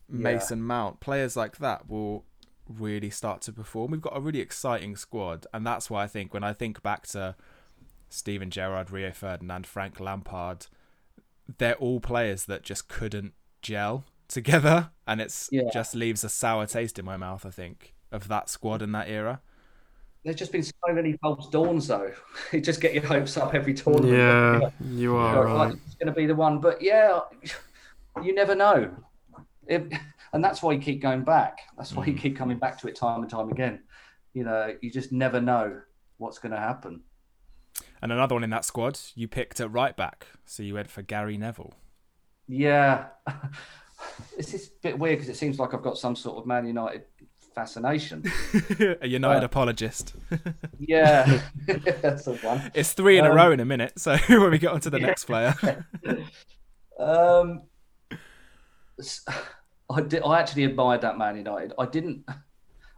Mason 0.10 0.62
Mount, 0.62 1.00
players 1.02 1.36
like 1.36 1.58
that 1.58 1.90
will 1.90 2.24
really 2.70 3.10
start 3.10 3.42
to 3.42 3.52
perform. 3.52 3.92
We've 3.92 4.02
got 4.02 4.16
a 4.16 4.22
really 4.22 4.40
exciting 4.40 4.96
squad, 4.96 5.46
and 5.54 5.66
that's 5.66 5.90
why 5.90 6.04
I 6.04 6.08
think 6.08 6.34
when 6.34 6.44
I 6.44 6.54
think 6.54 6.82
back 6.82 7.08
to 7.08 7.36
Steven 8.10 8.50
Gerrard, 8.50 8.90
Rio 8.90 9.12
Ferdinand, 9.12 9.68
Frank 9.68 10.00
Lampard, 10.00 10.68
they're 11.58 11.76
all 11.76 12.00
players 12.00 12.46
that 12.46 12.64
just 12.64 12.88
couldn't 12.88 13.34
gel 13.62 14.06
together, 14.30 14.92
and 15.06 15.20
it's 15.20 15.50
Yeah. 15.52 15.70
just 15.74 15.94
leaves 15.96 16.24
a 16.24 16.30
sour 16.30 16.66
taste 16.68 16.98
in 17.00 17.06
my 17.06 17.18
mouth. 17.18 17.46
I 17.46 17.50
think 17.50 17.94
of 18.12 18.28
that 18.30 18.50
squad 18.50 18.82
in 18.82 18.92
that 18.94 19.10
era. 19.10 19.42
There's 20.28 20.36
just 20.38 20.52
been 20.52 20.62
so 20.64 20.74
many 20.90 21.14
false 21.22 21.50
dawns, 21.50 21.88
though. 21.88 22.12
You 22.52 22.60
just 22.60 22.82
get 22.82 22.94
your 22.94 23.06
hopes 23.06 23.38
up 23.38 23.56
every 23.56 23.74
tournament. 23.74 24.12
Yeah, 24.14 24.70
you 24.82 25.14
You're 25.14 25.18
are 25.18 25.54
like, 25.56 25.70
right. 25.70 25.80
it's 25.86 25.96
going 25.96 26.08
to 26.08 26.14
be 26.14 26.26
the 26.26 26.36
one, 26.36 26.60
but 26.60 26.82
yeah, 26.82 27.22
you 28.22 28.36
never 28.36 28.54
know. 28.54 28.92
It, 29.68 29.90
and 30.34 30.44
that's 30.44 30.62
why 30.62 30.74
you 30.74 30.80
keep 30.80 31.02
going 31.02 31.24
back. 31.24 31.60
That's 31.78 31.94
why 31.94 32.06
you 32.08 32.14
Mm. 32.14 32.20
keep 32.20 32.36
coming 32.36 32.58
back 32.58 32.78
to 32.82 32.90
it 32.90 32.98
time 32.98 33.22
and 33.22 33.30
time 33.30 33.50
again. 33.50 33.80
You 34.34 34.44
know, 34.44 34.76
you 34.82 34.92
just 34.92 35.14
never 35.14 35.40
know 35.40 35.80
what's 36.18 36.40
going 36.40 36.52
to 36.52 36.60
happen. 36.60 37.04
And 38.02 38.12
another 38.12 38.36
one 38.36 38.44
in 38.44 38.50
that 38.50 38.66
squad, 38.66 39.00
you 39.16 39.30
picked 39.30 39.62
at 39.62 39.72
right 39.72 39.96
back, 39.96 40.28
so 40.46 40.62
you 40.62 40.74
went 40.74 40.90
for 40.90 41.04
Gary 41.04 41.38
Neville. 41.38 41.74
Yeah, 42.50 43.06
this 44.36 44.54
is 44.54 44.68
a 44.68 44.72
bit 44.84 45.00
weird 45.00 45.20
because 45.20 45.30
it 45.30 45.38
seems 45.38 45.58
like 45.58 45.74
I've 45.74 45.82
got 45.82 45.98
some 45.98 46.18
sort 46.18 46.38
of 46.38 46.46
Man 46.46 46.68
United 46.68 47.04
fascination. 47.58 48.24
a 49.02 49.08
United 49.08 49.42
Uh, 49.42 49.46
apologist. 49.46 50.14
Yeah, 50.80 51.42
that's 52.04 52.26
the 52.26 52.36
one. 52.44 52.72
It's 52.76 52.94
three 52.94 53.18
in 53.18 53.26
a 53.26 53.32
um, 53.32 53.36
row 53.36 53.52
in 53.52 53.60
a 53.60 53.66
minute, 53.66 53.94
so 54.00 54.16
when 54.30 54.52
we 54.52 54.60
get 54.60 54.72
on 54.72 54.80
to 54.82 54.92
the 54.92 55.00
next 55.00 55.26
player. 55.26 55.56
Um, 57.00 57.64
I 59.90 60.02
did. 60.02 60.22
I 60.24 60.40
actually 60.40 60.66
admired 60.66 61.02
that 61.02 61.18
Man 61.18 61.36
United. 61.36 61.74
I 61.80 61.86
didn't. 61.88 62.26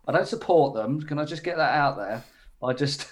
I 0.08 0.12
don't 0.12 0.28
support 0.28 0.76
them. 0.76 1.02
Can 1.02 1.20
I 1.20 1.26
just 1.26 1.44
get 1.44 1.56
that 1.58 1.74
out 1.74 1.96
there? 1.98 2.24
I 2.62 2.74
just. 2.74 3.08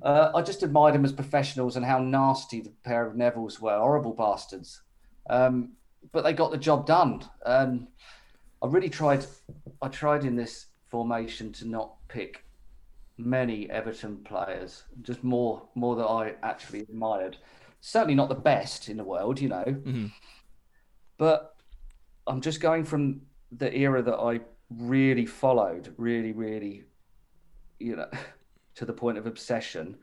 Uh, 0.00 0.30
I 0.34 0.42
just 0.42 0.62
admired 0.62 0.94
them 0.94 1.04
as 1.04 1.12
professionals 1.12 1.76
and 1.76 1.84
how 1.84 1.98
nasty 1.98 2.60
the 2.62 2.72
pair 2.84 3.04
of 3.06 3.14
Nevilles 3.14 3.60
were. 3.60 3.76
Horrible 3.78 4.14
bastards. 4.14 4.80
Um, 5.28 5.72
but 6.12 6.22
they 6.22 6.32
got 6.32 6.50
the 6.50 6.56
job 6.68 6.86
done. 6.86 7.24
And 7.44 7.88
I 8.62 8.66
really 8.68 8.88
tried. 8.88 9.26
I 9.82 9.88
tried 9.88 10.24
in 10.24 10.34
this 10.36 10.67
formation 10.90 11.52
to 11.54 11.68
not 11.68 11.94
pick 12.08 12.44
many 13.16 13.68
Everton 13.70 14.18
players. 14.18 14.84
Just 15.02 15.24
more, 15.24 15.68
more 15.74 15.96
that 15.96 16.06
I 16.06 16.34
actually 16.42 16.80
admired. 16.80 17.36
Certainly 17.80 18.14
not 18.14 18.28
the 18.28 18.34
best 18.34 18.88
in 18.88 18.96
the 18.96 19.04
world, 19.04 19.40
you 19.40 19.48
know. 19.48 19.64
Mhm. 19.64 20.12
But 21.16 21.56
I'm 22.26 22.40
just 22.40 22.60
going 22.60 22.84
from 22.84 23.22
the 23.50 23.74
era 23.76 24.02
that 24.02 24.16
I 24.16 24.40
really 24.70 25.26
followed, 25.26 25.94
really, 25.96 26.32
really, 26.32 26.84
you 27.78 27.96
know, 27.96 28.10
to 28.76 28.84
the 28.84 28.92
point 28.92 29.18
of 29.18 29.26
obsession, 29.26 29.98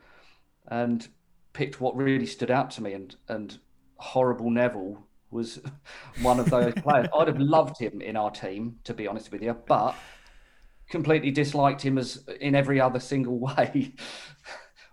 and 0.68 1.08
picked 1.54 1.80
what 1.80 1.96
really 1.96 2.26
stood 2.26 2.52
out 2.52 2.72
to 2.72 2.84
me. 2.84 2.94
And 2.94 3.16
and 3.30 3.58
horrible 3.98 4.50
Neville 4.50 5.06
was 5.32 5.62
one 6.22 6.40
of 6.40 6.50
those 6.50 6.74
players. 6.76 7.08
I'd 7.16 7.28
have 7.28 7.40
loved 7.40 7.78
him 7.80 8.02
in 8.02 8.16
our 8.18 8.32
team, 8.32 8.80
to 8.84 8.94
be 8.94 9.08
honest 9.08 9.32
with 9.32 9.42
you, 9.42 9.54
but 9.54 9.96
completely 10.90 11.32
disliked 11.32 11.82
him 11.82 11.98
as 11.98 12.24
in 12.42 12.56
every 12.56 12.80
other 12.80 13.00
single 13.00 13.40
way. 13.48 13.94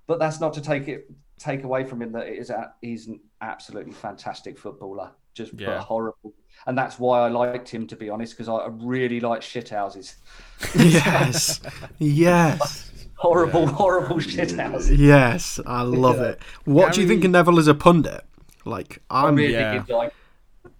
but 0.07 0.19
that's 0.19 0.41
not 0.41 0.53
to 0.55 0.61
take 0.61 0.89
it 0.89 1.11
take 1.39 1.65
away 1.65 1.85
from 1.85 2.01
him 2.01 2.13
that 2.13 2.27
it 2.29 2.39
is 2.39 2.51
a, 2.51 2.73
he's 2.83 3.09
an 3.09 3.19
absolutely 3.41 3.93
fantastic 3.93 4.57
footballer. 4.59 5.11
Just 5.35 5.55
Yeah. 5.59 5.67
but 5.69 5.79
horrible, 5.81 6.35
and 6.67 6.77
that's 6.79 6.99
why 6.99 7.21
I 7.21 7.29
liked 7.29 7.69
him 7.69 7.87
to 7.89 7.97
be 7.97 8.09
honest, 8.11 8.35
because 8.35 8.49
I 8.49 8.55
I 8.57 8.69
really 8.69 9.19
like 9.21 9.41
shithouses. 9.41 10.15
yes, 10.75 11.61
yes, 11.99 12.91
Horrible, 13.17 13.67
horrible 13.67 14.17
shithouses. 14.17 14.97
yes. 14.99 15.61
I 15.65 15.83
love 15.83 16.19
Yeah. 16.19 16.31
it. 16.31 16.43
What 16.65 16.93
do 16.93 17.01
you 17.01 17.07
think 17.09 17.25
of 17.25 17.31
Neville 17.31 17.59
as 17.61 17.69
a 17.69 17.75
pundit? 17.75 18.25
Like, 18.65 19.01
I 19.11 19.27
I'm, 19.27 19.37
really 19.37 19.53
Yeah. 19.55 19.83
like. 19.89 20.13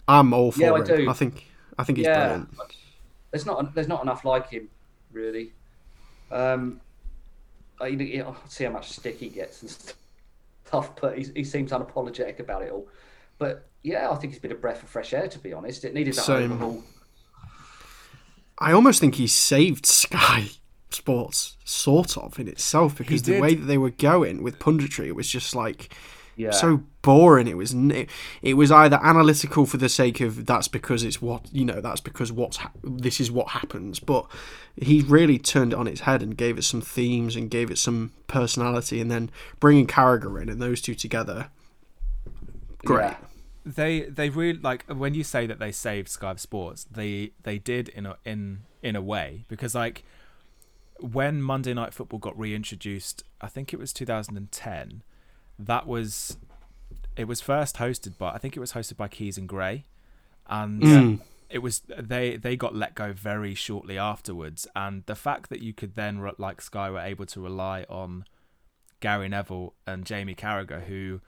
I'm 0.09 0.33
all 0.35 0.51
for 0.53 0.61
Yeah, 0.61 0.73
I 0.73 0.81
do. 0.83 1.09
I 1.09 1.13
think, 1.13 1.47
I 1.79 1.85
think 1.85 1.99
he's 1.99 2.07
yeah, 2.07 2.27
brilliant. 2.27 2.51
there's 3.31 3.47
not 3.47 3.75
there's 3.75 3.89
not 3.89 4.03
enough 4.03 4.25
like 4.25 4.51
him, 4.51 4.69
really. 5.13 5.53
Um, 6.31 6.81
I, 7.81 7.89
you 7.89 8.19
know, 8.19 8.37
I 8.45 8.49
see 8.49 8.65
how 8.65 8.71
much 8.71 8.91
stick 8.91 9.19
he 9.19 9.29
gets 9.29 9.63
and 9.63 9.71
stuff, 10.67 10.97
but 11.01 11.19
he, 11.19 11.27
he 11.35 11.45
seems 11.45 11.73
unapologetic 11.73 12.39
about 12.39 12.63
it 12.63 12.71
all. 12.71 12.89
But 13.39 13.67
yeah, 13.83 14.11
I 14.11 14.15
think 14.17 14.33
he's 14.33 14.41
been 14.41 14.53
a 14.53 14.57
breath 14.57 14.83
of 14.83 14.89
fresh 14.89 15.13
air. 15.13 15.29
To 15.29 15.39
be 15.39 15.53
honest, 15.53 15.85
it 15.85 15.95
needed 15.95 16.15
that 16.15 16.25
Same. 16.25 16.53
overhaul. 16.53 16.83
I 18.59 18.73
almost 18.73 19.01
think 19.01 19.17
he 19.17 19.27
saved 19.27 19.87
Sky 19.87 20.51
Sports, 20.91 21.57
sort 21.65 22.17
of, 22.17 22.39
in 22.39 22.49
itself, 22.49 22.97
because 22.97 23.23
the 23.23 23.41
way 23.41 23.55
that 23.55 23.65
they 23.65 23.79
were 23.79 23.91
going 23.91 24.43
with 24.43 24.59
punditry, 24.59 25.07
it 25.07 25.17
was 25.17 25.27
just 25.27 25.55
like 25.55 25.93
Yeah, 26.37 26.51
so 26.51 26.83
boring. 27.03 27.47
It 27.47 27.57
was 27.57 27.75
n- 27.75 28.07
it 28.41 28.55
was 28.55 28.71
either 28.71 28.99
analytical 29.03 29.67
for 29.67 29.77
the 29.77 29.89
sake 29.89 30.21
of 30.21 30.47
that's 30.47 30.69
because 30.69 31.05
it's 31.05 31.21
what 31.21 31.47
you 31.53 31.65
know, 31.65 31.81
that's 31.81 32.01
because 32.01 32.33
what's 32.33 32.59
ha- 32.59 32.73
this 32.83 33.21
is 33.21 33.31
what 33.31 33.49
happens, 33.49 34.01
but 34.01 34.27
he 34.77 35.03
really 35.03 35.39
turned 35.39 35.73
it 35.73 35.77
on 35.79 35.87
its 35.87 36.03
head 36.03 36.23
and 36.23 36.37
gave 36.37 36.57
it 36.59 36.63
some 36.63 36.81
themes 36.81 37.37
and 37.37 37.51
gave 37.51 37.71
it 37.71 37.79
some 37.79 38.13
personality, 38.27 39.01
and 39.01 39.11
then 39.11 39.31
bringing 39.61 39.87
Carragher 39.87 40.41
in 40.41 40.49
and 40.49 40.61
those 40.63 40.81
two 40.81 40.95
together, 40.95 41.49
great. 42.85 43.05
Yeah. 43.05 43.17
they 43.65 44.01
they 44.03 44.29
really 44.31 44.59
like 44.59 44.85
when 44.89 45.15
you 45.15 45.25
say 45.25 45.47
that 45.47 45.59
they 45.59 45.71
saved 45.73 46.09
Sky 46.09 46.35
Sports, 46.37 46.87
they 46.91 47.33
they 47.43 47.59
did 47.59 47.89
in 47.91 48.07
a 48.07 48.17
in 48.25 48.63
in 48.83 48.97
a 48.97 49.03
way 49.03 49.45
because 49.49 49.75
like 49.75 50.05
when 51.01 51.43
Monday 51.43 51.75
Night 51.75 51.93
Football 51.93 52.19
got 52.21 52.39
reintroduced, 52.39 53.25
I 53.41 53.49
think 53.49 53.73
it 53.73 53.79
was 53.79 53.93
2010. 53.93 55.03
That 55.67 55.87
was 55.87 56.37
it 57.17 57.27
was 57.29 57.41
first 57.41 57.77
hosted 57.77 58.17
by 58.19 58.31
I 58.33 58.39
think 58.39 58.57
it 58.57 58.61
was 58.61 58.73
hosted 58.73 58.97
by 58.97 59.09
Keys 59.09 59.37
and 59.39 59.49
Gray, 59.49 59.85
and 60.47 60.83
Mm. 60.83 61.21
it 61.51 61.59
was 61.59 61.81
they 61.87 62.37
they 62.37 62.57
got 62.57 62.75
let 62.75 62.95
go 62.95 63.13
very 63.13 63.55
shortly 63.55 63.99
afterwards. 63.99 64.67
And 64.75 65.05
the 65.07 65.15
fact 65.15 65.49
that 65.51 65.61
you 65.61 65.73
could 65.73 65.95
then 65.95 66.27
like 66.39 66.61
Sky 66.61 66.91
were 66.91 67.01
able 67.01 67.27
to 67.27 67.41
rely 67.41 67.85
on 67.89 68.25
Gary 69.01 69.29
Neville 69.29 69.75
and 69.87 70.05
Jamie 70.07 70.35
Carragher, 70.35 70.85
who 70.85 71.21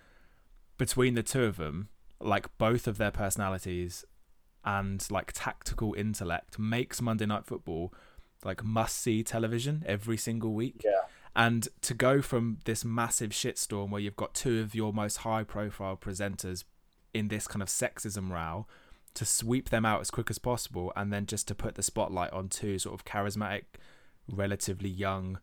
between 0.78 1.14
the 1.14 1.22
two 1.22 1.44
of 1.44 1.56
them, 1.56 1.88
like 2.20 2.56
both 2.58 2.86
of 2.86 2.98
their 2.98 3.10
personalities 3.10 4.04
and 4.64 5.06
like 5.10 5.32
tactical 5.34 5.92
intellect, 5.94 6.58
makes 6.58 7.02
Monday 7.02 7.26
Night 7.26 7.44
Football 7.44 7.92
like 8.44 8.64
must 8.64 8.96
see 8.98 9.22
television 9.22 9.82
every 9.86 10.16
single 10.16 10.52
week. 10.54 10.82
Yeah. 10.84 11.00
And 11.36 11.68
to 11.82 11.94
go 11.94 12.22
from 12.22 12.58
this 12.64 12.84
massive 12.84 13.30
shitstorm 13.30 13.90
where 13.90 14.00
you've 14.00 14.16
got 14.16 14.34
two 14.34 14.60
of 14.60 14.74
your 14.74 14.92
most 14.92 15.18
high 15.18 15.42
profile 15.42 15.96
presenters 15.96 16.64
in 17.12 17.28
this 17.28 17.48
kind 17.48 17.62
of 17.62 17.68
sexism 17.68 18.30
row 18.30 18.66
to 19.14 19.24
sweep 19.24 19.70
them 19.70 19.84
out 19.84 20.00
as 20.00 20.10
quick 20.10 20.30
as 20.30 20.38
possible 20.38 20.92
and 20.96 21.12
then 21.12 21.26
just 21.26 21.46
to 21.48 21.54
put 21.54 21.74
the 21.74 21.82
spotlight 21.82 22.32
on 22.32 22.48
two 22.48 22.78
sort 22.78 22.94
of 22.94 23.04
charismatic, 23.04 23.64
relatively 24.28 24.88
young, 24.88 25.38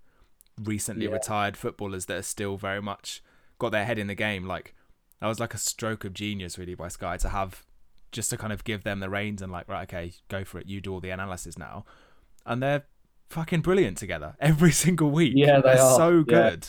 recently 0.61 1.05
Yeah. 1.05 1.11
retired 1.11 1.57
footballers 1.57 2.05
that 2.05 2.17
are 2.17 2.21
still 2.23 2.57
very 2.57 2.81
much 2.81 3.21
got 3.59 3.71
their 3.71 3.85
head 3.85 3.99
in 3.99 4.07
the 4.07 4.15
game. 4.15 4.45
Like 4.45 4.75
that 5.19 5.27
was 5.27 5.39
like 5.39 5.53
a 5.53 5.57
stroke 5.57 6.03
of 6.05 6.13
genius 6.13 6.57
really 6.57 6.75
by 6.75 6.87
Sky 6.87 7.17
to 7.17 7.29
have 7.29 7.65
just 8.11 8.29
to 8.29 8.37
kind 8.37 8.51
of 8.51 8.63
give 8.63 8.83
them 8.83 8.99
the 8.99 9.09
reins 9.09 9.41
and 9.41 9.51
like, 9.51 9.67
right, 9.69 9.83
okay, 9.83 10.13
go 10.27 10.43
for 10.43 10.59
it, 10.59 10.67
you 10.67 10.81
do 10.81 10.93
all 10.93 10.99
the 10.99 11.09
analysis 11.09 11.57
now. 11.57 11.85
And 12.45 12.61
they're 12.61 12.83
fucking 13.31 13.61
brilliant 13.61 13.97
together 13.97 14.35
every 14.39 14.71
single 14.85 15.09
week. 15.11 15.33
Yeah, 15.35 15.57
they 15.61 15.73
They're 15.73 15.81
are. 15.81 15.95
so 15.97 16.23
good. 16.23 16.67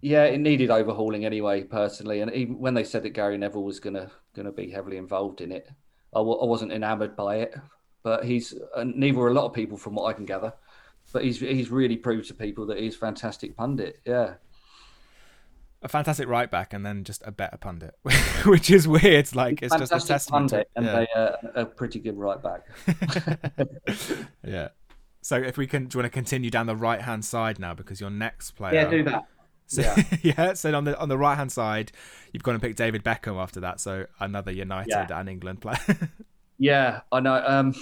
Yeah, 0.00 0.24
it 0.24 0.38
needed 0.40 0.70
overhauling 0.70 1.24
anyway, 1.24 1.62
personally. 1.62 2.20
And 2.20 2.32
even 2.32 2.58
when 2.58 2.74
they 2.74 2.84
said 2.84 3.02
that 3.04 3.10
Gary 3.10 3.38
Neville 3.38 3.64
was 3.64 3.80
gonna 3.80 4.10
gonna 4.34 4.52
be 4.52 4.70
heavily 4.70 4.96
involved 4.96 5.40
in 5.40 5.52
it, 5.52 5.68
I 6.14 6.18
w- 6.18 6.38
I 6.40 6.44
wasn't 6.44 6.72
enamoured 6.72 7.14
by 7.16 7.36
it. 7.36 7.54
But 8.02 8.24
he's 8.24 8.54
and 8.76 8.96
neither 8.96 9.18
were 9.18 9.28
a 9.28 9.34
lot 9.34 9.46
of 9.46 9.52
people, 9.52 9.76
from 9.76 9.94
what 9.94 10.04
I 10.06 10.12
can 10.14 10.24
gather. 10.24 10.52
But 11.12 11.24
he's 11.24 11.38
he's 11.40 11.70
really 11.70 11.96
proved 11.96 12.26
to 12.28 12.34
people 12.34 12.66
that 12.66 12.78
he's 12.78 12.94
a 12.96 12.98
fantastic 12.98 13.56
pundit. 13.56 14.00
Yeah, 14.04 14.34
A 15.82 15.88
fantastic 15.88 16.28
right 16.28 16.50
back 16.50 16.72
and 16.74 16.84
then 16.84 17.04
just 17.04 17.22
a 17.26 17.30
better 17.32 17.56
pundit, 17.56 17.94
which 18.46 18.70
is 18.70 18.86
weird. 18.88 19.34
Like 19.34 19.62
it's 19.62 19.74
just 19.76 19.92
a 19.92 20.00
fantastic 20.00 20.08
testament. 20.08 20.48
to- 20.50 20.56
pundit, 20.56 20.70
and 20.76 20.86
they 20.86 21.06
uh, 21.14 21.32
a 21.54 21.64
pretty 21.66 22.00
good 22.00 22.16
right 22.18 22.42
back. 22.42 22.66
yeah. 24.44 24.68
So 25.28 25.36
if 25.36 25.58
we 25.58 25.66
can, 25.66 25.84
do 25.84 25.98
you 25.98 26.02
want 26.02 26.10
to 26.10 26.16
continue 26.16 26.48
down 26.48 26.64
the 26.64 26.74
right 26.74 27.02
hand 27.02 27.22
side 27.22 27.58
now 27.58 27.74
because 27.74 28.00
your 28.00 28.08
next 28.08 28.52
player? 28.52 28.72
Yeah, 28.72 28.88
do 28.88 29.02
that. 29.02 29.24
So, 29.66 29.82
Yeah. 29.82 30.02
yeah. 30.22 30.54
So 30.54 30.74
on 30.74 30.84
the 30.84 30.98
on 30.98 31.10
the 31.10 31.18
right 31.18 31.34
hand 31.34 31.52
side, 31.52 31.92
you've 32.32 32.42
gone 32.42 32.54
and 32.54 32.62
picked 32.62 32.78
David 32.78 33.04
Beckham 33.04 33.36
after 33.36 33.60
that. 33.60 33.78
So 33.78 34.06
another 34.20 34.50
United 34.50 34.88
Yeah. 34.88 35.20
and 35.20 35.28
England 35.28 35.60
player. 35.60 35.76
Yeah, 36.60 37.02
I 37.12 37.20
know. 37.20 37.44
Um, 37.46 37.72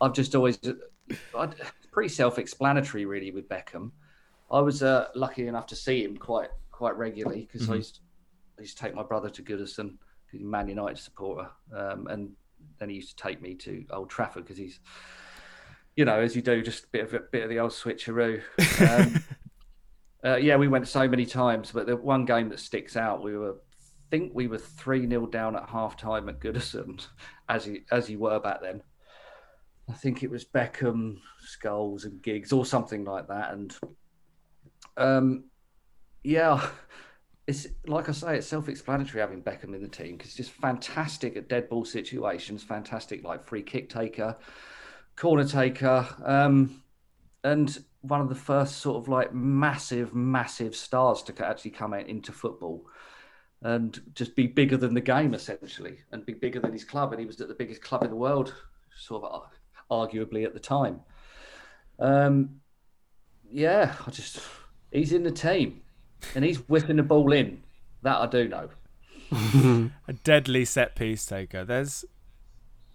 I've 0.00 0.12
just 0.12 0.34
always 0.34 0.58
I'd, 1.38 1.54
pretty 1.92 2.08
self-explanatory, 2.10 3.06
really, 3.06 3.30
with 3.30 3.48
Beckham. 3.48 3.92
I 4.50 4.60
was 4.60 4.82
uh, 4.82 5.08
lucky 5.14 5.46
enough 5.46 5.66
to 5.68 5.76
see 5.76 6.02
him 6.04 6.16
quite 6.16 6.50
quite 6.70 6.98
regularly 6.98 7.48
because 7.50 7.70
I, 7.70 7.76
used, 7.76 8.00
I 8.58 8.62
used 8.62 8.76
to 8.76 8.82
take 8.84 8.94
my 8.94 9.04
brother 9.04 9.30
to 9.30 9.42
Goodison, 9.42 9.90
'cause 9.96 10.32
he's 10.32 10.42
a 10.42 10.44
Man 10.44 10.68
United 10.68 10.98
supporter, 10.98 11.48
um, 11.74 12.08
and 12.08 12.32
then 12.78 12.90
he 12.90 12.96
used 12.96 13.16
to 13.16 13.22
take 13.22 13.40
me 13.40 13.54
to 13.54 13.86
Old 13.90 14.10
Trafford 14.10 14.42
because 14.44 14.58
he's, 14.58 14.80
you 15.96 16.04
know, 16.04 16.20
as 16.20 16.34
you 16.34 16.42
do, 16.42 16.62
just 16.62 16.84
a 16.84 16.88
bit 16.88 17.04
of 17.04 17.14
a 17.14 17.20
bit 17.20 17.44
of 17.44 17.50
the 17.50 17.60
old 17.60 17.70
switcheroo. 17.70 18.42
Um, 18.80 19.24
uh, 20.24 20.36
yeah, 20.36 20.56
we 20.56 20.68
went 20.68 20.88
so 20.88 21.08
many 21.08 21.26
times, 21.26 21.70
but 21.72 21.86
the 21.86 21.96
one 21.96 22.24
game 22.24 22.48
that 22.48 22.60
sticks 22.60 22.96
out, 22.96 23.22
we 23.22 23.36
were, 23.36 23.52
I 23.52 24.10
think 24.10 24.32
we 24.34 24.48
were 24.48 24.58
three 24.58 25.08
0 25.08 25.26
down 25.26 25.56
at 25.56 25.68
half 25.68 25.96
time 25.96 26.28
at 26.28 26.40
Goodison, 26.40 27.06
as 27.48 27.66
you 27.66 27.82
as 27.90 28.10
you 28.10 28.18
were 28.18 28.40
back 28.40 28.60
then. 28.60 28.82
I 29.88 29.92
think 29.92 30.22
it 30.22 30.30
was 30.30 30.44
Beckham, 30.44 31.18
Scholes, 31.46 32.04
and 32.04 32.22
Giggs, 32.22 32.52
or 32.52 32.64
something 32.64 33.04
like 33.04 33.28
that, 33.28 33.52
and 33.52 33.76
um, 34.96 35.44
yeah, 36.24 36.66
it's 37.46 37.68
like 37.86 38.08
I 38.08 38.12
say, 38.12 38.38
it's 38.38 38.46
self-explanatory 38.46 39.20
having 39.20 39.42
Beckham 39.42 39.74
in 39.74 39.82
the 39.82 39.88
team 39.88 40.16
because 40.16 40.30
he's 40.30 40.46
just 40.46 40.58
fantastic 40.58 41.36
at 41.36 41.48
dead 41.48 41.68
ball 41.68 41.84
situations, 41.84 42.62
fantastic 42.62 43.22
like 43.22 43.44
free 43.44 43.62
kick 43.62 43.90
taker, 43.90 44.36
corner 45.16 45.44
taker, 45.44 46.06
um, 46.24 46.82
and 47.42 47.84
one 48.00 48.20
of 48.20 48.28
the 48.28 48.34
first 48.34 48.78
sort 48.78 48.96
of 48.96 49.08
like 49.08 49.32
massive, 49.32 50.14
massive 50.14 50.76
stars 50.76 51.22
to 51.22 51.46
actually 51.46 51.70
come 51.70 51.94
out 51.94 52.06
into 52.06 52.32
football 52.32 52.84
and 53.62 54.02
just 54.14 54.36
be 54.36 54.46
bigger 54.46 54.76
than 54.76 54.94
the 54.94 55.00
game 55.00 55.32
essentially, 55.34 55.98
and 56.12 56.26
be 56.26 56.34
bigger 56.34 56.60
than 56.60 56.72
his 56.72 56.84
club. 56.84 57.12
And 57.12 57.20
he 57.20 57.26
was 57.26 57.40
at 57.40 57.48
the 57.48 57.54
biggest 57.54 57.82
club 57.82 58.02
in 58.02 58.10
the 58.10 58.16
world, 58.16 58.54
sort 58.96 59.24
of 59.24 59.42
arguably 59.90 60.44
at 60.44 60.52
the 60.52 60.60
time. 60.60 61.00
Um, 61.98 62.60
yeah, 63.50 63.94
I 64.06 64.10
just 64.10 64.40
he's 64.90 65.12
in 65.12 65.22
the 65.22 65.30
team 65.30 65.82
and 66.34 66.44
he's 66.44 66.58
whipping 66.68 66.96
the 66.96 67.02
ball 67.02 67.32
in. 67.32 67.62
That 68.02 68.16
I 68.16 68.26
do 68.26 68.48
know. 68.48 68.68
a 70.08 70.12
deadly 70.12 70.64
set 70.64 70.94
piece 70.94 71.24
taker. 71.24 71.64
There's, 71.64 72.04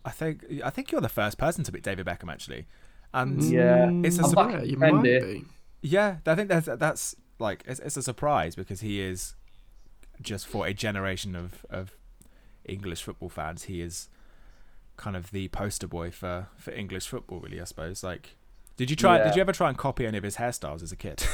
I 0.09 0.11
think, 0.11 0.45
I 0.63 0.71
think 0.71 0.91
you're 0.91 1.01
the 1.01 1.07
first 1.09 1.37
person 1.37 1.63
to 1.63 1.71
beat 1.71 1.83
David 1.83 2.05
Beckham 2.07 2.31
actually, 2.31 2.65
and 3.13 3.43
yeah, 3.43 3.89
it's 4.03 4.17
a 4.17 4.23
I'm 4.23 4.29
surprise. 4.29 4.53
Yeah, 4.53 4.63
you 4.63 4.77
might 4.77 5.05
it. 5.05 5.23
be. 5.23 5.45
Yeah, 5.81 6.17
I 6.25 6.33
think 6.33 6.49
that's 6.49 6.67
that's 6.77 7.15
like 7.37 7.63
it's, 7.67 7.79
it's 7.79 7.95
a 7.95 8.01
surprise 8.01 8.55
because 8.55 8.81
he 8.81 8.99
is 9.01 9.35
just 10.19 10.47
for 10.47 10.65
a 10.65 10.73
generation 10.73 11.35
of 11.35 11.63
of 11.69 11.95
English 12.65 13.03
football 13.03 13.29
fans. 13.29 13.65
He 13.65 13.81
is 13.81 14.09
kind 14.97 15.15
of 15.15 15.29
the 15.29 15.47
poster 15.49 15.87
boy 15.87 16.09
for 16.09 16.47
for 16.57 16.71
English 16.71 17.07
football, 17.07 17.39
really. 17.39 17.61
I 17.61 17.65
suppose. 17.65 18.03
Like, 18.03 18.35
did 18.77 18.89
you 18.89 18.95
try? 18.95 19.17
Yeah. 19.17 19.25
Did 19.25 19.35
you 19.35 19.41
ever 19.41 19.53
try 19.53 19.69
and 19.69 19.77
copy 19.77 20.07
any 20.07 20.17
of 20.17 20.23
his 20.23 20.37
hairstyles 20.37 20.81
as 20.81 20.91
a 20.91 20.97
kid? 20.97 21.23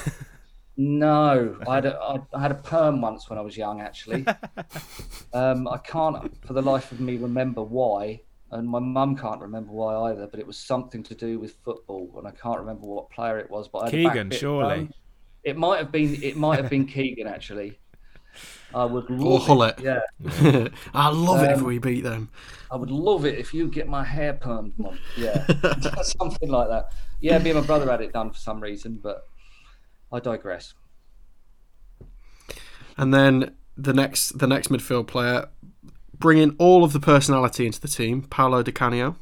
No, 0.78 1.56
I 1.66 1.76
had 1.76 1.86
a, 1.86 1.96
I, 1.96 2.20
I 2.34 2.42
had 2.42 2.52
a 2.52 2.56
perm 2.56 3.00
once 3.00 3.30
when 3.30 3.40
I 3.40 3.42
was 3.42 3.56
young. 3.56 3.80
Actually, 3.80 4.26
um, 5.34 5.68
I 5.70 5.78
can't 5.78 6.46
for 6.46 6.52
the 6.52 6.62
life 6.62 6.92
of 6.92 7.00
me 7.00 7.16
remember 7.16 7.64
why, 7.64 8.22
and 8.58 8.68
my 8.68 8.80
mum 8.80 9.16
can't 9.16 9.42
remember 9.42 9.72
why 9.72 10.12
either. 10.12 10.28
But 10.28 10.40
it 10.40 10.48
was 10.48 10.58
something 10.58 11.04
to 11.04 11.16
do 11.16 11.40
with 11.40 11.56
football, 11.64 12.12
and 12.18 12.28
I 12.28 12.32
can't 12.32 12.60
remember 12.60 12.88
what 12.88 13.10
player 13.10 13.38
it 13.40 13.50
was. 13.50 13.68
But 13.68 13.80
I 13.80 13.86
had 13.86 13.94
a 13.94 14.04
back 14.04 14.14
Keegan, 14.14 14.32
surely. 14.32 14.76
perm. 14.76 14.94
It 15.44 15.58
might 15.58 15.78
have 15.78 15.92
been. 15.92 16.22
It 16.24 16.38
might 16.38 16.60
have 16.60 16.70
been 16.70 16.86
Keegan 16.88 17.28
actually. 17.28 17.80
I 18.74 18.84
would 18.84 19.10
Or 19.24 19.40
love 19.40 19.44
Hullet. 19.44 19.80
it. 19.80 19.84
Yeah, 19.84 20.68
I 20.94 21.10
love 21.10 21.42
it 21.44 21.52
if 21.52 21.60
Um, 21.60 21.64
we 21.64 21.78
beat 21.80 22.02
them. 22.02 22.30
I 22.70 22.76
would 22.76 22.92
love 22.92 23.26
it 23.26 23.38
if 23.40 23.54
you 23.54 23.70
get 23.70 23.88
my 23.88 24.04
hair 24.04 24.34
permed, 24.34 24.74
mum. 24.78 24.98
Yeah, 25.16 25.46
something 26.02 26.50
like 26.50 26.68
that. 26.70 26.92
Yeah, 27.22 27.38
me 27.40 27.52
and 27.52 27.60
my 27.62 27.66
brother 27.66 27.90
had 27.90 28.02
it 28.02 28.12
done 28.12 28.32
for 28.32 28.38
some 28.40 28.60
reason, 28.60 29.00
but 29.02 29.24
I 30.12 30.20
digress. 30.20 30.74
And 32.98 33.14
then 33.14 33.56
the 33.78 33.94
next 33.94 34.38
the 34.40 34.48
next 34.48 34.68
midfield 34.70 35.08
player, 35.08 35.48
bringing 36.20 36.56
all 36.58 36.84
of 36.84 36.94
the 36.94 37.00
personality 37.00 37.66
into 37.66 37.80
the 37.80 37.88
team, 37.88 38.24
Paolo 38.24 38.64
Di 38.64 38.72
Canio. 38.72 39.16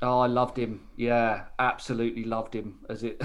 Oh, 0.00 0.18
I 0.18 0.26
loved 0.26 0.58
him. 0.58 0.80
Yeah, 0.96 1.44
absolutely 1.58 2.24
loved 2.24 2.54
him. 2.54 2.80
As 2.88 3.04
it, 3.04 3.22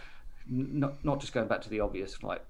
not 0.48 1.04
not 1.04 1.20
just 1.20 1.32
going 1.32 1.48
back 1.48 1.62
to 1.62 1.70
the 1.70 1.80
obvious, 1.80 2.22
like 2.22 2.44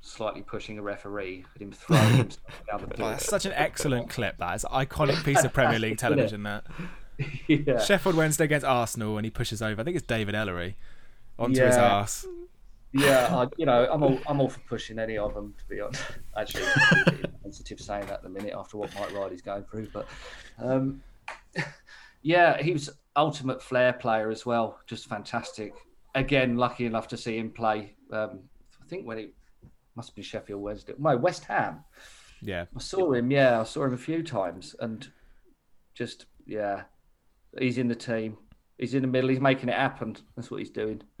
slightly 0.00 0.42
pushing 0.42 0.78
a 0.78 0.82
referee, 0.82 1.44
and 1.54 1.62
him 1.62 1.72
throwing 1.72 2.16
himself 2.16 2.62
down 2.70 2.80
the 2.82 2.86
pitch. 2.86 2.96
that's 2.98 3.26
such 3.26 3.46
an 3.46 3.52
excellent 3.54 4.10
clip. 4.10 4.38
That 4.38 4.54
is 4.54 4.64
an 4.64 4.70
iconic 4.70 5.24
piece 5.24 5.42
of 5.44 5.52
Premier 5.52 5.78
League 5.78 5.98
television. 5.98 6.44
That 6.44 6.64
yeah, 7.48 7.80
Sheffield 7.80 8.14
Wednesday 8.14 8.44
against 8.44 8.64
Arsenal, 8.64 9.16
and 9.16 9.24
he 9.24 9.30
pushes 9.30 9.60
over. 9.60 9.80
I 9.80 9.84
think 9.84 9.96
it's 9.96 10.06
David 10.06 10.34
Elleray 10.34 10.74
onto 11.38 11.64
his 11.64 11.76
ass. 11.76 12.26
yeah. 12.92 13.28
I, 13.36 13.46
you 13.56 13.66
know, 13.66 13.88
I'm 13.90 14.02
all 14.02 14.18
I'm 14.26 14.40
all 14.40 14.48
for 14.48 14.60
pushing 14.60 14.98
any 14.98 15.18
of 15.18 15.34
them. 15.34 15.54
To 15.58 15.64
be 15.74 15.80
honest, 15.80 16.02
actually, 16.36 16.64
I'm 16.64 17.02
a 17.06 17.10
bit 17.10 17.39
sensitive 17.70 17.84
saying 17.84 18.06
that 18.06 18.14
at 18.14 18.22
the 18.22 18.28
minute 18.28 18.54
after 18.56 18.76
what 18.76 18.94
Mike 18.94 19.14
Riley's 19.14 19.42
going 19.42 19.64
through, 19.64 19.88
but 19.92 20.06
um, 20.58 21.02
yeah, 22.22 22.60
he 22.60 22.72
was 22.72 22.90
ultimate 23.16 23.62
flair 23.62 23.92
player 23.92 24.30
as 24.30 24.44
well. 24.44 24.78
Just 24.86 25.08
fantastic. 25.08 25.74
Again, 26.14 26.56
lucky 26.56 26.86
enough 26.86 27.08
to 27.08 27.16
see 27.16 27.38
him 27.38 27.50
play. 27.50 27.94
Um, 28.12 28.40
I 28.82 28.86
think 28.88 29.06
when 29.06 29.18
he 29.18 29.28
must 29.94 30.14
be 30.16 30.22
Sheffield 30.22 30.60
Wednesday, 30.60 30.94
no 30.98 31.16
West 31.16 31.44
Ham. 31.44 31.84
Yeah, 32.42 32.64
I 32.74 32.80
saw 32.80 33.12
him, 33.12 33.30
yeah, 33.30 33.60
I 33.60 33.64
saw 33.64 33.84
him 33.84 33.94
a 33.94 33.98
few 33.98 34.22
times, 34.22 34.74
and 34.80 35.06
just 35.94 36.26
yeah, 36.46 36.82
he's 37.58 37.78
in 37.78 37.88
the 37.88 37.94
team. 37.94 38.38
He's 38.78 38.94
in 38.94 39.02
the 39.02 39.08
middle. 39.08 39.28
He's 39.28 39.40
making 39.40 39.68
it 39.68 39.74
happen. 39.74 40.16
That's 40.36 40.50
what 40.50 40.60
he's 40.60 40.70
doing. 40.70 41.02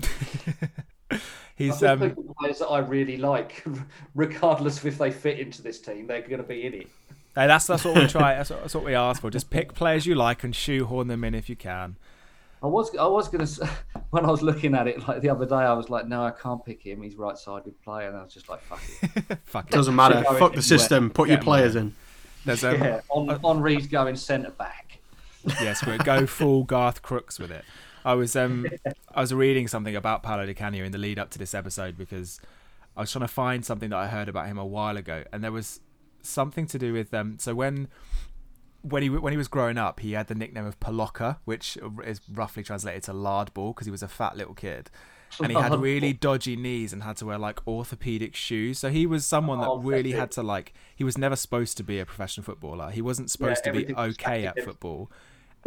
he's 1.56 1.82
I 1.82 1.92
um. 1.92 2.00
the 2.00 2.34
players 2.38 2.58
that 2.58 2.68
I 2.68 2.78
really 2.80 3.16
like, 3.16 3.64
regardless 4.14 4.78
of 4.78 4.86
if 4.86 4.98
they 4.98 5.10
fit 5.10 5.38
into 5.38 5.62
this 5.62 5.80
team, 5.80 6.06
they're 6.06 6.22
going 6.22 6.38
to 6.38 6.42
be 6.42 6.66
in 6.66 6.74
it. 6.74 6.88
Hey, 7.34 7.46
that's 7.46 7.66
that's 7.66 7.84
what 7.84 7.94
we 7.94 8.06
try. 8.08 8.34
That's 8.36 8.50
what, 8.50 8.60
that's 8.62 8.74
what 8.74 8.84
we 8.84 8.94
ask 8.94 9.20
for. 9.20 9.30
Just 9.30 9.50
pick 9.50 9.72
players 9.72 10.04
you 10.04 10.16
like 10.16 10.42
and 10.42 10.54
shoehorn 10.54 11.06
them 11.06 11.22
in 11.22 11.34
if 11.34 11.48
you 11.48 11.54
can. 11.54 11.96
I 12.62 12.66
was 12.66 12.94
I 12.96 13.06
was 13.06 13.28
going 13.28 13.46
to 13.46 13.70
when 14.10 14.26
I 14.26 14.30
was 14.30 14.42
looking 14.42 14.74
at 14.74 14.88
it 14.88 15.06
like 15.06 15.22
the 15.22 15.30
other 15.30 15.46
day, 15.46 15.54
I 15.54 15.72
was 15.72 15.88
like, 15.88 16.08
no, 16.08 16.24
I 16.24 16.32
can't 16.32 16.64
pick 16.64 16.82
him. 16.82 17.02
He's 17.02 17.14
right-sided 17.14 17.80
player, 17.82 18.08
and 18.08 18.16
I 18.16 18.22
was 18.24 18.34
just 18.34 18.48
like, 18.48 18.60
fuck 18.62 18.82
it. 19.02 19.38
Fuck 19.44 19.68
it. 19.68 19.72
Doesn't 19.72 19.94
matter. 19.94 20.16
Should 20.16 20.24
go 20.24 20.30
Fuck 20.30 20.40
anywhere. 20.40 20.56
the 20.56 20.62
system. 20.62 21.10
Put 21.10 21.28
your 21.28 21.38
players 21.38 21.76
on. 21.76 21.82
in. 21.82 21.94
There's 22.44 22.64
um, 22.64 22.82
yeah, 22.82 23.00
on 23.08 23.28
Henri's 23.40 23.86
going 23.86 24.16
centre 24.16 24.50
back. 24.50 24.98
yes, 25.44 25.86
we 25.86 25.96
go 25.98 26.26
full 26.26 26.64
Garth 26.64 27.00
Crooks 27.02 27.38
with 27.38 27.50
it. 27.50 27.64
I 28.04 28.14
was 28.14 28.34
um 28.36 28.66
I 29.14 29.20
was 29.20 29.32
reading 29.34 29.68
something 29.68 29.94
about 29.96 30.22
Paolo 30.22 30.46
Di 30.46 30.54
Canio 30.54 30.84
in 30.84 30.92
the 30.92 30.98
lead 30.98 31.18
up 31.18 31.30
to 31.30 31.38
this 31.38 31.54
episode 31.54 31.96
because 31.98 32.40
I 32.96 33.02
was 33.02 33.12
trying 33.12 33.24
to 33.24 33.28
find 33.28 33.64
something 33.64 33.90
that 33.90 33.98
I 33.98 34.08
heard 34.08 34.28
about 34.28 34.46
him 34.46 34.58
a 34.58 34.66
while 34.66 34.96
ago, 34.96 35.24
and 35.32 35.44
there 35.44 35.52
was 35.52 35.80
something 36.22 36.66
to 36.68 36.78
do 36.78 36.92
with 36.92 37.12
um. 37.14 37.38
So 37.38 37.54
when 37.54 37.88
when 38.82 39.02
he 39.02 39.10
when 39.10 39.32
he 39.32 39.36
was 39.36 39.48
growing 39.48 39.76
up, 39.78 40.00
he 40.00 40.12
had 40.12 40.28
the 40.28 40.34
nickname 40.34 40.64
of 40.66 40.80
Pallocca, 40.80 41.38
which 41.44 41.78
is 42.04 42.20
roughly 42.32 42.62
translated 42.62 43.02
to 43.04 43.12
lard 43.12 43.52
ball 43.54 43.72
because 43.72 43.86
he 43.86 43.90
was 43.90 44.02
a 44.02 44.08
fat 44.08 44.36
little 44.36 44.54
kid. 44.54 44.90
And 45.40 45.52
he 45.52 45.56
had 45.56 45.78
really 45.78 46.12
dodgy 46.12 46.56
knees 46.56 46.92
and 46.92 47.04
had 47.04 47.16
to 47.18 47.26
wear 47.26 47.38
like 47.38 47.64
orthopedic 47.64 48.34
shoes. 48.34 48.80
So 48.80 48.88
he 48.88 49.06
was 49.06 49.24
someone 49.24 49.60
that 49.60 49.68
Oh, 49.68 49.78
really 49.78 50.10
had 50.12 50.32
to 50.32 50.42
like. 50.42 50.74
He 50.96 51.04
was 51.04 51.16
never 51.16 51.36
supposed 51.36 51.76
to 51.76 51.84
be 51.84 52.00
a 52.00 52.06
professional 52.06 52.42
footballer. 52.44 52.90
He 52.90 53.00
wasn't 53.00 53.30
supposed 53.30 53.62
to 53.64 53.72
be 53.72 53.94
okay 53.94 54.44
at 54.46 54.58
football, 54.64 55.08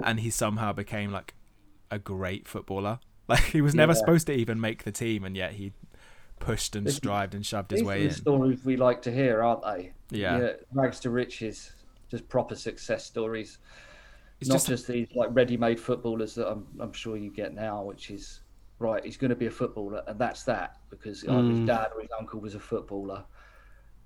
and 0.04 0.20
he 0.20 0.30
somehow 0.30 0.74
became 0.74 1.12
like 1.14 1.34
a 1.94 2.00
great 2.00 2.48
footballer. 2.48 3.00
Like 3.26 3.40
he 3.44 3.62
was 3.62 3.74
never 3.74 3.94
Yeah. 3.94 4.00
supposed 4.00 4.28
to 4.28 4.34
even 4.34 4.60
make 4.60 4.84
the 4.84 4.92
team, 4.92 5.24
and 5.24 5.34
yet 5.38 5.54
he 5.54 5.72
pushed 6.40 6.76
and 6.76 6.92
strived 6.92 7.34
and 7.34 7.46
shoved 7.46 7.72
his 7.72 7.80
These 7.80 7.88
way 7.88 7.96
are 8.00 8.02
in. 8.02 8.08
the 8.10 8.14
stories 8.16 8.66
we 8.66 8.76
like 8.76 9.02
to 9.04 9.12
hear, 9.14 9.42
aren't 9.42 9.64
they? 9.64 9.94
Yeah. 10.10 10.52
rags 10.74 11.00
to 11.02 11.10
riches, 11.10 11.72
just 12.12 12.28
proper 12.28 12.54
success 12.54 13.06
stories. 13.06 13.60
It's 14.42 14.50
Not 14.50 14.56
just- 14.56 14.68
just, 14.68 14.88
these 14.88 15.08
like 15.16 15.30
ready-made 15.32 15.80
footballers 15.80 16.36
that 16.36 16.52
I'm, 16.52 16.68
I'm 16.82 16.92
sure 16.92 17.16
you 17.16 17.32
get 17.32 17.54
now, 17.54 17.82
which 17.82 18.12
is 18.12 18.42
right. 18.80 19.02
He's 19.06 19.16
going 19.16 19.30
to 19.30 19.38
be 19.38 19.46
a 19.46 19.52
footballer, 19.52 20.04
and 20.06 20.20
that's 20.20 20.44
that 20.44 20.76
because 20.90 21.24
either 21.24 21.48
his 21.50 21.60
mm. 21.60 21.66
dad 21.68 21.92
or 21.96 22.02
his 22.02 22.12
uncle 22.20 22.42
was 22.42 22.56
a 22.56 22.60
footballer. 22.60 23.24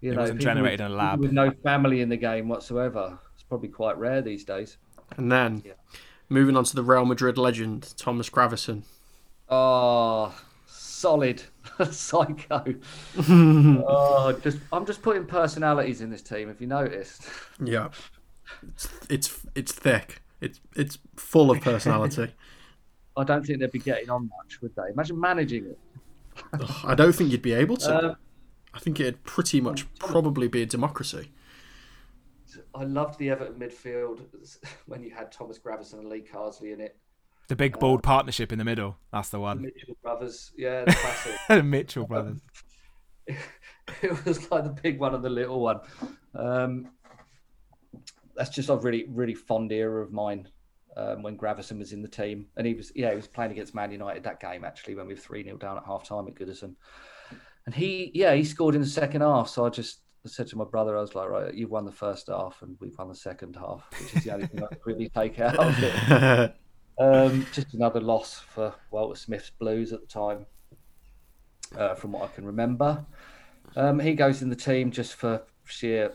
You 0.01 0.11
It 0.11 0.17
wasn't 0.17 0.41
generated 0.41 0.81
with, 0.81 0.91
in 0.91 0.91
a 0.91 0.95
lab. 0.95 1.19
with 1.21 1.31
no 1.31 1.49
family 1.63 2.01
in 2.01 2.09
the 2.09 2.17
game 2.17 2.47
whatsoever. 2.49 3.17
It's 3.33 3.41
probably 3.41 3.69
quite 3.69 3.97
rare 3.97 4.21
these 4.21 4.43
days. 4.45 4.77
And 5.17 5.31
then 5.31 5.63
Yeah. 5.65 5.73
Moving 6.29 6.57
on 6.57 6.63
to 6.65 6.75
the 6.75 6.83
Real 6.83 7.05
Madrid 7.05 7.37
legend, 7.37 7.93
Thomas 7.97 8.29
Gravesen. 8.29 8.83
Oh, 9.49 10.37
solid 10.65 11.41
psycho. 11.91 12.75
oh, 13.17 14.39
just 14.43 14.57
I'm 14.73 14.85
just 14.85 15.01
putting 15.01 15.25
personalities 15.25 16.01
in 16.01 16.09
this 16.09 16.21
team. 16.21 16.49
If 16.49 16.59
you 16.59 16.67
noticed. 16.67 17.23
Yeah. 17.63 17.89
It's 18.69 18.89
it's, 19.09 19.39
it's 19.55 19.71
thick. 19.71 20.21
It's 20.41 20.59
it's 20.75 20.97
full 21.15 21.51
of 21.51 21.61
personality. 21.61 22.33
I 23.17 23.23
don't 23.23 23.43
think 23.45 23.59
they'd 23.59 23.71
be 23.71 23.79
getting 23.79 24.09
on 24.09 24.29
much, 24.37 24.61
would 24.61 24.75
they? 24.75 24.91
Imagine 24.93 25.19
managing 25.19 25.65
it. 25.65 25.79
I 26.83 26.93
don't 26.93 27.13
think 27.13 27.31
you'd 27.31 27.41
be 27.41 27.53
able 27.53 27.77
to. 27.77 28.09
Um, 28.09 28.15
I 28.73 28.79
think 28.79 28.99
it'd 28.99 29.23
pretty 29.23 29.59
much 29.59 29.91
probably 29.97 30.47
be 30.47 30.61
a 30.61 30.67
democracy. 30.67 31.31
I 32.75 32.83
loved 32.83 33.19
the 33.19 33.29
Everton 33.29 33.59
midfield 33.59 34.21
when 34.85 35.03
you 35.03 35.11
had 35.11 35.31
Thomas 35.31 35.59
Gravesen 35.59 35.99
and 35.99 36.09
Lee 36.09 36.21
Carsley 36.21 36.73
in 36.73 36.81
it. 36.81 36.97
The 37.47 37.55
big 37.55 37.79
bald 37.79 38.03
partnership 38.03 38.51
in 38.51 38.59
the 38.59 38.65
middle. 38.65 38.97
That's 39.13 39.29
the 39.29 39.39
one. 39.39 39.57
The 39.57 39.63
Mitchell 39.63 39.97
brothers, 40.03 40.51
yeah, 40.57 40.83
the 40.83 40.93
classic. 40.93 41.31
The 41.47 41.63
Mitchell 41.63 42.05
brothers. 42.05 42.41
it 43.27 44.25
was 44.25 44.51
like 44.51 44.65
the 44.65 44.77
big 44.81 44.99
one 44.99 45.15
and 45.15 45.23
the 45.23 45.29
little 45.29 45.61
one. 45.61 45.79
Um, 46.35 46.89
that's 48.35 48.49
just 48.49 48.69
a 48.69 48.75
really, 48.75 49.05
really 49.07 49.33
fond 49.33 49.71
era 49.71 50.03
of 50.03 50.11
mine. 50.11 50.49
um, 50.97 51.21
when 51.21 51.37
Gravesen 51.37 51.77
was 51.77 51.93
in 51.93 52.01
the 52.01 52.07
team, 52.07 52.47
and 52.57 52.65
he 52.65 52.73
was 52.73 52.91
yeah 52.95 53.11
he 53.11 53.15
was 53.15 53.27
playing 53.27 53.51
against 53.51 53.75
Man 53.75 53.91
United 53.91 54.23
that 54.23 54.39
game 54.39 54.65
actually 54.65 54.95
when 54.95 55.07
we 55.07 55.13
were 55.13 55.19
three 55.19 55.43
0 55.43 55.57
down 55.57 55.77
at 55.77 55.85
half 55.85 56.07
time 56.07 56.27
at 56.27 56.33
Goodison, 56.33 56.75
and 57.65 57.75
he 57.75 58.11
yeah 58.13 58.33
he 58.33 58.43
scored 58.43 58.75
in 58.75 58.81
the 58.81 58.87
second 58.87 59.21
half. 59.21 59.47
So 59.47 59.65
I 59.65 59.69
just 59.69 60.01
said 60.27 60.47
to 60.47 60.57
my 60.57 60.65
brother, 60.65 60.97
I 60.97 61.01
was 61.01 61.15
like, 61.15 61.29
right, 61.29 61.53
you've 61.53 61.71
won 61.71 61.85
the 61.85 61.91
first 61.91 62.27
half 62.27 62.61
and 62.61 62.77
we've 62.79 62.97
won 62.97 63.09
the 63.09 63.15
second 63.15 63.55
half, 63.55 63.85
which 63.99 64.15
is 64.15 64.23
the 64.23 64.33
only 64.33 64.47
thing 64.47 64.63
I 64.63 64.67
could 64.67 64.85
really 64.85 65.09
take 65.09 65.39
out 65.39 65.57
of 65.57 65.75
it. 65.81 66.55
Um, 66.99 67.45
just 67.53 67.75
another 67.75 68.01
loss 68.01 68.39
for 68.39 68.73
Walter 68.89 69.19
Smith's 69.19 69.51
Blues 69.51 69.93
at 69.93 70.01
the 70.01 70.07
time, 70.07 70.47
uh, 71.77 71.93
from 71.93 72.13
what 72.13 72.23
I 72.23 72.27
can 72.33 72.43
remember. 72.43 73.05
Um, 73.75 73.99
he 73.99 74.13
goes 74.13 74.41
in 74.41 74.49
the 74.49 74.55
team 74.55 74.89
just 74.89 75.13
for 75.13 75.43
sheer 75.65 76.13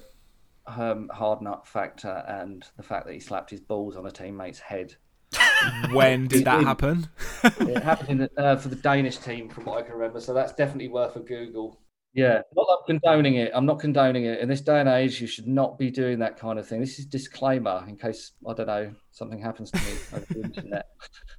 um, 0.66 1.08
hard 1.12 1.40
nut 1.40 1.66
factor 1.66 2.24
and 2.26 2.64
the 2.76 2.82
fact 2.82 3.06
that 3.06 3.12
he 3.12 3.20
slapped 3.20 3.50
his 3.50 3.60
balls 3.60 3.96
on 3.96 4.06
a 4.06 4.10
teammate's 4.10 4.58
head. 4.58 4.96
when 5.92 6.26
did 6.26 6.44
that 6.44 6.64
happen? 6.64 7.08
it 7.44 7.82
happened 7.82 8.08
in 8.10 8.18
the, 8.18 8.30
uh, 8.36 8.56
for 8.56 8.68
the 8.68 8.76
Danish 8.76 9.18
team, 9.18 9.48
from 9.48 9.64
what 9.64 9.78
I 9.78 9.82
can 9.82 9.94
remember. 9.94 10.20
So 10.20 10.34
that's 10.34 10.52
definitely 10.52 10.88
worth 10.88 11.16
a 11.16 11.20
Google. 11.20 11.78
Yeah, 12.14 12.42
not 12.54 12.66
that 12.66 12.78
I'm 12.80 12.86
condoning 13.00 13.36
it. 13.36 13.50
I'm 13.54 13.64
not 13.64 13.80
condoning 13.80 14.24
it. 14.26 14.40
In 14.40 14.48
this 14.48 14.60
day 14.60 14.80
and 14.80 14.88
age, 14.88 15.20
you 15.20 15.26
should 15.26 15.46
not 15.46 15.78
be 15.78 15.90
doing 15.90 16.18
that 16.18 16.38
kind 16.38 16.58
of 16.58 16.68
thing. 16.68 16.80
This 16.80 16.98
is 16.98 17.06
disclaimer 17.06 17.84
in 17.88 17.96
case 17.96 18.32
I 18.46 18.52
don't 18.52 18.66
know 18.66 18.92
something 19.12 19.40
happens 19.40 19.70
to 19.70 19.78
me 19.78 19.92
over 20.12 20.26
the 20.28 20.42
internet. 20.42 20.86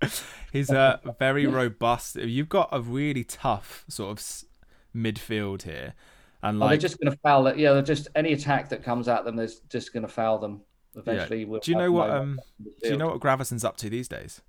He's 0.52 0.72
uh, 0.72 0.98
very 1.20 1.46
robust. 1.62 2.16
You've 2.16 2.50
got 2.50 2.70
a 2.72 2.82
really 2.82 3.24
tough 3.24 3.86
sort 3.88 4.18
of 4.18 4.44
midfield 4.96 5.62
here, 5.62 5.94
and 6.42 6.58
Oh, 6.58 6.66
like, 6.66 6.72
they're 6.72 6.90
just 6.90 7.00
going 7.00 7.12
to 7.12 7.20
foul 7.20 7.46
it. 7.48 7.58
Yeah, 7.58 7.74
they're 7.74 7.84
just 7.84 8.08
any 8.16 8.34
attack 8.34 8.70
that 8.70 8.84
comes 8.84 9.08
at 9.08 9.26
them, 9.26 9.36
they're 9.36 9.50
just 9.70 9.94
going 9.94 10.04
to 10.04 10.12
foul 10.12 10.40
them. 10.40 10.62
Eventually, 10.96 11.46
we'll 11.46 11.60
do 11.60 11.72
you 11.72 11.78
know 11.78 11.92
what? 11.92 12.10
Um, 12.10 12.40
do 12.82 12.90
you 12.90 12.98
know 12.98 13.08
what 13.08 13.20
Gravesen's 13.20 13.64
up 13.64 13.78
to 13.78 13.90
these 13.90 14.08
days? 14.08 14.42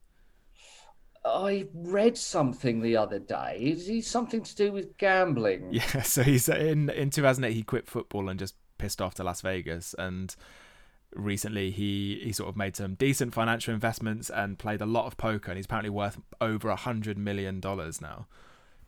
I 1.25 1.67
read 1.73 2.19
something 2.19 2.81
the 2.83 2.97
other 2.97 3.19
day. 3.19 3.59
Is 3.61 3.87
he 3.87 4.01
something 4.03 4.43
to 4.43 4.55
do 4.55 4.73
with 4.73 4.97
gambling? 4.99 5.69
Yeah, 5.73 6.03
so 6.03 6.23
he's 6.23 6.49
uh, 6.49 6.57
in 6.57 6.91
in 6.91 7.11
2008 7.11 7.53
he 7.55 7.63
quit 7.63 7.89
football 7.89 8.29
and 8.29 8.39
just 8.39 8.55
pissed 8.79 9.01
off 9.01 9.15
to 9.15 9.25
Las 9.25 9.41
Vegas 9.41 9.95
and 9.99 10.35
recently 11.15 11.71
he 11.71 12.21
he 12.25 12.33
sort 12.33 12.49
of 12.49 12.57
made 12.57 12.75
some 12.77 12.95
decent 12.95 13.33
financial 13.33 13.73
investments 13.73 14.29
and 14.31 14.59
played 14.59 14.81
a 14.81 14.87
lot 14.87 15.07
of 15.07 15.17
poker 15.17 15.51
and 15.51 15.57
he's 15.57 15.65
apparently 15.67 15.91
worth 15.91 16.19
over 16.41 16.69
a 16.69 16.77
hundred 16.77 17.17
million 17.17 17.61
dollars 17.61 18.01
now 18.01 18.27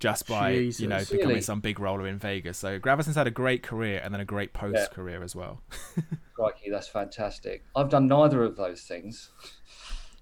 just 0.01 0.27
by 0.27 0.51
you 0.51 0.87
know 0.89 0.99
Jesus. 0.99 1.11
becoming 1.11 1.41
some 1.41 1.61
big 1.61 1.79
roller 1.81 2.07
in 2.07 2.19
Vegas. 2.19 2.59
So 2.59 2.79
Gravesen's 2.79 3.15
had 3.17 3.27
a 3.27 3.31
great 3.31 3.63
career 3.63 4.01
and 4.05 4.13
then 4.13 4.21
a 4.21 4.27
great 4.27 4.53
post 4.53 4.77
Yeah. 4.77 4.87
career 4.89 5.23
as 5.23 5.35
well. 5.35 5.63
Crikey, 6.35 6.69
that's 6.71 6.89
fantastic. 6.89 7.65
I've 7.75 7.89
done 7.89 8.07
neither 8.07 8.43
of 8.43 8.57
those 8.57 8.83
things. 8.83 9.31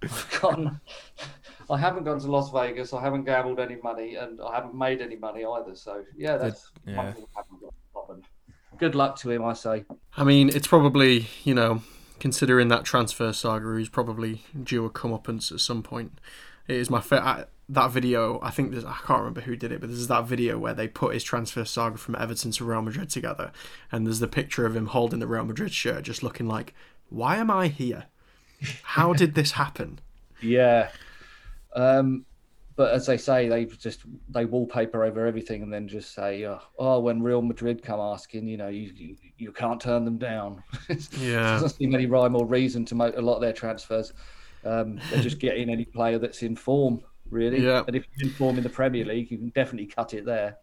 I've 0.12 0.40
gone. 0.40 0.80
I 1.70 1.78
haven't 1.78 2.04
gone 2.04 2.20
to 2.20 2.30
Las 2.30 2.50
Vegas. 2.50 2.92
I 2.92 3.00
haven't 3.00 3.24
gambled 3.24 3.58
any 3.58 3.76
money, 3.76 4.16
and 4.16 4.40
I 4.40 4.54
haven't 4.54 4.74
made 4.74 5.00
any 5.00 5.16
money 5.16 5.44
either. 5.44 5.74
So 5.74 6.04
yeah, 6.16 6.36
that's 6.36 6.70
yeah. 6.86 6.96
one 6.96 7.12
thing 7.12 7.26
I 7.36 7.40
haven't 7.40 7.60
got. 7.60 7.74
Good 8.78 8.94
luck 8.94 9.16
to 9.20 9.30
him, 9.30 9.44
I 9.44 9.52
say. 9.52 9.84
I 10.16 10.24
mean, 10.24 10.48
it's 10.48 10.66
probably 10.66 11.28
you 11.44 11.54
know, 11.54 11.82
considering 12.18 12.68
that 12.68 12.84
transfer 12.84 13.32
saga, 13.32 13.78
he's 13.78 13.88
probably 13.88 14.42
due 14.62 14.84
a 14.84 14.90
comeuppance 14.90 15.52
at 15.52 15.60
some 15.60 15.82
point. 15.82 16.18
It 16.66 16.76
is 16.76 16.90
my 16.90 17.00
fa- 17.00 17.24
I, 17.24 17.44
that 17.68 17.90
video. 17.90 18.40
I 18.42 18.50
think 18.50 18.72
there's 18.72 18.84
I 18.84 18.96
can't 19.06 19.20
remember 19.20 19.42
who 19.42 19.56
did 19.56 19.72
it, 19.72 19.80
but 19.80 19.88
there's 19.88 20.08
that 20.08 20.26
video 20.26 20.58
where 20.58 20.74
they 20.74 20.88
put 20.88 21.14
his 21.14 21.24
transfer 21.24 21.64
saga 21.64 21.96
from 21.96 22.16
Everton 22.16 22.50
to 22.52 22.64
Real 22.64 22.82
Madrid 22.82 23.10
together, 23.10 23.52
and 23.92 24.06
there's 24.06 24.20
the 24.20 24.28
picture 24.28 24.66
of 24.66 24.76
him 24.76 24.86
holding 24.86 25.20
the 25.20 25.26
Real 25.26 25.44
Madrid 25.44 25.72
shirt, 25.72 26.04
just 26.04 26.22
looking 26.22 26.46
like, 26.46 26.74
"Why 27.08 27.36
am 27.36 27.50
I 27.50 27.68
here? 27.68 28.06
How 28.82 29.12
did 29.12 29.34
this 29.34 29.52
happen?" 29.52 29.98
Yeah. 30.42 30.90
Um, 31.76 32.24
but 32.76 32.92
as 32.92 33.06
they 33.06 33.16
say, 33.16 33.48
they 33.48 33.66
just 33.66 34.02
they 34.28 34.44
wallpaper 34.44 35.04
over 35.04 35.26
everything 35.26 35.62
and 35.62 35.72
then 35.72 35.86
just 35.88 36.14
say, 36.14 36.44
uh, 36.44 36.58
"Oh, 36.78 37.00
when 37.00 37.22
Real 37.22 37.40
Madrid 37.42 37.82
come 37.82 38.00
asking, 38.00 38.48
you 38.48 38.56
know, 38.56 38.68
you 38.68 38.90
you, 38.96 39.16
you 39.38 39.52
can't 39.52 39.80
turn 39.80 40.04
them 40.04 40.18
down." 40.18 40.62
Yeah. 41.18 41.52
doesn't 41.60 41.70
seem 41.70 41.94
any 41.94 42.06
rhyme 42.06 42.34
or 42.36 42.46
reason 42.46 42.84
to 42.86 42.94
make 42.94 43.16
a 43.16 43.20
lot 43.20 43.36
of 43.36 43.40
their 43.42 43.52
transfers. 43.52 44.12
Um, 44.64 44.98
they're 45.10 45.22
just 45.22 45.38
getting 45.38 45.68
any 45.70 45.84
player 45.84 46.18
that's 46.18 46.42
in 46.42 46.56
form, 46.56 47.00
really. 47.30 47.60
Yeah. 47.64 47.84
And 47.86 47.94
if 47.94 48.06
you're 48.16 48.28
in 48.28 48.34
form 48.34 48.56
in 48.56 48.62
the 48.64 48.70
Premier 48.70 49.04
League, 49.04 49.30
you 49.30 49.38
can 49.38 49.50
definitely 49.50 49.86
cut 49.86 50.14
it 50.14 50.24
there. 50.24 50.56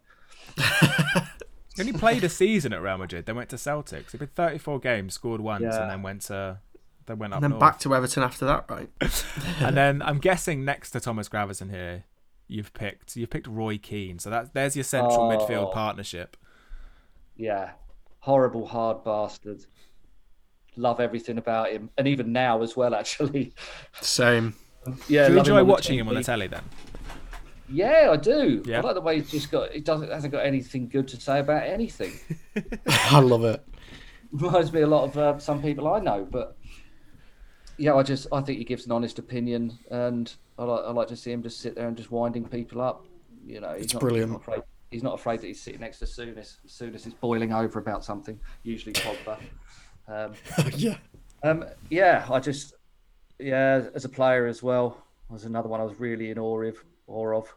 He 1.74 1.80
only 1.80 1.92
played 1.94 2.22
a 2.22 2.28
season 2.28 2.74
at 2.74 2.82
Real 2.82 2.98
Madrid. 2.98 3.24
They 3.24 3.32
went 3.32 3.48
to 3.50 3.56
Celtics. 3.56 4.10
He 4.12 4.18
played 4.18 4.34
34 4.34 4.78
games, 4.80 5.14
scored 5.14 5.40
once, 5.40 5.62
Yeah. 5.62 5.80
and 5.82 5.90
then 5.90 6.02
went 6.02 6.20
to 6.22 6.58
they 7.06 7.14
went 7.14 7.32
up 7.32 7.38
And 7.38 7.42
then 7.44 7.50
north. 7.52 7.60
back 7.60 7.78
to 7.80 7.94
Everton 7.94 8.22
after 8.22 8.44
that, 8.46 8.64
right? 8.68 8.90
and 9.60 9.76
then 9.76 10.02
I'm 10.02 10.18
guessing 10.28 10.64
next 10.64 10.90
to 10.92 11.00
Thomas 11.00 11.28
Gravesen 11.28 11.70
here, 11.70 12.04
you've 12.48 12.72
picked 12.74 13.16
you've 13.16 13.30
picked 13.30 13.46
Roy 13.46 13.78
Keane. 13.78 14.18
So 14.18 14.30
that 14.30 14.54
there's 14.54 14.76
your 14.76 14.84
central 14.84 15.30
Oh. 15.30 15.36
midfield 15.36 15.72
partnership. 15.72 16.36
Yeah. 17.36 17.70
Horrible, 18.20 18.66
hard 18.66 19.02
bastard. 19.04 19.64
Love 20.76 21.00
everything 21.00 21.38
about 21.38 21.70
him. 21.70 21.90
And 21.98 22.06
even 22.08 22.32
now 22.32 22.62
as 22.62 22.76
well, 22.76 22.94
actually. 22.94 23.52
Same. 24.00 24.54
Yeah. 25.08 25.26
Do 25.28 25.34
you 25.34 25.38
enjoy 25.40 25.52
on 25.60 25.66
the 25.66 25.72
watching 25.72 25.98
him 25.98 26.08
on 26.08 26.14
the 26.14 26.22
telly 26.22 26.46
then? 26.46 26.62
Yeah, 27.68 28.10
I 28.12 28.16
do. 28.16 28.62
Yeah. 28.66 28.78
I 28.78 28.80
like 28.82 28.94
the 28.94 29.00
way 29.00 29.20
he's 29.20 29.30
just 29.30 29.50
got. 29.50 29.72
He 29.72 29.80
doesn't 29.80 30.10
hasn't 30.10 30.32
got 30.32 30.44
anything 30.44 30.88
good 30.88 31.08
to 31.08 31.20
say 31.20 31.40
about 31.40 31.62
anything. 31.64 32.12
I 32.86 33.20
love 33.20 33.44
it. 33.44 33.64
Reminds 34.30 34.72
me 34.72 34.80
a 34.82 34.86
lot 34.86 35.04
of 35.04 35.16
uh, 35.18 35.38
some 35.38 35.62
people 35.62 35.88
I 35.88 36.00
know, 36.00 36.26
but 36.30 36.56
yeah, 37.82 37.96
I 37.96 38.04
just 38.04 38.28
I 38.30 38.40
think 38.40 38.58
he 38.58 38.64
gives 38.64 38.86
an 38.86 38.92
honest 38.92 39.18
opinion, 39.18 39.76
and 39.90 40.32
I 40.56 40.62
like 40.62 40.84
I 40.84 40.90
like 40.92 41.08
to 41.08 41.16
see 41.16 41.32
him 41.32 41.42
just 41.42 41.60
sit 41.60 41.74
there 41.74 41.88
and 41.88 41.96
just 41.96 42.12
winding 42.12 42.44
people 42.44 42.80
up. 42.80 43.06
You 43.44 43.60
know, 43.60 43.74
he's 43.74 43.86
It's 43.86 43.94
not, 43.94 44.00
brilliant. 44.00 44.30
He's 44.30 44.32
not, 44.32 44.40
afraid, 44.40 44.62
he's 44.92 45.02
not 45.02 45.14
afraid 45.14 45.40
that 45.40 45.46
he's 45.48 45.60
sitting 45.60 45.80
next 45.80 45.98
to 45.98 46.04
Souness 46.04 46.58
as 46.64 46.70
soon 46.70 46.94
as 46.94 47.06
it's 47.06 47.16
boiling 47.16 47.52
over 47.52 47.80
about 47.80 48.04
something. 48.04 48.38
Usually 48.62 48.92
Pogba. 48.92 49.36
Um, 50.06 50.34
yeah. 50.76 50.96
um, 51.42 51.64
yeah, 51.90 52.24
I 52.30 52.38
just 52.38 52.74
yeah, 53.40 53.82
as 53.94 54.04
a 54.04 54.08
player 54.08 54.46
as 54.46 54.62
well, 54.62 55.04
was 55.28 55.44
another 55.44 55.68
one 55.68 55.80
I 55.80 55.84
was 55.84 55.98
really 55.98 56.30
in 56.30 56.38
awe 56.38 56.62
of. 56.62 56.76
Awe 57.08 57.36
of. 57.36 57.52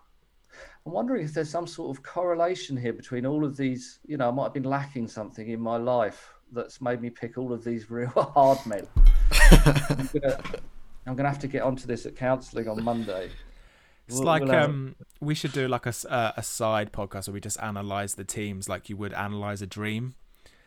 I'm 0.87 0.91
wondering 0.91 1.23
if 1.23 1.35
there's 1.35 1.51
some 1.51 1.67
sort 1.67 1.95
of 1.95 2.01
correlation 2.01 2.75
here 2.75 2.93
between 2.93 3.27
all 3.27 3.45
of 3.45 3.57
these. 3.57 3.99
You 4.07 4.17
know, 4.17 4.29
I 4.29 4.31
might 4.31 4.45
have 4.45 4.53
been 4.53 4.63
lacking 4.63 5.07
something 5.07 5.49
in 5.49 5.59
my 5.59 5.77
life 5.77 6.33
that's 6.51 6.81
made 6.81 6.99
me 6.99 7.11
pick 7.11 7.37
all 7.37 7.53
of 7.53 7.63
these 7.63 7.89
real 7.91 8.09
hard 8.09 8.57
men. 8.65 8.87
I'm, 9.51 10.09
gonna, 10.13 10.43
I'm 11.07 11.15
gonna 11.15 11.29
have 11.29 11.39
to 11.39 11.47
get 11.47 11.61
onto 11.63 11.87
this 11.87 12.05
at 12.05 12.15
counselling 12.15 12.67
on 12.67 12.83
Monday. 12.83 13.29
It's 14.07 14.17
We'll- 14.17 14.25
like 14.25 14.43
we'll 14.43 14.53
um, 14.55 14.95
we 15.19 15.33
should 15.35 15.51
do 15.51 15.67
like 15.67 15.85
a, 15.85 15.93
uh, 16.09 16.31
a 16.37 16.43
side 16.43 16.91
podcast 16.91 17.27
where 17.27 17.33
we 17.33 17.41
just 17.41 17.59
analyze 17.61 18.15
the 18.15 18.23
teams 18.23 18.69
like 18.69 18.89
you 18.89 18.97
would 18.97 19.13
analyze 19.13 19.61
a 19.61 19.67
dream. 19.67 20.15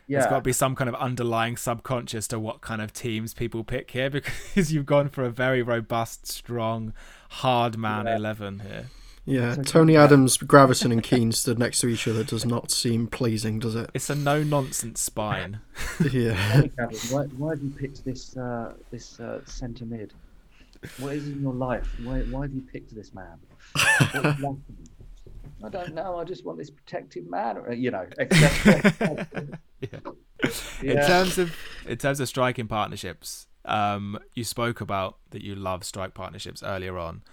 There's 0.09 0.23
yeah, 0.23 0.29
got 0.31 0.37
to 0.37 0.41
be 0.41 0.53
some 0.53 0.75
kind 0.75 0.89
of 0.89 0.95
underlying 0.95 1.55
subconscious 1.55 2.27
to 2.29 2.39
what 2.39 2.61
kind 2.61 2.81
of 2.81 2.91
teams 2.91 3.35
people 3.35 3.63
pick 3.63 3.91
here 3.91 4.09
because 4.09 4.73
you've 4.73 4.87
gone 4.87 5.07
for 5.07 5.23
a 5.23 5.29
very 5.29 5.61
robust, 5.61 6.25
strong, 6.27 6.93
hard 7.29 7.77
man 7.77 8.07
Yeah. 8.07 8.15
eleven 8.15 8.59
here. 8.59 8.87
Yeah. 9.25 9.55
Tony 9.55 9.95
Adams, 9.95 10.37
Gravesen, 10.37 10.91
and 10.91 11.03
Keane 11.03 11.31
stood 11.31 11.59
next 11.59 11.79
to 11.81 11.87
each 11.87 12.07
other 12.07 12.23
does 12.23 12.45
not 12.45 12.71
seem 12.71 13.07
pleasing, 13.07 13.59
does 13.59 13.75
it? 13.75 13.89
It's 13.93 14.09
a 14.09 14.15
no 14.15 14.43
nonsense 14.43 15.01
spine. 15.01 15.61
Yeah. 16.11 16.63
Why, 17.09 17.23
why 17.37 17.51
have 17.51 17.61
you 17.61 17.71
picked 17.71 18.05
this 18.05 18.35
uh, 18.37 18.73
this 18.89 19.19
uh, 19.19 19.41
centre 19.45 19.85
mid? 19.85 20.13
What 20.97 21.15
is 21.15 21.27
in 21.27 21.41
your 21.41 21.53
life? 21.53 21.87
Why, 22.03 22.21
why 22.21 22.43
have 22.43 22.53
you 22.53 22.61
picked 22.61 22.95
this 22.95 23.13
man? 23.13 23.37
What 23.73 24.25
is? 24.25 24.45
I 25.63 25.69
don't 25.69 25.93
know. 25.93 26.17
I 26.17 26.23
just 26.23 26.45
want 26.45 26.57
this 26.57 26.69
protective 26.69 27.29
man, 27.29 27.57
or, 27.57 27.73
you 27.73 27.91
know. 27.91 28.05
Etc. 28.17 29.47
In 30.81 30.95
terms 30.95 31.37
of 31.37 31.53
in 31.85 31.97
terms 31.97 32.21
of 32.21 32.27
striking 32.29 32.67
partnerships, 32.67 33.47
um, 33.65 34.17
you 34.33 34.45
spoke 34.45 34.79
about 34.79 35.17
that 35.31 35.41
you 35.41 35.53
love 35.53 35.83
strike 35.83 36.13
partnerships 36.13 36.63
earlier 36.63 36.97
on. 36.97 37.23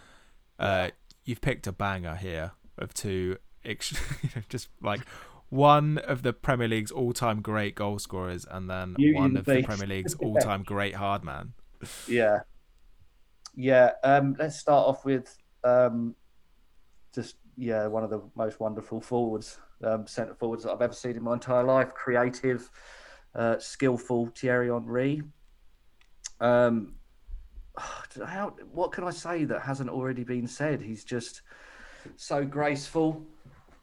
Uh, 0.59 0.91
you've 1.27 1.43
picked 1.43 1.67
a 1.67 1.73
banger 1.73 2.15
here 2.15 2.53
of 2.79 2.95
two, 2.95 3.37
just 4.49 4.69
like 4.81 5.01
one 5.51 5.99
of 5.99 6.23
the 6.23 6.33
Premier 6.33 6.69
League's 6.69 6.91
all-time 6.91 7.43
great 7.43 7.75
goal 7.75 7.99
scorers, 7.99 8.47
and 8.51 8.71
then 8.71 8.95
Beauty 8.95 9.19
one 9.19 9.37
of 9.37 9.45
the 9.45 9.63
Premier 9.63 9.87
League's 9.87 10.15
all-time 10.23 10.63
great 10.63 10.95
hard 10.95 11.23
man. 11.23 11.53
yeah, 12.09 12.41
yeah. 13.55 13.91
Um, 14.03 14.37
let's 14.39 14.59
start 14.59 14.87
off 14.89 15.05
with 15.05 15.37
um, 15.65 16.15
just 17.15 17.37
yeah, 17.57 17.87
one 17.87 18.05
of 18.05 18.11
the 18.11 18.23
most 18.35 18.61
wonderful 18.61 19.01
forwards, 19.01 19.59
um, 19.83 20.07
centre 20.07 20.35
forwards 20.35 20.65
that 20.65 20.73
I've 20.73 20.83
ever 20.83 20.95
seen 20.95 21.17
in 21.17 21.23
my 21.23 21.35
entire 21.35 21.65
life. 21.65 21.93
Creative, 21.93 22.69
uh, 23.35 23.59
skillful 23.59 24.31
Thierry 24.37 24.69
Henry. 24.69 25.23
Um, 26.41 26.97
how 28.27 28.55
what 28.73 28.93
can 28.93 29.05
I 29.05 29.11
say 29.11 29.45
that 29.45 29.63
hasn't 29.63 29.91
already 29.91 30.25
been 30.25 30.47
said? 30.47 30.81
He's 30.81 31.05
just 31.05 31.43
so 32.17 32.45
graceful. 32.45 33.27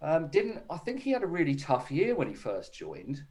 Um, 0.01 0.27
didn't 0.27 0.63
I 0.69 0.77
think 0.77 1.01
he 1.01 1.11
had 1.11 1.23
a 1.23 1.27
really 1.27 1.55
tough 1.55 1.89
year 1.91 2.15
when 2.15 2.27
he 2.27 2.33
first 2.33 2.73
joined? 2.73 3.23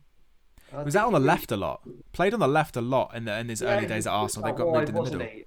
I 0.73 0.77
Was 0.77 0.85
think 0.85 0.93
that 0.95 1.05
on 1.07 1.13
the 1.13 1.21
left 1.21 1.53
a 1.53 1.57
lot? 1.57 1.83
Played 2.13 2.33
on 2.33 2.41
the 2.41 2.49
left 2.49 2.77
a 2.77 2.81
lot 2.81 3.15
in 3.15 3.27
the 3.27 3.39
in 3.39 3.49
his 3.49 3.61
Yeah, 3.61 3.77
early 3.77 3.87
days 3.87 4.07
at 4.07 4.13
Arsenal. 4.13 4.51
They 4.51 4.57
got 4.57 4.73
moved 4.73 4.89
in 4.89 4.95
the 4.95 5.03
middle. 5.03 5.21
he? 5.21 5.45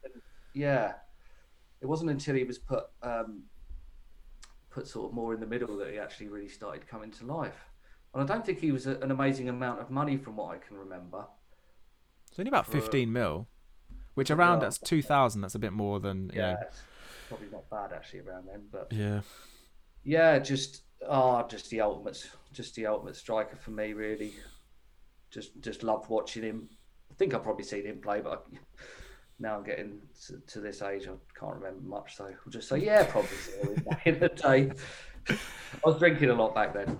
Yeah, 0.53 0.93
it 1.81 1.87
wasn't 1.87 2.11
until 2.11 2.35
he 2.35 2.43
was 2.43 2.59
put 2.59 2.83
um, 3.01 3.43
put 4.69 4.87
sort 4.87 5.09
of 5.09 5.15
more 5.15 5.33
in 5.33 5.39
the 5.39 5.47
middle 5.47 5.77
that 5.77 5.91
he 5.91 5.97
actually 5.97 6.27
really 6.27 6.47
started 6.49 6.87
coming 6.87 7.09
to 7.11 7.25
life. 7.25 7.69
And 8.13 8.21
I 8.23 8.25
don't 8.33 8.45
think 8.45 8.59
he 8.59 8.71
was 8.71 8.87
a, 8.87 8.97
an 8.99 9.11
amazing 9.11 9.49
amount 9.49 9.81
of 9.81 9.89
money 9.89 10.15
from 10.15 10.37
what 10.37 10.55
I 10.55 10.57
can 10.59 10.77
remember. 10.77 11.25
It's 12.29 12.39
only 12.39 12.49
about 12.49 12.65
For- 12.67 12.79
15 12.79 13.11
mil, 13.11 13.47
which 14.15 14.31
around 14.31 14.59
that's 14.61 14.79
2,000. 14.79 15.41
That's 15.41 15.55
a 15.55 15.59
bit 15.59 15.71
more 15.73 15.99
than 15.99 16.29
you 16.33 16.41
Yeah, 16.41 16.51
know. 16.53 16.57
probably 17.29 17.47
not 17.51 17.69
bad 17.69 17.93
actually 17.95 18.21
around 18.21 18.47
then, 18.47 18.63
but 18.71 18.91
Yeah. 18.91 19.21
yeah, 20.03 20.39
just 20.39 20.81
ah, 21.07 21.47
just 21.47 21.69
the 21.69 21.81
ultimate, 21.81 22.29
just 22.53 22.75
the 22.75 22.87
ultimate 22.87 23.15
striker 23.15 23.55
for 23.55 23.71
me, 23.71 23.93
really. 23.93 24.33
Just 25.29 25.59
just 25.61 25.83
loved 25.83 26.09
watching 26.09 26.43
him. 26.43 26.69
I 27.11 27.13
think 27.15 27.33
I've 27.33 27.43
probably 27.43 27.63
seen 27.65 27.85
him 27.85 28.01
play, 28.01 28.21
but 28.21 28.45
I, 28.53 28.57
now 29.39 29.57
I'm 29.57 29.63
getting 29.63 29.99
to, 30.27 30.39
to 30.53 30.59
this 30.61 30.81
age, 30.81 31.07
I 31.07 31.13
can't 31.39 31.55
remember 31.55 31.81
much. 31.87 32.15
So 32.15 32.25
I'll 32.25 32.51
just 32.51 32.69
say, 32.69 32.77
yeah, 32.77 33.03
probably 33.05 33.37
back 33.89 34.07
in 34.07 34.19
the 34.19 34.29
day. 34.29 34.71
I 35.29 35.37
was 35.83 35.97
drinking 35.99 36.29
a 36.29 36.33
lot 36.33 36.55
back 36.55 36.73
then. 36.73 36.99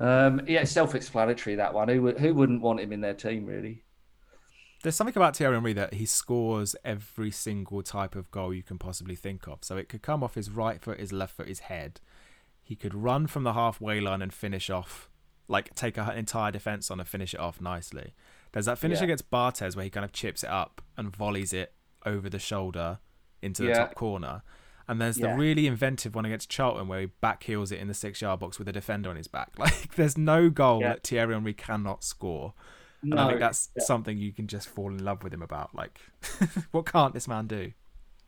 Um, 0.00 0.42
yeah, 0.46 0.64
self-explanatory 0.64 1.56
that 1.56 1.74
one. 1.74 1.88
Who 1.88 2.12
who 2.12 2.34
wouldn't 2.34 2.62
want 2.62 2.80
him 2.80 2.92
in 2.92 3.00
their 3.00 3.14
team, 3.14 3.44
really? 3.44 3.84
There's 4.82 4.94
something 4.94 5.16
about 5.16 5.36
Thierry 5.36 5.54
Henry 5.54 5.72
that 5.72 5.94
he 5.94 6.06
scores 6.06 6.76
every 6.84 7.30
single 7.32 7.82
type 7.82 8.14
of 8.14 8.30
goal 8.30 8.54
you 8.54 8.62
can 8.62 8.78
possibly 8.78 9.16
think 9.16 9.48
of. 9.48 9.58
So 9.62 9.76
it 9.76 9.88
could 9.88 10.02
come 10.02 10.22
off 10.22 10.34
his 10.36 10.50
right 10.50 10.80
foot, 10.80 11.00
his 11.00 11.12
left 11.12 11.34
foot, 11.36 11.48
his 11.48 11.60
head. 11.60 12.00
He 12.62 12.76
could 12.76 12.94
run 12.94 13.26
from 13.26 13.42
the 13.42 13.54
halfway 13.54 14.00
line 14.00 14.22
and 14.22 14.32
finish 14.32 14.70
off, 14.70 15.08
like 15.48 15.74
take 15.74 15.96
an 15.98 16.10
entire 16.16 16.52
defense 16.52 16.90
on 16.90 17.00
and 17.00 17.08
finish 17.08 17.34
it 17.34 17.40
off 17.40 17.60
nicely. 17.60 18.14
There's 18.52 18.66
that 18.66 18.78
finish 18.78 18.98
Yeah. 18.98 19.04
against 19.04 19.30
Barthez 19.30 19.74
where 19.74 19.84
he 19.84 19.90
kind 19.90 20.04
of 20.04 20.12
chips 20.12 20.44
it 20.44 20.50
up 20.50 20.80
and 20.96 21.14
volleys 21.14 21.52
it 21.52 21.74
over 22.06 22.30
the 22.30 22.38
shoulder 22.38 23.00
into 23.42 23.62
the 23.62 23.68
Yeah. 23.70 23.78
top 23.78 23.94
corner. 23.96 24.42
And 24.86 25.00
there's 25.02 25.16
the 25.16 25.34
really 25.34 25.66
inventive 25.66 26.14
one 26.14 26.24
against 26.24 26.48
Charlton 26.48 26.88
where 26.88 27.00
he 27.00 27.08
backheels 27.22 27.72
it 27.72 27.78
in 27.78 27.88
the 27.88 27.94
six 27.94 28.22
yard 28.22 28.40
box 28.40 28.58
with 28.58 28.68
a 28.68 28.72
defender 28.72 29.10
on 29.10 29.16
his 29.16 29.28
back. 29.28 29.50
Like 29.58 29.96
there's 29.96 30.16
no 30.16 30.48
goal 30.50 30.80
Yeah. 30.80 30.90
that 30.90 31.06
Thierry 31.06 31.34
Henry 31.34 31.52
cannot 31.52 32.04
score. 32.04 32.54
And 33.02 33.10
No, 33.12 33.24
I 33.24 33.28
think 33.28 33.40
that's 33.40 33.70
yeah. 33.76 33.84
something 33.84 34.18
you 34.18 34.32
can 34.32 34.46
just 34.46 34.68
fall 34.68 34.90
in 34.90 35.04
love 35.04 35.22
with 35.22 35.32
him 35.32 35.42
about. 35.42 35.74
Like, 35.74 36.00
what 36.72 36.86
can't 36.86 37.14
this 37.14 37.28
man 37.28 37.46
do? 37.46 37.72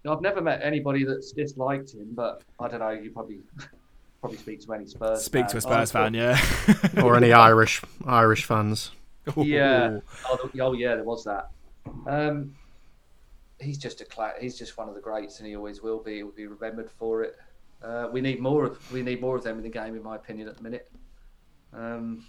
I've 0.08 0.22
never 0.22 0.40
met 0.40 0.60
anybody 0.62 1.04
that's 1.04 1.32
disliked 1.32 1.92
him, 1.94 2.08
but 2.12 2.42
I 2.58 2.68
don't 2.68 2.80
know. 2.80 2.90
You 2.90 3.10
probably 3.10 3.40
probably 4.20 4.38
speak 4.38 4.60
to 4.66 4.72
any 4.72 4.86
Spurs. 4.86 5.22
Speak 5.22 5.46
to 5.48 5.58
a. 5.58 5.60
Spurs 5.60 5.90
Oh, 5.94 5.98
fan, 6.00 6.14
yeah. 6.14 6.40
or 7.02 7.16
any 7.16 7.32
Irish 7.32 7.82
Irish 8.06 8.44
fans. 8.44 8.92
Yeah. 9.36 9.98
Oh, 10.26 10.50
oh, 10.60 10.72
yeah, 10.72 10.94
there 10.94 11.04
was 11.04 11.24
that. 11.24 11.50
Um, 12.06 12.54
he's 13.60 13.76
just 13.78 14.00
a 14.00 14.04
cla- 14.06 14.34
he's 14.40 14.58
just 14.58 14.78
one 14.78 14.88
of 14.88 14.94
the 14.94 15.00
greats, 15.00 15.38
and 15.38 15.46
he 15.46 15.54
always 15.56 15.82
will 15.82 15.98
be. 16.02 16.16
He 16.16 16.22
will 16.22 16.32
be 16.32 16.46
remembered 16.46 16.90
for 16.90 17.22
it. 17.22 17.36
Uh, 17.82 18.08
we 18.12 18.20
need 18.20 18.40
more 18.40 18.64
of 18.64 18.92
we 18.92 19.02
need 19.02 19.20
more 19.20 19.36
of 19.36 19.44
them 19.44 19.58
in 19.58 19.62
the 19.62 19.68
game, 19.68 19.94
in 19.96 20.02
my 20.02 20.16
opinion, 20.16 20.48
at 20.48 20.56
the 20.56 20.62
minute. 20.62 20.90
Um, 21.74 22.24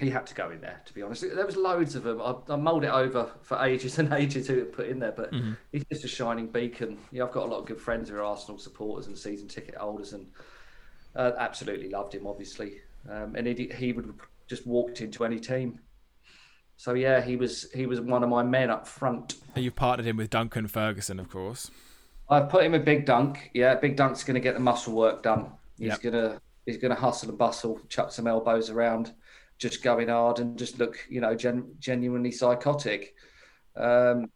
he 0.00 0.10
had 0.10 0.26
to 0.26 0.34
go 0.34 0.50
in 0.50 0.60
there, 0.60 0.80
to 0.86 0.94
be 0.94 1.02
honest. 1.02 1.22
There 1.22 1.46
was 1.46 1.56
loads 1.56 1.94
of 1.94 2.02
them. 2.04 2.20
I, 2.20 2.34
I 2.48 2.56
mulled 2.56 2.84
it 2.84 2.90
over 2.90 3.30
for 3.42 3.62
ages 3.62 3.98
and 4.00 4.12
ages 4.12 4.48
who 4.48 4.56
to 4.60 4.64
put 4.64 4.88
in 4.88 4.98
there, 4.98 5.12
but 5.12 5.32
he's 5.72 5.84
just 5.84 6.04
a 6.04 6.08
shining 6.08 6.46
beacon. 6.48 6.98
Yeah, 7.12 7.24
I've 7.24 7.32
got 7.32 7.44
a 7.44 7.50
lot 7.50 7.58
of 7.60 7.66
good 7.66 7.80
friends 7.80 8.08
who 8.08 8.16
are 8.16 8.24
Arsenal 8.24 8.58
supporters 8.58 9.06
and 9.06 9.16
season 9.16 9.48
ticket 9.48 9.76
holders, 9.76 10.12
and 10.12 10.26
uh, 11.14 11.32
absolutely 11.38 11.90
loved 11.90 12.14
him, 12.14 12.26
obviously. 12.26 12.80
Um, 13.08 13.34
and 13.36 13.46
he, 13.46 13.70
he 13.74 13.92
would 13.92 14.06
have 14.06 14.16
just 14.48 14.66
walked 14.66 15.00
into 15.00 15.24
any 15.24 15.38
team. 15.38 15.80
So 16.76 16.94
yeah, 16.94 17.20
he 17.20 17.36
was 17.36 17.70
he 17.74 17.84
was 17.86 18.00
one 18.00 18.22
of 18.22 18.30
my 18.30 18.42
men 18.42 18.70
up 18.70 18.86
front. 18.88 19.34
You've 19.54 19.76
partnered 19.76 20.06
him 20.06 20.16
with 20.16 20.30
Duncan 20.30 20.66
Ferguson, 20.66 21.20
of 21.20 21.28
course. 21.28 21.70
I've 22.30 22.48
put 22.48 22.64
him 22.64 22.74
a 22.74 22.78
big 22.78 23.04
dunk. 23.04 23.50
Yeah, 23.52 23.74
big 23.74 23.96
dunk's 23.96 24.24
going 24.24 24.34
to 24.34 24.40
get 24.40 24.54
the 24.54 24.60
muscle 24.60 24.94
work 24.94 25.22
done. 25.22 25.52
He's 25.78 25.88
Yep. 25.88 26.02
gonna 26.02 26.40
he's 26.64 26.76
gonna 26.78 26.94
hustle 26.94 27.28
and 27.30 27.38
bustle, 27.38 27.80
chuck 27.88 28.12
some 28.12 28.26
elbows 28.26 28.70
around, 28.70 29.12
just 29.60 29.82
going 29.82 30.08
hard 30.08 30.40
and 30.40 30.58
just 30.58 30.78
look, 30.78 30.98
you 31.08 31.20
know, 31.20 31.34
gen- 31.34 31.74
genuinely 31.78 32.32
psychotic. 32.32 33.14
Um, 33.76 34.30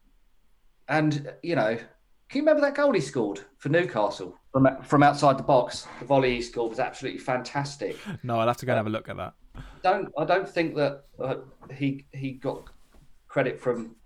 and 0.87 1.33
you 1.43 1.57
know, 1.57 1.77
can 2.29 2.39
you 2.39 2.43
remember 2.43 2.61
that 2.61 2.75
goal 2.75 2.93
he 2.93 3.01
scored 3.01 3.41
for 3.57 3.71
Newcastle 3.71 4.39
from 4.53 4.69
from 4.83 5.03
outside 5.03 5.39
the 5.39 5.43
box? 5.43 5.89
The 5.99 6.05
volley 6.05 6.37
he 6.37 6.43
scored 6.43 6.71
was 6.71 6.79
absolutely 6.79 7.21
fantastic. 7.21 7.97
No, 8.23 8.39
I'll 8.39 8.47
have 8.47 8.59
to 8.59 8.67
go 8.67 8.73
and 8.73 8.77
have 8.77 8.87
a 8.87 8.91
look 8.91 9.09
at 9.09 9.17
that. 9.17 9.33
don't 9.83 10.13
I 10.19 10.25
don't 10.25 10.49
think 10.49 10.77
that 10.77 11.05
uh, 11.19 11.37
he 11.75 12.05
he 12.13 12.33
got 12.33 12.69
credit 13.27 13.59
from 13.59 13.97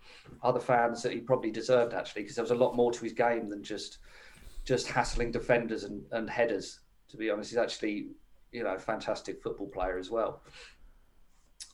other 0.43 0.61
fans 0.61 1.03
that 1.03 1.13
he 1.13 1.21
probably 1.21 1.51
deserved 1.51 1.95
actually 1.95 2.23
because 2.23 2.37
there 2.37 2.45
was 2.45 2.53
a 2.53 2.55
lot 2.55 2.77
more 2.77 2.93
to 2.93 3.01
his 3.01 3.13
game 3.13 3.49
than 3.49 3.63
just 3.63 3.99
just 4.65 4.87
hassling 4.87 5.33
defenders 5.33 5.83
and, 5.83 6.03
and 6.13 6.31
headers. 6.31 6.81
To 7.09 7.17
be 7.17 7.29
honest, 7.29 7.51
he's 7.51 7.59
actually 7.59 8.09
you 8.53 8.63
know 8.63 8.75
a 8.75 8.79
fantastic 8.79 9.43
football 9.43 9.69
player 9.69 9.99
as 9.99 10.11
well. 10.11 10.43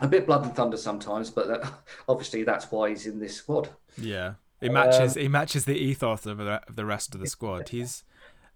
A 0.00 0.08
bit 0.08 0.26
blood 0.26 0.44
and 0.44 0.54
thunder 0.54 0.76
sometimes, 0.76 1.30
but 1.30 1.46
that, 1.48 1.72
obviously 2.08 2.42
that's 2.42 2.70
why 2.70 2.90
he's 2.90 3.06
in 3.06 3.20
this 3.20 3.36
squad. 3.36 3.68
Yeah. 3.96 4.34
He 4.60 4.68
matches 4.68 5.14
he 5.14 5.28
matches 5.28 5.64
the 5.66 5.76
ethos 5.76 6.24
of 6.26 6.38
the, 6.38 6.62
of 6.68 6.76
the 6.76 6.84
rest 6.86 7.14
of 7.14 7.20
the 7.20 7.26
squad. 7.26 7.68
He's 7.68 8.02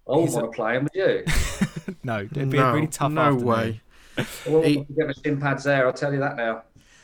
I 0.07 0.11
wouldn't 0.13 0.31
a- 0.31 0.35
want 0.39 0.51
to 0.51 0.55
play 0.55 0.75
him, 0.75 0.83
would 0.83 0.95
you? 0.95 1.95
no, 2.03 2.19
it'd 2.21 2.49
be 2.49 2.57
no, 2.57 2.69
a 2.69 2.73
really 2.73 2.87
tough 2.87 3.11
no 3.11 3.21
afternoon. 3.21 3.45
way. 3.45 3.81
I 4.17 4.25
wouldn't 4.47 4.65
He- 4.65 4.77
want 4.77 4.87
to 4.87 4.93
get 4.95 5.07
my 5.07 5.13
shin 5.23 5.39
pads 5.39 5.63
there. 5.63 5.85
I'll 5.85 5.93
tell 5.93 6.11
you 6.13 6.19
that 6.19 6.35
now. 6.35 6.63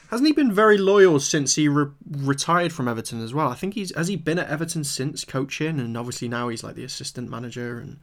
Hasn't 0.09 0.27
he 0.27 0.33
been 0.33 0.51
very 0.51 0.77
loyal 0.77 1.19
since 1.19 1.55
he 1.55 1.67
re- 1.67 1.87
retired 2.09 2.71
from 2.73 2.87
Everton 2.87 3.23
as 3.23 3.33
well? 3.33 3.49
I 3.49 3.55
think 3.55 3.73
he's 3.73 3.95
has 3.95 4.07
he 4.07 4.15
been 4.15 4.37
at 4.39 4.49
Everton 4.49 4.83
since 4.83 5.23
coaching, 5.25 5.79
and 5.79 5.97
obviously 5.97 6.27
now 6.27 6.49
he's 6.49 6.63
like 6.63 6.75
the 6.75 6.83
assistant 6.83 7.29
manager. 7.29 7.79
And 7.79 7.99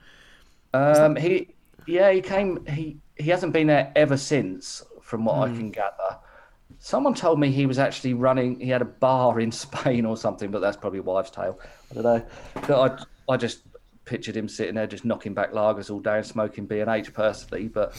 Um, 0.75 1.17
he, 1.17 1.49
yeah, 1.87 2.11
he 2.11 2.21
came. 2.21 2.65
He 2.67 2.97
he 3.17 3.31
hasn't 3.31 3.53
been 3.53 3.67
there 3.69 3.93
ever 3.95 4.17
since, 4.17 4.85
from 5.03 5.25
what 5.25 5.49
I 5.49 5.53
can 5.55 5.71
gather. 5.71 6.19
Someone 6.79 7.15
told 7.15 7.39
me 7.39 7.51
he 7.51 7.67
was 7.67 7.79
actually 7.79 8.15
running. 8.15 8.59
He 8.59 8.69
had 8.69 8.83
a 8.83 8.87
bar 8.87 9.39
in 9.45 9.53
Spain 9.53 10.05
or 10.07 10.17
something, 10.17 10.51
but 10.51 10.61
that's 10.61 10.77
probably 10.77 11.01
a 11.01 11.03
wives' 11.03 11.31
tale. 11.31 11.59
I 11.91 11.95
don't 11.95 12.05
know. 12.05 12.27
But 12.67 13.07
I 13.29 13.33
I 13.35 13.37
just 13.37 13.63
pictured 14.05 14.37
him 14.37 14.49
sitting 14.49 14.75
there 14.75 14.87
just 14.87 15.05
knocking 15.05 15.33
back 15.35 15.53
lagers 15.53 15.91
all 15.91 16.01
day 16.01 16.17
and 16.17 16.27
smoking 16.27 16.67
B 16.67 16.81
and 16.81 16.91
H 16.91 17.13
personally. 17.13 17.69
But 17.69 17.93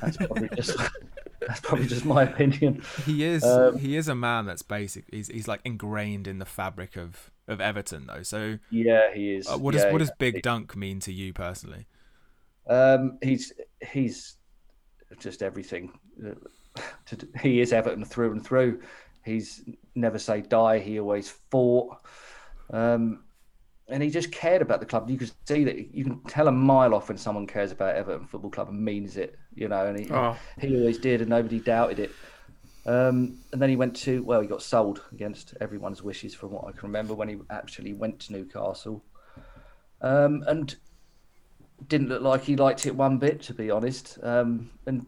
that's 0.00 0.16
probably 0.16 0.48
just 0.54 0.76
that's 1.46 1.60
probably 1.60 1.86
just 1.86 2.04
my 2.04 2.22
opinion. 2.24 2.82
He 3.04 3.24
is 3.24 3.42
Um, 3.44 3.78
he 3.78 3.96
is 3.96 4.08
a 4.08 4.14
man 4.14 4.46
that's 4.46 4.62
basic. 4.62 5.04
He's 5.10 5.28
he's 5.28 5.48
like 5.48 5.60
ingrained 5.64 6.26
in 6.26 6.38
the 6.38 6.44
fabric 6.46 6.96
of 6.96 7.30
of 7.48 7.60
Everton 7.60 8.06
though. 8.06 8.22
So 8.22 8.58
Yeah, 8.70 9.12
he 9.12 9.34
is. 9.34 9.48
uh, 9.48 9.58
what 9.58 9.72
does 9.72 9.84
Yeah, 9.84 9.92
what 9.92 9.98
does. 9.98 10.10
Big 10.10 10.42
Dunk 10.42 10.76
mean 10.76 11.00
to 11.00 11.12
you 11.12 11.32
personally? 11.32 11.86
Um, 12.66 13.18
he's 13.22 13.52
he's 13.92 14.36
just 15.18 15.42
everything. 15.42 15.92
To- 17.06 17.28
He 17.40 17.60
is 17.60 17.72
Everton 17.72 18.04
through 18.04 18.32
and 18.32 18.44
through. 18.44 18.80
He's 19.24 19.62
never 19.94 20.18
say 20.18 20.40
die. 20.42 20.78
He 20.80 20.98
always 21.00 21.30
fought, 21.50 21.96
um, 22.70 23.24
and 23.88 24.02
he 24.02 24.10
just 24.10 24.32
cared 24.32 24.60
about 24.62 24.80
the 24.80 24.86
club. 24.86 25.08
You 25.08 25.16
can 25.18 25.30
see 25.46 25.64
that. 25.64 25.94
You 25.94 26.04
can 26.04 26.20
tell 26.24 26.48
a 26.48 26.52
mile 26.52 26.94
off 26.94 27.08
when 27.08 27.16
someone 27.18 27.46
cares 27.46 27.72
about 27.72 27.94
Everton 27.96 28.26
Football 28.26 28.50
Club 28.50 28.68
and 28.68 28.84
means 28.84 29.16
it. 29.16 29.38
You 29.54 29.68
know, 29.68 29.86
and 29.86 29.98
he 29.98 30.10
Oh. 30.10 30.36
he 30.58 30.76
always 30.76 30.98
did, 30.98 31.20
and 31.20 31.30
nobody 31.30 31.60
doubted 31.60 31.98
it. 32.00 32.10
Um, 32.86 33.38
and 33.52 33.62
then 33.62 33.70
he 33.70 33.76
went 33.76 33.96
to 33.96 34.22
well, 34.24 34.42
he 34.42 34.46
got 34.46 34.62
sold 34.62 35.00
against 35.12 35.54
everyone's 35.60 36.02
wishes, 36.02 36.34
from 36.34 36.50
what 36.52 36.64
I 36.66 36.72
can 36.72 36.82
remember, 36.82 37.14
when 37.14 37.28
he 37.28 37.38
actually 37.50 37.94
went 37.94 38.20
to 38.20 38.32
Newcastle. 38.32 39.02
Um, 40.02 40.44
and 40.46 40.74
didn't 41.88 42.08
look 42.08 42.22
like 42.22 42.42
he 42.42 42.56
liked 42.56 42.84
it 42.86 42.94
one 42.94 43.16
bit, 43.18 43.40
to 43.42 43.54
be 43.54 43.70
honest. 43.70 44.18
Um, 44.22 44.70
and 44.86 45.06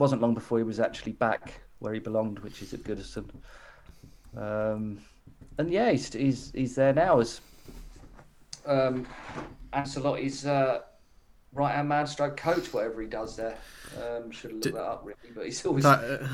wasn't 0.00 0.22
long 0.22 0.32
before 0.34 0.56
he 0.58 0.64
was 0.64 0.80
actually 0.80 1.12
back 1.12 1.60
where 1.78 1.92
he 1.92 2.00
belonged, 2.00 2.38
which 2.40 2.62
is 2.62 2.72
at 2.72 2.80
Goodison. 2.80 3.28
Um, 4.36 4.98
and 5.58 5.70
yeah, 5.70 5.90
he's, 5.90 6.12
he's 6.12 6.50
he's 6.54 6.74
there 6.74 6.94
now 6.94 7.20
as 7.20 7.40
um, 8.66 9.06
Ancelotti's 9.72 10.46
uh, 10.46 10.80
right 11.52 11.74
hand 11.74 11.88
man, 11.88 12.06
stroke 12.06 12.36
coach, 12.36 12.72
whatever 12.72 13.02
he 13.02 13.08
does 13.08 13.36
there. 13.36 13.58
Um, 13.98 14.30
should 14.30 14.50
have 14.50 14.52
looked 14.52 14.62
Did- 14.64 14.74
that 14.74 14.84
up 14.84 15.02
really, 15.04 15.34
but 15.34 15.44
he's 15.44 15.64
always 15.66 15.84
that 15.84 16.22
uh, 16.22 16.28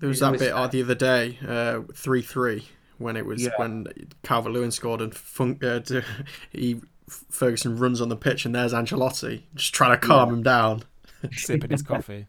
there 0.00 0.08
was 0.08 0.20
that 0.20 0.38
bit 0.38 0.52
uh, 0.52 0.66
the 0.66 0.82
other 0.82 0.94
day, 0.94 1.38
uh, 1.46 1.82
three 1.94 2.22
three, 2.22 2.66
when 2.98 3.16
it 3.16 3.24
was 3.24 3.42
Yeah. 3.42 3.50
when 3.58 3.86
Calvert 4.24 4.52
Lewin 4.52 4.72
scored 4.72 5.00
and 5.00 5.14
Funk, 5.14 5.62
uh, 5.62 5.80
he 6.50 6.80
Ferguson 7.08 7.76
runs 7.78 8.00
on 8.00 8.08
the 8.08 8.16
pitch 8.16 8.44
and 8.44 8.54
there's 8.54 8.72
Ancelotti 8.72 9.42
just 9.54 9.72
trying 9.72 9.92
to 9.92 10.04
calm 10.04 10.32
him 10.32 10.42
down. 10.42 10.82
Sipping 11.32 11.70
his 11.70 11.82
coffee. 11.92 12.26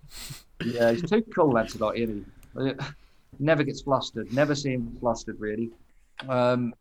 Yeah, 0.65 0.91
he's 0.91 1.09
too 1.09 1.21
cool, 1.35 1.53
Ancelotti, 1.53 1.97
isn't 2.03 2.31
he? 2.59 2.73
Never 3.39 3.63
gets 3.63 3.81
flustered. 3.81 4.31
Never 4.33 4.55
see 4.55 4.71
him 4.73 4.95
flustered, 4.99 5.39
really. 5.39 5.69
Um, 6.27 6.73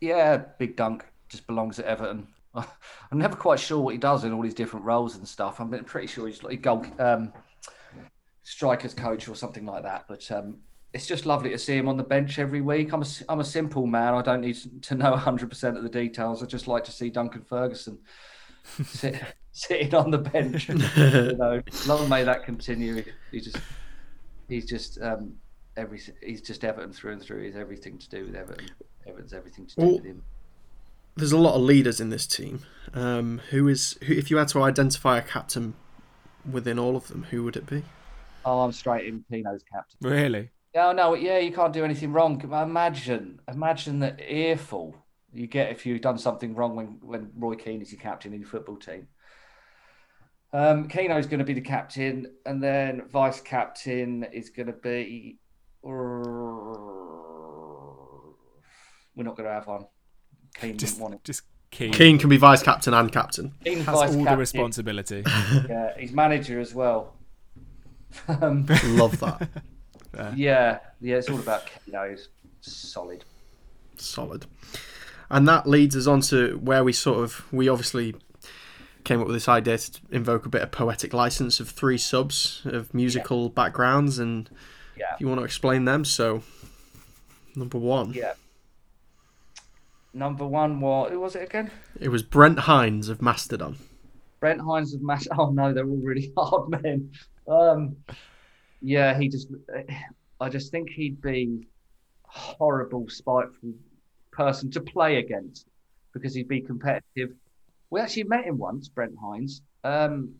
yeah, 0.00 0.36
big 0.58 0.76
dunk 0.76 1.04
just 1.28 1.46
belongs 1.46 1.78
at 1.78 1.86
Everton. 1.86 2.26
I'm 2.54 2.66
never 3.18 3.36
quite 3.36 3.58
sure 3.60 3.80
what 3.80 3.92
he 3.92 3.98
does 3.98 4.24
in 4.24 4.32
all 4.32 4.42
these 4.42 4.54
different 4.54 4.84
roles 4.84 5.16
and 5.16 5.26
stuff. 5.26 5.60
I'm 5.60 5.70
pretty 5.84 6.06
sure 6.06 6.26
he's 6.26 6.42
like 6.42 6.54
a 6.54 6.56
goal 6.56 6.86
um, 6.98 7.32
strikers 8.42 8.94
coach 8.94 9.28
or 9.28 9.34
something 9.34 9.64
like 9.66 9.82
that. 9.82 10.04
But 10.08 10.30
um, 10.30 10.58
it's 10.92 11.06
just 11.06 11.26
lovely 11.26 11.50
to 11.50 11.58
see 11.58 11.76
him 11.76 11.88
on 11.88 11.96
the 11.96 12.02
bench 12.02 12.38
every 12.38 12.60
week. 12.60 12.92
I'm 12.92 13.00
a, 13.02 13.04
s- 13.04 13.22
I'm 13.28 13.40
a 13.40 13.44
simple 13.44 13.86
man. 13.86 14.14
I 14.14 14.22
don't 14.22 14.40
need 14.40 14.56
to 14.82 14.94
know 14.94 15.14
100% 15.14 15.76
of 15.76 15.82
the 15.82 15.88
details. 15.88 16.42
I 16.42 16.46
just 16.46 16.68
like 16.68 16.84
to 16.84 16.92
see 16.92 17.10
Duncan 17.10 17.42
Ferguson 17.42 17.98
sit, 18.84 19.22
sitting 19.68 19.94
on 19.94 20.10
the 20.10 20.18
bench. 20.18 20.68
you 20.96 21.36
know, 21.36 21.62
long 21.86 22.08
may 22.10 22.22
that 22.24 22.44
continue. 22.44 23.02
He 23.32 23.40
just, 23.40 23.56
he's 24.48 24.66
just, 24.66 25.00
um, 25.00 25.34
every, 25.78 25.98
he's 26.22 26.42
just 26.42 26.62
Everton 26.62 26.92
through 26.92 27.12
and 27.12 27.22
through. 27.22 27.44
He's 27.44 27.56
everything 27.56 27.96
to 27.98 28.08
do 28.10 28.26
with 28.26 28.36
Everton. 28.36 28.68
Everton's 29.06 29.32
everything 29.32 29.66
to 29.66 29.76
do 29.76 29.82
Well, 29.82 29.94
with 29.96 30.04
him. 30.04 30.22
There's 31.16 31.32
a 31.32 31.38
lot 31.38 31.54
of 31.54 31.62
leaders 31.62 32.00
in 32.00 32.10
this 32.10 32.26
team. 32.26 32.66
Um, 32.92 33.40
who 33.48 33.66
is 33.68 33.96
who? 34.04 34.12
If 34.12 34.30
you 34.30 34.36
had 34.36 34.48
to 34.48 34.62
identify 34.62 35.16
a 35.16 35.22
captain 35.22 35.72
within 36.50 36.78
all 36.78 36.94
of 36.94 37.08
them, 37.08 37.24
who 37.30 37.42
would 37.44 37.56
it 37.56 37.66
be? 37.66 37.82
Oh, 38.44 38.60
I'm 38.60 38.72
straight 38.72 39.06
in 39.06 39.24
Pino's 39.30 39.62
captain. 39.72 39.98
Really? 40.02 40.50
Yeah, 40.74 40.92
no, 40.92 41.14
yeah, 41.14 41.38
you 41.38 41.52
can't 41.52 41.72
do 41.72 41.82
anything 41.82 42.12
wrong. 42.12 42.38
Imagine, 42.42 43.40
imagine 43.48 44.00
the 44.00 44.14
earful 44.30 44.94
you 45.32 45.46
get 45.46 45.70
if 45.70 45.86
you've 45.86 46.02
done 46.02 46.18
something 46.18 46.54
wrong 46.54 46.76
when, 46.76 46.98
when 47.00 47.30
Roy 47.34 47.54
Keane 47.54 47.80
is 47.80 47.92
your 47.92 48.00
captain 48.00 48.34
in 48.34 48.40
your 48.40 48.48
football 48.48 48.76
team. 48.76 49.08
Um, 50.52 50.88
is 50.90 51.26
going 51.26 51.40
to 51.40 51.44
be 51.44 51.54
the 51.54 51.60
captain, 51.60 52.32
and 52.46 52.62
then 52.62 53.02
vice 53.10 53.40
captain 53.40 54.24
is 54.32 54.50
going 54.50 54.68
to 54.68 54.72
be. 54.72 55.38
We're 55.82 56.22
not 59.24 59.36
going 59.36 59.48
to 59.48 59.54
have 59.54 59.66
one. 59.66 59.86
Keane 60.60 60.78
Just, 60.78 60.94
didn't 60.94 61.02
want 61.02 61.14
it. 61.14 61.24
just 61.24 61.42
Keane. 61.70 61.92
Keane 61.92 62.18
can 62.18 62.30
be 62.30 62.36
vice 62.36 62.62
captain 62.62 62.94
and 62.94 63.10
captain. 63.12 63.52
Keane 63.64 63.78
has 63.78 63.86
vice 63.86 64.14
all 64.14 64.24
the 64.24 64.36
responsibility. 64.36 65.22
Yeah, 65.68 65.92
he's 65.98 66.12
manager 66.12 66.60
as 66.60 66.74
well. 66.74 67.14
um, 68.28 68.66
Love 68.84 69.18
that. 69.20 69.48
yeah, 70.34 70.78
yeah, 71.00 71.16
it's 71.16 71.28
all 71.28 71.38
about 71.38 71.64
Keano. 71.66 72.10
He's 72.10 72.28
solid. 72.60 73.24
Solid. 73.96 74.46
And 75.28 75.46
that 75.48 75.68
leads 75.68 75.96
us 75.96 76.06
on 76.06 76.20
to 76.22 76.56
where 76.58 76.84
we 76.84 76.92
sort 76.92 77.18
of 77.22 77.44
we 77.52 77.68
obviously 77.68 78.14
came 79.06 79.20
up 79.20 79.26
with 79.26 79.36
this 79.36 79.48
idea 79.48 79.78
to 79.78 80.00
invoke 80.10 80.44
a 80.44 80.48
bit 80.50 80.62
of 80.62 80.70
poetic 80.70 81.14
license 81.14 81.60
of 81.60 81.70
three 81.70 81.96
subs 81.96 82.62
of 82.64 82.92
musical 82.92 83.48
backgrounds 83.48 84.18
and 84.18 84.50
Yeah. 84.96 85.14
if 85.14 85.20
you 85.20 85.28
want 85.28 85.40
to 85.40 85.44
explain 85.44 85.84
them, 85.84 86.04
so 86.04 86.42
number 87.54 87.78
one. 87.78 88.12
Yeah. 88.12 88.34
Number 90.12 90.46
one 90.46 90.80
was 90.80 91.10
who 91.10 91.20
was 91.20 91.36
it 91.36 91.42
again? 91.42 91.70
It 92.00 92.08
was 92.08 92.22
Brent 92.22 92.60
Hinds 92.60 93.08
of 93.08 93.20
Mastodon. 93.20 93.76
Brent 94.40 94.60
Hinds 94.60 94.94
of 94.94 95.02
Mash. 95.02 95.26
Oh 95.36 95.50
no, 95.50 95.72
they're 95.72 95.86
all 95.86 95.96
really 95.96 96.32
hard 96.38 96.68
men. 96.70 97.10
Um, 97.48 97.96
yeah, 98.80 99.18
he 99.18 99.28
just. 99.28 99.48
I 100.40 100.48
just 100.48 100.70
think 100.70 100.90
he'd 100.90 101.20
be 101.22 101.66
a 102.26 102.38
horrible, 102.38 103.08
spiteful 103.08 103.72
person 104.30 104.70
to 104.72 104.80
play 104.80 105.16
against 105.16 105.66
because 106.12 106.34
he'd 106.34 106.48
be 106.48 106.60
competitive. 106.60 107.32
We 107.90 108.00
actually 108.00 108.24
met 108.24 108.44
him 108.44 108.58
once, 108.58 108.88
Brent 108.88 109.14
Hinds, 109.20 109.62
um, 109.84 110.34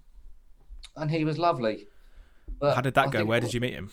and 0.96 1.10
he 1.10 1.24
was 1.24 1.38
lovely. 1.38 1.86
But 2.58 2.74
How 2.74 2.80
did 2.80 2.94
that 2.94 3.08
I 3.08 3.10
go? 3.10 3.24
Where 3.24 3.40
did 3.40 3.54
you 3.54 3.60
meet 3.60 3.74
him? 3.74 3.90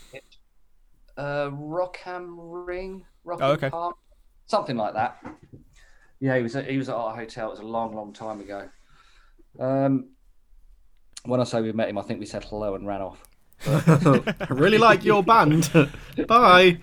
Uh, 1.17 1.49
Rock 1.51 1.99
am 2.05 2.39
Ring, 2.39 3.05
Rockham 3.25 3.41
Oh, 3.41 3.51
okay. 3.51 3.69
Park, 3.69 3.95
something 4.47 4.75
like 4.75 4.93
that. 4.95 5.21
Yeah, 6.19 6.37
he 6.37 6.43
was 6.43 6.55
at, 6.55 6.67
he 6.69 6.77
was 6.77 6.89
at 6.89 6.95
our 6.95 7.15
hotel. 7.15 7.47
It 7.49 7.51
was 7.51 7.59
a 7.59 7.63
long, 7.65 7.93
long 7.95 8.13
time 8.13 8.39
ago. 8.39 8.69
Um, 9.59 10.09
when 11.25 11.39
I 11.39 11.43
say 11.43 11.61
we 11.61 11.71
met 11.73 11.89
him, 11.89 11.97
I 11.97 12.01
think 12.01 12.19
we 12.19 12.25
said 12.25 12.43
hello 12.45 12.75
and 12.75 12.87
ran 12.87 13.01
off. 13.01 13.21
I 13.67 14.47
really 14.49 14.77
like 14.77 15.03
your 15.05 15.21
band. 15.23 15.69
Bye. 16.27 16.79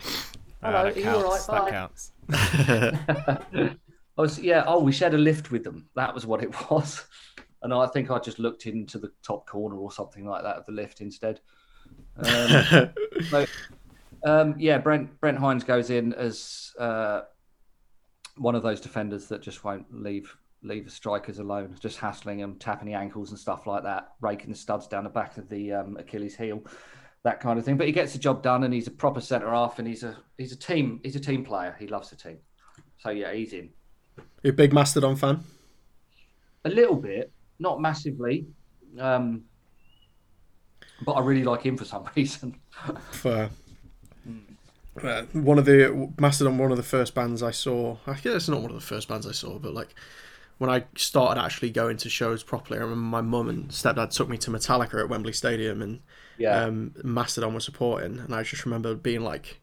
Hello, 0.63 0.85
that 0.85 0.97
are 0.97 0.99
you 0.99 1.03
counts. 1.03 1.49
all 1.49 1.57
right? 1.59 1.69
that 2.31 2.31
Bye. 2.31 3.69
counts. 3.69 3.77
I 4.21 4.23
was 4.23 4.39
yeah. 4.39 4.65
Oh, 4.67 4.81
we 4.81 4.93
shared 4.93 5.15
a 5.15 5.19
lift 5.19 5.51
with 5.51 5.65
them. 5.65 5.89
That 5.97 6.15
was 6.15 6.27
what 6.27 6.43
it 6.43 6.55
was. 6.71 7.07
And 7.63 7.73
I 7.73 7.87
think 7.87 8.11
I 8.11 8.19
just 8.19 8.39
looked 8.39 8.67
into 8.67 8.99
the 8.99 9.11
top 9.23 9.47
corner 9.47 9.77
or 9.77 9.91
something 9.91 10.27
like 10.27 10.43
that 10.43 10.57
of 10.57 10.67
the 10.67 10.73
lift 10.73 11.01
instead. 11.01 11.41
Um, 12.17 12.91
so, 13.31 13.47
um, 14.25 14.55
yeah, 14.59 14.77
Brent 14.77 15.19
Brent 15.21 15.39
Hinds 15.39 15.65
goes 15.65 15.89
in 15.89 16.13
as 16.13 16.73
uh, 16.79 17.23
one 18.37 18.55
of 18.55 18.63
those 18.63 18.81
defenders 18.81 19.27
that 19.29 19.41
just 19.41 19.65
won't 19.65 19.87
leave 19.91 20.37
leave 20.63 20.85
the 20.85 20.91
strikers 20.91 21.39
alone, 21.39 21.75
just 21.81 21.99
hassling 21.99 22.37
them, 22.37 22.57
tapping 22.59 22.87
the 22.87 22.95
ankles 22.95 23.31
and 23.31 23.39
stuff 23.39 23.67
like 23.67 23.85
that, 23.85 24.11
raking 24.21 24.51
the 24.51 24.57
studs 24.57 24.87
down 24.87 25.05
the 25.05 25.11
back 25.11 25.39
of 25.39 25.49
the 25.49 25.73
um, 25.73 25.97
Achilles 25.97 26.37
heel, 26.37 26.63
that 27.25 27.41
kind 27.41 27.59
of 27.59 27.65
thing. 27.65 27.79
But 27.79 27.87
he 27.87 27.93
gets 27.95 28.13
the 28.13 28.19
job 28.19 28.43
done, 28.43 28.65
and 28.65 28.75
he's 28.75 28.87
a 28.87 28.91
proper 28.91 29.23
centre 29.23 29.51
half, 29.51 29.79
and 29.79 29.89
he's 29.89 30.03
a 30.03 30.15
he's 30.37 30.53
a 30.53 30.59
team 30.59 31.01
he's 31.03 31.17
a 31.17 31.21
team 31.21 31.43
player. 31.43 31.75
He 31.79 31.87
loves 31.87 32.11
the 32.11 32.17
team. 32.17 32.37
So 32.99 33.09
yeah, 33.09 33.33
he's 33.33 33.55
in 33.55 33.71
You 34.43 34.51
a 34.51 34.53
big 34.53 34.73
Mastodon 34.73 35.16
fan? 35.16 35.45
a 36.65 36.69
little 36.69 36.97
bit, 36.97 37.32
not 37.59 37.81
massively, 37.81 38.47
um, 38.99 39.45
but 41.03 41.12
I 41.12 41.20
really 41.20 41.45
like 41.45 41.62
him 41.62 41.77
for 41.77 41.85
some 41.85 42.09
reason. 42.16 42.59
Fair. 43.12 43.51
Uh, 45.03 45.23
one 45.32 45.59
of 45.59 45.65
the 45.65 46.11
Mastodon, 46.19 46.59
one 46.59 46.70
of 46.70 46.77
the 46.77 46.82
first 46.82 47.15
bands 47.15 47.43
I 47.43 47.53
saw. 47.53 47.97
I 48.07 48.15
guess 48.15 48.35
it's 48.35 48.49
not 48.49 48.61
one 48.61 48.70
of 48.70 48.74
the 48.74 48.87
first 48.87 49.09
bands 49.09 49.27
I 49.27 49.32
saw, 49.32 49.59
but 49.59 49.73
like 49.73 49.95
when 50.59 50.69
I 50.69 50.85
started 50.97 51.41
actually 51.41 51.70
going 51.70 51.97
to 51.99 52.11
shows 52.11 52.43
properly, 52.43 52.78
I 52.78 52.82
remember 52.82 53.01
my 53.03 53.23
mum 53.23 53.49
and 53.49 53.69
stepdad 53.69 54.11
took 54.11 54.28
me 54.28 54.37
to 54.39 54.51
Metallica 54.51 55.01
at 55.01 55.09
Wembley 55.09 55.32
Stadium, 55.32 55.81
and 55.81 56.01
Yeah, 56.37 56.65
um, 56.65 56.95
Mastodon 57.03 57.55
was 57.55 57.65
supporting, 57.65 58.19
and 58.19 58.35
I 58.35 58.43
just 58.43 58.66
remember 58.66 58.95
being 58.95 59.23
like, 59.23 59.61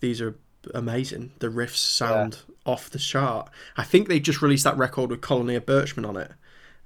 "These 0.00 0.20
are 0.20 0.34
amazing. 0.74 1.32
The 1.38 1.48
riffs 1.48 1.76
sound 1.76 2.42
off 2.66 2.90
the 2.90 2.98
chart." 2.98 3.50
I 3.76 3.84
think 3.84 4.08
they 4.08 4.20
just 4.20 4.42
released 4.42 4.64
that 4.64 4.76
record 4.76 5.10
with 5.10 5.20
Colony 5.20 5.54
of 5.54 5.66
Birchmen 5.66 6.06
on 6.08 6.16
it. 6.16 6.32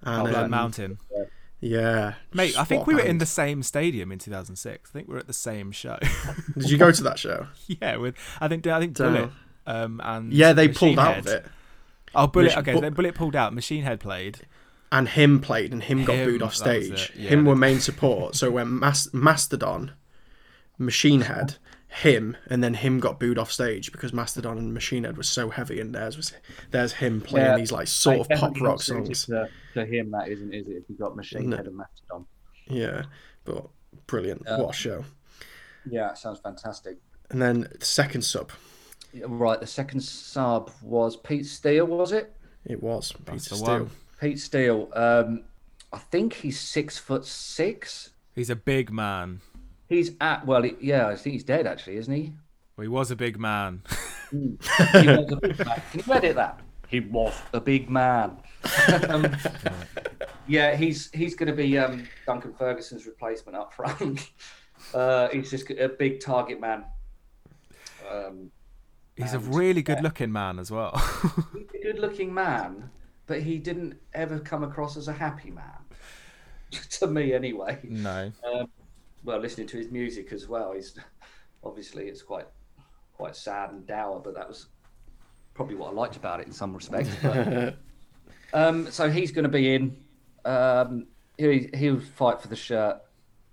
And, 0.03 0.29
Black 0.29 0.45
um, 0.45 0.51
Mountain. 0.51 0.99
Yeah, 1.61 2.15
Mate, 2.35 2.59
I 2.59 2.65
think 2.65 2.87
we 2.87 2.95
were 2.95 3.01
in 3.01 3.17
the 3.19 3.25
same 3.27 3.63
stadium 3.63 4.13
in 4.13 4.19
2006. 4.19 4.91
I 4.91 4.93
think 4.93 5.09
we 5.09 5.15
were 5.15 5.21
at 5.21 5.27
the 5.27 5.33
same 5.33 5.73
show. 5.73 5.99
Did 6.59 6.69
you 6.71 6.77
go 6.77 6.93
to 6.93 7.03
that 7.05 7.19
show? 7.19 7.47
yeah, 7.67 7.97
with 7.97 8.17
I 8.39 8.49
think 8.49 8.67
I 8.67 8.81
think 8.81 8.97
Bullet. 8.97 9.31
Um, 9.67 9.99
and 10.05 10.31
Yeah, 10.31 10.53
they 10.53 10.67
Machine 10.69 10.95
pulled 10.95 10.99
out 10.99 11.15
Head. 11.15 11.27
of 11.27 11.33
it. 11.33 11.47
Oh, 12.15 12.27
Bullet. 12.27 12.57
Okay, 12.59 12.75
Bu- 12.75 12.81
then 12.83 12.93
Bullet 12.93 13.15
pulled 13.15 13.35
out. 13.35 13.55
Machine 13.55 13.83
Head 13.83 13.99
played. 13.99 14.41
and 14.93 15.09
him 15.09 15.41
played, 15.41 15.73
and 15.73 15.83
him 15.83 16.05
got 16.05 16.23
booed 16.27 16.43
off 16.43 16.55
stage. 16.55 17.11
yeah. 17.17 17.31
him 17.31 17.47
were 17.47 17.57
main 17.57 17.81
support. 17.89 18.37
So 18.37 18.51
when 18.51 18.79
Mas- 18.79 19.09
Mastodon, 19.15 19.93
Machine 20.77 21.23
Head, 21.23 21.57
him, 22.03 22.37
and 22.49 22.62
then 22.62 22.75
him 22.75 22.99
got 22.99 23.21
booed 23.21 23.39
off 23.39 23.53
stage 23.53 23.93
because 23.93 24.12
Mastodon 24.12 24.59
and 24.59 24.75
Machine 24.75 25.05
Head 25.05 25.16
was 25.16 25.29
so 25.29 25.51
heavy, 25.51 25.81
and 25.81 25.95
theirs 25.95 26.16
was 26.16 26.33
there's 26.71 26.93
him 26.95 27.21
playing 27.21 27.47
Yeah. 27.47 27.57
these 27.57 27.73
like 27.73 27.87
sort 27.87 28.19
of 28.21 28.29
pop 28.39 28.61
rock 28.61 28.83
songs. 28.83 29.27
To, 29.27 29.49
to 29.75 29.85
him, 29.87 30.11
that 30.11 30.29
isn't, 30.29 30.53
is 30.53 30.66
it? 30.69 30.73
If 30.73 30.85
you've 30.89 30.99
got 30.99 31.15
Machine 31.16 31.51
No. 31.51 31.57
Head 31.57 31.66
and 31.66 31.77
Mastodon. 31.77 32.27
Yeah, 32.66 33.03
but 33.45 33.66
brilliant. 34.07 34.43
Yeah. 34.47 34.59
What 34.59 34.71
a 34.71 34.73
show! 34.73 35.05
Yeah, 35.89 36.11
it 36.11 36.19
sounds 36.19 36.41
fantastic. 36.41 36.97
And 37.31 37.41
then 37.41 37.69
the 37.79 37.85
second 37.85 38.23
sub, 38.23 38.51
Right, 39.27 39.61
the 39.61 39.66
second 39.66 40.01
sub 40.01 40.71
was 40.83 41.16
Pete 41.16 41.47
Steele, 41.47 41.87
was 41.87 42.11
it? 42.12 42.35
it 42.65 42.83
was 42.83 43.12
Pete 43.12 43.27
Peter 43.27 43.55
Steele. 43.55 43.89
Pete 44.21 44.39
Steele. 44.41 44.89
Um, 44.95 45.45
I 45.93 45.99
think 45.99 46.33
he's 46.33 46.59
six 46.59 46.99
foot 46.99 47.25
six. 47.25 48.11
He's 48.35 48.51
a 48.51 48.57
big 48.57 48.91
man. 48.91 49.41
He's 49.95 50.11
at 50.21 50.45
well, 50.45 50.62
he, 50.62 50.75
yeah, 50.81 51.07
I 51.07 51.15
think 51.15 51.35
he's 51.35 51.45
dead 51.45 51.66
actually, 51.69 51.97
isn't 51.99 52.12
he? 52.12 52.33
Well, 52.77 52.83
he 52.83 52.89
was 52.89 53.12
a 53.12 53.16
big 53.16 53.39
man. 53.39 53.83
He 54.33 54.57
was 55.07 55.31
a 55.31 55.37
big 55.37 55.65
man. 55.65 55.83
Can 55.93 56.03
you 56.05 56.12
edit 56.12 56.35
that? 56.35 56.61
He 56.89 56.99
was 56.99 57.33
a 57.53 57.61
big 57.61 57.89
man. 57.89 58.39
um, 59.09 59.37
yeah, 60.49 60.75
he's 60.75 61.12
he's 61.12 61.37
going 61.37 61.47
to 61.47 61.55
be 61.55 61.79
um, 61.79 62.09
Duncan 62.27 62.53
Ferguson's 62.55 63.07
replacement 63.07 63.57
up 63.57 63.73
front. 63.73 64.31
Uh, 64.93 65.29
he's 65.31 65.51
just 65.51 65.71
a 65.71 65.89
big 65.89 66.21
target 66.21 66.61
man. 66.61 66.85
Um, 68.11 68.51
He's 69.16 69.33
a 69.33 69.39
really 69.39 69.81
good-looking 69.81 70.31
man 70.31 70.59
as 70.59 70.71
well. 70.71 70.93
he's 71.55 71.81
a 71.81 71.83
good-looking 71.85 72.35
man, 72.35 72.91
but 73.27 73.41
he 73.41 73.57
didn't 73.57 73.95
ever 74.12 74.39
come 74.41 74.62
across 74.62 74.99
as 74.99 75.09
a 75.09 75.12
happy 75.12 75.51
man. 75.51 75.79
to 76.91 77.07
me, 77.07 77.33
anyway. 77.33 77.79
no. 77.83 78.31
Um, 78.47 78.69
well, 79.25 79.39
listening 79.39 79.67
to 79.69 79.79
his 79.79 79.91
music 79.91 80.33
as 80.33 80.49
well, 80.49 80.73
he's 80.73 80.99
obviously 81.63 82.05
it's 82.05 82.23
quite 82.23 82.47
quite 83.15 83.35
sad 83.35 83.71
and 83.71 83.87
dour, 83.87 84.21
but 84.21 84.35
that 84.35 84.49
was 84.49 84.67
probably 85.55 85.77
what 85.77 85.91
I 85.91 85.93
liked 85.93 86.17
about 86.17 86.41
it 86.41 86.47
in 86.47 86.53
some 86.53 86.75
respects. 86.75 87.11
But, 87.23 87.77
um, 88.53 88.91
so 88.91 89.11
he's 89.11 89.33
going 89.33 89.45
to 89.45 89.49
be 89.49 89.75
in. 89.75 89.97
Um, 90.45 91.07
he 91.39 91.71
he'll 91.75 92.01
fight 92.01 92.41
for 92.41 92.49
the 92.49 92.57
shirt. 92.57 93.01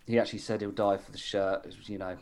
He 0.05 0.19
actually 0.19 0.39
said 0.39 0.61
he'll 0.61 0.71
die 0.71 0.97
for 0.97 1.11
the 1.11 1.17
shirt. 1.17 1.73
You 1.85 1.99
know, 1.99 2.17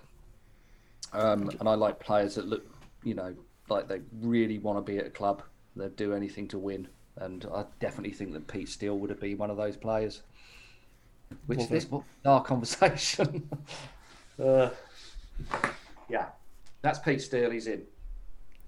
um, 1.14 1.50
and 1.60 1.68
I 1.68 1.74
like 1.74 2.00
players 2.00 2.36
that 2.36 2.48
look, 2.48 2.64
you 3.04 3.16
know, 3.16 3.34
like 3.70 3.88
they 3.88 4.02
really 4.22 4.60
want 4.60 4.78
to 4.78 4.82
be 4.82 5.00
at 5.00 5.08
a 5.08 5.12
club. 5.12 5.44
They'd 5.76 5.96
do 5.96 6.14
anything 6.14 6.48
to 6.50 6.60
win, 6.60 6.88
and 7.18 7.46
I 7.54 7.66
definitely 7.80 8.14
think 8.14 8.34
that 8.34 8.48
Pete 8.48 8.70
Steele 8.70 8.98
would 8.98 9.10
have 9.10 9.20
been 9.20 9.38
one 9.38 9.50
of 9.50 9.58
those 9.58 9.78
players. 9.78 10.22
Which 11.48 11.60
Well, 11.60 11.68
this 11.68 11.90
what 11.90 12.04
our 12.26 12.44
conversation. 12.44 13.50
uh, 14.44 14.70
yeah, 16.10 16.26
That's 16.82 17.00
Pete 17.00 17.22
Steele. 17.22 17.52
He's 17.52 17.68
in. 17.68 17.84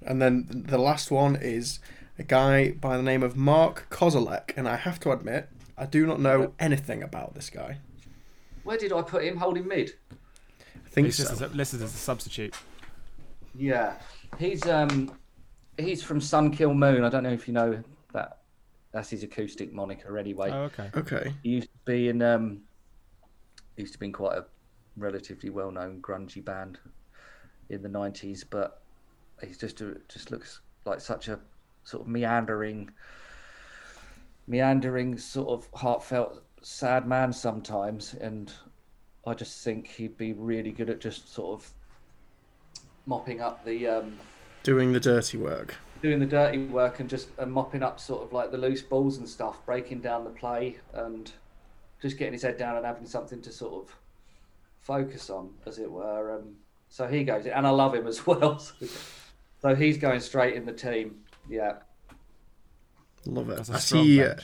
And 0.06 0.22
then 0.22 0.48
the 0.50 0.78
last 0.78 1.12
one 1.12 1.36
is 1.36 1.80
a 2.18 2.24
guy 2.24 2.72
by 2.72 2.98
the 2.98 3.04
name 3.04 3.24
of 3.24 3.36
Mark 3.36 3.88
Kozelek, 3.90 4.54
and 4.58 4.68
I 4.68 4.76
have 4.78 5.00
to 5.02 5.12
admit, 5.12 5.50
I 5.78 5.86
do 5.86 6.06
not 6.06 6.20
know 6.20 6.54
anything 6.60 7.04
about 7.04 7.34
this 7.36 7.50
guy. 7.50 7.78
Where 8.64 8.78
did 8.78 8.92
I 8.94 9.02
put 9.02 9.24
him? 9.24 9.38
Holding 9.38 9.68
mid. 9.68 9.94
I 10.12 10.90
think 10.90 11.06
He's 11.06 11.18
so. 11.18 11.48
listed 11.54 11.82
as 11.82 11.94
a 11.94 11.98
substitute. 11.98 12.54
Yeah, 13.56 13.94
he's 14.38 14.68
um, 14.68 15.12
he's 15.78 16.04
from 16.04 16.22
Sun 16.22 16.52
Kil 16.52 16.74
Moon. 16.74 17.04
I 17.04 17.10
don't 17.10 17.24
know 17.24 17.32
if 17.32 17.48
you 17.48 17.54
know 17.54 17.72
that. 17.72 17.86
That's 18.92 19.10
his 19.10 19.24
acoustic 19.24 19.72
moniker, 19.72 20.18
anyway. 20.18 20.52
Oh, 20.52 20.64
okay. 20.64 20.90
Okay. 20.96 21.34
He 21.44 21.50
used 21.50 21.70
to 21.72 21.80
be 21.86 22.10
in 22.10 22.22
um, 22.22 22.62
he 23.76 23.84
used 23.84 23.94
to 23.94 24.00
be 24.00 24.08
in 24.08 24.14
quite 24.14 24.38
a 24.38 24.46
relatively 24.98 25.50
well-known 25.50 26.02
grungy 26.02 26.44
band 26.44 26.78
in 27.70 27.82
the 27.82 27.90
'90s, 27.90 28.44
but 28.50 28.82
he's 29.42 29.58
just 29.58 29.80
a, 29.82 29.98
just 30.10 30.30
looks 30.32 30.60
like 30.86 31.00
such 31.00 31.30
a 31.30 31.40
sort 31.84 32.02
of 32.02 32.08
meandering, 32.08 32.90
meandering 34.48 35.18
sort 35.18 35.50
of 35.50 35.70
heartfelt, 35.74 36.44
sad 36.62 37.08
man 37.08 37.32
sometimes, 37.32 38.14
and 38.16 38.52
I 39.26 39.34
just 39.34 39.64
think 39.64 39.88
he'd 39.88 40.18
be 40.18 40.34
really 40.34 40.72
good 40.72 40.90
at 40.90 41.00
just 41.00 41.34
sort 41.34 41.62
of 41.62 41.70
mopping 43.06 43.42
up 43.42 43.64
the 43.66 43.88
um, 43.88 44.20
Doing 44.64 44.94
the 44.94 45.00
dirty 45.00 45.38
work. 45.38 45.76
Doing 46.02 46.20
the 46.20 46.26
dirty 46.26 46.60
work 46.66 47.00
and 47.00 47.10
just 47.10 47.30
and 47.38 47.52
mopping 47.52 47.84
up 47.84 48.00
sort 48.00 48.24
of 48.24 48.34
like 48.34 48.52
the 48.52 48.58
loose 48.58 48.82
balls 48.82 49.18
and 49.18 49.28
stuff, 49.28 49.66
breaking 49.66 50.02
down 50.02 50.24
the 50.24 50.30
play 50.30 50.78
and 50.94 51.32
just 52.02 52.18
getting 52.18 52.34
his 52.34 52.42
head 52.42 52.58
down 52.58 52.78
and 52.78 52.86
having 52.86 53.06
something 53.06 53.42
to 53.42 53.52
sort 53.52 53.74
of 53.86 53.96
focus 54.80 55.30
on, 55.30 55.52
as 55.66 55.78
it 55.78 55.92
were. 55.92 56.36
Um, 56.38 56.56
so 56.90 57.08
he 57.08 57.24
goes, 57.24 57.46
and 57.46 57.66
I 57.66 57.70
love 57.70 57.94
him 57.94 58.08
as 58.08 58.26
well. 58.28 58.60
so 58.60 59.76
he's 59.76 59.98
going 59.98 60.20
straight 60.20 60.56
in 60.56 60.66
the 60.66 60.74
team. 60.74 61.22
Yeah, 61.50 61.74
Love 63.26 63.50
it. 63.50 63.58
That's 63.58 63.70
a 63.70 63.74
I 63.74 63.78
strong 63.78 64.04
see. 64.04 64.24
Uh, 64.24 64.36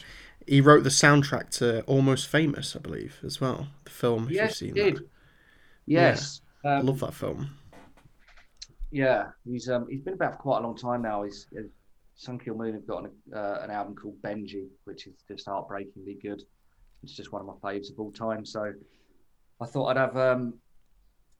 he 0.45 0.61
wrote 0.61 0.83
the 0.83 0.89
soundtrack 0.89 1.49
to 1.57 1.81
Almost 1.83 2.27
Famous, 2.27 2.75
I 2.75 2.79
believe, 2.79 3.19
as 3.23 3.41
well. 3.41 3.67
The 3.83 3.89
film. 3.89 4.25
If 4.25 4.31
yes, 4.31 4.61
you've 4.61 4.69
seen 4.69 4.73
did. 4.73 4.95
that. 4.97 5.07
Yes, 5.85 6.41
I 6.63 6.75
um, 6.75 6.85
love 6.85 6.99
that 6.99 7.13
film. 7.13 7.49
Yeah. 8.91 9.25
He's 9.45 9.69
um 9.69 9.87
he's 9.89 10.01
been 10.01 10.13
about 10.13 10.33
for 10.33 10.39
quite 10.39 10.59
a 10.59 10.61
long 10.61 10.75
time 10.77 11.01
now. 11.01 11.23
He's 11.23 11.47
uh, 11.57 11.61
Sun 12.15 12.39
Kil 12.39 12.55
Moon 12.55 12.73
have 12.73 12.87
got 12.87 13.03
an, 13.03 13.11
uh, 13.35 13.59
an 13.61 13.69
album 13.71 13.95
called 13.95 14.19
Benji, 14.23 14.67
which 14.85 15.05
is 15.07 15.13
just 15.27 15.45
heartbreakingly 15.47 16.17
good. 16.21 16.41
It's 17.03 17.13
just 17.13 17.31
one 17.31 17.41
of 17.41 17.47
my 17.47 17.53
faves 17.71 17.91
of 17.91 17.99
all 17.99 18.11
time. 18.11 18.43
So 18.45 18.73
I 19.61 19.65
thought 19.65 19.87
I'd 19.87 19.97
have 19.97 20.17
um, 20.17 20.55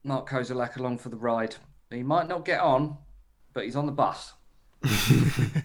Mark 0.04 0.30
Kozelek 0.30 0.78
along 0.78 1.00
for 1.00 1.10
the 1.10 1.16
ride. 1.16 1.56
He 1.90 2.04
might 2.04 2.28
not 2.28 2.46
get 2.46 2.60
on, 2.60 2.98
but 3.54 3.64
he's 3.64 3.76
on 3.76 3.86
the 3.86 3.92
bus. 3.92 4.34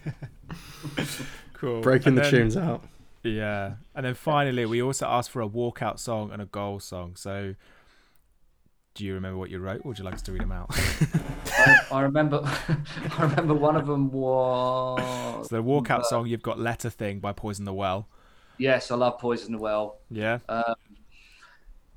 Cool. 1.55 1.81
Breaking 1.81 2.09
And 2.09 2.19
the 2.19 2.23
then- 2.23 2.31
tunes 2.31 2.57
out. 2.57 2.83
Yeah, 3.25 3.75
and 3.95 4.05
then 4.05 4.15
finally, 4.15 4.67
we 4.67 4.83
also 4.83 5.07
asked 5.07 5.31
for 5.31 5.41
a 5.43 5.49
walkout 5.49 6.01
song 6.01 6.33
and 6.33 6.43
a 6.43 6.47
goal 6.47 6.81
song. 6.81 7.15
So, 7.15 7.55
do 8.95 9.05
you 9.05 9.15
remember 9.15 9.39
what 9.39 9.51
you 9.51 9.59
wrote? 9.59 9.83
Or 9.85 9.89
would 9.89 9.99
you 9.99 10.05
like 10.05 10.15
us 10.15 10.23
to 10.23 10.33
read 10.33 10.43
them 10.43 10.53
out? 10.53 10.71
I, 11.59 11.77
I 11.91 12.01
remember, 12.03 12.41
I 13.19 13.23
remember 13.23 13.55
one 13.55 13.77
of 13.77 13.87
them 13.87 14.11
was 14.11 15.49
so 15.49 15.57
the 15.57 15.63
walkout 15.63 16.05
song, 16.05 16.27
you've 16.27 16.43
got 16.43 16.59
"Letter 16.59 16.91
Thing" 16.91 17.21
by 17.21 17.33
Poison 17.33 17.65
the 17.65 17.75
Well. 17.75 18.09
yes, 18.59 18.91
I 18.91 18.97
love 18.97 19.19
Poison 19.19 19.53
the 19.53 19.59
Well. 19.59 19.99
Yeah, 20.11 20.39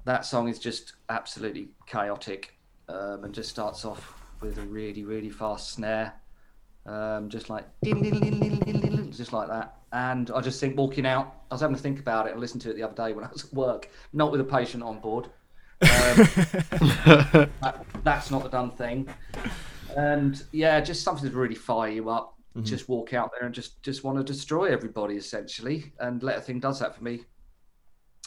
that 0.06 0.24
song 0.24 0.48
is 0.48 0.60
just 0.60 0.94
absolutely 1.10 1.70
chaotic 1.86 2.58
um, 2.90 3.24
and 3.24 3.34
just 3.34 3.50
starts 3.50 3.84
off 3.84 4.14
with 4.42 4.58
a 4.58 4.62
really 4.62 5.04
really 5.04 5.30
fast 5.30 5.72
snare 5.72 6.14
um, 6.86 7.30
just 7.30 7.50
like 7.50 7.66
just 9.10 9.34
like 9.34 9.48
that 9.48 9.78
and 9.92 10.30
i 10.32 10.42
just 10.42 10.60
think 10.60 10.78
walking 10.78 11.06
out 11.06 11.44
i 11.50 11.54
was 11.54 11.62
having 11.62 11.76
to 11.76 11.82
think 11.82 12.00
about 12.00 12.28
it 12.28 12.32
and 12.32 12.40
listen 12.40 12.60
to 12.60 12.70
it 12.70 12.76
the 12.76 12.84
other 12.84 12.94
day 12.94 13.14
when 13.14 13.24
i 13.26 13.30
was 13.32 13.46
at 13.46 13.54
work 13.54 13.90
not 14.14 14.32
with 14.32 14.42
a 14.42 14.44
patient 14.44 14.84
on 14.84 15.00
board 15.00 15.26
um, 15.26 15.32
that, 17.62 17.86
that's 18.04 18.32
not 18.32 18.44
the 18.44 18.50
done 18.50 18.72
thing 18.72 19.08
and 19.98 20.44
yeah 20.52 20.80
just 20.82 21.04
something 21.04 21.30
to 21.30 21.36
really 21.36 21.56
fire 21.56 21.92
you 21.92 22.10
up 22.10 22.34
just 22.62 22.88
walk 22.88 23.14
out 23.14 23.32
there 23.38 23.46
and 23.46 23.54
just 23.54 23.84
just 23.84 24.06
want 24.06 24.18
to 24.18 24.24
destroy 24.24 24.72
everybody 24.72 25.16
essentially 25.16 25.92
and 26.00 26.24
Letter 26.24 26.40
Thing 26.40 26.62
does 26.62 26.80
that 26.80 26.96
for 26.96 27.04
me 27.04 27.26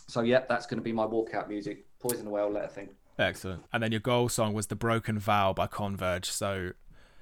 so 0.09 0.23
yep, 0.23 0.49
that's 0.49 0.67
going 0.67 0.79
to 0.79 0.83
be 0.83 0.93
my 0.93 1.07
walkout 1.07 1.49
music. 1.49 1.85
Poison 2.01 2.25
the 2.25 2.31
Well, 2.31 2.51
Letter 2.51 2.69
Thing. 2.69 2.89
excellent. 3.19 3.65
And 3.73 3.83
then 3.83 3.93
your 3.93 4.01
goal 4.01 4.29
song 4.29 4.55
was 4.55 4.69
"The 4.69 4.77
Broken 4.77 5.19
Vow" 5.19 5.53
by 5.53 5.67
Converge. 5.67 6.31
So, 6.31 6.73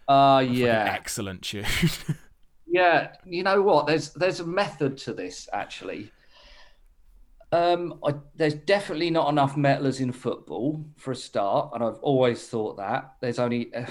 Uh 0.09 0.45
yeah, 0.49 0.93
excellent 0.95 1.43
tune. 1.43 1.67
yeah. 2.67 3.13
You 3.25 3.43
know 3.43 3.61
what? 3.61 3.87
There's 3.87 4.13
there's 4.15 4.41
a 4.41 4.47
method 4.47 4.97
to 4.99 5.13
this 5.13 5.49
actually. 5.53 6.13
Um, 7.53 8.01
I, 8.05 8.15
there's 8.35 8.55
definitely 8.55 9.11
not 9.11 9.29
enough 9.29 9.55
metalers 9.55 10.01
in 10.01 10.13
football 10.13 10.85
for 10.97 11.13
a 11.13 11.17
start, 11.17 11.71
and 11.75 11.83
I've 11.85 11.99
always 12.01 12.47
thought 12.49 12.77
that. 12.79 13.15
There's 13.21 13.39
only 13.39 13.73
uh, 13.75 13.87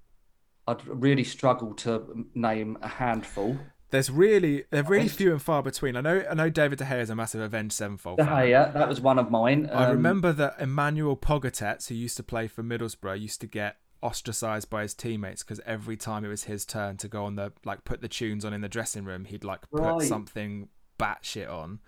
I'd 0.68 0.86
really 0.86 1.24
struggle 1.24 1.74
to 1.74 2.26
name 2.34 2.78
a 2.82 2.88
handful. 2.88 3.58
There's 3.90 4.10
really 4.10 4.64
they're 4.70 4.82
really 4.82 5.08
few 5.08 5.30
and 5.30 5.40
far 5.40 5.62
between. 5.62 5.94
I 5.96 6.00
know 6.00 6.24
I 6.28 6.34
know 6.34 6.50
David 6.50 6.78
De 6.78 6.84
Gea 6.84 7.00
is 7.02 7.10
a 7.10 7.14
massive 7.14 7.40
Avenged 7.40 7.74
Sevenfold 7.74 8.18
De. 8.18 8.24
Gea, 8.24 8.72
that 8.74 8.88
was 8.88 9.00
one 9.00 9.18
of 9.18 9.30
mine. 9.30 9.68
I 9.72 9.84
Um, 9.84 9.92
remember 9.92 10.32
that 10.32 10.56
Emanuel 10.58 11.16
Pogatetz, 11.16 11.88
who 11.88 11.94
used 11.94 12.16
to 12.16 12.24
play 12.24 12.48
for 12.48 12.64
Middlesbrough, 12.64 13.20
used 13.20 13.40
to 13.42 13.46
get 13.46 13.76
ostracized 14.02 14.68
by 14.68 14.82
his 14.82 14.92
teammates 14.92 15.42
because 15.42 15.60
every 15.64 15.96
time 15.96 16.24
it 16.24 16.28
was 16.28 16.44
his 16.44 16.64
turn 16.66 16.96
to 16.98 17.08
go 17.08 17.24
on 17.24 17.36
the 17.36 17.52
like 17.64 17.84
put 17.84 18.00
the 18.00 18.08
tunes 18.08 18.44
on 18.44 18.52
in 18.52 18.60
the 18.60 18.68
dressing 18.68 19.04
room, 19.04 19.24
he'd 19.26 19.44
like 19.44 19.70
put 19.70 19.80
Right. 19.82 20.02
something 20.02 20.68
batshit 20.98 21.48
on, 21.48 21.78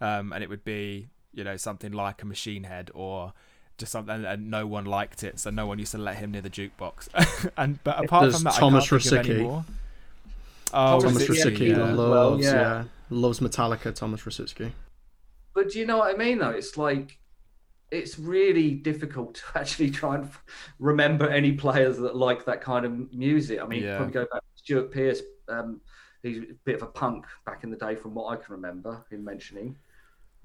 um, 0.00 0.32
and 0.32 0.42
it 0.42 0.48
would 0.50 0.64
be 0.64 1.08
you 1.32 1.44
know 1.44 1.56
something 1.56 1.92
like 1.92 2.22
a 2.22 2.26
Machine 2.26 2.64
Head 2.64 2.90
or 2.94 3.32
just 3.76 3.92
something, 3.92 4.24
and 4.24 4.50
no 4.50 4.66
one 4.66 4.84
liked 4.86 5.22
it, 5.22 5.38
so 5.38 5.50
no 5.50 5.66
one 5.66 5.78
used 5.78 5.92
to 5.92 5.98
let 5.98 6.16
him 6.16 6.32
near 6.32 6.40
the 6.42 6.50
jukebox. 6.50 7.08
and 7.56 7.82
but 7.84 8.04
apart 8.04 8.22
There's 8.24 8.34
from 8.36 8.44
that, 8.44 8.54
Thomas 8.54 8.84
I 8.86 8.88
can't 8.88 9.02
think 9.02 9.24
of 9.24 9.30
any 9.30 9.38
Rosicky. 9.44 9.64
Oh, 10.72 11.00
Thomas 11.00 11.02
Thomas 11.02 11.28
Rosicky, 11.28 11.56
Rosicky 11.56 11.68
yeah. 11.68 11.92
loves, 11.92 11.98
Well, 12.10 12.40
yeah. 12.42 12.52
yeah. 12.52 12.84
loves 13.10 13.40
Metallica. 13.40 13.94
Thomas 13.94 14.20
Rosicky. 14.22 14.72
But 15.54 15.70
do 15.70 15.78
you 15.78 15.86
know 15.86 15.98
what 15.98 16.14
I 16.14 16.18
mean, 16.18 16.38
though? 16.38 16.50
It's 16.50 16.76
like 16.76 17.18
it's 17.90 18.18
really 18.18 18.72
difficult 18.72 19.34
to 19.36 19.42
actually 19.58 19.90
try 19.90 20.16
and 20.16 20.24
f- 20.24 20.44
remember 20.78 21.28
any 21.28 21.52
players 21.52 21.96
that 21.98 22.14
like 22.16 22.44
that 22.44 22.60
kind 22.60 22.84
of 22.84 23.12
music. 23.14 23.60
I 23.60 23.66
mean, 23.66 23.82
Yeah. 23.82 23.96
probably 23.96 24.12
go 24.12 24.26
back 24.30 24.40
to 24.42 24.46
Stuart 24.56 24.92
Pearce. 24.92 25.22
Um, 25.48 25.80
he's 26.22 26.38
a 26.38 26.54
bit 26.64 26.74
of 26.76 26.82
a 26.82 26.86
punk 26.86 27.24
back 27.46 27.64
in 27.64 27.70
the 27.70 27.76
day, 27.76 27.94
from 27.94 28.14
what 28.14 28.32
I 28.32 28.36
can 28.36 28.54
remember 28.54 29.04
him 29.10 29.24
mentioning. 29.24 29.76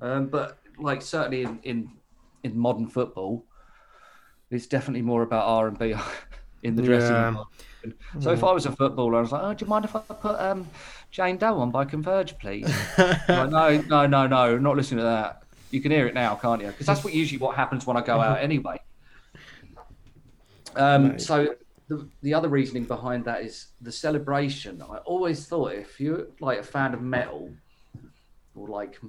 Um, 0.03 0.27
but 0.27 0.59
like 0.77 1.01
certainly 1.01 1.43
in, 1.43 1.59
in 1.63 1.89
in 2.43 2.57
modern 2.57 2.87
football, 2.87 3.45
it's 4.51 4.67
definitely 4.67 5.01
more 5.01 5.23
about 5.23 5.47
R 5.47 5.67
and 5.69 5.79
B 5.79 5.95
in 6.63 6.75
the 6.75 6.81
dressing 6.83 7.15
Yeah. 7.15 7.31
room. 7.33 7.45
So 8.19 8.31
if 8.31 8.43
I 8.43 8.51
was 8.51 8.65
a 8.65 8.71
footballer, 8.71 9.17
I 9.17 9.21
was 9.21 9.31
like, 9.31 9.41
"Oh, 9.43 9.53
do 9.53 9.65
you 9.65 9.69
mind 9.69 9.85
if 9.85 9.95
I 9.95 9.99
put 10.01 10.39
um, 10.39 10.69
Jane 11.11 11.37
Doe 11.37 11.59
on 11.59 11.71
by 11.71 11.85
Converge, 11.85 12.37
please?" 12.37 12.69
like, 13.29 13.49
no, 13.49 13.81
no, 13.87 14.07
no, 14.07 14.27
no, 14.27 14.57
not 14.57 14.75
listening 14.77 14.99
to 14.99 15.03
that. 15.05 15.43
You 15.71 15.81
can 15.81 15.91
hear 15.91 16.07
it 16.07 16.13
now, 16.13 16.35
can't 16.35 16.61
you? 16.61 16.67
Because 16.67 16.85
that's 16.87 17.03
what 17.03 17.13
usually 17.13 17.39
what 17.39 17.55
happens 17.55 17.85
when 17.85 17.97
I 17.97 18.01
go 18.01 18.21
out 18.21 18.39
anyway. 18.43 18.77
Um, 20.75 21.11
Right. 21.11 21.19
so 21.19 21.55
the, 21.89 22.09
the 22.21 22.33
other 22.33 22.49
reasoning 22.49 22.85
behind 22.85 23.25
that 23.25 23.43
is 23.43 23.67
the 23.81 23.91
celebration. 23.91 24.81
I 24.81 24.97
always 24.99 25.47
thought 25.47 25.73
if 25.73 25.99
you're 25.99 26.27
like 26.39 26.59
a 26.59 26.63
fan 26.63 26.93
of 26.93 27.01
metal 27.01 27.53
or 28.55 28.67
like 28.67 28.99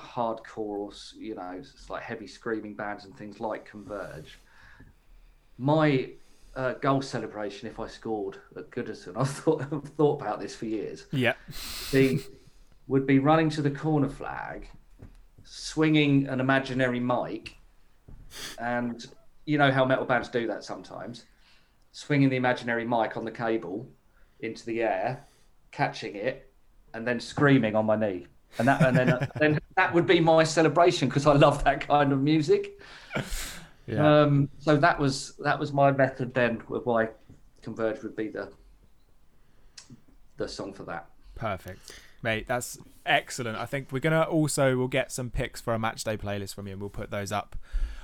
hardcore 0.00 0.58
or 0.58 0.90
you 1.16 1.34
know 1.34 1.54
it's 1.58 1.90
like 1.90 2.02
heavy 2.02 2.26
screaming 2.26 2.74
bands 2.74 3.04
and 3.04 3.16
things 3.16 3.40
like 3.40 3.64
Converge, 3.64 4.38
my 5.58 6.10
uh, 6.56 6.74
goal 6.74 7.02
celebration 7.02 7.68
if 7.68 7.78
I 7.78 7.86
scored 7.86 8.38
at 8.56 8.70
Goodison, 8.70 9.16
I've 9.16 9.30
thought 9.30 9.62
I've 9.72 9.84
thought 9.90 10.20
about 10.20 10.40
this 10.40 10.54
for 10.54 10.66
years. 10.66 11.06
Yeah, 11.12 11.34
the 11.92 12.22
would 12.86 13.06
be 13.06 13.18
running 13.18 13.50
to 13.50 13.62
the 13.62 13.70
corner 13.70 14.08
flag, 14.08 14.68
swinging 15.44 16.26
an 16.26 16.40
imaginary 16.40 17.00
mic, 17.00 17.56
and 18.58 19.06
you 19.44 19.58
know 19.58 19.70
how 19.70 19.84
metal 19.84 20.04
bands 20.04 20.28
do 20.28 20.46
that 20.48 20.64
sometimes, 20.64 21.26
swinging 21.92 22.28
the 22.28 22.36
imaginary 22.36 22.84
mic 22.84 23.16
on 23.16 23.24
the 23.24 23.30
cable 23.30 23.86
into 24.40 24.64
the 24.66 24.82
air, 24.82 25.24
catching 25.70 26.16
it, 26.16 26.50
and 26.94 27.06
then 27.06 27.20
screaming 27.20 27.76
on 27.76 27.86
my 27.86 27.96
knee. 27.96 28.26
And 28.58 28.68
that, 28.68 28.82
and 28.82 28.96
then, 28.96 29.28
then 29.36 29.59
that 29.80 29.94
would 29.94 30.06
be 30.06 30.20
my 30.20 30.44
celebration 30.44 31.08
because 31.08 31.26
I 31.26 31.32
love 31.32 31.64
that 31.64 31.88
kind 31.88 32.12
of 32.12 32.20
music. 32.20 32.78
yeah. 33.86 34.22
Um, 34.22 34.50
so 34.58 34.76
that 34.76 34.98
was 34.98 35.34
that 35.38 35.58
was 35.58 35.72
my 35.72 35.90
method 35.90 36.34
then 36.34 36.62
with 36.68 36.84
why 36.84 37.08
Converge 37.62 38.02
would 38.02 38.14
be 38.14 38.28
the 38.28 38.52
the 40.36 40.46
song 40.46 40.74
for 40.74 40.84
that. 40.84 41.08
Perfect. 41.34 41.92
Mate, 42.22 42.46
that's 42.46 42.76
excellent. 43.06 43.56
I 43.56 43.64
think 43.64 43.90
we're 43.90 44.00
gonna 44.00 44.22
also 44.22 44.76
we'll 44.76 44.88
get 44.88 45.10
some 45.10 45.30
picks 45.30 45.62
for 45.62 45.72
a 45.72 45.78
match 45.78 46.04
day 46.04 46.18
playlist 46.18 46.54
from 46.54 46.66
you 46.66 46.74
and 46.74 46.82
we'll 46.82 46.90
put 46.90 47.10
those 47.10 47.32
up 47.32 47.56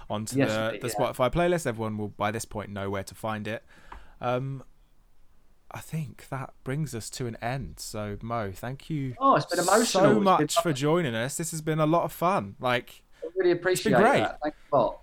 onto 0.08 0.38
Yes, 0.38 0.48
the, 0.48 0.78
the 0.80 0.88
yeah. 0.88 0.94
Spotify 0.94 1.30
playlist. 1.30 1.66
Everyone 1.66 1.98
will 1.98 2.08
by 2.08 2.30
this 2.30 2.46
point 2.46 2.70
know 2.70 2.88
where 2.88 3.04
to 3.04 3.14
find 3.14 3.46
it. 3.46 3.62
Um, 4.22 4.64
I 5.76 5.80
think 5.80 6.26
that 6.30 6.54
brings 6.64 6.94
us 6.94 7.10
to 7.10 7.26
an 7.26 7.36
end. 7.42 7.74
So 7.78 8.16
Mo, 8.22 8.50
thank 8.54 8.88
you 8.88 9.14
Oh, 9.18 9.36
it's 9.36 9.44
been 9.46 9.58
emotional. 9.60 10.04
so 10.04 10.10
It's 10.16 10.24
much 10.24 10.62
for 10.62 10.72
joining 10.72 11.14
us. 11.14 11.36
This 11.36 11.50
has 11.50 11.60
been 11.60 11.80
a 11.80 11.86
lot 11.86 12.04
of 12.04 12.12
fun. 12.12 12.56
Like, 12.60 13.02
I 13.22 13.28
really 13.36 13.50
appreciate 13.52 13.92
it 13.92 13.96
great. 13.96 14.20
that. 14.20 14.38
Thanks 14.42 14.56
a 14.72 14.76
lot. 14.76 14.98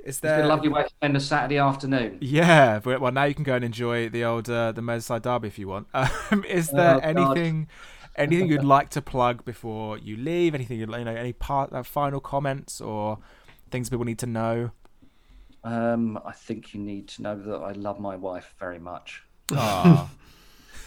is 0.00 0.06
It's 0.06 0.20
there? 0.20 0.36
been 0.38 0.46
a 0.46 0.48
lovely 0.48 0.68
way 0.68 0.82
to 0.82 0.88
spend 0.88 1.16
a 1.16 1.20
Saturday 1.20 1.58
afternoon. 1.58 2.18
Yeah, 2.20 2.80
but 2.82 3.00
well, 3.00 3.12
now 3.12 3.24
you 3.24 3.34
can 3.34 3.44
go 3.44 3.54
and 3.54 3.64
enjoy 3.64 4.08
the 4.08 4.24
old 4.24 4.50
uh, 4.50 4.72
the 4.72 4.80
Merseyside 4.80 5.22
derby 5.22 5.48
if 5.48 5.58
you 5.58 5.68
want. 5.68 5.86
Um, 5.94 6.44
is 6.44 6.70
there 6.70 6.96
Oh, 6.96 7.00
God. 7.00 7.38
anything, 7.38 7.68
anything 8.16 8.48
you'd 8.48 8.64
like 8.76 8.90
to 8.90 9.02
plug 9.02 9.44
before 9.44 9.96
you 9.98 10.16
leave? 10.16 10.54
Anything 10.56 10.78
you'd 10.80 10.90
you 10.90 11.04
know, 11.04 11.14
any 11.14 11.32
part 11.32 11.72
uh, 11.72 11.82
final 11.84 12.20
comments 12.20 12.80
or 12.80 13.18
things 13.70 13.90
people 13.90 14.04
need 14.04 14.18
to 14.20 14.26
know? 14.26 14.72
Um, 15.62 16.18
I 16.24 16.32
think 16.32 16.74
you 16.74 16.80
need 16.80 17.06
to 17.08 17.22
know 17.22 17.36
that 17.36 17.56
I 17.58 17.72
love 17.72 18.00
my 18.00 18.16
wife 18.16 18.54
very 18.58 18.78
much. 18.78 19.22
Aw. 19.56 20.10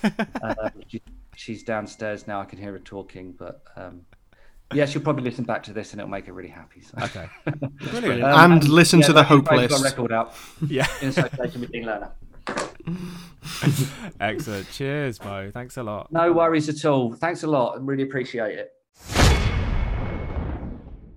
Uh, 0.03 0.69
she, 0.87 1.01
she's 1.35 1.63
downstairs 1.63 2.27
now. 2.27 2.41
I 2.41 2.45
can 2.45 2.59
hear 2.59 2.71
her 2.73 2.79
talking, 2.79 3.33
but 3.37 3.63
um, 3.75 4.01
yeah, 4.73 4.85
she'll 4.85 5.01
probably 5.01 5.23
listen 5.23 5.43
back 5.43 5.63
to 5.63 5.73
this 5.73 5.91
and 5.91 6.01
it'll 6.01 6.09
make 6.09 6.25
her 6.27 6.33
really 6.33 6.49
happy. 6.49 6.81
So. 6.81 6.97
okay, 7.03 7.27
brilliant. 7.91 8.23
Um, 8.23 8.53
And 8.53 8.69
listen 8.69 9.01
to 9.01 9.13
the 9.13 9.23
Hope 9.23 9.49
List. 9.51 9.69
Got 9.69 9.81
a 9.81 9.83
record 9.83 10.11
out 10.11 10.33
Yeah, 10.67 10.87
in 11.01 11.09
association 11.09 11.61
with 11.61 11.71
Dean 11.71 11.85
Lerner. 11.85 12.11
excellent. 14.19 14.69
Cheers, 14.71 15.23
Mo. 15.23 15.51
Thanks 15.53 15.77
a 15.77 15.83
lot. 15.83 16.11
No 16.11 16.33
worries 16.33 16.69
at 16.69 16.83
all. 16.85 17.13
Thanks 17.13 17.43
a 17.43 17.47
lot. 17.47 17.77
I 17.77 17.81
really 17.81 18.03
appreciate 18.03 18.57
it. 18.57 18.72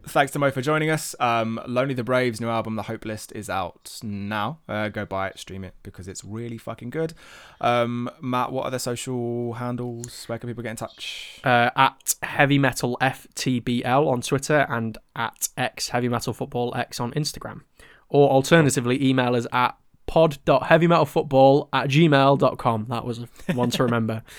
Thanks 0.08 0.30
to 0.32 0.38
Mo 0.38 0.52
for 0.52 0.62
joining 0.62 0.88
us. 0.88 1.16
Um, 1.18 1.60
Lonely 1.66 1.92
the 1.92 2.04
Braves' 2.04 2.40
new 2.40 2.48
album, 2.48 2.76
The 2.76 2.84
Hope 2.84 3.04
List, 3.04 3.32
is 3.32 3.50
out 3.50 3.98
now. 4.04 4.60
Uh, 4.68 4.88
go 4.88 5.04
buy 5.04 5.26
it, 5.28 5.38
stream 5.38 5.64
it 5.64 5.74
because 5.82 6.06
it's 6.06 6.24
really 6.24 6.58
fucking 6.58 6.90
good. 6.90 7.12
Um, 7.60 8.08
Matt, 8.20 8.52
what 8.52 8.64
are 8.66 8.70
the 8.70 8.78
social 8.78 9.54
handles? 9.54 10.24
Where 10.28 10.38
can 10.38 10.48
people 10.48 10.62
get 10.62 10.70
in 10.70 10.76
touch? 10.76 11.40
uh, 11.44 11.70
at 11.74 12.14
Heavy 12.22 12.56
Metal 12.58 12.96
FTBL 13.00 14.06
on 14.06 14.20
Twitter 14.22 14.64
and 14.68 14.96
at 15.16 15.48
X 15.56 15.88
Heavy 15.88 16.08
Metal 16.08 16.32
Football 16.32 16.72
X 16.76 17.00
on 17.00 17.10
Instagram. 17.12 17.62
Or 18.08 18.30
alternatively, 18.30 19.04
email 19.04 19.34
us 19.34 19.48
at 19.52 19.76
pod.heavymetalfootball 20.06 21.68
at 21.72 21.88
gmail.com. 21.88 22.86
That 22.88 23.04
was 23.04 23.20
one 23.54 23.70
to 23.70 23.82
remember. 23.82 24.22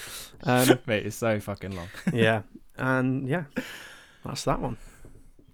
Um, 0.43 0.77
Mate, 0.85 1.07
it's 1.07 1.15
so 1.15 1.39
fucking 1.39 1.75
long. 1.75 1.87
yeah. 2.13 2.43
And 2.77 3.27
yeah, 3.27 3.45
that's 4.23 4.43
that 4.43 4.59
one. 4.61 4.77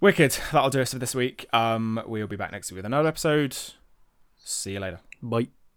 Wicked. 0.00 0.38
That'll 0.52 0.70
do 0.70 0.80
us 0.80 0.92
for 0.92 0.98
this 0.98 1.14
week. 1.14 1.46
Um, 1.52 2.02
we'll 2.06 2.26
be 2.26 2.36
back 2.36 2.52
next 2.52 2.70
week 2.70 2.76
with 2.76 2.86
another 2.86 3.08
episode. 3.08 3.56
See 4.36 4.72
you 4.72 4.80
later. 4.80 5.00
Bye. 5.22 5.48